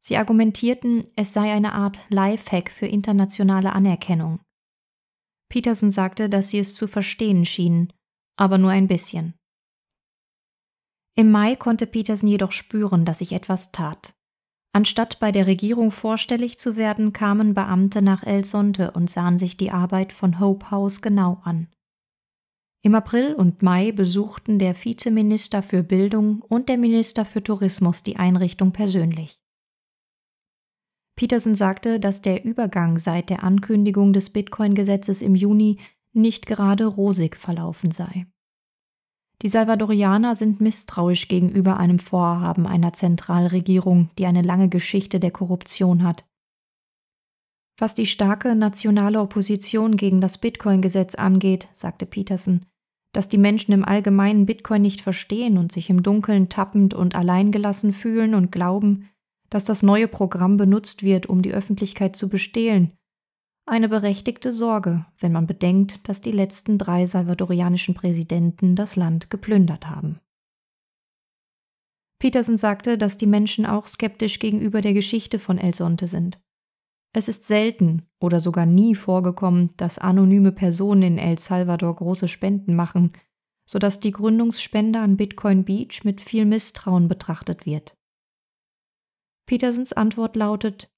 Sie 0.00 0.16
argumentierten, 0.16 1.06
es 1.16 1.34
sei 1.34 1.52
eine 1.52 1.74
Art 1.74 1.98
Lifehack 2.08 2.70
für 2.70 2.86
internationale 2.86 3.74
Anerkennung. 3.74 4.40
Peterson 5.50 5.90
sagte, 5.90 6.30
dass 6.30 6.48
sie 6.48 6.60
es 6.60 6.74
zu 6.74 6.86
verstehen 6.86 7.44
schienen, 7.44 7.92
aber 8.38 8.56
nur 8.56 8.70
ein 8.70 8.88
bisschen. 8.88 9.34
Im 11.14 11.30
Mai 11.30 11.56
konnte 11.56 11.86
Peterson 11.86 12.30
jedoch 12.30 12.52
spüren, 12.52 13.04
dass 13.04 13.18
sich 13.18 13.32
etwas 13.32 13.70
tat. 13.70 14.14
Anstatt 14.74 15.20
bei 15.20 15.32
der 15.32 15.46
Regierung 15.46 15.90
vorstellig 15.90 16.58
zu 16.58 16.76
werden, 16.76 17.12
kamen 17.12 17.52
Beamte 17.52 18.00
nach 18.00 18.22
El 18.22 18.44
Sonte 18.44 18.92
und 18.92 19.10
sahen 19.10 19.36
sich 19.36 19.58
die 19.58 19.70
Arbeit 19.70 20.14
von 20.14 20.40
Hope 20.40 20.70
House 20.70 21.02
genau 21.02 21.40
an. 21.44 21.68
Im 22.80 22.94
April 22.94 23.34
und 23.34 23.62
Mai 23.62 23.92
besuchten 23.92 24.58
der 24.58 24.74
Vizeminister 24.74 25.62
für 25.62 25.82
Bildung 25.82 26.40
und 26.40 26.68
der 26.68 26.78
Minister 26.78 27.24
für 27.24 27.42
Tourismus 27.42 28.02
die 28.02 28.16
Einrichtung 28.16 28.72
persönlich. 28.72 29.38
Peterson 31.16 31.54
sagte, 31.54 32.00
dass 32.00 32.22
der 32.22 32.44
Übergang 32.44 32.98
seit 32.98 33.28
der 33.28 33.44
Ankündigung 33.44 34.12
des 34.12 34.30
Bitcoin-Gesetzes 34.30 35.20
im 35.20 35.34
Juni 35.34 35.78
nicht 36.12 36.46
gerade 36.46 36.86
rosig 36.86 37.36
verlaufen 37.36 37.90
sei. 37.90 38.26
Die 39.42 39.48
Salvadorianer 39.48 40.36
sind 40.36 40.60
misstrauisch 40.60 41.26
gegenüber 41.26 41.76
einem 41.76 41.98
Vorhaben 41.98 42.66
einer 42.66 42.92
Zentralregierung, 42.92 44.10
die 44.16 44.26
eine 44.26 44.42
lange 44.42 44.68
Geschichte 44.68 45.18
der 45.18 45.32
Korruption 45.32 46.04
hat. 46.04 46.24
Was 47.76 47.94
die 47.94 48.06
starke 48.06 48.54
nationale 48.54 49.20
Opposition 49.20 49.96
gegen 49.96 50.20
das 50.20 50.38
Bitcoin-Gesetz 50.38 51.16
angeht, 51.16 51.68
sagte 51.72 52.06
Peterson, 52.06 52.64
dass 53.12 53.28
die 53.28 53.38
Menschen 53.38 53.72
im 53.72 53.84
Allgemeinen 53.84 54.46
Bitcoin 54.46 54.82
nicht 54.82 55.00
verstehen 55.00 55.58
und 55.58 55.72
sich 55.72 55.90
im 55.90 56.04
Dunkeln 56.04 56.48
tappend 56.48 56.94
und 56.94 57.16
alleingelassen 57.16 57.92
fühlen 57.92 58.34
und 58.34 58.52
glauben, 58.52 59.08
dass 59.50 59.64
das 59.64 59.82
neue 59.82 60.06
Programm 60.06 60.56
benutzt 60.56 61.02
wird, 61.02 61.26
um 61.26 61.42
die 61.42 61.52
Öffentlichkeit 61.52 62.14
zu 62.14 62.28
bestehlen 62.28 62.92
eine 63.66 63.88
berechtigte 63.88 64.52
Sorge, 64.52 65.06
wenn 65.18 65.32
man 65.32 65.46
bedenkt, 65.46 66.08
dass 66.08 66.20
die 66.20 66.32
letzten 66.32 66.78
drei 66.78 67.06
salvadorianischen 67.06 67.94
Präsidenten 67.94 68.76
das 68.76 68.96
Land 68.96 69.30
geplündert 69.30 69.88
haben. 69.88 70.20
Peterson 72.18 72.56
sagte, 72.56 72.98
dass 72.98 73.16
die 73.16 73.26
Menschen 73.26 73.66
auch 73.66 73.86
skeptisch 73.86 74.38
gegenüber 74.38 74.80
der 74.80 74.94
Geschichte 74.94 75.38
von 75.38 75.58
El 75.58 75.74
Sonte 75.74 76.06
sind. 76.06 76.40
Es 77.12 77.28
ist 77.28 77.46
selten 77.46 78.06
oder 78.20 78.40
sogar 78.40 78.64
nie 78.64 78.94
vorgekommen, 78.94 79.70
dass 79.76 79.98
anonyme 79.98 80.52
Personen 80.52 81.02
in 81.02 81.18
El 81.18 81.38
Salvador 81.38 81.96
große 81.96 82.28
Spenden 82.28 82.74
machen, 82.76 83.12
sodass 83.66 84.00
die 84.00 84.12
Gründungsspende 84.12 85.00
an 85.00 85.16
Bitcoin 85.16 85.64
Beach 85.64 86.04
mit 86.04 86.20
viel 86.20 86.44
Misstrauen 86.44 87.08
betrachtet 87.08 87.66
wird. 87.66 87.96
Petersons 89.46 89.92
Antwort 89.92 90.36
lautet, 90.36 90.91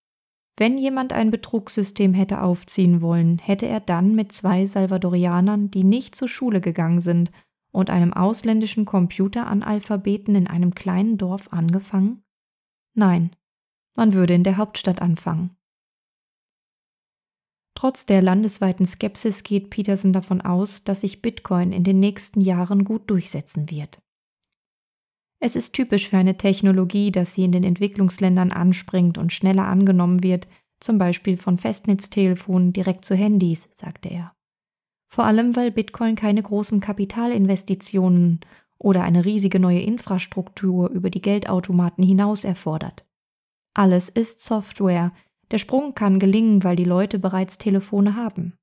wenn 0.57 0.79
jemand 0.79 1.13
ein 1.13 1.31
Betrugssystem 1.31 2.15
hätte 2.15 2.41
aufziehen 2.41 3.01
wollen, 3.01 3.39
hätte 3.39 3.67
er 3.67 3.81
dann 3.81 4.15
mit 4.15 4.31
zwei 4.31 4.67
Salvadorianern, 4.67 5.71
die 5.71 5.83
nicht 5.83 6.15
zur 6.15 6.29
Schule 6.29 6.61
gegangen 6.61 7.01
sind, 7.01 7.33
und 7.73 7.91
einem 7.91 8.13
ausländischen 8.13 8.85
Computeranalphabeten 8.85 10.37
in 10.37 10.47
einem 10.47 10.77
kleinen 10.77 11.19
Dorf 11.19 11.53
angefangen? 11.53 12.23
Nein, 12.95 13.35
man 13.97 14.13
würde 14.13 14.35
in 14.35 14.45
der 14.45 14.57
Hauptstadt 14.57 15.03
anfangen. 15.03 15.57
Trotz 17.77 18.07
der 18.07 18.23
landesweiten 18.23 18.87
Skepsis 18.87 19.43
geht 19.43 19.71
Peterson 19.71 20.13
davon 20.13 20.41
aus, 20.41 20.85
dass 20.85 21.01
sich 21.01 21.21
Bitcoin 21.21 21.73
in 21.73 21.83
den 21.83 21.99
nächsten 21.99 22.41
Jahren 22.41 22.85
gut 22.85 23.11
durchsetzen 23.11 23.69
wird. 23.71 24.01
Es 25.45 25.57
ist 25.57 25.75
typisch 25.75 26.09
für 26.09 26.17
eine 26.17 26.39
Technologie, 26.39 27.13
dass 27.13 27.35
sie 27.35 27.45
in 27.45 27.53
den 27.53 27.65
Entwicklungsländern 27.65 28.51
anspringt 28.51 29.19
und 29.19 29.31
schneller 29.31 29.67
angenommen 29.67 30.23
wird, 30.23 30.49
zum 30.81 30.97
Beispiel 30.97 31.37
von 31.37 31.59
Festnetztelefonen 31.59 32.73
direkt 32.73 33.05
zu 33.05 33.15
Handys, 33.15 33.69
sagte 33.75 34.09
er. 34.09 34.33
Vor 35.07 35.27
allem, 35.27 35.55
weil 35.55 35.71
Bitcoin 35.71 36.17
keine 36.17 36.43
großen 36.43 36.81
Kapitalinvestitionen 36.81 38.41
oder 38.79 39.03
eine 39.03 39.27
riesige 39.27 39.61
neue 39.61 39.83
Infrastruktur 39.83 40.89
über 40.89 41.11
die 41.11 41.21
Geldautomaten 41.21 42.03
hinaus 42.03 42.45
erfordert. 42.45 43.05
Alles 43.75 44.09
ist 44.09 44.43
Software. 44.43 45.13
Der 45.51 45.59
Sprung 45.59 45.95
kann 45.95 46.19
gelingen, 46.19 46.65
weil 46.65 46.77
die 46.77 46.85
Leute 46.85 47.19
bereits 47.19 47.59
Telefone 47.59 48.17
haben. 48.17 48.55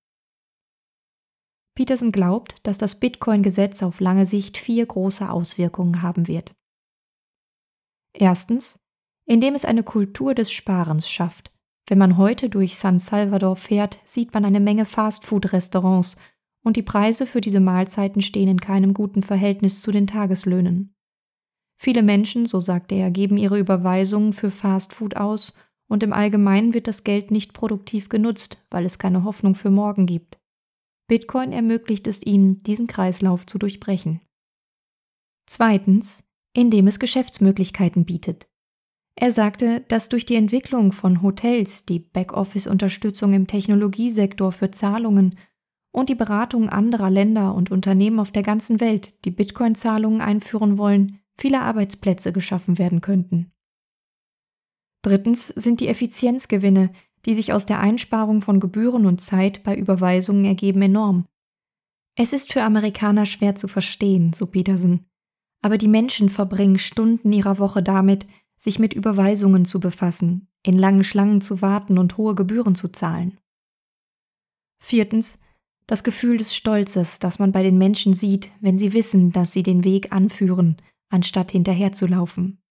Peterson 1.76 2.12
glaubt, 2.12 2.56
dass 2.64 2.80
das 2.80 3.00
Bitcoin-Gesetz 3.00 3.84
auf 3.84 4.00
lange 4.00 4.26
Sicht 4.26 4.58
vier 4.58 4.88
große 4.88 5.30
Auswirkungen 5.30 6.02
haben 6.02 6.28
wird. 6.28 6.56
Erstens, 8.14 8.80
indem 9.26 9.56
es 9.56 9.66
eine 9.66 9.84
Kultur 9.84 10.36
des 10.36 10.52
Sparens 10.52 11.10
schafft. 11.10 11.52
Wenn 11.88 11.98
man 11.98 12.18
heute 12.18 12.50
durch 12.50 12.78
San 12.78 13.00
Salvador 13.00 13.56
fährt, 13.56 14.00
sieht 14.06 14.34
man 14.34 14.46
eine 14.46 14.60
Menge 14.60 14.86
Fastfood-Restaurants 14.86 16.18
und 16.64 16.78
die 16.78 16.84
Preise 16.84 17.26
für 17.26 17.42
diese 17.42 17.60
Mahlzeiten 17.60 18.22
stehen 18.22 18.48
in 18.48 18.62
keinem 18.62 18.94
guten 18.94 19.24
Verhältnis 19.24 19.82
zu 19.82 19.92
den 19.92 20.08
Tageslöhnen. 20.08 20.94
Viele 21.78 22.04
Menschen, 22.04 22.46
so 22.46 22.60
sagte 22.60 22.96
er, 22.96 23.10
geben 23.10 23.38
ihre 23.38 23.58
Überweisungen 23.58 24.34
für 24.34 24.52
Fastfood 24.52 25.16
aus 25.16 25.56
und 25.88 26.04
im 26.04 26.14
Allgemeinen 26.14 26.74
wird 26.74 26.88
das 26.88 27.04
Geld 27.04 27.32
nicht 27.32 27.54
produktiv 27.54 28.08
genutzt, 28.08 28.64
weil 28.70 28.86
es 28.86 29.00
keine 29.00 29.24
Hoffnung 29.24 29.56
für 29.56 29.72
morgen 29.72 30.06
gibt. 30.06 30.40
Bitcoin 31.08 31.52
ermöglicht 31.52 32.08
es 32.08 32.26
ihnen, 32.26 32.64
diesen 32.64 32.88
Kreislauf 32.88 33.46
zu 33.46 33.58
durchbrechen. 33.58 34.22
Zweitens, 35.48 36.31
indem 36.54 36.88
es 36.88 37.00
Geschäftsmöglichkeiten 37.00 38.06
bietet. 38.06 38.48
Er 39.16 39.32
sagte, 39.32 39.82
dass 39.88 40.10
durch 40.10 40.26
die 40.26 40.36
Entwicklung 40.36 40.92
von 40.92 41.22
Hotels, 41.22 41.86
die 41.86 42.00
Backoffice-Unterstützung 42.00 43.34
im 43.34 43.48
Technologiesektor 43.48 44.52
für 44.52 44.72
Zahlungen 44.72 45.36
und 45.92 46.10
die 46.10 46.16
Beratung 46.16 46.70
anderer 46.70 47.10
Länder 47.10 47.54
und 47.54 47.72
Unternehmen 47.72 48.20
auf 48.20 48.32
der 48.32 48.44
ganzen 48.44 48.80
Welt, 48.80 49.14
die 49.26 49.32
Bitcoin-Zahlungen 49.32 50.22
einführen 50.22 50.78
wollen, 50.78 51.20
viele 51.38 51.62
Arbeitsplätze 51.62 52.32
geschaffen 52.32 52.78
werden 52.78 53.02
könnten. 53.02 53.52
Drittens 55.02 55.48
sind 55.48 55.82
die 55.82 55.88
Effizienzgewinne, 55.88 56.92
die 57.26 57.34
sich 57.34 57.54
aus 57.54 57.66
der 57.66 57.80
Einsparung 57.80 58.42
von 58.42 58.60
Gebühren 58.60 59.06
und 59.06 59.22
Zeit 59.22 59.64
bei 59.64 59.76
Überweisungen 59.76 60.46
ergeben, 60.46 60.82
enorm. 60.82 61.28
Es 62.16 62.34
ist 62.34 62.52
für 62.52 62.64
Amerikaner 62.64 63.26
schwer 63.26 63.56
zu 63.56 63.68
verstehen, 63.68 64.34
so 64.34 64.46
Peterson, 64.46 65.06
aber 65.62 65.78
die 65.78 65.88
Menschen 65.88 66.30
verbringen 66.30 66.80
Stunden 66.80 67.32
ihrer 67.32 67.60
Woche 67.60 67.84
damit, 67.84 68.26
sich 68.58 68.80
mit 68.80 68.94
Überweisungen 68.94 69.66
zu 69.66 69.80
befassen, 69.80 70.48
in 70.64 70.78
langen 70.78 71.04
Schlangen 71.04 71.42
zu 71.42 71.62
warten 71.62 71.98
und 71.98 72.18
hohe 72.18 72.36
Gebühren 72.36 72.76
zu 72.76 72.90
zahlen. 72.90 73.38
Viertens, 74.80 75.40
das 75.88 76.04
Gefühl 76.04 76.38
des 76.38 76.56
Stolzes, 76.56 77.20
das 77.20 77.40
man 77.40 77.52
bei 77.52 77.64
den 77.64 77.78
Menschen 77.78 78.14
sieht, 78.14 78.50
wenn 78.62 78.78
sie 78.78 78.94
wissen, 78.94 79.32
dass 79.32 79.52
sie 79.52 79.64
den 79.64 79.84
Weg 79.84 80.12
anführen, 80.12 80.78
anstatt 81.10 81.52
hinterherzulaufen. 81.52 82.62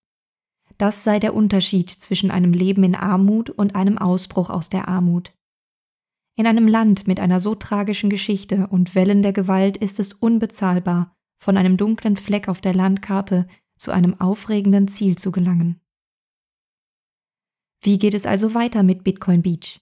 Das 0.78 1.05
sei 1.05 1.18
der 1.18 1.34
Unterschied 1.34 1.91
zwischen 1.91 2.30
einem 2.30 2.53
Leben 2.53 2.82
in 2.84 2.95
Armut 2.95 3.51
und 3.51 3.74
einem 3.74 3.99
Ausbruch 3.99 4.49
aus 4.49 4.70
der 4.70 4.88
Armut. 4.88 5.34
In 6.36 6.47
einem 6.47 6.66
Land 6.66 7.07
mit 7.07 7.20
einer 7.20 7.38
so 7.38 7.55
tragischen 7.55 8.09
Geschichte 8.09 8.66
und 8.68 8.95
Wellen 8.95 9.22
der 9.22 9.34
Gewalt 9.34 9.76
ist 9.76 10.01
es 10.01 10.14
unbezahlbar, 10.14 11.14
von 11.41 11.57
einem 11.57 11.76
dunklen 11.76 12.16
Fleck 12.16 12.49
auf 12.49 12.61
der 12.61 12.74
Landkarte 12.74 13.49
zu 13.76 13.91
einem 13.91 14.20
aufregenden 14.20 14.86
Ziel 14.88 15.18
zu 15.18 15.32
gelangen. 15.32 15.80
Wie 17.80 17.99
geht 17.99 18.14
es 18.14 18.26
also 18.26 18.55
weiter 18.55 18.82
mit 18.82 19.05
Bitcoin 19.05 19.43
Beach? 19.43 19.80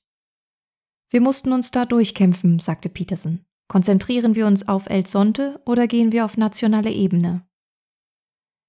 Wir 1.10 1.20
mussten 1.20 1.52
uns 1.52 1.72
da 1.72 1.84
durchkämpfen, 1.84 2.60
sagte 2.60 2.88
Peterson. 2.88 3.44
Konzentrieren 3.66 4.34
wir 4.34 4.46
uns 4.46 4.68
auf 4.68 4.88
El 4.88 5.06
Sonte 5.06 5.60
oder 5.66 5.86
gehen 5.88 6.12
wir 6.12 6.24
auf 6.24 6.36
nationale 6.36 6.90
Ebene? 6.90 7.46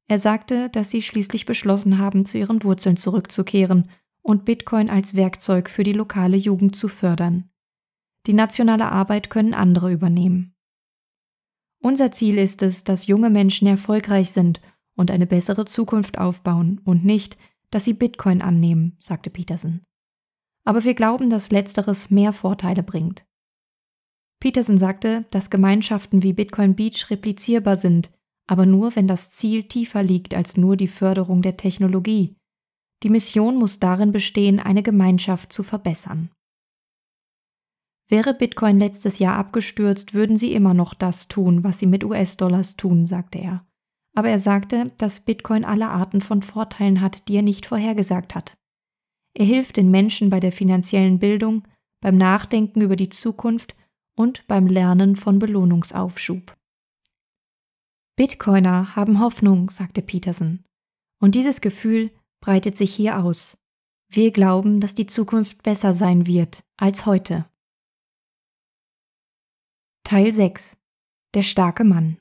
Er 0.08 0.18
sagte, 0.18 0.70
dass 0.70 0.90
sie 0.90 1.04
schließlich 1.04 1.46
beschlossen 1.46 2.00
haben, 2.00 2.26
zu 2.26 2.40
ihren 2.40 2.64
Wurzeln 2.64 2.98
zurückzukehren 2.98 3.88
und 4.22 4.46
Bitcoin 4.46 4.90
als 4.90 5.16
Werkzeug 5.16 5.70
für 5.70 5.84
die 5.84 5.94
lokale 5.94 6.36
Jugend 6.36 6.76
zu 6.76 6.88
fördern. 6.88 7.50
Die 8.26 8.34
nationale 8.34 8.92
Arbeit 8.92 9.30
können 9.30 9.54
andere 9.54 9.92
übernehmen. 9.92 10.56
Unser 11.82 12.12
Ziel 12.12 12.38
ist 12.38 12.62
es, 12.62 12.84
dass 12.84 13.08
junge 13.08 13.30
Menschen 13.30 13.68
erfolgreich 13.68 14.32
sind 14.32 14.62
und 14.96 15.12
eine 15.12 15.26
bessere 15.26 15.66
Zukunft 15.66 16.18
aufbauen 16.18 16.82
und 16.84 17.06
nicht, 17.06 17.38
dass 17.72 17.86
sie 17.86 17.94
Bitcoin 17.94 18.42
annehmen, 18.42 18.98
sagte 19.00 19.30
Peterson. 19.30 19.82
Aber 20.66 20.84
wir 20.84 20.94
glauben, 20.94 21.30
dass 21.30 21.52
letzteres 21.52 22.10
mehr 22.10 22.34
Vorteile 22.34 22.84
bringt. 22.84 23.26
Peterson 24.42 24.78
sagte, 24.78 25.26
dass 25.32 25.50
Gemeinschaften 25.50 26.24
wie 26.24 26.34
Bitcoin 26.34 26.76
Beach 26.76 27.10
replizierbar 27.10 27.78
sind, 27.78 28.12
aber 28.48 28.66
nur, 28.66 28.96
wenn 28.96 29.08
das 29.08 29.30
Ziel 29.32 29.64
tiefer 29.64 30.04
liegt 30.04 30.34
als 30.34 30.58
nur 30.58 30.76
die 30.76 30.88
Förderung 30.88 31.42
der 31.42 31.56
Technologie. 31.56 32.36
Die 33.04 33.10
Mission 33.10 33.56
muss 33.56 33.80
darin 33.80 34.12
bestehen, 34.12 34.60
eine 34.60 34.84
Gemeinschaft 34.84 35.54
zu 35.54 35.64
verbessern. 35.64 36.32
Wäre 38.10 38.34
Bitcoin 38.34 38.80
letztes 38.80 39.20
Jahr 39.20 39.38
abgestürzt, 39.38 40.16
würden 40.16 40.36
sie 40.36 40.54
immer 40.54 40.74
noch 40.74 40.96
das 40.96 41.28
tun, 41.28 41.64
was 41.64 41.78
sie 41.78 41.86
mit 41.86 42.04
US-Dollars 42.04 42.76
tun, 42.76 43.06
sagte 43.06 43.38
er. 43.38 43.66
Aber 44.16 44.30
er 44.30 44.40
sagte, 44.40 44.92
dass 44.98 45.22
Bitcoin 45.22 45.64
alle 45.64 45.90
Arten 45.90 46.22
von 46.22 46.42
Vorteilen 46.42 47.02
hat, 47.02 47.28
die 47.28 47.36
er 47.36 47.44
nicht 47.44 47.68
vorhergesagt 47.68 48.34
hat. 48.34 48.58
Er 49.36 49.46
hilft 49.46 49.78
den 49.78 49.92
Menschen 49.92 50.32
bei 50.32 50.40
der 50.40 50.52
finanziellen 50.52 51.20
Bildung, 51.20 51.68
beim 52.02 52.18
Nachdenken 52.18 52.82
über 52.82 52.96
die 52.96 53.10
Zukunft 53.10 53.76
und 54.16 54.46
beim 54.48 54.66
Lernen 54.66 55.16
von 55.16 55.38
Belohnungsaufschub. 55.38 56.56
Bitcoiner 58.16 58.96
haben 58.96 59.20
Hoffnung, 59.20 59.70
sagte 59.70 60.02
Peterson. 60.02 60.66
Und 61.22 61.36
dieses 61.36 61.62
Gefühl 61.62 62.12
breitet 62.42 62.76
sich 62.76 62.94
hier 62.94 63.20
aus. 63.20 63.62
Wir 64.12 64.32
glauben, 64.32 64.80
dass 64.80 64.96
die 64.96 65.08
Zukunft 65.08 65.62
besser 65.62 65.94
sein 65.94 66.26
wird 66.26 66.64
als 66.78 67.06
heute. 67.06 67.46
Teil 70.10 70.32
6 70.32 70.76
Der 71.36 71.44
starke 71.44 71.84
Mann 71.84 72.18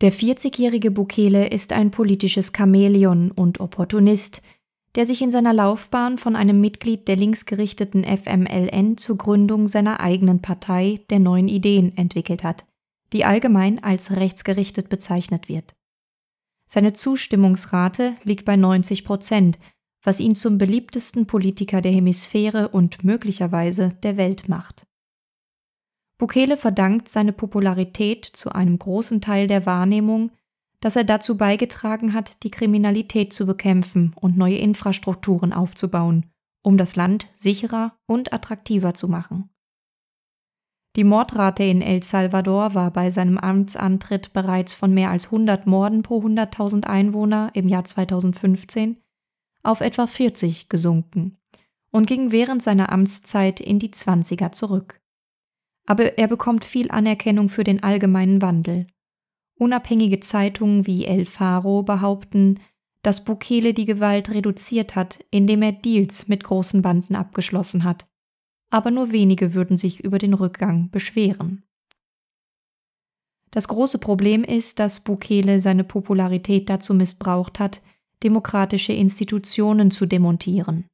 Der 0.00 0.12
40-jährige 0.12 0.92
Bukele 0.92 1.48
ist 1.48 1.72
ein 1.72 1.90
politisches 1.90 2.52
Chamäleon 2.56 3.32
und 3.32 3.58
Opportunist, 3.58 4.40
der 4.94 5.06
sich 5.06 5.20
in 5.22 5.32
seiner 5.32 5.52
Laufbahn 5.52 6.16
von 6.16 6.36
einem 6.36 6.60
Mitglied 6.60 7.08
der 7.08 7.16
linksgerichteten 7.16 8.04
FMLN 8.04 8.96
zur 8.96 9.18
Gründung 9.18 9.66
seiner 9.66 9.98
eigenen 9.98 10.40
Partei 10.40 11.00
der 11.10 11.18
neuen 11.18 11.48
Ideen 11.48 11.96
entwickelt 11.96 12.44
hat, 12.44 12.64
die 13.12 13.24
allgemein 13.24 13.82
als 13.82 14.12
rechtsgerichtet 14.12 14.88
bezeichnet 14.88 15.48
wird. 15.48 15.74
Seine 16.68 16.92
Zustimmungsrate 16.92 18.14
liegt 18.22 18.44
bei 18.44 18.54
90 18.54 19.04
Prozent, 19.04 19.58
was 20.04 20.20
ihn 20.20 20.36
zum 20.36 20.58
beliebtesten 20.58 21.26
Politiker 21.26 21.80
der 21.80 21.90
Hemisphäre 21.90 22.68
und 22.68 23.02
möglicherweise 23.02 23.98
der 24.04 24.16
Welt 24.16 24.48
macht. 24.48 24.87
Bukele 26.18 26.56
verdankt 26.56 27.08
seine 27.08 27.32
Popularität 27.32 28.24
zu 28.24 28.50
einem 28.50 28.78
großen 28.78 29.20
Teil 29.20 29.46
der 29.46 29.66
Wahrnehmung, 29.66 30.32
dass 30.80 30.96
er 30.96 31.04
dazu 31.04 31.36
beigetragen 31.36 32.12
hat, 32.12 32.42
die 32.42 32.50
Kriminalität 32.50 33.32
zu 33.32 33.46
bekämpfen 33.46 34.14
und 34.20 34.36
neue 34.36 34.58
Infrastrukturen 34.58 35.52
aufzubauen, 35.52 36.26
um 36.62 36.76
das 36.76 36.96
Land 36.96 37.28
sicherer 37.36 37.96
und 38.06 38.32
attraktiver 38.32 38.94
zu 38.94 39.08
machen. 39.08 39.48
Die 40.96 41.04
Mordrate 41.04 41.62
in 41.62 41.82
El 41.82 42.02
Salvador 42.02 42.74
war 42.74 42.90
bei 42.90 43.10
seinem 43.10 43.38
Amtsantritt 43.38 44.32
bereits 44.32 44.74
von 44.74 44.92
mehr 44.92 45.10
als 45.10 45.26
100 45.26 45.66
Morden 45.66 46.02
pro 46.02 46.20
100.000 46.20 46.84
Einwohner 46.84 47.50
im 47.54 47.68
Jahr 47.68 47.84
2015 47.84 48.96
auf 49.62 49.80
etwa 49.80 50.08
40 50.08 50.68
gesunken 50.68 51.36
und 51.92 52.06
ging 52.06 52.32
während 52.32 52.62
seiner 52.62 52.90
Amtszeit 52.90 53.60
in 53.60 53.78
die 53.78 53.90
20er 53.90 54.50
zurück 54.50 55.00
aber 55.88 56.18
er 56.18 56.28
bekommt 56.28 56.66
viel 56.66 56.90
Anerkennung 56.90 57.48
für 57.48 57.64
den 57.64 57.82
allgemeinen 57.82 58.42
Wandel. 58.42 58.86
Unabhängige 59.58 60.20
Zeitungen 60.20 60.86
wie 60.86 61.06
El 61.06 61.24
Faro 61.24 61.82
behaupten, 61.82 62.60
dass 63.02 63.24
Bukele 63.24 63.72
die 63.72 63.86
Gewalt 63.86 64.28
reduziert 64.28 64.96
hat, 64.96 65.24
indem 65.30 65.62
er 65.62 65.72
Deals 65.72 66.28
mit 66.28 66.44
großen 66.44 66.82
Banden 66.82 67.16
abgeschlossen 67.16 67.84
hat. 67.84 68.06
Aber 68.70 68.90
nur 68.90 69.12
wenige 69.12 69.54
würden 69.54 69.78
sich 69.78 70.04
über 70.04 70.18
den 70.18 70.34
Rückgang 70.34 70.90
beschweren. 70.90 71.64
Das 73.50 73.66
große 73.66 73.98
Problem 73.98 74.44
ist, 74.44 74.78
dass 74.80 75.00
Bukele 75.00 75.62
seine 75.62 75.84
Popularität 75.84 76.68
dazu 76.68 76.92
missbraucht 76.92 77.58
hat, 77.58 77.80
demokratische 78.22 78.92
Institutionen 78.92 79.90
zu 79.90 80.04
demontieren. 80.04 80.84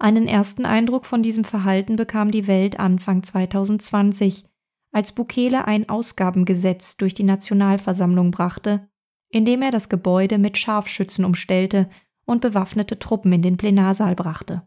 Einen 0.00 0.28
ersten 0.28 0.64
Eindruck 0.64 1.04
von 1.04 1.22
diesem 1.22 1.44
Verhalten 1.44 1.96
bekam 1.96 2.30
die 2.30 2.46
Welt 2.46 2.80
Anfang 2.80 3.22
2020, 3.22 4.46
als 4.92 5.12
Bukele 5.12 5.66
ein 5.66 5.90
Ausgabengesetz 5.90 6.96
durch 6.96 7.12
die 7.12 7.22
Nationalversammlung 7.22 8.30
brachte, 8.30 8.88
indem 9.28 9.60
er 9.60 9.70
das 9.70 9.90
Gebäude 9.90 10.38
mit 10.38 10.56
Scharfschützen 10.56 11.22
umstellte 11.26 11.90
und 12.24 12.40
bewaffnete 12.40 12.98
Truppen 12.98 13.30
in 13.34 13.42
den 13.42 13.58
Plenarsaal 13.58 14.14
brachte. 14.14 14.66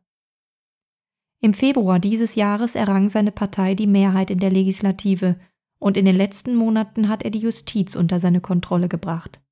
Im 1.42 1.56
Februar 1.56 1.98
dieses 1.98 2.36
Jahres 2.36 2.76
errang 2.76 3.10
seine 3.10 3.32
Partei 3.32 3.74
die 3.74 3.88
Mehrheit 3.88 4.30
in 4.30 4.38
der 4.38 4.52
Legislative 4.52 5.40
und 5.80 5.98
in 5.98 6.06
den 6.06 6.16
letzten 6.16 6.56
Monaten 6.56 7.10
hat 7.10 7.24
er 7.24 7.32
die 7.32 7.40
Justiz 7.40 7.96
unter 7.96 8.20
seine 8.20 8.40
Kontrolle 8.40 8.88
gebracht. 8.88 9.43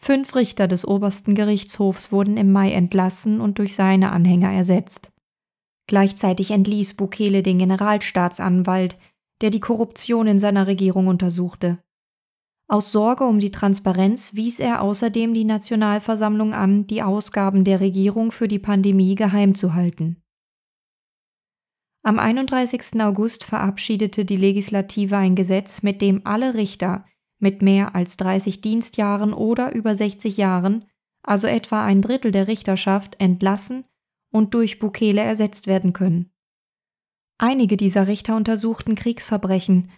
Fünf 0.00 0.34
Richter 0.34 0.68
des 0.68 0.86
obersten 0.86 1.34
Gerichtshofs 1.34 2.12
wurden 2.12 2.36
im 2.36 2.52
Mai 2.52 2.72
entlassen 2.72 3.40
und 3.40 3.58
durch 3.58 3.74
seine 3.74 4.12
Anhänger 4.12 4.52
ersetzt. 4.52 5.12
Gleichzeitig 5.86 6.50
entließ 6.50 6.94
Bukele 6.94 7.42
den 7.42 7.58
Generalstaatsanwalt, 7.58 8.98
der 9.40 9.50
die 9.50 9.60
Korruption 9.60 10.26
in 10.26 10.38
seiner 10.38 10.66
Regierung 10.66 11.08
untersuchte. 11.08 11.78
Aus 12.70 12.92
Sorge 12.92 13.24
um 13.24 13.40
die 13.40 13.50
Transparenz 13.50 14.34
wies 14.34 14.60
er 14.60 14.82
außerdem 14.82 15.32
die 15.32 15.44
Nationalversammlung 15.44 16.52
an, 16.52 16.86
die 16.86 17.02
Ausgaben 17.02 17.64
der 17.64 17.80
Regierung 17.80 18.30
für 18.30 18.46
die 18.46 18.58
Pandemie 18.58 19.14
geheim 19.14 19.54
zu 19.54 19.74
halten. 19.74 20.22
Am 22.02 22.18
31. 22.18 23.00
August 23.00 23.44
verabschiedete 23.44 24.24
die 24.24 24.36
Legislative 24.36 25.16
ein 25.16 25.34
Gesetz, 25.34 25.82
mit 25.82 26.02
dem 26.02 26.26
alle 26.26 26.54
Richter, 26.54 27.06
mit 27.38 27.62
mehr 27.62 27.94
als 27.94 28.16
30 28.16 28.60
Dienstjahren 28.60 29.32
oder 29.32 29.74
über 29.74 29.94
60 29.94 30.36
Jahren, 30.36 30.84
also 31.22 31.46
etwa 31.46 31.84
ein 31.84 32.02
Drittel 32.02 32.30
der 32.30 32.48
Richterschaft, 32.48 33.20
entlassen 33.20 33.84
und 34.30 34.54
durch 34.54 34.78
Bukele 34.78 35.20
ersetzt 35.20 35.66
werden 35.66 35.92
können. 35.92 36.30
Einige 37.38 37.76
dieser 37.76 38.08
Richter 38.08 38.34
untersuchten 38.36 38.94
Kriegsverbrechen, 38.94 39.90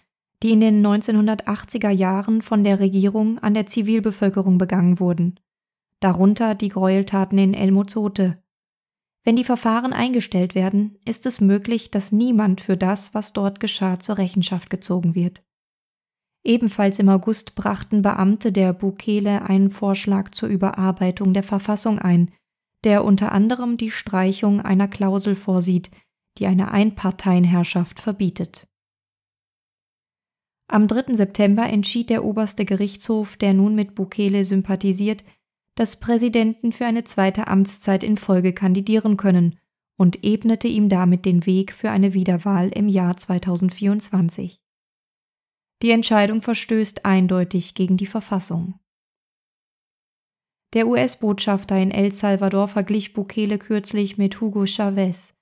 die 0.43 0.51
in 0.51 0.59
den 0.59 0.85
1980er 0.85 1.89
Jahren 1.89 2.41
von 2.41 2.63
der 2.63 2.79
Regierung 2.79 3.39
an 3.39 3.53
der 3.53 3.67
Zivilbevölkerung 3.67 4.57
begangen 4.57 4.99
wurden, 4.99 5.39
darunter 5.99 6.55
die 6.55 6.69
Gräueltaten 6.69 7.37
in 7.37 7.53
El 7.53 7.71
Mozote. 7.71 8.41
Wenn 9.23 9.35
die 9.35 9.43
Verfahren 9.43 9.93
eingestellt 9.93 10.55
werden, 10.55 10.97
ist 11.05 11.27
es 11.27 11.41
möglich, 11.41 11.91
dass 11.91 12.11
niemand 12.11 12.59
für 12.61 12.75
das, 12.75 13.13
was 13.13 13.33
dort 13.33 13.59
geschah, 13.59 13.99
zur 13.99 14.17
Rechenschaft 14.17 14.69
gezogen 14.71 15.13
wird. 15.13 15.43
Ebenfalls 16.43 16.97
im 16.99 17.09
August 17.09 17.55
brachten 17.55 18.01
Beamte 18.01 18.51
der 18.51 18.73
Bukele 18.73 19.43
einen 19.43 19.69
Vorschlag 19.69 20.31
zur 20.31 20.49
Überarbeitung 20.49 21.33
der 21.33 21.43
Verfassung 21.43 21.99
ein, 21.99 22.31
der 22.83 23.03
unter 23.03 23.31
anderem 23.31 23.77
die 23.77 23.91
Streichung 23.91 24.59
einer 24.61 24.87
Klausel 24.87 25.35
vorsieht, 25.35 25.91
die 26.39 26.47
eine 26.47 26.71
Einparteienherrschaft 26.71 27.99
verbietet. 27.99 28.67
Am 30.67 30.87
3. 30.87 31.15
September 31.15 31.67
entschied 31.67 32.09
der 32.09 32.23
oberste 32.23 32.65
Gerichtshof, 32.65 33.37
der 33.37 33.53
nun 33.53 33.75
mit 33.75 33.93
Bukele 33.93 34.43
sympathisiert, 34.43 35.23
dass 35.75 35.99
Präsidenten 35.99 36.71
für 36.71 36.85
eine 36.85 37.03
zweite 37.03 37.47
Amtszeit 37.47 38.03
in 38.03 38.17
Folge 38.17 38.53
kandidieren 38.53 39.17
können 39.17 39.59
und 39.97 40.23
ebnete 40.23 40.67
ihm 40.67 40.89
damit 40.89 41.25
den 41.25 41.45
Weg 41.45 41.73
für 41.73 41.91
eine 41.91 42.13
Wiederwahl 42.13 42.69
im 42.69 42.87
Jahr 42.87 43.15
2024. 43.15 44.61
Die 45.81 45.89
Entscheidung 45.89 46.41
verstößt 46.41 47.05
eindeutig 47.05 47.73
gegen 47.73 47.97
die 47.97 48.05
Verfassung. 48.05 48.75
Der 50.73 50.87
US-Botschafter 50.87 51.77
in 51.77 51.91
El 51.91 52.11
Salvador 52.11 52.67
verglich 52.67 53.13
Bukele 53.13 53.57
kürzlich 53.57 54.17
mit 54.17 54.39
Hugo 54.39 54.65
Chavez. 54.65 55.33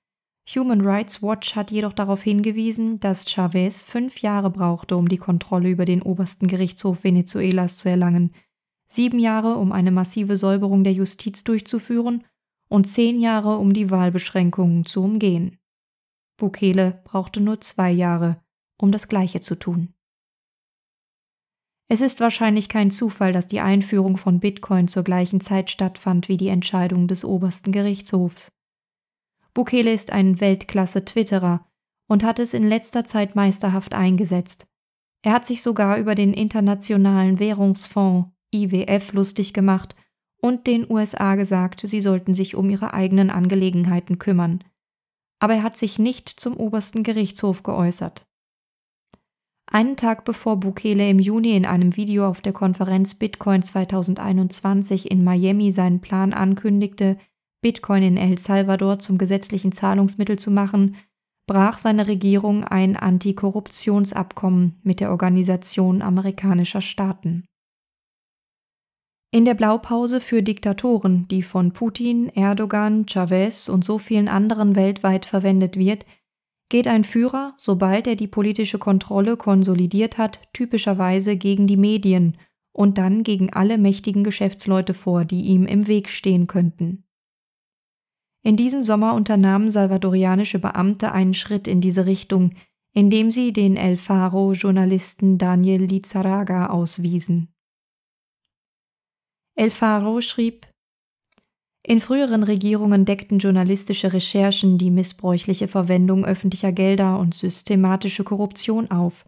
Human 0.54 0.80
Rights 0.80 1.22
Watch 1.22 1.54
hat 1.54 1.70
jedoch 1.70 1.92
darauf 1.92 2.22
hingewiesen, 2.22 2.98
dass 2.98 3.30
Chavez 3.30 3.82
fünf 3.82 4.22
Jahre 4.22 4.50
brauchte, 4.50 4.96
um 4.96 5.08
die 5.08 5.18
Kontrolle 5.18 5.68
über 5.68 5.84
den 5.84 6.02
obersten 6.02 6.48
Gerichtshof 6.48 7.04
Venezuelas 7.04 7.76
zu 7.76 7.88
erlangen, 7.88 8.34
sieben 8.88 9.20
Jahre, 9.20 9.56
um 9.56 9.70
eine 9.70 9.92
massive 9.92 10.36
Säuberung 10.36 10.82
der 10.82 10.94
Justiz 10.94 11.44
durchzuführen 11.44 12.24
und 12.68 12.88
zehn 12.88 13.20
Jahre, 13.20 13.58
um 13.58 13.72
die 13.72 13.90
Wahlbeschränkungen 13.90 14.84
zu 14.84 15.04
umgehen. 15.04 15.58
Bukele 16.38 17.00
brauchte 17.04 17.40
nur 17.40 17.60
zwei 17.60 17.92
Jahre, 17.92 18.42
um 18.80 18.90
das 18.90 19.06
Gleiche 19.06 19.40
zu 19.40 19.54
tun. 19.54 19.94
Es 21.92 22.00
ist 22.02 22.20
wahrscheinlich 22.20 22.68
kein 22.68 22.92
Zufall, 22.92 23.32
dass 23.32 23.48
die 23.48 23.58
Einführung 23.58 24.16
von 24.16 24.38
Bitcoin 24.38 24.86
zur 24.86 25.02
gleichen 25.02 25.40
Zeit 25.40 25.70
stattfand 25.70 26.28
wie 26.28 26.36
die 26.36 26.46
Entscheidung 26.46 27.08
des 27.08 27.24
obersten 27.24 27.72
Gerichtshofs. 27.72 28.52
Bukele 29.54 29.92
ist 29.92 30.12
ein 30.12 30.40
Weltklasse-Twitterer 30.40 31.66
und 32.06 32.22
hat 32.22 32.38
es 32.38 32.54
in 32.54 32.62
letzter 32.62 33.06
Zeit 33.06 33.34
meisterhaft 33.34 33.92
eingesetzt. 33.92 34.68
Er 35.22 35.32
hat 35.32 35.46
sich 35.46 35.62
sogar 35.62 35.98
über 35.98 36.14
den 36.14 36.32
Internationalen 36.32 37.40
Währungsfonds 37.40 38.30
IWF 38.54 39.12
lustig 39.12 39.52
gemacht 39.52 39.96
und 40.40 40.68
den 40.68 40.88
USA 40.88 41.34
gesagt, 41.34 41.80
sie 41.84 42.00
sollten 42.00 42.34
sich 42.34 42.54
um 42.54 42.70
ihre 42.70 42.94
eigenen 42.94 43.30
Angelegenheiten 43.30 44.20
kümmern. 44.20 44.62
Aber 45.40 45.54
er 45.54 45.64
hat 45.64 45.76
sich 45.76 45.98
nicht 45.98 46.28
zum 46.28 46.56
obersten 46.56 47.02
Gerichtshof 47.02 47.64
geäußert. 47.64 48.29
Einen 49.72 49.96
Tag 49.96 50.24
bevor 50.24 50.58
Bukele 50.58 51.08
im 51.08 51.20
Juni 51.20 51.56
in 51.56 51.64
einem 51.64 51.96
Video 51.96 52.26
auf 52.26 52.40
der 52.40 52.52
Konferenz 52.52 53.14
Bitcoin 53.14 53.62
2021 53.62 55.08
in 55.08 55.22
Miami 55.22 55.70
seinen 55.70 56.00
Plan 56.00 56.32
ankündigte, 56.32 57.16
Bitcoin 57.62 58.02
in 58.02 58.16
El 58.16 58.36
Salvador 58.36 58.98
zum 58.98 59.16
gesetzlichen 59.16 59.70
Zahlungsmittel 59.70 60.40
zu 60.40 60.50
machen, 60.50 60.96
brach 61.46 61.78
seine 61.78 62.08
Regierung 62.08 62.64
ein 62.64 62.96
Antikorruptionsabkommen 62.96 64.80
mit 64.82 64.98
der 64.98 65.12
Organisation 65.12 66.02
amerikanischer 66.02 66.80
Staaten. 66.80 67.44
In 69.32 69.44
der 69.44 69.54
Blaupause 69.54 70.20
für 70.20 70.42
Diktatoren, 70.42 71.28
die 71.28 71.44
von 71.44 71.72
Putin, 71.72 72.28
Erdogan, 72.30 73.06
Chavez 73.06 73.68
und 73.68 73.84
so 73.84 73.98
vielen 73.98 74.26
anderen 74.26 74.74
weltweit 74.74 75.26
verwendet 75.26 75.76
wird, 75.76 76.04
geht 76.70 76.88
ein 76.88 77.04
Führer, 77.04 77.54
sobald 77.58 78.06
er 78.06 78.16
die 78.16 78.28
politische 78.28 78.78
Kontrolle 78.78 79.36
konsolidiert 79.36 80.16
hat, 80.16 80.40
typischerweise 80.54 81.36
gegen 81.36 81.66
die 81.66 81.76
Medien 81.76 82.38
und 82.72 82.96
dann 82.96 83.24
gegen 83.24 83.52
alle 83.52 83.76
mächtigen 83.76 84.24
Geschäftsleute 84.24 84.94
vor, 84.94 85.26
die 85.26 85.42
ihm 85.42 85.66
im 85.66 85.86
Weg 85.88 86.08
stehen 86.08 86.46
könnten. 86.46 87.04
In 88.42 88.56
diesem 88.56 88.82
Sommer 88.82 89.14
unternahmen 89.14 89.70
salvadorianische 89.70 90.58
Beamte 90.58 91.12
einen 91.12 91.34
Schritt 91.34 91.68
in 91.68 91.82
diese 91.82 92.06
Richtung, 92.06 92.54
indem 92.92 93.30
sie 93.30 93.52
den 93.52 93.76
El 93.76 93.96
Faro-Journalisten 93.98 95.36
Daniel 95.36 95.84
Lizaraga 95.84 96.66
auswiesen. 96.66 97.52
El 99.54 99.70
Faro 99.70 100.20
schrieb, 100.20 100.66
in 101.82 102.00
früheren 102.00 102.42
Regierungen 102.42 103.06
deckten 103.06 103.38
journalistische 103.38 104.12
Recherchen 104.12 104.76
die 104.76 104.90
missbräuchliche 104.90 105.66
Verwendung 105.66 106.24
öffentlicher 106.26 106.72
Gelder 106.72 107.18
und 107.18 107.34
systematische 107.34 108.22
Korruption 108.22 108.90
auf. 108.90 109.24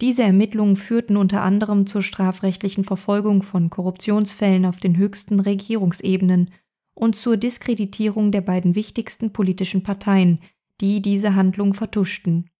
Diese 0.00 0.22
Ermittlungen 0.22 0.76
führten 0.76 1.16
unter 1.16 1.42
anderem 1.42 1.86
zur 1.86 2.02
strafrechtlichen 2.02 2.84
Verfolgung 2.84 3.42
von 3.42 3.70
Korruptionsfällen 3.70 4.66
auf 4.66 4.80
den 4.80 4.96
höchsten 4.96 5.40
Regierungsebenen 5.40 6.50
und 6.94 7.16
zur 7.16 7.36
Diskreditierung 7.36 8.32
der 8.32 8.40
beiden 8.40 8.74
wichtigsten 8.74 9.32
politischen 9.32 9.82
Parteien, 9.82 10.40
die 10.80 11.02
diese 11.02 11.34
Handlung 11.34 11.74
vertuschten. 11.74 12.50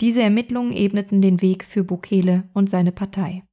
Diese 0.00 0.22
Ermittlungen 0.22 0.72
ebneten 0.72 1.22
den 1.22 1.40
Weg 1.40 1.64
für 1.64 1.84
Bukele 1.84 2.48
und 2.52 2.68
seine 2.68 2.92
Partei. 2.92 3.44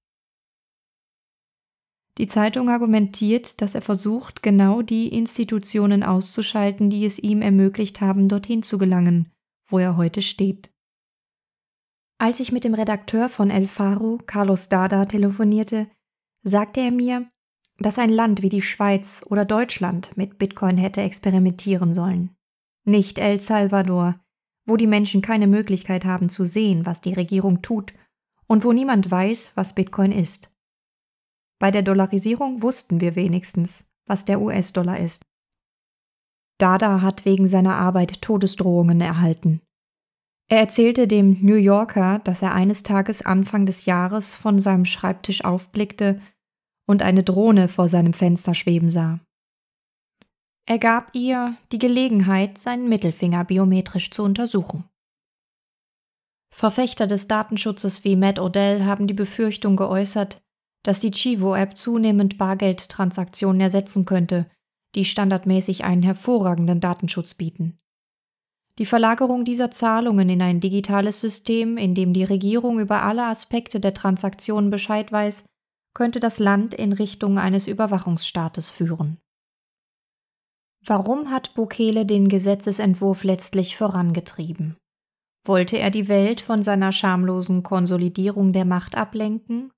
Die 2.18 2.28
Zeitung 2.28 2.70
argumentiert, 2.70 3.62
dass 3.62 3.76
er 3.76 3.82
versucht, 3.82 4.42
genau 4.42 4.82
die 4.82 5.08
Institutionen 5.10 6.04
auszuschalten, 6.04 6.90
die 6.90 7.06
es 7.06 7.20
ihm 7.20 7.42
ermöglicht 7.42 8.02
haben, 8.02 8.28
dorthin 8.28 8.64
zu 8.64 8.78
gelangen, 8.78 9.32
wo 9.68 9.78
er 9.78 9.98
heute 9.98 10.24
steht. 10.24 10.72
Als 12.20 12.40
ich 12.40 12.52
mit 12.52 12.64
dem 12.64 12.74
Redakteur 12.74 13.30
von 13.30 13.52
El 13.52 13.68
Faro, 13.68 14.20
Carlos 14.26 14.70
Dada, 14.70 15.06
telefonierte, 15.06 15.88
sagte 16.44 16.80
er 16.80 16.92
mir, 16.92 17.28
dass 17.78 18.00
ein 18.00 18.10
Land 18.10 18.42
wie 18.42 18.50
die 18.50 18.64
Schweiz 18.64 19.24
oder 19.28 19.46
Deutschland 19.46 20.18
mit 20.18 20.40
Bitcoin 20.40 20.78
hätte 20.78 21.02
experimentieren 21.02 21.94
sollen. 21.94 22.36
Nicht 22.86 23.20
El 23.20 23.40
Salvador, 23.40 24.20
wo 24.66 24.78
die 24.78 24.88
Menschen 24.88 25.22
keine 25.22 25.46
Möglichkeit 25.46 26.06
haben 26.06 26.30
zu 26.30 26.46
sehen, 26.46 26.88
was 26.88 27.02
die 27.02 27.14
Regierung 27.14 27.62
tut 27.62 27.94
und 28.48 28.64
wo 28.64 28.74
niemand 28.74 29.12
weiß, 29.12 29.52
was 29.54 29.76
Bitcoin 29.76 30.12
ist. 30.12 30.57
Bei 31.60 31.72
der 31.72 31.82
Dollarisierung 31.82 32.62
wussten 32.62 33.02
wir 33.02 33.16
wenigstens, 33.16 33.92
was 34.06 34.26
der 34.26 34.42
US-Dollar 34.42 35.00
ist. 35.00 35.24
Dada 36.60 37.02
hat 37.02 37.26
wegen 37.26 37.48
seiner 37.48 37.76
Arbeit 37.76 38.22
Todesdrohungen 38.22 39.02
erhalten. 39.02 39.62
Er 40.50 40.60
erzählte 40.60 41.08
dem 41.08 41.38
New 41.42 41.56
Yorker, 41.56 42.20
dass 42.20 42.42
er 42.42 42.54
eines 42.54 42.84
Tages 42.84 43.22
Anfang 43.22 43.66
des 43.66 43.86
Jahres 43.86 44.34
von 44.34 44.60
seinem 44.60 44.86
Schreibtisch 44.86 45.44
aufblickte 45.44 46.22
und 46.88 47.02
eine 47.02 47.24
Drohne 47.24 47.68
vor 47.68 47.90
seinem 47.90 48.14
Fenster 48.14 48.56
schweben 48.56 48.90
sah. 48.90 49.20
Er 50.66 50.80
gab 50.80 51.14
ihr 51.14 51.58
die 51.72 51.80
Gelegenheit, 51.80 52.58
seinen 52.58 52.90
Mittelfinger 52.90 53.44
biometrisch 53.44 54.12
zu 54.12 54.24
untersuchen. 54.24 54.86
Verfechter 56.54 57.08
des 57.08 57.28
Datenschutzes 57.28 58.04
wie 58.04 58.16
Matt 58.16 58.40
Odell 58.40 58.86
haben 58.86 59.08
die 59.08 59.14
Befürchtung 59.14 59.76
geäußert, 59.76 60.42
dass 60.88 61.02
die 61.02 61.12
Chivo-App 61.12 61.76
zunehmend 61.76 62.38
Bargeldtransaktionen 62.38 63.60
ersetzen 63.60 64.06
könnte, 64.06 64.50
die 64.96 65.04
standardmäßig 65.04 65.84
einen 65.84 66.02
hervorragenden 66.02 66.80
Datenschutz 66.80 67.34
bieten. 67.34 67.78
Die 68.78 68.86
Verlagerung 68.86 69.44
dieser 69.44 69.70
Zahlungen 69.70 70.30
in 70.30 70.42
ein 70.42 70.62
digitales 70.62 71.20
System, 71.20 71.76
in 71.76 71.94
dem 71.94 72.14
die 72.14 72.24
Regierung 72.24 72.80
über 72.80 73.04
alle 73.04 73.26
Aspekte 73.26 73.82
der 73.82 73.94
Transaktionen 73.94 74.70
Bescheid 74.70 75.12
weiß, 75.12 75.44
könnte 75.94 76.22
das 76.22 76.40
Land 76.40 76.74
in 76.74 76.94
Richtung 76.94 77.38
eines 77.38 77.68
Überwachungsstaates 77.68 78.70
führen. 78.70 79.20
Warum 80.86 81.32
hat 81.32 81.54
Bukele 81.54 82.06
den 82.06 82.30
Gesetzesentwurf 82.30 83.26
letztlich 83.26 83.76
vorangetrieben? 83.76 84.78
Wollte 85.44 85.80
er 85.80 85.90
die 85.90 86.08
Welt 86.08 86.40
von 86.40 86.64
seiner 86.64 86.94
schamlosen 86.94 87.62
Konsolidierung 87.62 88.54
der 88.54 88.64
Macht 88.64 88.96
ablenken 88.96 89.74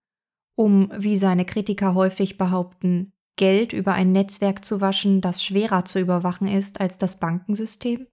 um, 0.59 0.91
wie 0.93 1.15
seine 1.15 1.45
Kritiker 1.45 1.95
häufig 1.95 2.37
behaupten, 2.37 3.13
Geld 3.37 3.71
über 3.71 3.93
ein 3.93 4.11
Netzwerk 4.11 4.65
zu 4.65 4.81
waschen, 4.81 5.21
das 5.21 5.41
schwerer 5.41 5.85
zu 5.85 5.99
überwachen 5.99 6.49
ist 6.49 6.81
als 6.81 6.97
das 6.97 7.17
Bankensystem? 7.17 8.07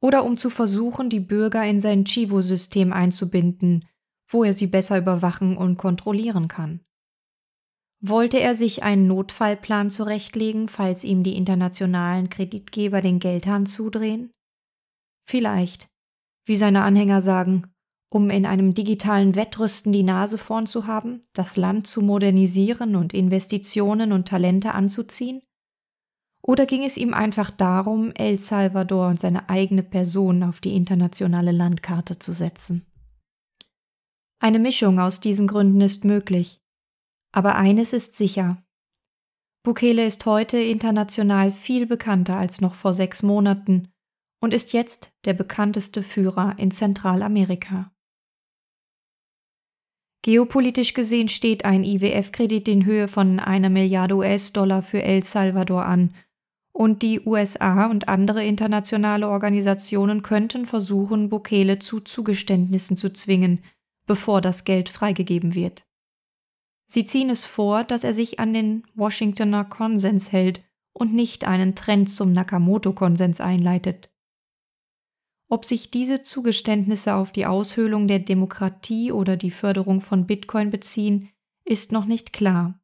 Oder 0.00 0.24
um 0.24 0.38
zu 0.38 0.48
versuchen, 0.48 1.10
die 1.10 1.20
Bürger 1.20 1.62
in 1.66 1.78
sein 1.78 2.06
Chivo-System 2.06 2.94
einzubinden, 2.94 3.86
wo 4.26 4.42
er 4.42 4.54
sie 4.54 4.68
besser 4.68 4.96
überwachen 4.96 5.58
und 5.58 5.76
kontrollieren 5.76 6.48
kann? 6.48 6.80
Wollte 8.02 8.40
er 8.40 8.54
sich 8.54 8.82
einen 8.82 9.06
Notfallplan 9.06 9.90
zurechtlegen, 9.90 10.66
falls 10.66 11.04
ihm 11.04 11.22
die 11.22 11.36
internationalen 11.36 12.30
Kreditgeber 12.30 13.02
den 13.02 13.18
Geldhahn 13.18 13.66
zudrehen? 13.66 14.32
Vielleicht, 15.28 15.88
wie 16.46 16.56
seine 16.56 16.80
Anhänger 16.84 17.20
sagen, 17.20 17.70
um 18.10 18.28
in 18.28 18.44
einem 18.44 18.74
digitalen 18.74 19.36
Wettrüsten 19.36 19.92
die 19.92 20.02
Nase 20.02 20.36
vorn 20.36 20.66
zu 20.66 20.86
haben, 20.86 21.22
das 21.32 21.56
Land 21.56 21.86
zu 21.86 22.02
modernisieren 22.02 22.96
und 22.96 23.14
Investitionen 23.14 24.12
und 24.12 24.26
Talente 24.28 24.74
anzuziehen? 24.74 25.42
Oder 26.42 26.66
ging 26.66 26.84
es 26.84 26.96
ihm 26.96 27.14
einfach 27.14 27.50
darum, 27.50 28.12
El 28.12 28.36
Salvador 28.36 29.08
und 29.08 29.20
seine 29.20 29.48
eigene 29.48 29.82
Person 29.82 30.42
auf 30.42 30.60
die 30.60 30.74
internationale 30.74 31.52
Landkarte 31.52 32.18
zu 32.18 32.32
setzen? 32.32 32.84
Eine 34.40 34.58
Mischung 34.58 34.98
aus 34.98 35.20
diesen 35.20 35.46
Gründen 35.46 35.80
ist 35.80 36.04
möglich. 36.04 36.60
Aber 37.32 37.54
eines 37.54 37.92
ist 37.92 38.16
sicher. 38.16 38.62
Bukele 39.62 40.06
ist 40.06 40.24
heute 40.26 40.56
international 40.58 41.52
viel 41.52 41.86
bekannter 41.86 42.38
als 42.38 42.60
noch 42.60 42.74
vor 42.74 42.94
sechs 42.94 43.22
Monaten 43.22 43.92
und 44.40 44.54
ist 44.54 44.72
jetzt 44.72 45.12
der 45.26 45.34
bekannteste 45.34 46.02
Führer 46.02 46.54
in 46.58 46.70
Zentralamerika. 46.70 47.92
Geopolitisch 50.22 50.92
gesehen 50.92 51.28
steht 51.28 51.64
ein 51.64 51.82
IWF-Kredit 51.82 52.68
in 52.68 52.84
Höhe 52.84 53.08
von 53.08 53.40
einer 53.40 53.70
Milliarde 53.70 54.16
US-Dollar 54.16 54.82
für 54.82 55.02
El 55.02 55.22
Salvador 55.22 55.86
an, 55.86 56.14
und 56.72 57.02
die 57.02 57.20
USA 57.20 57.86
und 57.86 58.08
andere 58.08 58.44
internationale 58.44 59.28
Organisationen 59.28 60.22
könnten 60.22 60.66
versuchen, 60.66 61.28
Bukele 61.28 61.78
zu 61.78 62.00
Zugeständnissen 62.00 62.96
zu 62.96 63.12
zwingen, 63.12 63.62
bevor 64.06 64.40
das 64.40 64.64
Geld 64.64 64.88
freigegeben 64.88 65.54
wird. 65.54 65.84
Sie 66.86 67.04
ziehen 67.04 67.30
es 67.30 67.44
vor, 67.44 67.84
dass 67.84 68.02
er 68.02 68.14
sich 68.14 68.40
an 68.40 68.52
den 68.52 68.84
Washingtoner 68.94 69.64
Konsens 69.64 70.32
hält 70.32 70.62
und 70.92 71.14
nicht 71.14 71.44
einen 71.46 71.74
Trend 71.74 72.10
zum 72.10 72.32
Nakamoto-Konsens 72.32 73.40
einleitet. 73.40 74.09
Ob 75.52 75.64
sich 75.64 75.90
diese 75.90 76.22
Zugeständnisse 76.22 77.16
auf 77.16 77.32
die 77.32 77.44
Aushöhlung 77.44 78.06
der 78.06 78.20
Demokratie 78.20 79.10
oder 79.10 79.36
die 79.36 79.50
Förderung 79.50 80.00
von 80.00 80.26
Bitcoin 80.26 80.70
beziehen, 80.70 81.28
ist 81.64 81.90
noch 81.90 82.04
nicht 82.04 82.32
klar. 82.32 82.80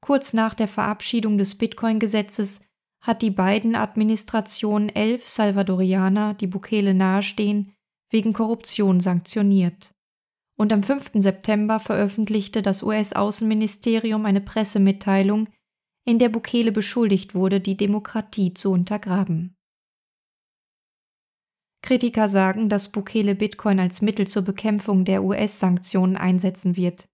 Kurz 0.00 0.32
nach 0.32 0.54
der 0.54 0.68
Verabschiedung 0.68 1.38
des 1.38 1.56
Bitcoin-Gesetzes 1.58 2.60
hat 3.00 3.20
die 3.20 3.30
beiden 3.30 3.74
Administrationen 3.74 4.90
elf 4.90 5.28
Salvadorianer, 5.28 6.34
die 6.34 6.46
Bukele 6.46 6.94
nahestehen, 6.94 7.72
wegen 8.10 8.32
Korruption 8.32 9.00
sanktioniert. 9.00 9.92
Und 10.56 10.72
am 10.72 10.84
5. 10.84 11.10
September 11.14 11.80
veröffentlichte 11.80 12.62
das 12.62 12.84
US-Außenministerium 12.84 14.24
eine 14.24 14.40
Pressemitteilung, 14.40 15.48
in 16.04 16.20
der 16.20 16.28
Bukele 16.28 16.70
beschuldigt 16.70 17.34
wurde, 17.34 17.60
die 17.60 17.76
Demokratie 17.76 18.54
zu 18.54 18.70
untergraben. 18.70 19.56
Kritiker 21.82 22.28
sagen, 22.28 22.68
dass 22.68 22.90
Bukele 22.90 23.34
Bitcoin 23.34 23.80
als 23.80 24.02
Mittel 24.02 24.26
zur 24.26 24.42
Bekämpfung 24.42 25.04
der 25.04 25.22
US-Sanktionen 25.24 26.16
einsetzen 26.16 26.76
wird. 26.76 27.08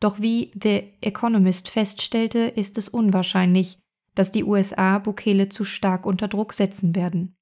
Doch 0.00 0.20
wie 0.20 0.50
The 0.60 0.94
Economist 1.00 1.68
feststellte, 1.68 2.40
ist 2.40 2.78
es 2.78 2.88
unwahrscheinlich, 2.88 3.78
dass 4.14 4.32
die 4.32 4.44
USA 4.44 4.98
Bukele 4.98 5.48
zu 5.48 5.64
stark 5.64 6.06
unter 6.06 6.28
Druck 6.28 6.52
setzen 6.52 6.94
werden. 6.94 7.36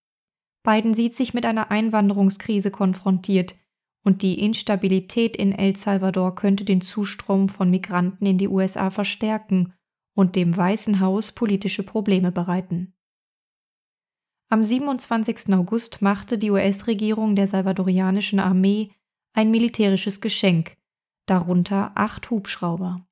Biden 0.65 0.95
sieht 0.95 1.17
sich 1.17 1.35
mit 1.35 1.45
einer 1.45 1.71
Einwanderungskrise 1.71 2.71
konfrontiert, 2.71 3.57
und 4.05 4.23
die 4.23 4.41
Instabilität 4.41 5.37
in 5.37 5.53
El 5.53 5.77
Salvador 5.77 6.35
könnte 6.35 6.65
den 6.65 6.81
Zustrom 6.81 7.49
von 7.49 7.71
Migranten 7.71 8.27
in 8.27 8.37
die 8.37 8.49
USA 8.49 8.91
verstärken 8.91 9.75
und 10.15 10.35
dem 10.35 10.57
Weißen 10.57 10.99
Haus 10.99 11.31
politische 11.31 11.85
Probleme 11.85 12.33
bereiten. 12.33 12.95
Am 14.53 14.67
27. 14.67 15.55
August 15.55 16.03
machte 16.03 16.37
die 16.37 16.51
US-Regierung 16.51 17.37
der 17.37 17.47
salvadorianischen 17.47 18.39
Armee 18.39 18.91
ein 19.33 19.51
militärisches 19.51 20.21
Geschenk, 20.21 20.77
darunter 21.25 21.93
acht 21.95 22.29
Hubschrauber. 22.29 23.03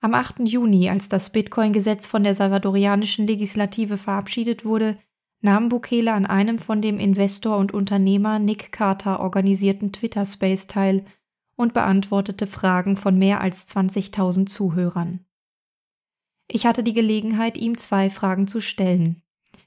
Am 0.00 0.14
8. 0.14 0.42
Juni, 0.44 0.88
als 0.88 1.08
das 1.08 1.30
Bitcoin-Gesetz 1.30 2.06
von 2.06 2.22
der 2.22 2.36
salvadorianischen 2.36 3.26
Legislative 3.26 3.98
verabschiedet 3.98 4.64
wurde, 4.64 4.96
nahm 5.40 5.70
Bukele 5.70 6.12
an 6.12 6.24
einem 6.24 6.60
von 6.60 6.80
dem 6.80 7.00
Investor 7.00 7.56
und 7.56 7.74
Unternehmer 7.74 8.38
Nick 8.38 8.70
Carter 8.70 9.18
organisierten 9.18 9.90
Twitter-Space 9.90 10.68
teil 10.68 11.04
und 11.56 11.74
beantwortete 11.74 12.46
Fragen 12.46 12.96
von 12.96 13.18
mehr 13.18 13.40
als 13.40 13.66
20.000 13.66 14.46
Zuhörern. 14.46 15.26
Ich 16.48 16.66
hatte 16.66 16.82
die 16.82 16.92
Gelegenheit, 16.92 17.56
ihm 17.56 17.76
zwei 17.76 18.10
Fragen 18.10 18.46
zu 18.46 18.60
stellen. 18.60 19.22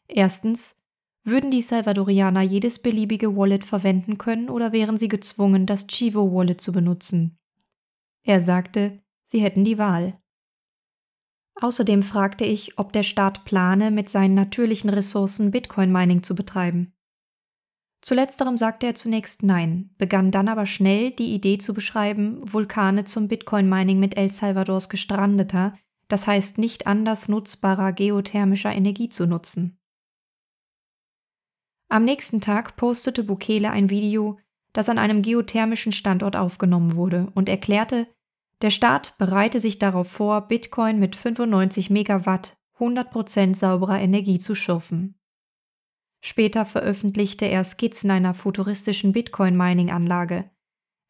Erstens, 0.08 0.78
würden 1.24 1.52
die 1.52 1.62
Salvadorianer 1.62 2.42
jedes 2.42 2.80
beliebige 2.80 3.36
Wallet 3.36 3.66
verwenden 3.66 4.18
können 4.18 4.50
oder 4.50 4.72
wären 4.72 4.98
sie 4.98 5.10
gezwungen, 5.10 5.66
das 5.66 5.88
Chivo 5.88 6.34
Wallet 6.34 6.62
zu 6.62 6.72
benutzen? 6.72 7.38
Er 8.24 8.42
sagte, 8.42 9.02
sie 9.26 9.42
hätten 9.42 9.66
die 9.66 9.78
Wahl. 9.78 10.20
Außerdem 11.56 12.04
fragte 12.04 12.46
ich, 12.46 12.78
ob 12.80 12.94
der 12.94 13.04
Staat 13.04 13.44
plane, 13.44 13.92
mit 13.92 14.10
seinen 14.10 14.34
natürlichen 14.34 14.90
Ressourcen 14.90 15.52
Bitcoin-Mining 15.52 16.24
zu 16.24 16.34
betreiben. 16.36 16.94
Zu 18.02 18.16
letzterem 18.16 18.58
sagte 18.58 18.88
er 18.88 18.96
zunächst 18.96 19.44
Nein, 19.44 19.90
begann 19.98 20.32
dann 20.32 20.48
aber 20.48 20.66
schnell 20.66 21.12
die 21.12 21.34
Idee 21.34 21.58
zu 21.58 21.74
beschreiben, 21.74 22.40
Vulkane 22.42 23.04
zum 23.04 23.28
Bitcoin-Mining 23.28 24.00
mit 24.00 24.16
El 24.16 24.32
Salvadors 24.32 24.88
gestrandeter, 24.88 25.78
das 26.10 26.28
heißt 26.28 26.58
nicht 26.58 26.86
anders 26.88 27.30
nutzbarer 27.30 27.94
geothermischer 27.94 28.74
Energie 28.74 29.08
zu 29.10 29.26
nutzen. 29.26 29.80
Am 31.88 32.04
nächsten 32.04 32.42
Tag 32.42 32.76
postete 32.76 33.24
Bukele 33.24 33.72
ein 33.72 33.90
Video, 33.90 34.38
das 34.74 34.90
an 34.90 34.98
einem 34.98 35.22
geothermischen 35.22 35.92
Standort 35.92 36.36
aufgenommen 36.36 36.96
wurde 36.96 37.32
und 37.34 37.50
erklärte, 37.50 38.08
der 38.62 38.70
Staat 38.70 39.18
bereite 39.18 39.60
sich 39.60 39.80
darauf 39.80 40.10
vor, 40.12 40.42
Bitcoin 40.42 41.00
mit 41.00 41.16
95 41.16 41.90
Megawatt 41.90 42.58
100% 42.78 43.56
sauberer 43.56 44.00
Energie 44.00 44.40
zu 44.40 44.54
schürfen. 44.54 45.16
Später 46.22 46.66
veröffentlichte 46.66 47.46
er 47.46 47.64
Skizzen 47.64 48.12
einer 48.12 48.34
futuristischen 48.34 49.14
Bitcoin-Mining-Anlage. 49.14 50.50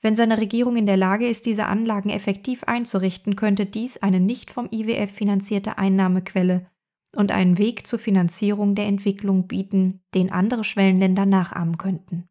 Wenn 0.01 0.15
seine 0.15 0.39
Regierung 0.39 0.77
in 0.77 0.85
der 0.85 0.97
Lage 0.97 1.27
ist, 1.27 1.45
diese 1.45 1.65
Anlagen 1.65 2.09
effektiv 2.09 2.63
einzurichten, 2.63 3.35
könnte 3.35 3.65
dies 3.65 3.97
eine 3.97 4.19
nicht 4.19 4.49
vom 4.49 4.69
IWF 4.71 5.11
finanzierte 5.11 5.77
Einnahmequelle 5.77 6.67
und 7.15 7.31
einen 7.31 7.57
Weg 7.57 7.85
zur 7.85 7.99
Finanzierung 7.99 8.75
der 8.75 8.85
Entwicklung 8.85 9.47
bieten, 9.47 10.01
den 10.13 10.31
andere 10.31 10.63
Schwellenländer 10.63 11.25
nachahmen 11.25 11.77
könnten. 11.77 12.29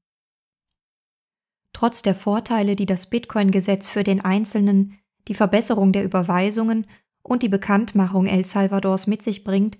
Trotz 1.75 2.03
der 2.03 2.15
Vorteile, 2.15 2.75
die 2.75 2.87
das 2.87 3.11
Bitcoin-Gesetz 3.11 3.89
für 3.89 4.03
den 4.03 4.21
Einzelnen 4.21 4.99
die 5.29 5.35
Verbesserung 5.35 5.93
der 5.93 6.05
Überweisungen 6.05 6.87
und 7.23 7.43
die 7.43 7.49
Bekanntmachung 7.49 8.27
El 8.27 8.45
Salvadors 8.45 9.07
mit 9.07 9.23
sich 9.23 9.45
bringt, 9.45 9.79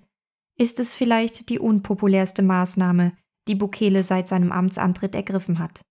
ist 0.57 0.79
es 0.79 0.93
vielleicht 0.93 1.49
die 1.49 1.57
unpopulärste 1.59 2.43
Maßnahme, 2.43 3.13
die 3.47 3.55
Bukele 3.55 4.03
seit 4.03 4.27
seinem 4.27 4.51
Amtsantritt 4.51 5.15
ergriffen 5.15 5.57
hat. 5.57 5.81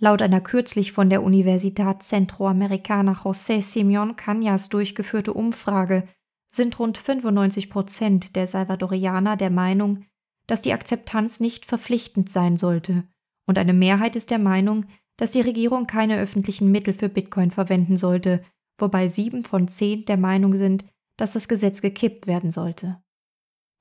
Laut 0.00 0.22
einer 0.22 0.40
kürzlich 0.40 0.92
von 0.92 1.10
der 1.10 1.24
Universidad 1.24 2.02
Centroamericana 2.02 3.12
José 3.12 3.62
Simeón 3.62 4.14
Cañas 4.14 4.68
durchgeführte 4.70 5.32
Umfrage 5.32 6.06
sind 6.54 6.78
rund 6.78 6.98
95 6.98 7.68
Prozent 7.68 8.36
der 8.36 8.46
Salvadorianer 8.46 9.36
der 9.36 9.50
Meinung, 9.50 10.04
dass 10.46 10.62
die 10.62 10.72
Akzeptanz 10.72 11.40
nicht 11.40 11.66
verpflichtend 11.66 12.30
sein 12.30 12.56
sollte, 12.56 13.04
und 13.46 13.58
eine 13.58 13.72
Mehrheit 13.72 14.14
ist 14.14 14.30
der 14.30 14.38
Meinung, 14.38 14.86
dass 15.16 15.32
die 15.32 15.40
Regierung 15.40 15.86
keine 15.86 16.18
öffentlichen 16.18 16.70
Mittel 16.70 16.94
für 16.94 17.08
Bitcoin 17.08 17.50
verwenden 17.50 17.96
sollte, 17.96 18.44
wobei 18.78 19.08
sieben 19.08 19.42
von 19.42 19.66
zehn 19.66 20.04
der 20.04 20.16
Meinung 20.16 20.54
sind, 20.54 20.86
dass 21.16 21.32
das 21.32 21.48
Gesetz 21.48 21.82
gekippt 21.82 22.26
werden 22.26 22.52
sollte. 22.52 23.02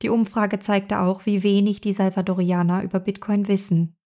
Die 0.01 0.09
Umfrage 0.09 0.59
zeigte 0.59 0.99
auch, 0.99 1.25
wie 1.25 1.43
wenig 1.43 1.81
die 1.81 1.93
Salvadorianer 1.93 2.83
über 2.83 2.99
Bitcoin 2.99 3.47
wissen. 3.47 3.96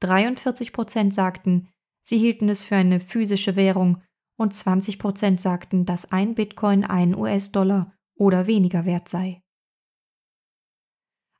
43 0.00 0.72
Prozent 0.72 1.14
sagten, 1.14 1.68
sie 2.02 2.18
hielten 2.18 2.48
es 2.48 2.64
für 2.64 2.76
eine 2.76 3.00
physische 3.00 3.56
Währung 3.56 4.02
und 4.36 4.54
20 4.54 4.98
Prozent 4.98 5.40
sagten, 5.40 5.84
dass 5.84 6.10
ein 6.10 6.34
Bitcoin 6.34 6.84
ein 6.84 7.14
US-Dollar 7.14 7.92
oder 8.16 8.46
weniger 8.46 8.84
wert 8.86 9.08
sei. 9.08 9.42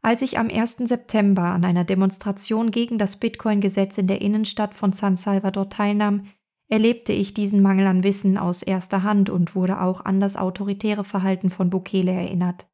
Als 0.02 0.22
ich 0.22 0.38
am 0.38 0.48
1. 0.48 0.76
September 0.78 1.42
an 1.42 1.64
einer 1.64 1.84
Demonstration 1.84 2.70
gegen 2.70 2.98
das 2.98 3.18
Bitcoin-Gesetz 3.18 3.98
in 3.98 4.06
der 4.06 4.22
Innenstadt 4.22 4.74
von 4.74 4.92
San 4.92 5.16
Salvador 5.16 5.68
teilnahm, 5.68 6.26
erlebte 6.68 7.12
ich 7.12 7.34
diesen 7.34 7.60
Mangel 7.60 7.86
an 7.86 8.02
Wissen 8.02 8.38
aus 8.38 8.62
erster 8.62 9.02
Hand 9.02 9.28
und 9.28 9.54
wurde 9.54 9.80
auch 9.80 10.04
an 10.04 10.20
das 10.20 10.36
autoritäre 10.36 11.04
Verhalten 11.04 11.50
von 11.50 11.68
Bukele 11.68 12.12
erinnert. 12.12 12.66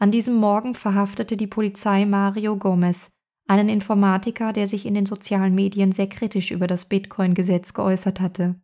An 0.00 0.10
diesem 0.10 0.34
Morgen 0.34 0.74
verhaftete 0.74 1.36
die 1.36 1.46
Polizei 1.46 2.06
Mario 2.06 2.56
Gomez, 2.56 3.12
einen 3.48 3.68
Informatiker, 3.68 4.52
der 4.52 4.66
sich 4.66 4.86
in 4.86 4.94
den 4.94 5.06
sozialen 5.06 5.54
Medien 5.54 5.92
sehr 5.92 6.08
kritisch 6.08 6.50
über 6.50 6.66
das 6.66 6.86
Bitcoin-Gesetz 6.86 7.74
geäußert 7.74 8.20
hatte. 8.20 8.60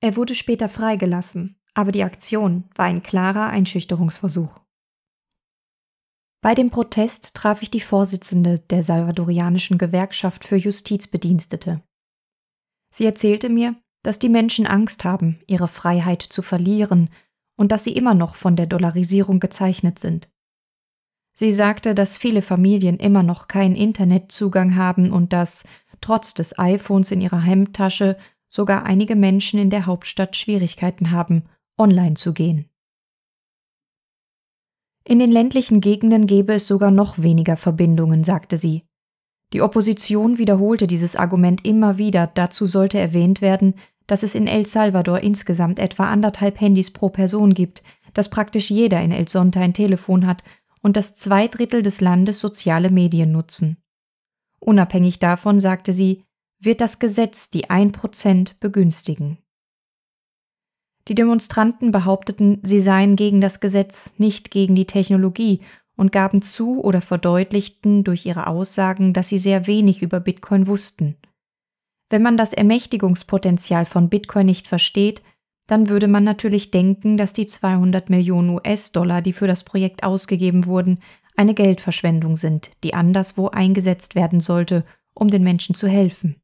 Er 0.00 0.16
wurde 0.16 0.34
später 0.34 0.68
freigelassen, 0.68 1.60
aber 1.74 1.92
die 1.92 2.04
Aktion 2.04 2.64
war 2.74 2.86
ein 2.86 3.02
klarer 3.02 3.48
Einschüchterungsversuch. 3.48 4.60
Bei 6.42 6.54
dem 6.54 6.70
Protest 6.70 7.34
traf 7.34 7.62
ich 7.62 7.70
die 7.70 7.80
Vorsitzende 7.80 8.58
der 8.58 8.82
salvadorianischen 8.82 9.78
Gewerkschaft 9.78 10.44
für 10.44 10.56
Justizbedienstete. 10.56 11.82
Sie 12.92 13.04
erzählte 13.04 13.48
mir, 13.48 13.76
dass 14.02 14.18
die 14.18 14.28
Menschen 14.28 14.66
Angst 14.66 15.04
haben, 15.04 15.40
ihre 15.46 15.68
Freiheit 15.68 16.22
zu 16.22 16.42
verlieren 16.42 17.10
und 17.56 17.70
dass 17.70 17.84
sie 17.84 17.92
immer 17.92 18.14
noch 18.14 18.34
von 18.34 18.56
der 18.56 18.66
Dollarisierung 18.66 19.38
gezeichnet 19.38 20.00
sind. 20.00 20.28
Sie 21.34 21.50
sagte, 21.50 21.94
dass 21.94 22.16
viele 22.16 22.42
Familien 22.42 22.98
immer 22.98 23.22
noch 23.22 23.48
keinen 23.48 23.74
Internetzugang 23.74 24.76
haben 24.76 25.10
und 25.10 25.32
dass, 25.32 25.64
trotz 26.00 26.34
des 26.34 26.58
iPhones 26.58 27.10
in 27.10 27.20
ihrer 27.20 27.40
Hemdtasche, 27.40 28.16
sogar 28.48 28.84
einige 28.84 29.16
Menschen 29.16 29.58
in 29.58 29.70
der 29.70 29.86
Hauptstadt 29.86 30.36
Schwierigkeiten 30.36 31.10
haben, 31.10 31.44
online 31.78 32.14
zu 32.14 32.34
gehen. 32.34 32.68
In 35.04 35.18
den 35.18 35.32
ländlichen 35.32 35.80
Gegenden 35.80 36.26
gäbe 36.26 36.54
es 36.54 36.68
sogar 36.68 36.90
noch 36.90 37.20
weniger 37.20 37.56
Verbindungen, 37.56 38.24
sagte 38.24 38.56
sie. 38.56 38.84
Die 39.52 39.62
Opposition 39.62 40.38
wiederholte 40.38 40.86
dieses 40.86 41.16
Argument 41.16 41.64
immer 41.64 41.98
wieder, 41.98 42.26
dazu 42.26 42.66
sollte 42.66 42.98
erwähnt 42.98 43.40
werden, 43.40 43.74
dass 44.06 44.22
es 44.22 44.34
in 44.34 44.46
El 44.46 44.66
Salvador 44.66 45.20
insgesamt 45.20 45.78
etwa 45.78 46.10
anderthalb 46.10 46.60
Handys 46.60 46.90
pro 46.90 47.08
Person 47.08 47.54
gibt, 47.54 47.82
dass 48.14 48.30
praktisch 48.30 48.70
jeder 48.70 49.00
in 49.02 49.10
El 49.10 49.28
Sonte 49.28 49.60
ein 49.60 49.74
Telefon 49.74 50.26
hat 50.26 50.42
und 50.82 50.96
dass 50.96 51.16
zwei 51.16 51.48
Drittel 51.48 51.82
des 51.82 52.00
Landes 52.00 52.40
soziale 52.40 52.90
Medien 52.90 53.32
nutzen. 53.32 53.78
Unabhängig 54.58 55.18
davon, 55.18 55.60
sagte 55.60 55.92
sie, 55.92 56.24
wird 56.58 56.80
das 56.80 56.98
Gesetz 56.98 57.50
die 57.50 57.70
ein 57.70 57.92
Prozent 57.92 58.60
begünstigen. 58.60 59.38
Die 61.08 61.14
Demonstranten 61.14 61.90
behaupteten, 61.90 62.60
sie 62.62 62.80
seien 62.80 63.16
gegen 63.16 63.40
das 63.40 63.58
Gesetz, 63.58 64.14
nicht 64.18 64.52
gegen 64.52 64.76
die 64.76 64.86
Technologie 64.86 65.60
und 65.96 66.12
gaben 66.12 66.42
zu 66.42 66.80
oder 66.80 67.00
verdeutlichten 67.00 68.04
durch 68.04 68.24
ihre 68.24 68.46
Aussagen, 68.46 69.12
dass 69.12 69.28
sie 69.28 69.38
sehr 69.38 69.66
wenig 69.66 70.02
über 70.02 70.20
Bitcoin 70.20 70.66
wussten. 70.68 71.16
Wenn 72.08 72.22
man 72.22 72.36
das 72.36 72.52
Ermächtigungspotenzial 72.52 73.84
von 73.84 74.08
Bitcoin 74.08 74.46
nicht 74.46 74.68
versteht, 74.68 75.22
dann 75.72 75.88
würde 75.88 76.06
man 76.06 76.22
natürlich 76.22 76.70
denken, 76.70 77.16
dass 77.16 77.32
die 77.32 77.46
200 77.46 78.10
Millionen 78.10 78.50
US-Dollar, 78.50 79.22
die 79.22 79.32
für 79.32 79.46
das 79.46 79.64
Projekt 79.64 80.04
ausgegeben 80.04 80.66
wurden, 80.66 80.98
eine 81.34 81.54
Geldverschwendung 81.54 82.36
sind, 82.36 82.72
die 82.84 82.92
anderswo 82.92 83.48
eingesetzt 83.48 84.14
werden 84.14 84.40
sollte, 84.40 84.84
um 85.14 85.28
den 85.28 85.42
Menschen 85.42 85.74
zu 85.74 85.88
helfen. 85.88 86.36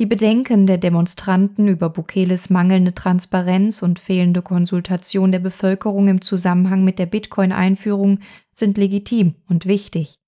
Die 0.00 0.06
Bedenken 0.06 0.66
der 0.66 0.78
Demonstranten 0.78 1.68
über 1.68 1.90
Bukeles 1.90 2.50
mangelnde 2.50 2.92
Transparenz 2.92 3.82
und 3.82 4.00
fehlende 4.00 4.42
Konsultation 4.42 5.30
der 5.30 5.38
Bevölkerung 5.38 6.08
im 6.08 6.22
Zusammenhang 6.22 6.82
mit 6.82 6.98
der 6.98 7.06
Bitcoin-Einführung 7.06 8.18
sind 8.50 8.78
legitim 8.78 9.36
und 9.48 9.66
wichtig. 9.66 10.18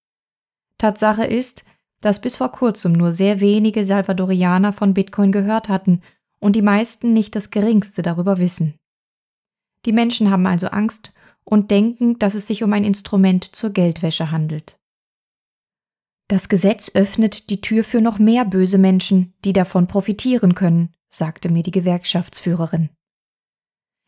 Tatsache 0.78 1.24
ist, 1.24 1.64
dass 2.00 2.20
bis 2.20 2.36
vor 2.36 2.52
kurzem 2.52 2.92
nur 2.92 3.10
sehr 3.10 3.40
wenige 3.40 3.82
Salvadorianer 3.82 4.72
von 4.72 4.94
Bitcoin 4.94 5.32
gehört 5.32 5.68
hatten 5.68 6.02
und 6.42 6.56
die 6.56 6.62
meisten 6.62 7.12
nicht 7.12 7.36
das 7.36 7.50
geringste 7.50 8.02
darüber 8.02 8.38
wissen. 8.38 8.74
Die 9.86 9.92
Menschen 9.92 10.28
haben 10.30 10.46
also 10.46 10.66
Angst 10.68 11.14
und 11.44 11.70
denken, 11.70 12.18
dass 12.18 12.34
es 12.34 12.48
sich 12.48 12.64
um 12.64 12.72
ein 12.72 12.84
Instrument 12.84 13.54
zur 13.54 13.70
Geldwäsche 13.70 14.32
handelt. 14.32 14.76
Das 16.28 16.48
Gesetz 16.48 16.94
öffnet 16.94 17.48
die 17.48 17.60
Tür 17.60 17.84
für 17.84 18.00
noch 18.00 18.18
mehr 18.18 18.44
böse 18.44 18.78
Menschen, 18.78 19.34
die 19.44 19.52
davon 19.52 19.86
profitieren 19.86 20.54
können, 20.54 20.92
sagte 21.10 21.48
mir 21.48 21.62
die 21.62 21.70
Gewerkschaftsführerin. 21.70 22.90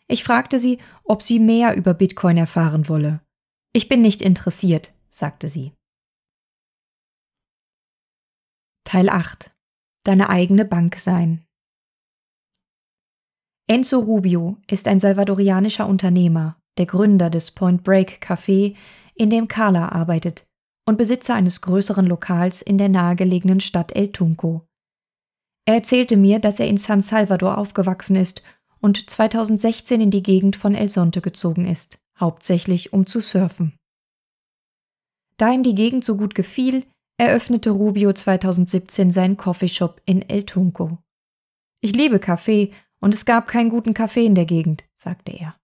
Ich 0.09 0.25
fragte 0.25 0.59
sie, 0.59 0.79
ob 1.05 1.23
sie 1.23 1.39
mehr 1.39 1.77
über 1.77 1.95
Bitcoin 1.95 2.37
erfahren 2.37 2.89
wolle. 2.89 3.21
Ich 3.73 3.89
bin 3.89 4.03
nicht 4.03 4.23
interessiert, 4.23 4.93
sagte 5.09 5.49
sie. 5.49 5.73
Teil 8.85 9.09
8 9.09 9.53
Deine 10.03 10.29
eigene 10.29 10.65
Bank 10.65 10.99
sein. 10.99 11.47
Enzo 13.67 13.99
Rubio 13.99 14.59
ist 14.71 14.87
ein 14.89 15.01
salvadorianischer 15.01 15.87
Unternehmer, 15.87 16.61
der 16.77 16.85
Gründer 16.85 17.31
des 17.31 17.51
Point 17.51 17.83
Break 17.83 18.23
Café, 18.23 18.77
in 19.15 19.31
dem 19.31 19.49
Carla 19.49 19.89
arbeitet, 19.89 20.47
und 20.87 20.99
Besitzer 20.99 21.35
eines 21.35 21.63
größeren 21.63 22.05
Lokals 22.05 22.61
in 22.61 22.77
der 22.77 22.91
nahegelegenen 22.91 23.61
Stadt 23.61 23.97
El 23.97 24.13
Tunco. 24.13 24.67
Er 25.67 25.77
erzählte 25.77 26.19
mir, 26.19 26.41
dass 26.41 26.61
er 26.61 26.69
in 26.69 26.77
San 26.77 27.01
Salvador 27.01 27.57
aufgewachsen 27.57 28.17
ist 28.17 28.43
und 28.81 29.09
2016 29.09 29.99
in 29.99 30.11
die 30.11 30.23
Gegend 30.23 30.57
von 30.57 30.75
El 30.75 30.91
Sonte 30.91 31.23
gezogen 31.23 31.67
ist, 31.67 32.03
hauptsächlich 32.21 32.93
um 32.93 33.07
zu 33.07 33.21
surfen. 33.21 33.73
Da 35.39 35.51
ihm 35.51 35.63
die 35.63 35.75
Gegend 35.75 36.05
so 36.05 36.19
gut 36.19 36.35
gefiel, 36.35 36.85
eröffnete 37.17 37.71
Rubio 37.71 38.13
2017 38.13 39.11
seinen 39.11 39.39
Coffeeshop 39.39 40.03
in 40.05 40.21
El 40.21 40.45
Tunco. 40.45 40.99
Ich 41.81 41.95
liebe 41.95 42.19
Kaffee 42.19 42.73
und 43.05 43.13
es 43.13 43.27
gab 43.27 43.49
keinen 43.49 43.69
guten 43.69 43.93
Kaffee 43.93 44.25
in 44.25 44.35
der 44.35 44.47
Gegend, 44.47 44.83
sagte 44.95 45.31
er. 45.31 45.55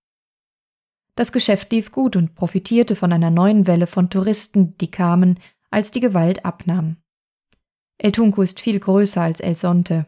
Das 1.14 1.32
Geschäft 1.32 1.72
lief 1.72 1.90
gut 1.90 2.14
und 2.14 2.34
profitierte 2.34 2.94
von 2.94 3.14
einer 3.14 3.30
neuen 3.30 3.66
Welle 3.66 3.86
von 3.86 4.10
Touristen, 4.10 4.76
die 4.76 4.90
kamen, 4.90 5.40
als 5.70 5.90
die 5.90 6.00
Gewalt 6.00 6.44
abnahm. 6.44 6.98
El 7.96 8.12
Tunco 8.12 8.42
ist 8.42 8.60
viel 8.60 8.78
größer 8.78 9.22
als 9.22 9.40
El 9.40 9.56
Sonte, 9.56 10.04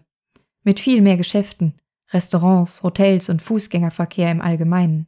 mit 0.62 0.78
viel 0.78 1.00
mehr 1.00 1.16
Geschäften, 1.16 1.72
Restaurants, 2.10 2.82
Hotels 2.82 3.30
und 3.30 3.40
Fußgängerverkehr 3.40 4.30
im 4.30 4.42
Allgemeinen. 4.42 5.06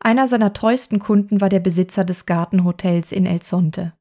Einer 0.00 0.26
seiner 0.26 0.54
treuesten 0.54 0.98
Kunden 0.98 1.40
war 1.40 1.50
der 1.50 1.60
Besitzer 1.60 2.04
des 2.04 2.26
Gartenhotels 2.26 3.12
in 3.12 3.26
El 3.26 3.42
Sonte. 3.42 3.92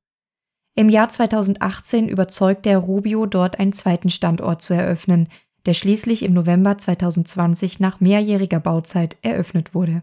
Im 0.73 0.89
Jahr 0.89 1.09
2018 1.09 2.09
überzeugte 2.09 2.71
er 2.71 2.79
Rubio, 2.79 3.27
dort 3.27 3.59
einen 3.59 3.73
zweiten 3.73 4.09
Standort 4.09 4.63
zu 4.63 4.73
eröffnen, 4.73 5.29
der 5.67 5.73
schließlich 5.73 6.23
im 6.23 6.33
November 6.33 6.77
2020 6.77 7.79
nach 7.79 7.99
mehrjähriger 7.99 8.59
Bauzeit 8.59 9.17
eröffnet 9.21 9.75
wurde. 9.75 10.01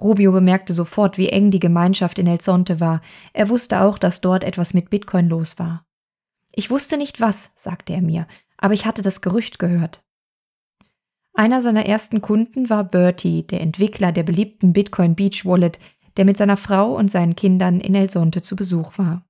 Rubio 0.00 0.30
bemerkte 0.30 0.74
sofort, 0.74 1.18
wie 1.18 1.30
eng 1.30 1.50
die 1.50 1.60
Gemeinschaft 1.60 2.18
in 2.18 2.26
El 2.26 2.40
Sonte 2.40 2.80
war. 2.80 3.00
Er 3.32 3.48
wusste 3.48 3.80
auch, 3.80 3.98
dass 3.98 4.20
dort 4.20 4.44
etwas 4.44 4.74
mit 4.74 4.90
Bitcoin 4.90 5.28
los 5.28 5.58
war. 5.58 5.86
Ich 6.52 6.70
wusste 6.70 6.98
nicht 6.98 7.20
was, 7.20 7.52
sagte 7.56 7.94
er 7.94 8.02
mir, 8.02 8.26
aber 8.58 8.74
ich 8.74 8.86
hatte 8.86 9.02
das 9.02 9.22
Gerücht 9.22 9.58
gehört. 9.58 10.04
Einer 11.32 11.62
seiner 11.62 11.86
ersten 11.86 12.20
Kunden 12.20 12.70
war 12.70 12.84
Bertie, 12.84 13.44
der 13.44 13.60
Entwickler 13.60 14.12
der 14.12 14.22
beliebten 14.22 14.72
Bitcoin 14.72 15.14
Beach 15.14 15.44
Wallet, 15.44 15.80
der 16.16 16.24
mit 16.24 16.36
seiner 16.36 16.56
Frau 16.56 16.94
und 16.94 17.10
seinen 17.10 17.34
Kindern 17.34 17.80
in 17.80 17.94
El 17.94 18.10
Sonte 18.10 18.42
zu 18.42 18.54
Besuch 18.54 18.98
war. 18.98 19.26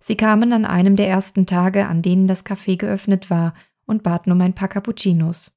Sie 0.00 0.16
kamen 0.16 0.52
an 0.52 0.64
einem 0.64 0.96
der 0.96 1.08
ersten 1.08 1.46
Tage, 1.46 1.86
an 1.86 2.02
denen 2.02 2.26
das 2.28 2.44
Café 2.44 2.76
geöffnet 2.76 3.30
war, 3.30 3.54
und 3.88 4.02
baten 4.02 4.30
um 4.30 4.40
ein 4.40 4.54
paar 4.54 4.68
Cappuccinos. 4.68 5.56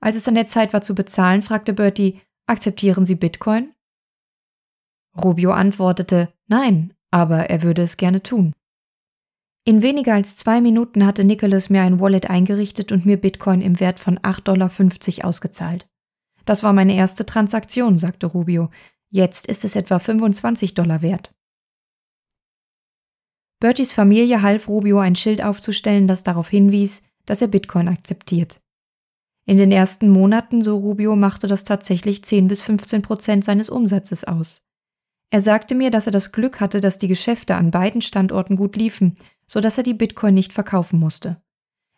Als 0.00 0.16
es 0.16 0.28
an 0.28 0.34
der 0.34 0.46
Zeit 0.46 0.72
war 0.72 0.82
zu 0.82 0.94
bezahlen, 0.94 1.42
fragte 1.42 1.72
Bertie, 1.72 2.20
akzeptieren 2.46 3.04
Sie 3.04 3.16
Bitcoin? 3.16 3.74
Rubio 5.16 5.50
antwortete, 5.50 6.32
nein, 6.46 6.94
aber 7.10 7.50
er 7.50 7.62
würde 7.62 7.82
es 7.82 7.96
gerne 7.96 8.22
tun. 8.22 8.54
In 9.64 9.82
weniger 9.82 10.14
als 10.14 10.36
zwei 10.36 10.60
Minuten 10.60 11.04
hatte 11.04 11.24
Nicholas 11.24 11.68
mir 11.68 11.82
ein 11.82 12.00
Wallet 12.00 12.30
eingerichtet 12.30 12.92
und 12.92 13.04
mir 13.04 13.16
Bitcoin 13.16 13.60
im 13.60 13.80
Wert 13.80 14.00
von 14.00 14.18
8,50 14.18 14.42
Dollar 15.16 15.28
ausgezahlt. 15.28 15.88
Das 16.44 16.62
war 16.62 16.72
meine 16.72 16.94
erste 16.94 17.26
Transaktion, 17.26 17.98
sagte 17.98 18.26
Rubio. 18.26 18.70
Jetzt 19.10 19.46
ist 19.46 19.64
es 19.64 19.76
etwa 19.76 19.98
25 19.98 20.74
Dollar 20.74 21.02
wert. 21.02 21.34
Berties 23.60 23.92
Familie 23.92 24.40
half 24.40 24.68
Rubio 24.68 25.00
ein 25.00 25.16
Schild 25.16 25.42
aufzustellen, 25.42 26.06
das 26.06 26.22
darauf 26.22 26.48
hinwies, 26.48 27.02
dass 27.28 27.42
er 27.42 27.48
Bitcoin 27.48 27.88
akzeptiert. 27.88 28.60
In 29.44 29.58
den 29.58 29.72
ersten 29.72 30.10
Monaten, 30.10 30.62
so 30.62 30.76
Rubio, 30.76 31.14
machte 31.14 31.46
das 31.46 31.64
tatsächlich 31.64 32.24
10 32.24 32.48
bis 32.48 32.62
15 32.62 33.02
Prozent 33.02 33.44
seines 33.44 33.70
Umsatzes 33.70 34.24
aus. 34.24 34.66
Er 35.30 35.40
sagte 35.40 35.74
mir, 35.74 35.90
dass 35.90 36.06
er 36.06 36.12
das 36.12 36.32
Glück 36.32 36.60
hatte, 36.60 36.80
dass 36.80 36.98
die 36.98 37.08
Geschäfte 37.08 37.56
an 37.56 37.70
beiden 37.70 38.00
Standorten 38.00 38.56
gut 38.56 38.76
liefen, 38.76 39.14
so 39.46 39.60
dass 39.60 39.76
er 39.76 39.84
die 39.84 39.94
Bitcoin 39.94 40.34
nicht 40.34 40.52
verkaufen 40.52 40.98
musste. 40.98 41.40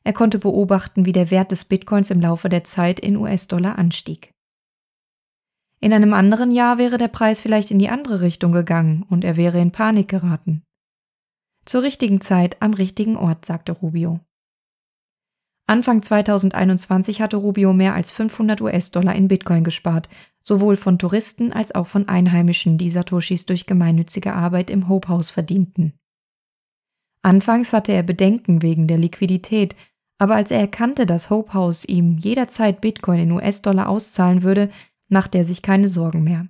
Er 0.02 0.12
konnte 0.12 0.39
beobachten, 0.39 1.07
wie 1.07 1.12
der 1.12 1.31
Wert 1.31 1.52
des 1.52 1.65
Bitcoins 1.65 2.11
im 2.11 2.20
Laufe 2.20 2.48
der 2.48 2.65
Zeit 2.65 2.98
in 2.98 3.16
US-Dollar 3.16 3.78
anstieg. 3.78 4.32
In 5.81 5.93
einem 5.93 6.12
anderen 6.12 6.51
Jahr 6.51 6.78
wäre 6.78 6.98
der 6.98 7.09
Preis 7.09 7.40
vielleicht 7.40 7.70
in 7.70 7.78
die 7.78 7.89
andere 7.89 8.20
Richtung 8.20 8.52
gegangen 8.52 9.05
und 9.09 9.24
er 9.24 9.36
wäre 9.36 9.61
in 9.61 9.70
Panik 9.70 10.09
geraten. 10.09 10.62
Zur 11.65 11.82
richtigen 11.82 12.20
Zeit 12.20 12.61
am 12.61 12.74
richtigen 12.74 13.16
Ort, 13.16 13.44
sagte 13.44 13.73
Rubio. 13.73 14.20
Anfang 15.70 16.02
2021 16.02 17.22
hatte 17.22 17.36
Rubio 17.36 17.72
mehr 17.72 17.94
als 17.94 18.10
500 18.10 18.60
US-Dollar 18.60 19.14
in 19.14 19.28
Bitcoin 19.28 19.62
gespart, 19.62 20.09
sowohl 20.42 20.74
von 20.74 20.98
Touristen 20.98 21.52
als 21.52 21.72
auch 21.72 21.86
von 21.86 22.09
Einheimischen, 22.09 22.76
die 22.76 22.90
Satoshis 22.90 23.47
durch 23.47 23.66
gemeinnützige 23.66 24.32
Arbeit 24.32 24.68
im 24.68 24.88
Hope 24.88 25.06
House 25.06 25.30
verdienten. 25.30 25.92
Anfangs 27.22 27.72
hatte 27.72 27.92
er 27.92 28.02
Bedenken 28.02 28.62
wegen 28.62 28.88
der 28.88 28.98
Liquidität, 28.98 29.76
aber 30.18 30.34
als 30.34 30.51
er 30.51 30.59
erkannte, 30.59 31.06
dass 31.06 31.30
Hope 31.30 31.55
House 31.55 31.84
ihm 31.84 32.18
jederzeit 32.18 32.80
Bitcoin 32.80 33.20
in 33.20 33.30
US-Dollar 33.30 33.88
auszahlen 33.88 34.42
würde, 34.42 34.70
machte 35.09 35.38
er 35.38 35.44
sich 35.44 35.62
keine 35.62 35.86
Sorgen 35.86 36.24
mehr. 36.24 36.48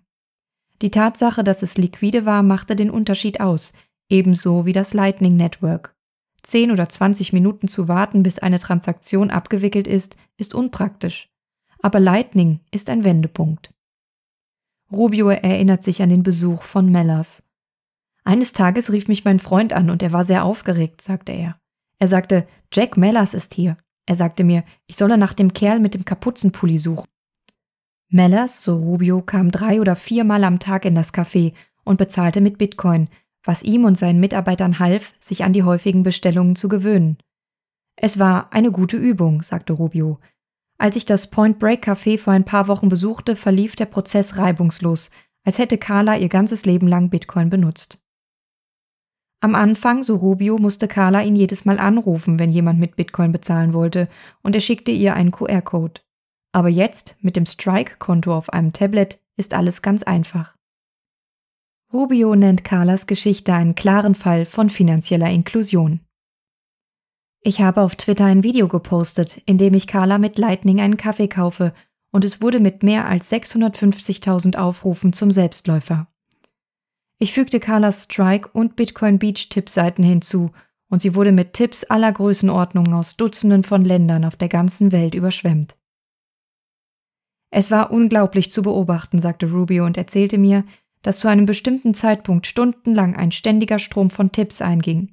Die 0.81 0.91
Tatsache, 0.91 1.45
dass 1.45 1.61
es 1.61 1.77
liquide 1.77 2.25
war, 2.25 2.43
machte 2.43 2.75
den 2.75 2.91
Unterschied 2.91 3.43
aus, 3.43 3.75
ebenso 4.09 4.65
wie 4.65 4.73
das 4.73 4.95
Lightning 4.95 5.37
Network. 5.37 5.95
Zehn 6.43 6.71
oder 6.71 6.89
zwanzig 6.89 7.33
Minuten 7.33 7.69
zu 7.69 7.89
warten, 7.89 8.23
bis 8.23 8.39
eine 8.39 8.59
Transaktion 8.59 9.31
abgewickelt 9.31 9.87
ist, 9.87 10.17
ist 10.37 10.55
unpraktisch. 10.55 11.29
Aber 11.83 12.01
Lightning 12.01 12.61
ist 12.71 12.91
ein 12.91 13.05
Wendepunkt. 13.05 13.73
Rubio 14.93 15.29
erinnert 15.29 15.85
sich 15.85 16.03
an 16.03 16.09
den 16.09 16.23
Besuch 16.23 16.65
von 16.65 16.91
Mellers. 16.91 17.43
Eines 18.25 18.53
Tages 18.53 18.93
rief 18.93 19.09
mich 19.09 19.25
mein 19.25 19.39
Freund 19.39 19.73
an 19.73 19.89
und 19.89 20.03
er 20.03 20.13
war 20.13 20.25
sehr 20.25 20.45
aufgeregt, 20.45 21.01
sagte 21.01 21.33
er. 21.33 21.61
Er 21.99 22.09
sagte, 22.09 22.47
Jack 22.73 22.97
Mellers 22.97 23.35
ist 23.35 23.55
hier. 23.55 23.77
Er 24.07 24.17
sagte 24.17 24.45
mir, 24.45 24.65
ich 24.87 24.97
solle 24.97 25.17
nach 25.17 25.35
dem 25.35 25.53
Kerl 25.53 25.79
mit 25.79 25.95
dem 25.95 26.05
Kapuzenpulli 26.05 26.79
suchen. 26.79 27.09
Mellers, 28.09 28.65
so 28.65 28.77
Rubio, 28.77 29.23
kam 29.23 29.51
drei 29.51 29.81
oder 29.81 29.95
viermal 29.95 30.43
am 30.45 30.59
Tag 30.59 30.85
in 30.85 30.97
das 30.97 31.15
Café 31.15 31.53
und 31.85 31.97
bezahlte 31.97 32.41
mit 32.41 32.59
Bitcoin, 32.59 33.09
was 33.45 33.63
ihm 33.63 33.85
und 33.85 33.99
seinen 33.99 34.21
Mitarbeitern 34.21 34.79
half, 34.79 35.15
sich 35.19 35.45
an 35.45 35.53
die 35.53 35.63
häufigen 35.63 36.03
Bestellungen 36.03 36.57
zu 36.57 36.69
gewöhnen. 36.69 37.19
Es 37.97 38.19
war 38.19 38.53
eine 38.53 38.71
gute 38.71 38.97
Übung, 38.97 39.43
sagte 39.43 39.73
Rubio. 39.73 40.19
Als 40.79 40.97
ich 40.97 41.05
das 41.05 41.29
Point 41.29 41.59
Break 41.59 41.87
Café 41.87 42.19
vor 42.19 42.33
ein 42.33 42.45
paar 42.45 42.67
Wochen 42.69 42.89
besuchte, 42.89 43.37
verlief 43.37 43.77
der 43.77 43.87
Prozess 43.87 44.39
reibungslos, 44.39 45.11
als 45.45 45.59
hätte 45.59 45.79
Carla 45.79 46.17
ihr 46.17 46.29
ganzes 46.29 46.65
Leben 46.65 46.89
lang 46.89 47.11
Bitcoin 47.11 47.51
benutzt. 47.51 48.03
Am 49.43 49.55
Anfang, 49.55 50.03
so 50.03 50.17
Rubio, 50.17 50.59
musste 50.59 50.87
Carla 50.87 51.23
ihn 51.23 51.37
jedes 51.37 51.65
Mal 51.65 51.79
anrufen, 51.79 52.39
wenn 52.39 52.51
jemand 52.51 52.79
mit 52.79 52.97
Bitcoin 52.97 53.33
bezahlen 53.33 53.73
wollte, 53.73 54.09
und 54.43 54.55
er 54.55 54.61
schickte 54.61 54.93
ihr 54.93 55.15
einen 55.15 55.31
QR-Code. 55.31 56.03
Aber 56.53 56.69
jetzt, 56.69 57.17
mit 57.21 57.37
dem 57.37 57.47
Strike-Konto 57.47 58.35
auf 58.35 58.51
einem 58.51 58.73
Tablet, 58.73 59.19
ist 59.37 59.55
alles 59.55 59.81
ganz 59.81 60.03
einfach. 60.03 60.57
Rubio 61.93 62.37
nennt 62.37 62.63
Carlas 62.63 63.09
Geschichte 63.09 63.53
einen 63.53 63.75
klaren 63.75 64.15
Fall 64.15 64.47
von 64.47 64.71
finanzieller 64.71 65.29
Inklusion. 65.29 66.01
Ich 67.41 67.61
habe 67.61 67.81
auf 67.81 67.97
Twitter 67.97 68.27
ein 68.27 68.45
Video 68.45 68.69
gepostet, 68.69 69.43
in 69.47 69.59
dem 69.59 69.75
ich 69.75 69.89
Carla 69.89 70.19
mit 70.19 70.39
Lightning 70.39 70.81
einen 70.81 70.97
Kaffee 70.97 71.27
kaufe, 71.27 71.73
und 72.13 72.25
es 72.25 72.41
wurde 72.41 72.61
mit 72.61 72.85
mehr 72.85 73.09
als 73.09 73.33
650.000 73.33 74.57
Aufrufen 74.57 75.13
zum 75.13 75.33
Selbstläufer. 75.33 76.07
Ich 77.19 77.33
fügte 77.33 77.59
Carlas 77.59 78.05
Strike 78.05 78.51
und 78.53 78.77
Bitcoin 78.77 79.19
Beach 79.19 79.49
Tippseiten 79.49 80.05
hinzu 80.05 80.51
und 80.89 81.01
sie 81.01 81.15
wurde 81.15 81.33
mit 81.33 81.55
Tipps 81.55 81.85
aller 81.85 82.13
Größenordnungen 82.13 82.95
aus 82.95 83.17
Dutzenden 83.17 83.63
von 83.63 83.85
Ländern 83.85 84.25
auf 84.25 84.37
der 84.37 84.49
ganzen 84.49 84.93
Welt 84.93 85.15
überschwemmt. 85.15 85.77
Es 87.51 87.71
war 87.71 87.91
unglaublich 87.91 88.51
zu 88.53 88.63
beobachten, 88.63 89.19
sagte 89.19 89.51
Rubio 89.51 89.85
und 89.85 89.97
erzählte 89.97 90.39
mir, 90.39 90.65
dass 91.03 91.19
zu 91.21 91.29
einem 91.29 91.47
bestimmten 91.47 91.95
Zeitpunkt 91.95 92.47
stundenlang 92.47 93.17
ein 93.17 93.33
ständiger 93.33 93.79
Strom 93.79 94.11
von 94.11 94.33
Tipps 94.33 94.61
einging. 94.61 95.13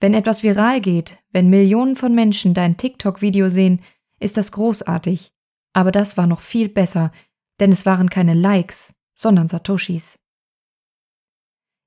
Wenn 0.00 0.14
etwas 0.14 0.42
viral 0.42 0.80
geht, 0.80 1.18
wenn 1.32 1.50
Millionen 1.50 1.96
von 1.96 2.14
Menschen 2.14 2.54
dein 2.54 2.76
TikTok-Video 2.76 3.48
sehen, 3.48 3.80
ist 4.20 4.36
das 4.36 4.52
großartig. 4.52 5.32
Aber 5.72 5.92
das 5.92 6.16
war 6.16 6.26
noch 6.26 6.40
viel 6.40 6.68
besser, 6.68 7.12
denn 7.60 7.70
es 7.72 7.86
waren 7.86 8.10
keine 8.10 8.34
Likes, 8.34 8.94
sondern 9.14 9.48
Satoshis. 9.48 10.18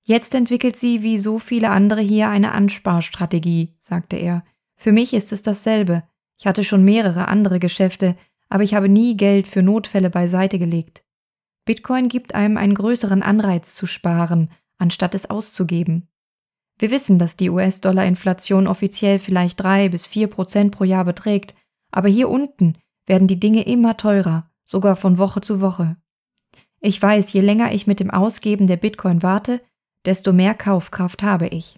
Jetzt 0.04 0.34
entwickelt 0.34 0.76
sie 0.76 1.04
wie 1.04 1.18
so 1.18 1.40
viele 1.40 1.70
andere 1.70 2.02
hier 2.02 2.30
eine 2.30 2.54
Ansparstrategie, 2.54 3.76
sagte 3.78 4.18
er. 4.18 4.44
Für 4.76 4.92
mich 4.92 5.14
ist 5.14 5.32
es 5.32 5.42
dasselbe. 5.42 6.04
Ich 6.38 6.48
hatte 6.48 6.64
schon 6.64 6.84
mehrere 6.84 7.28
andere 7.28 7.60
Geschäfte, 7.60 8.16
aber 8.50 8.64
ich 8.64 8.74
habe 8.74 8.90
nie 8.90 9.16
Geld 9.16 9.48
für 9.48 9.62
Notfälle 9.62 10.10
beiseite 10.10 10.58
gelegt. 10.58 11.04
Bitcoin 11.66 12.08
gibt 12.08 12.34
einem 12.36 12.58
einen 12.58 12.76
größeren 12.76 13.22
Anreiz 13.24 13.76
zu 13.76 13.88
sparen, 13.88 14.50
anstatt 14.78 15.14
es 15.14 15.30
auszugeben. 15.30 16.08
Wir 16.80 16.90
wissen, 16.90 17.20
dass 17.20 17.38
die 17.38 17.50
US-Dollar-Inflation 17.50 18.68
offiziell 18.68 19.20
vielleicht 19.20 19.62
drei 19.62 19.90
bis 19.90 20.08
vier 20.08 20.28
Prozent 20.28 20.72
pro 20.72 20.84
Jahr 20.84 21.06
beträgt, 21.06 21.54
aber 21.92 22.10
hier 22.10 22.30
unten 22.30 22.78
werden 23.06 23.28
die 23.28 23.40
Dinge 23.40 23.64
immer 23.64 23.98
teurer, 23.98 24.50
sogar 24.66 24.96
von 24.96 25.20
Woche 25.20 25.42
zu 25.42 25.62
Woche. 25.62 25.98
Ich 26.80 27.00
weiß, 27.00 27.32
je 27.34 27.42
länger 27.42 27.72
ich 27.74 27.86
mit 27.86 28.00
dem 28.00 28.10
Ausgeben 28.10 28.66
der 28.66 28.78
Bitcoin 28.78 29.22
warte, 29.22 29.62
desto 30.06 30.34
mehr 30.34 30.56
Kaufkraft 30.56 31.22
habe 31.22 31.48
ich. 31.48 31.78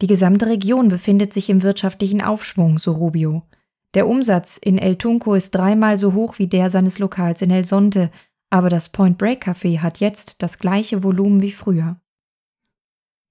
Die 0.00 0.06
gesamte 0.06 0.46
Region 0.46 0.88
befindet 0.88 1.34
sich 1.34 1.50
im 1.50 1.62
wirtschaftlichen 1.62 2.22
Aufschwung, 2.22 2.78
so 2.78 2.92
Rubio. 2.92 3.42
Der 3.94 4.08
Umsatz 4.08 4.56
in 4.56 4.76
El 4.78 4.96
Tunco 4.96 5.34
ist 5.34 5.54
dreimal 5.54 5.98
so 5.98 6.14
hoch 6.14 6.38
wie 6.38 6.48
der 6.48 6.68
seines 6.68 6.98
Lokals 6.98 7.42
in 7.42 7.50
El 7.50 7.64
Sonte, 7.64 8.10
aber 8.50 8.68
das 8.68 8.88
Point 8.88 9.18
Break 9.18 9.46
Café 9.46 9.80
hat 9.80 10.00
jetzt 10.00 10.42
das 10.42 10.58
gleiche 10.58 11.02
Volumen 11.02 11.42
wie 11.42 11.52
früher. 11.52 12.00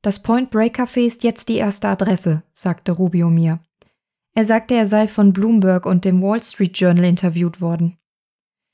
Das 0.02 0.22
Point 0.22 0.52
Break 0.52 0.80
Café 0.80 1.06
ist 1.06 1.23
jetzt 1.23 1.49
die 1.49 1.56
erste 1.56 1.88
Adresse, 1.90 2.44
sagte 2.53 2.94
Rubio 2.94 3.30
mir. 3.30 3.60
Er 4.35 4.45
sagte, 4.45 4.76
er 4.76 4.85
sei 4.85 5.07
von 5.07 5.31
Bloomberg 5.31 5.85
und 5.85 6.06
dem 6.06 6.22
Wall 6.22 6.41
Street 6.41 6.77
Journal 6.77 7.06
interviewt 7.06 7.61
worden. 7.61 7.98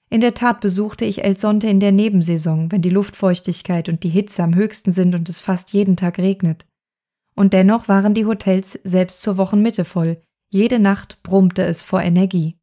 In 0.10 0.22
der 0.22 0.34
Tat 0.34 0.60
besuchte 0.62 1.06
ich 1.06 1.24
El 1.24 1.38
Sonte 1.38 1.68
in 1.68 1.80
der 1.80 1.92
Nebensaison, 1.92 2.72
wenn 2.72 2.82
die 2.82 2.90
Luftfeuchtigkeit 2.90 3.90
und 3.90 4.04
die 4.04 4.10
Hitze 4.10 4.42
am 4.42 4.56
höchsten 4.56 4.92
sind 4.92 5.14
und 5.14 5.30
es 5.30 5.42
fast 5.42 5.74
jeden 5.74 5.98
Tag 5.98 6.18
regnet. 6.18 6.66
Und 7.36 7.54
dennoch 7.54 7.88
waren 7.88 8.14
die 8.14 8.26
Hotels 8.26 8.74
selbst 8.84 9.22
zur 9.22 9.38
Wochenmitte 9.38 9.86
voll, 9.86 10.22
jede 10.50 10.80
Nacht 10.80 11.22
brummte 11.22 11.64
es 11.64 11.84
vor 11.84 12.02
Energie. 12.02 12.58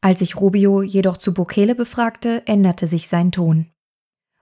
Als 0.00 0.22
ich 0.22 0.36
Rubio 0.36 0.82
jedoch 0.82 1.18
zu 1.18 1.32
Bukele 1.34 1.74
befragte, 1.74 2.46
änderte 2.46 2.86
sich 2.86 3.06
sein 3.06 3.30
Ton. 3.32 3.70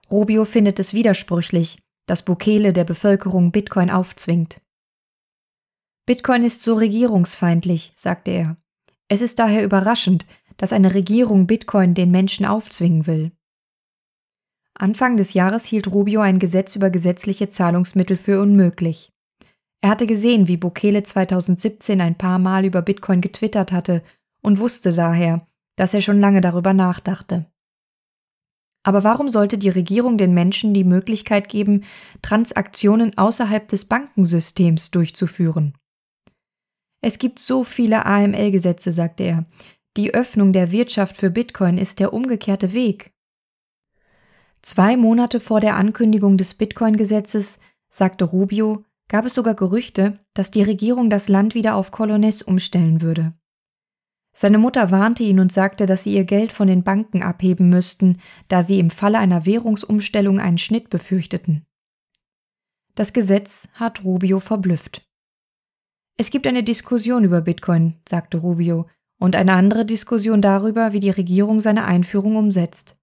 Rubio 0.09 0.45
findet 0.45 0.79
es 0.79 0.93
widersprüchlich, 0.93 1.79
dass 2.07 2.23
Bukele 2.23 2.73
der 2.73 2.85
Bevölkerung 2.85 3.51
Bitcoin 3.51 3.91
aufzwingt. 3.91 4.61
Bitcoin 6.07 6.43
ist 6.43 6.63
so 6.63 6.73
regierungsfeindlich, 6.73 7.93
sagte 7.95 8.31
er. 8.31 8.57
Es 9.07 9.21
ist 9.21 9.37
daher 9.37 9.63
überraschend, 9.63 10.25
dass 10.57 10.73
eine 10.73 10.95
Regierung 10.95 11.45
Bitcoin 11.45 11.93
den 11.93 12.09
Menschen 12.09 12.45
aufzwingen 12.45 13.05
will. 13.05 13.31
Anfang 14.73 15.17
des 15.17 15.33
Jahres 15.33 15.65
hielt 15.65 15.87
Rubio 15.87 16.21
ein 16.21 16.39
Gesetz 16.39 16.75
über 16.75 16.89
gesetzliche 16.89 17.49
Zahlungsmittel 17.49 18.17
für 18.17 18.41
unmöglich. 18.41 19.11
Er 19.81 19.89
hatte 19.89 20.07
gesehen, 20.07 20.47
wie 20.47 20.57
Bukele 20.57 21.03
2017 21.03 22.01
ein 22.01 22.17
paar 22.17 22.39
Mal 22.39 22.65
über 22.65 22.81
Bitcoin 22.81 23.21
getwittert 23.21 23.71
hatte 23.71 24.03
und 24.41 24.59
wusste 24.59 24.93
daher, 24.93 25.47
dass 25.75 25.93
er 25.93 26.01
schon 26.01 26.19
lange 26.19 26.41
darüber 26.41 26.73
nachdachte. 26.73 27.45
Aber 28.83 29.03
warum 29.03 29.29
sollte 29.29 29.57
die 29.57 29.69
Regierung 29.69 30.17
den 30.17 30.33
Menschen 30.33 30.73
die 30.73 30.83
Möglichkeit 30.83 31.49
geben, 31.49 31.83
Transaktionen 32.21 33.17
außerhalb 33.17 33.67
des 33.67 33.85
Bankensystems 33.85 34.91
durchzuführen? 34.91 35.77
Es 37.01 37.19
gibt 37.19 37.39
so 37.39 37.63
viele 37.63 38.05
AML-Gesetze, 38.05 38.91
sagte 38.91 39.23
er, 39.23 39.45
die 39.95 40.13
Öffnung 40.13 40.53
der 40.53 40.71
Wirtschaft 40.71 41.17
für 41.17 41.29
Bitcoin 41.29 41.77
ist 41.77 41.99
der 41.99 42.13
umgekehrte 42.13 42.73
Weg. 42.73 43.11
Zwei 44.61 44.97
Monate 44.97 45.39
vor 45.39 45.61
der 45.61 45.75
Ankündigung 45.75 46.37
des 46.37 46.53
Bitcoin-Gesetzes, 46.53 47.59
sagte 47.89 48.25
Rubio, 48.25 48.83
gab 49.09 49.25
es 49.25 49.33
sogar 49.33 49.55
Gerüchte, 49.55 50.13
dass 50.33 50.51
die 50.51 50.63
Regierung 50.63 51.09
das 51.09 51.27
Land 51.27 51.55
wieder 51.55 51.75
auf 51.75 51.91
Colonnes 51.91 52.41
umstellen 52.41 53.01
würde. 53.01 53.33
Seine 54.31 54.59
Mutter 54.59 54.91
warnte 54.91 55.23
ihn 55.23 55.39
und 55.39 55.51
sagte, 55.51 55.85
dass 55.85 56.03
sie 56.03 56.13
ihr 56.13 56.23
Geld 56.23 56.51
von 56.51 56.67
den 56.67 56.83
Banken 56.83 57.23
abheben 57.23 57.69
müssten, 57.69 58.19
da 58.47 58.63
sie 58.63 58.79
im 58.79 58.89
Falle 58.89 59.17
einer 59.17 59.45
Währungsumstellung 59.45 60.39
einen 60.39 60.59
Schnitt 60.59 60.89
befürchteten. 60.89 61.65
Das 62.95 63.11
Gesetz 63.11 63.69
hat 63.75 64.03
Rubio 64.03 64.39
verblüfft. 64.39 65.05
Es 66.17 66.31
gibt 66.31 66.45
eine 66.47 66.63
Diskussion 66.63 67.23
über 67.23 67.41
Bitcoin, 67.41 67.95
sagte 68.07 68.37
Rubio, 68.37 68.87
und 69.19 69.35
eine 69.35 69.53
andere 69.53 69.85
Diskussion 69.85 70.41
darüber, 70.41 70.93
wie 70.93 70.99
die 70.99 71.09
Regierung 71.09 71.59
seine 71.59 71.85
Einführung 71.85 72.35
umsetzt. 72.35 72.97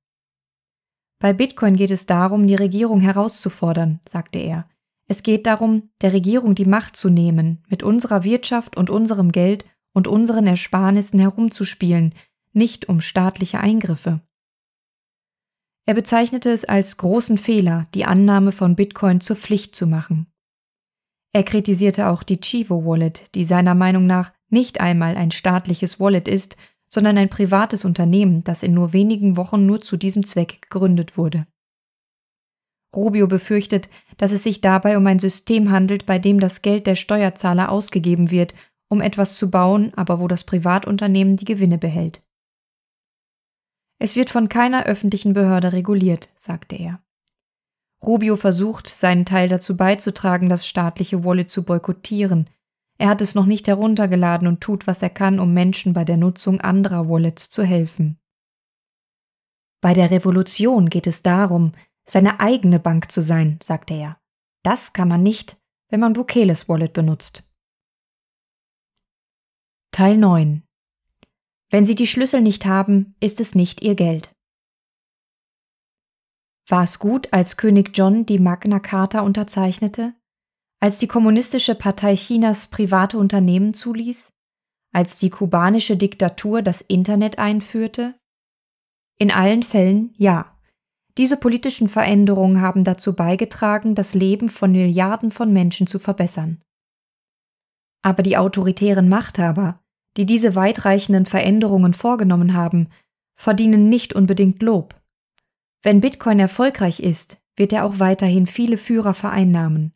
Bei 1.19 1.33
Bitcoin 1.33 1.77
geht 1.77 1.91
es 1.91 2.07
darum, 2.07 2.47
die 2.47 2.55
Regierung 2.55 3.01
herauszufordern, 3.01 4.01
sagte 4.07 4.39
er. 4.39 4.69
Es 5.09 5.23
geht 5.23 5.47
darum, 5.47 5.91
der 6.01 6.13
Regierung 6.13 6.55
die 6.55 6.65
Macht 6.65 6.97
zu 6.97 7.09
nehmen, 7.09 7.63
mit 7.69 7.83
unserer 7.83 8.25
Wirtschaft 8.25 8.77
und 8.77 8.91
unserem 8.91 9.31
Geld 9.31 9.65
und 9.93 10.09
unseren 10.09 10.47
Ersparnissen 10.47 11.21
herumzuspielen, 11.21 12.15
nicht 12.53 12.89
um 12.89 13.01
staatliche 13.01 13.61
Eingriffe. 13.61 14.21
Er 15.87 15.95
bezeichnete 15.95 16.51
es 16.51 16.65
als 16.65 16.97
großen 16.97 17.39
Fehler, 17.39 17.87
die 17.95 18.05
Annahme 18.05 18.51
von 18.51 18.75
Bitcoin 18.75 19.21
zur 19.21 19.37
Pflicht 19.37 19.77
zu 19.77 19.87
machen. 19.87 20.27
Er 21.33 21.45
kritisierte 21.45 22.09
auch 22.09 22.25
die 22.25 22.41
Chivo 22.41 22.85
Wallet, 22.85 23.35
die 23.35 23.45
seiner 23.45 23.75
Meinung 23.75 24.07
nach 24.07 24.33
nicht 24.49 24.81
einmal 24.81 25.17
ein 25.17 25.31
staatliches 25.31 26.01
Wallet 26.01 26.27
ist, 26.29 26.57
sondern 26.89 27.19
ein 27.19 27.29
privates 27.29 27.85
Unternehmen, 27.85 28.43
das 28.43 28.63
in 28.63 28.75
nur 28.75 28.93
wenigen 28.93 29.37
Wochen 29.37 29.67
nur 29.67 29.81
zu 29.81 29.97
diesem 29.97 30.27
Zweck 30.27 30.63
gegründet 30.63 31.17
wurde. 31.17 31.47
Rubio 32.95 33.27
befürchtet, 33.27 33.89
dass 34.17 34.33
es 34.33 34.43
sich 34.43 34.61
dabei 34.61 34.97
um 34.97 35.07
ein 35.07 35.19
System 35.19 35.71
handelt, 35.71 36.07
bei 36.07 36.19
dem 36.19 36.41
das 36.41 36.63
Geld 36.63 36.87
der 36.87 36.95
Steuerzahler 36.95 37.71
ausgegeben 37.71 38.31
wird, 38.31 38.55
um 38.89 39.01
etwas 39.01 39.37
zu 39.37 39.51
bauen, 39.51 39.93
aber 39.97 40.21
wo 40.21 40.29
das 40.29 40.45
Privatunternehmen 40.45 41.37
die 41.37 41.45
Gewinne 41.45 41.79
behält. 41.79 42.23
Es 43.99 44.17
wird 44.17 44.31
von 44.31 44.49
keiner 44.49 44.85
öffentlichen 44.85 45.33
Behörde 45.33 45.73
reguliert, 45.73 46.29
sagte 46.35 46.77
er. 46.77 47.03
Rubio 48.03 48.37
versucht, 48.37 48.89
seinen 48.89 49.25
Teil 49.25 49.49
dazu 49.49 49.77
beizutragen, 49.77 50.49
das 50.49 50.67
staatliche 50.67 51.25
Wallet 51.25 51.51
zu 51.51 51.65
boykottieren, 51.65 52.49
er 52.99 53.09
hat 53.09 53.21
es 53.21 53.35
noch 53.35 53.47
nicht 53.47 53.69
heruntergeladen 53.69 54.49
und 54.49 54.61
tut, 54.61 54.87
was 54.87 55.03
er 55.03 55.11
kann, 55.11 55.39
um 55.39 55.53
Menschen 55.53 55.93
bei 55.93 56.05
der 56.05 56.17
Nutzung 56.17 56.61
anderer 56.61 57.09
Wallets 57.09 57.51
zu 57.51 57.63
helfen. 57.63 58.19
Bei 59.83 59.93
der 59.93 60.11
Revolution 60.11 60.89
geht 60.89 61.07
es 61.07 61.23
darum, 61.23 61.73
seine 62.09 62.41
eigene 62.41 62.79
Bank 62.81 63.11
zu 63.11 63.21
sein, 63.21 63.59
sagte 63.63 63.95
er. 63.95 64.19
Das 64.63 64.93
kann 64.93 65.09
man 65.09 65.23
nicht, 65.23 65.57
wenn 65.89 66.01
man 66.01 66.13
Bukeles 66.13 66.69
Wallet 66.69 66.93
benutzt. 66.93 67.45
Teil 69.93 70.17
9 70.17 70.63
Wenn 71.71 71.87
Sie 71.87 71.95
die 71.95 72.07
Schlüssel 72.07 72.41
nicht 72.41 72.67
haben, 72.67 73.15
ist 73.21 73.41
es 73.41 73.55
nicht 73.55 73.83
Ihr 73.83 73.95
Geld. 73.95 74.31
War 76.69 76.85
es 76.85 76.99
gut, 76.99 77.33
als 77.33 77.57
König 77.57 77.97
John 77.97 78.27
die 78.27 78.39
Magna 78.39 78.81
Carta 78.81 79.21
unterzeichnete? 79.21 80.15
als 80.81 80.99
die 80.99 81.09
Kommunistische 81.09 81.75
Partei 81.75 82.15
Chinas 82.17 82.69
private 82.69 83.19
Unternehmen 83.19 83.75
zuließ, 83.75 84.33
als 84.93 85.19
die 85.19 85.31
kubanische 85.31 85.97
Diktatur 85.97 86.63
das 86.63 86.81
Internet 86.81 87.39
einführte? 87.39 88.15
In 89.19 89.31
allen 89.31 89.63
Fällen 89.63 90.15
ja. 90.17 90.56
Diese 91.19 91.37
politischen 91.37 91.89
Veränderungen 91.89 92.61
haben 92.61 92.85
dazu 92.85 93.17
beigetragen, 93.17 93.95
das 93.95 94.15
Leben 94.15 94.49
von 94.49 94.73
Milliarden 94.73 95.31
von 95.31 95.53
Menschen 95.53 95.87
zu 95.87 95.99
verbessern. 95.99 96.61
Aber 98.03 98.23
die 98.23 98.37
autoritären 98.37 99.09
Machthaber, 99.09 99.81
die 100.17 100.27
diese 100.27 100.55
weitreichenden 100.55 101.27
Veränderungen 101.27 101.95
vorgenommen 101.95 102.55
haben, 102.55 102.89
verdienen 103.35 103.89
nicht 103.89 104.13
unbedingt 104.13 104.63
Lob. 104.63 104.95
Wenn 105.83 106.01
Bitcoin 106.01 106.39
erfolgreich 106.39 107.01
ist, 107.01 107.39
wird 107.57 107.73
er 107.73 107.85
auch 107.85 107.99
weiterhin 107.99 108.47
viele 108.47 108.77
Führer 108.77 109.15
vereinnahmen. 109.15 109.93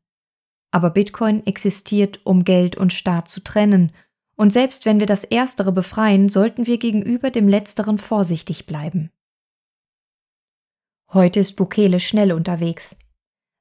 Aber 0.70 0.90
Bitcoin 0.90 1.46
existiert, 1.46 2.20
um 2.24 2.44
Geld 2.44 2.76
und 2.76 2.92
Staat 2.92 3.28
zu 3.28 3.42
trennen, 3.42 3.92
und 4.36 4.52
selbst 4.54 4.86
wenn 4.86 5.00
wir 5.00 5.06
das 5.06 5.24
Erstere 5.24 5.70
befreien, 5.70 6.30
sollten 6.30 6.66
wir 6.66 6.78
gegenüber 6.78 7.30
dem 7.30 7.46
Letzteren 7.46 7.98
vorsichtig 7.98 8.64
bleiben. 8.64 9.10
Heute 11.12 11.40
ist 11.40 11.56
Bukele 11.56 11.98
schnell 11.98 12.32
unterwegs. 12.32 12.96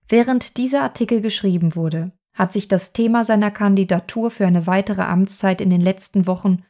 Während 0.08 0.58
dieser 0.58 0.84
Artikel 0.84 1.20
geschrieben 1.20 1.76
wurde, 1.76 2.12
hat 2.34 2.54
sich 2.54 2.68
das 2.68 2.94
Thema 2.94 3.26
seiner 3.26 3.50
Kandidatur 3.50 4.30
für 4.30 4.46
eine 4.46 4.68
weitere 4.68 5.02
Amtszeit 5.02 5.60
in 5.60 5.72
den 5.72 5.82
letzten 5.82 6.28
Wochen 6.28 6.64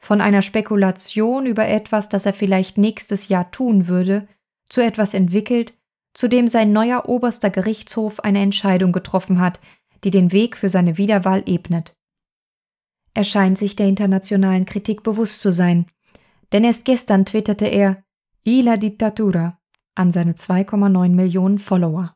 von 0.00 0.20
einer 0.20 0.42
Spekulation 0.42 1.46
über 1.46 1.68
etwas, 1.68 2.08
das 2.08 2.26
er 2.26 2.32
vielleicht 2.32 2.78
nächstes 2.78 3.28
Jahr 3.28 3.52
tun 3.52 3.86
würde, 3.86 4.26
zu 4.68 4.80
etwas 4.80 5.14
entwickelt, 5.14 5.72
zu 6.14 6.26
dem 6.26 6.48
sein 6.48 6.72
neuer 6.72 7.08
oberster 7.08 7.50
Gerichtshof 7.50 8.18
eine 8.18 8.40
Entscheidung 8.40 8.90
getroffen 8.90 9.38
hat, 9.40 9.60
die 10.02 10.10
den 10.10 10.32
Weg 10.32 10.56
für 10.56 10.68
seine 10.68 10.98
Wiederwahl 10.98 11.44
ebnet. 11.46 11.94
Er 13.14 13.24
scheint 13.24 13.56
sich 13.56 13.76
der 13.76 13.86
internationalen 13.86 14.64
Kritik 14.64 15.04
bewusst 15.04 15.40
zu 15.40 15.52
sein, 15.52 15.86
denn 16.52 16.64
erst 16.64 16.84
gestern 16.84 17.24
twitterte 17.24 17.66
er 17.66 18.02
I 18.44 18.64
dittatura 18.78 19.58
an 19.94 20.10
seine 20.10 20.32
2,9 20.32 21.10
Millionen 21.10 21.58
Follower. 21.58 22.14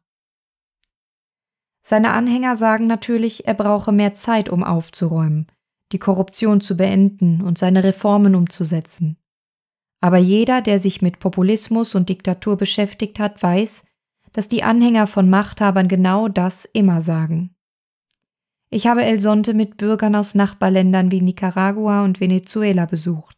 Seine 1.82 2.10
Anhänger 2.10 2.56
sagen 2.56 2.86
natürlich, 2.86 3.46
er 3.46 3.55
brauche 3.55 3.92
mehr 3.92 4.14
Zeit, 4.14 4.48
um 4.48 4.62
aufzuräumen, 4.62 5.46
die 5.92 5.98
Korruption 5.98 6.60
zu 6.60 6.76
beenden 6.76 7.40
und 7.40 7.56
seine 7.56 7.82
Reformen 7.82 8.34
umzusetzen. 8.34 9.16
Aber 10.00 10.18
jeder, 10.18 10.60
der 10.60 10.78
sich 10.78 11.02
mit 11.02 11.18
Populismus 11.18 11.94
und 11.94 12.09
Diktatur 12.09 12.56
beschäftigt 12.56 13.18
hat, 13.18 13.42
weiß, 13.42 13.86
dass 14.32 14.48
die 14.48 14.62
Anhänger 14.62 15.06
von 15.06 15.30
Machthabern 15.30 15.88
genau 15.88 16.28
das 16.28 16.64
immer 16.66 17.00
sagen. 17.00 17.55
Ich 18.70 18.86
habe 18.86 19.05
El 19.05 19.18
Sonte 19.18 19.55
mit 19.55 19.78
Bürgern 19.78 20.14
aus 20.14 20.34
Nachbarländern 20.34 21.10
wie 21.10 21.22
Nicaragua 21.22 22.05
und 22.05 22.20
Venezuela 22.20 22.84
besucht. 22.84 23.38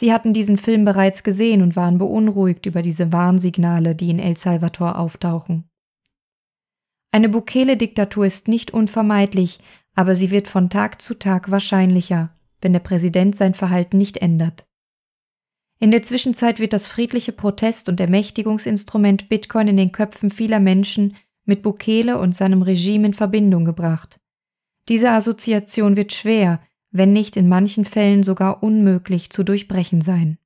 Sie 0.00 0.12
hatten 0.12 0.32
diesen 0.32 0.58
Film 0.58 0.84
bereits 0.84 1.24
gesehen 1.24 1.60
und 1.60 1.74
waren 1.74 1.98
beunruhigt 1.98 2.66
über 2.66 2.82
diese 2.82 3.12
Warnsignale, 3.12 3.96
die 3.96 4.10
in 4.10 4.20
El 4.20 4.36
Salvador 4.36 4.96
auftauchen. 4.96 5.68
Eine 7.10 7.28
Bukele-Diktatur 7.28 8.24
ist 8.24 8.46
nicht 8.46 8.70
unvermeidlich, 8.70 9.58
aber 9.96 10.14
sie 10.14 10.30
wird 10.30 10.46
von 10.46 10.70
Tag 10.70 11.02
zu 11.02 11.14
Tag 11.14 11.50
wahrscheinlicher, 11.50 12.32
wenn 12.60 12.72
der 12.72 12.78
Präsident 12.78 13.34
sein 13.34 13.54
Verhalten 13.54 13.98
nicht 13.98 14.18
ändert. 14.18 14.68
In 15.80 15.90
der 15.90 16.04
Zwischenzeit 16.04 16.60
wird 16.60 16.74
das 16.74 16.86
friedliche 16.86 17.32
Protest- 17.32 17.88
und 17.88 17.98
Ermächtigungsinstrument 17.98 19.28
Bitcoin 19.28 19.66
in 19.66 19.76
den 19.76 19.90
Köpfen 19.90 20.30
vieler 20.30 20.60
Menschen 20.60 21.16
mit 21.44 21.62
Bukele 21.62 22.18
und 22.18 22.36
seinem 22.36 22.62
Regime 22.62 23.08
in 23.08 23.14
Verbindung 23.14 23.64
gebracht. 23.64 24.20
Diese 24.88 25.10
Assoziation 25.10 25.96
wird 25.96 26.12
schwer, 26.12 26.60
wenn 26.90 27.12
nicht 27.12 27.36
in 27.36 27.48
manchen 27.48 27.84
Fällen 27.84 28.22
sogar 28.22 28.62
unmöglich 28.62 29.30
zu 29.30 29.42
durchbrechen 29.42 30.00
sein. 30.00 30.38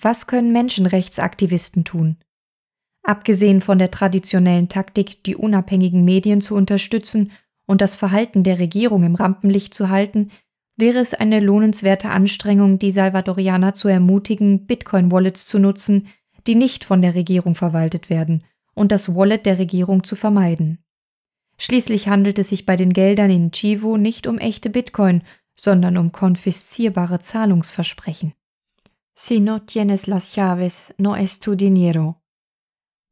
Was 0.00 0.26
können 0.26 0.52
Menschenrechtsaktivisten 0.52 1.84
tun? 1.84 2.16
Abgesehen 3.02 3.60
von 3.60 3.78
der 3.78 3.90
traditionellen 3.90 4.68
Taktik, 4.68 5.24
die 5.24 5.34
unabhängigen 5.34 6.04
Medien 6.04 6.40
zu 6.40 6.54
unterstützen 6.54 7.32
und 7.66 7.80
das 7.80 7.96
Verhalten 7.96 8.42
der 8.42 8.58
Regierung 8.58 9.02
im 9.02 9.14
Rampenlicht 9.14 9.74
zu 9.74 9.88
halten, 9.88 10.30
wäre 10.76 10.98
es 10.98 11.12
eine 11.12 11.40
lohnenswerte 11.40 12.10
Anstrengung, 12.10 12.78
die 12.78 12.90
Salvadorianer 12.90 13.74
zu 13.74 13.88
ermutigen, 13.88 14.66
Bitcoin-Wallets 14.66 15.46
zu 15.46 15.58
nutzen, 15.58 16.08
die 16.46 16.54
nicht 16.54 16.84
von 16.84 17.02
der 17.02 17.14
Regierung 17.14 17.54
verwaltet 17.54 18.08
werden, 18.08 18.44
und 18.74 18.92
das 18.92 19.14
Wallet 19.14 19.44
der 19.44 19.58
Regierung 19.58 20.04
zu 20.04 20.14
vermeiden. 20.14 20.78
Schließlich 21.58 22.08
handelt 22.08 22.38
es 22.38 22.50
sich 22.50 22.66
bei 22.66 22.76
den 22.76 22.92
Geldern 22.92 23.30
in 23.30 23.50
Chivo 23.50 23.96
nicht 23.96 24.26
um 24.26 24.38
echte 24.38 24.70
Bitcoin, 24.70 25.22
sondern 25.58 25.96
um 25.96 26.12
konfiszierbare 26.12 27.20
Zahlungsversprechen. 27.20 28.32
Si 29.14 29.40
no 29.40 29.58
tienes 29.58 30.06
las 30.06 30.36
llaves, 30.36 30.94
no 30.98 31.16
es 31.16 31.40
tu 31.40 31.56
dinero. 31.56 32.22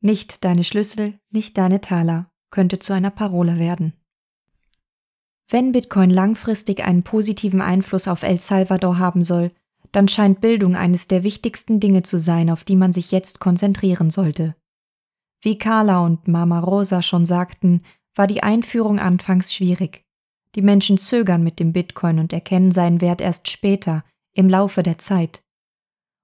Nicht 0.01 0.45
deine 0.45 0.63
Schlüssel, 0.63 1.19
nicht 1.31 1.59
deine 1.59 1.81
Taler 1.81 2.31
könnte 2.51 2.79
zu 2.79 2.93
einer 2.93 3.11
Parole 3.11 3.59
werden. 3.59 3.93
Wenn 5.49 5.73
Bitcoin 5.73 6.11
langfristig 6.11 6.85
einen 6.85 7.03
positiven 7.03 7.61
Einfluss 7.61 8.07
auf 8.07 8.23
El 8.23 8.39
Salvador 8.39 8.99
haben 8.99 9.25
soll, 9.25 9.51
dann 9.93 10.09
scheint 10.09 10.41
Bildung 10.41 10.77
eines 10.77 11.09
der 11.09 11.25
wichtigsten 11.25 11.81
Dinge 11.81 12.03
zu 12.03 12.19
sein, 12.19 12.51
auf 12.51 12.65
die 12.65 12.77
man 12.77 12.93
sich 12.93 13.11
jetzt 13.11 13.41
konzentrieren 13.41 14.11
sollte. 14.11 14.55
Wie 15.41 15.59
Carla 15.59 16.05
und 16.05 16.29
Mama 16.29 16.61
Rosa 16.61 17.03
schon 17.03 17.27
sagten, 17.27 17.83
war 18.17 18.27
die 18.27 18.43
Einführung 18.43 18.99
anfangs 18.99 19.55
schwierig. 19.55 20.03
Die 20.55 20.63
Menschen 20.63 20.99
zögern 20.99 21.45
mit 21.45 21.61
dem 21.61 21.73
Bitcoin 21.73 22.19
und 22.19 22.33
erkennen 22.33 22.73
seinen 22.73 23.01
Wert 23.01 23.21
erst 23.21 23.49
später, 23.49 24.05
im 24.35 24.49
Laufe 24.49 24.83
der 24.83 24.99
Zeit. 24.99 25.43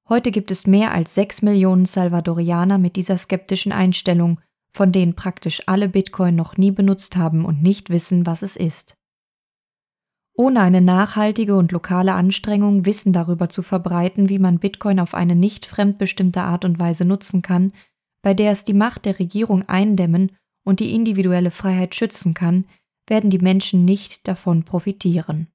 Heute 0.09 0.31
gibt 0.31 0.51
es 0.51 0.67
mehr 0.67 0.93
als 0.93 1.15
sechs 1.15 1.43
Millionen 1.43 1.87
Salvadorianer 1.87 2.79
mit 2.79 2.97
dieser 2.97 3.17
skeptischen 3.19 3.73
Einstellung, 3.73 4.41
von 4.75 4.91
denen 4.91 5.15
praktisch 5.15 5.63
alle 5.67 5.89
Bitcoin 5.89 6.35
noch 6.35 6.57
nie 6.57 6.71
benutzt 6.71 7.17
haben 7.17 7.45
und 7.45 7.63
nicht 7.63 7.91
wissen, 7.91 8.27
was 8.27 8.43
es 8.43 8.57
ist. 8.57 8.95
Ohne 10.35 10.61
eine 10.61 10.81
nachhaltige 10.81 11.57
und 11.57 11.73
lokale 11.73 12.15
Anstrengung 12.15 12.87
Wissen 12.87 13.13
darüber 13.13 13.51
zu 13.51 13.63
verbreiten, 13.63 14.31
wie 14.31 14.39
man 14.39 14.59
Bitcoin 14.59 14.99
auf 14.99 15.15
eine 15.15 15.37
nicht 15.37 15.67
fremdbestimmte 15.67 16.43
Art 16.43 16.65
und 16.65 16.81
Weise 16.81 17.05
nutzen 17.05 17.43
kann, 17.43 17.73
bei 18.23 18.33
der 18.33 18.51
es 18.51 18.65
die 18.65 18.73
Macht 18.73 19.05
der 19.05 19.19
Regierung 19.19 19.69
eindämmen 19.69 20.33
und 20.65 20.81
die 20.81 20.95
individuelle 20.95 21.51
Freiheit 21.51 21.95
schützen 21.95 22.35
kann, 22.35 22.67
werden 23.07 23.31
die 23.31 23.39
Menschen 23.39 23.85
nicht 23.85 24.27
davon 24.29 24.65
profitieren. 24.65 25.49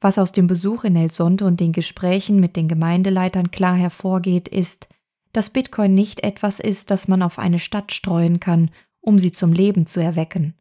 Was 0.00 0.18
aus 0.18 0.32
dem 0.32 0.48
Besuch 0.48 0.84
in 0.84 0.96
El 0.96 1.12
Sonte 1.12 1.46
und 1.46 1.60
den 1.60 1.72
Gesprächen 1.72 2.40
mit 2.40 2.56
den 2.56 2.68
Gemeindeleitern 2.68 3.50
klar 3.50 3.76
hervorgeht, 3.76 4.48
ist, 4.48 4.88
dass 5.32 5.50
Bitcoin 5.50 5.94
nicht 5.94 6.24
etwas 6.24 6.60
ist, 6.60 6.90
das 6.90 7.08
man 7.08 7.22
auf 7.22 7.38
eine 7.38 7.58
Stadt 7.58 7.92
streuen 7.92 8.40
kann, 8.40 8.70
um 9.00 9.18
sie 9.18 9.32
zum 9.32 9.52
Leben 9.52 9.86
zu 9.86 10.02
erwecken. 10.02 10.54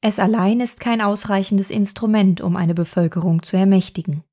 Es 0.00 0.18
allein 0.18 0.60
ist 0.60 0.80
kein 0.80 1.00
ausreichendes 1.00 1.70
Instrument, 1.70 2.40
um 2.40 2.56
eine 2.56 2.74
Bevölkerung 2.74 3.42
zu 3.42 3.56
ermächtigen. 3.56 4.24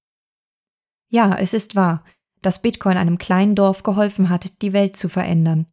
Ja, 1.09 1.35
es 1.35 1.53
ist 1.53 1.75
wahr, 1.75 2.03
dass 2.41 2.61
Bitcoin 2.61 2.97
einem 2.97 3.19
kleinen 3.19 3.55
Dorf 3.55 3.83
geholfen 3.83 4.29
hat, 4.29 4.61
die 4.63 4.73
Welt 4.73 4.97
zu 4.97 5.09
verändern. 5.09 5.67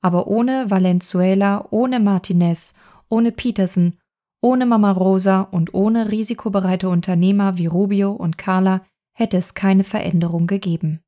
Aber 0.00 0.26
ohne 0.26 0.70
Valenzuela, 0.70 1.66
ohne 1.70 2.00
Martinez, 2.00 2.74
ohne 3.08 3.32
Peterson, 3.32 3.98
ohne 4.40 4.66
Mama 4.66 4.92
Rosa 4.92 5.42
und 5.42 5.74
ohne 5.74 6.10
risikobereite 6.10 6.88
Unternehmer 6.88 7.58
wie 7.58 7.66
Rubio 7.66 8.12
und 8.12 8.38
Carla 8.38 8.82
hätte 9.12 9.36
es 9.36 9.54
keine 9.54 9.84
Veränderung 9.84 10.46
gegeben. 10.46 11.00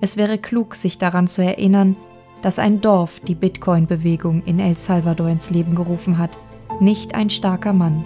Es 0.00 0.16
wäre 0.16 0.36
klug, 0.38 0.74
sich 0.74 0.98
daran 0.98 1.26
zu 1.26 1.42
erinnern, 1.42 1.96
dass 2.42 2.58
ein 2.58 2.82
Dorf 2.82 3.20
die 3.20 3.34
Bitcoin-Bewegung 3.34 4.42
in 4.44 4.58
El 4.58 4.76
Salvador 4.76 5.28
ins 5.28 5.48
Leben 5.50 5.74
gerufen 5.74 6.18
hat 6.18 6.38
nicht 6.80 7.14
ein 7.14 7.30
starker 7.30 7.72
Mann. 7.72 8.04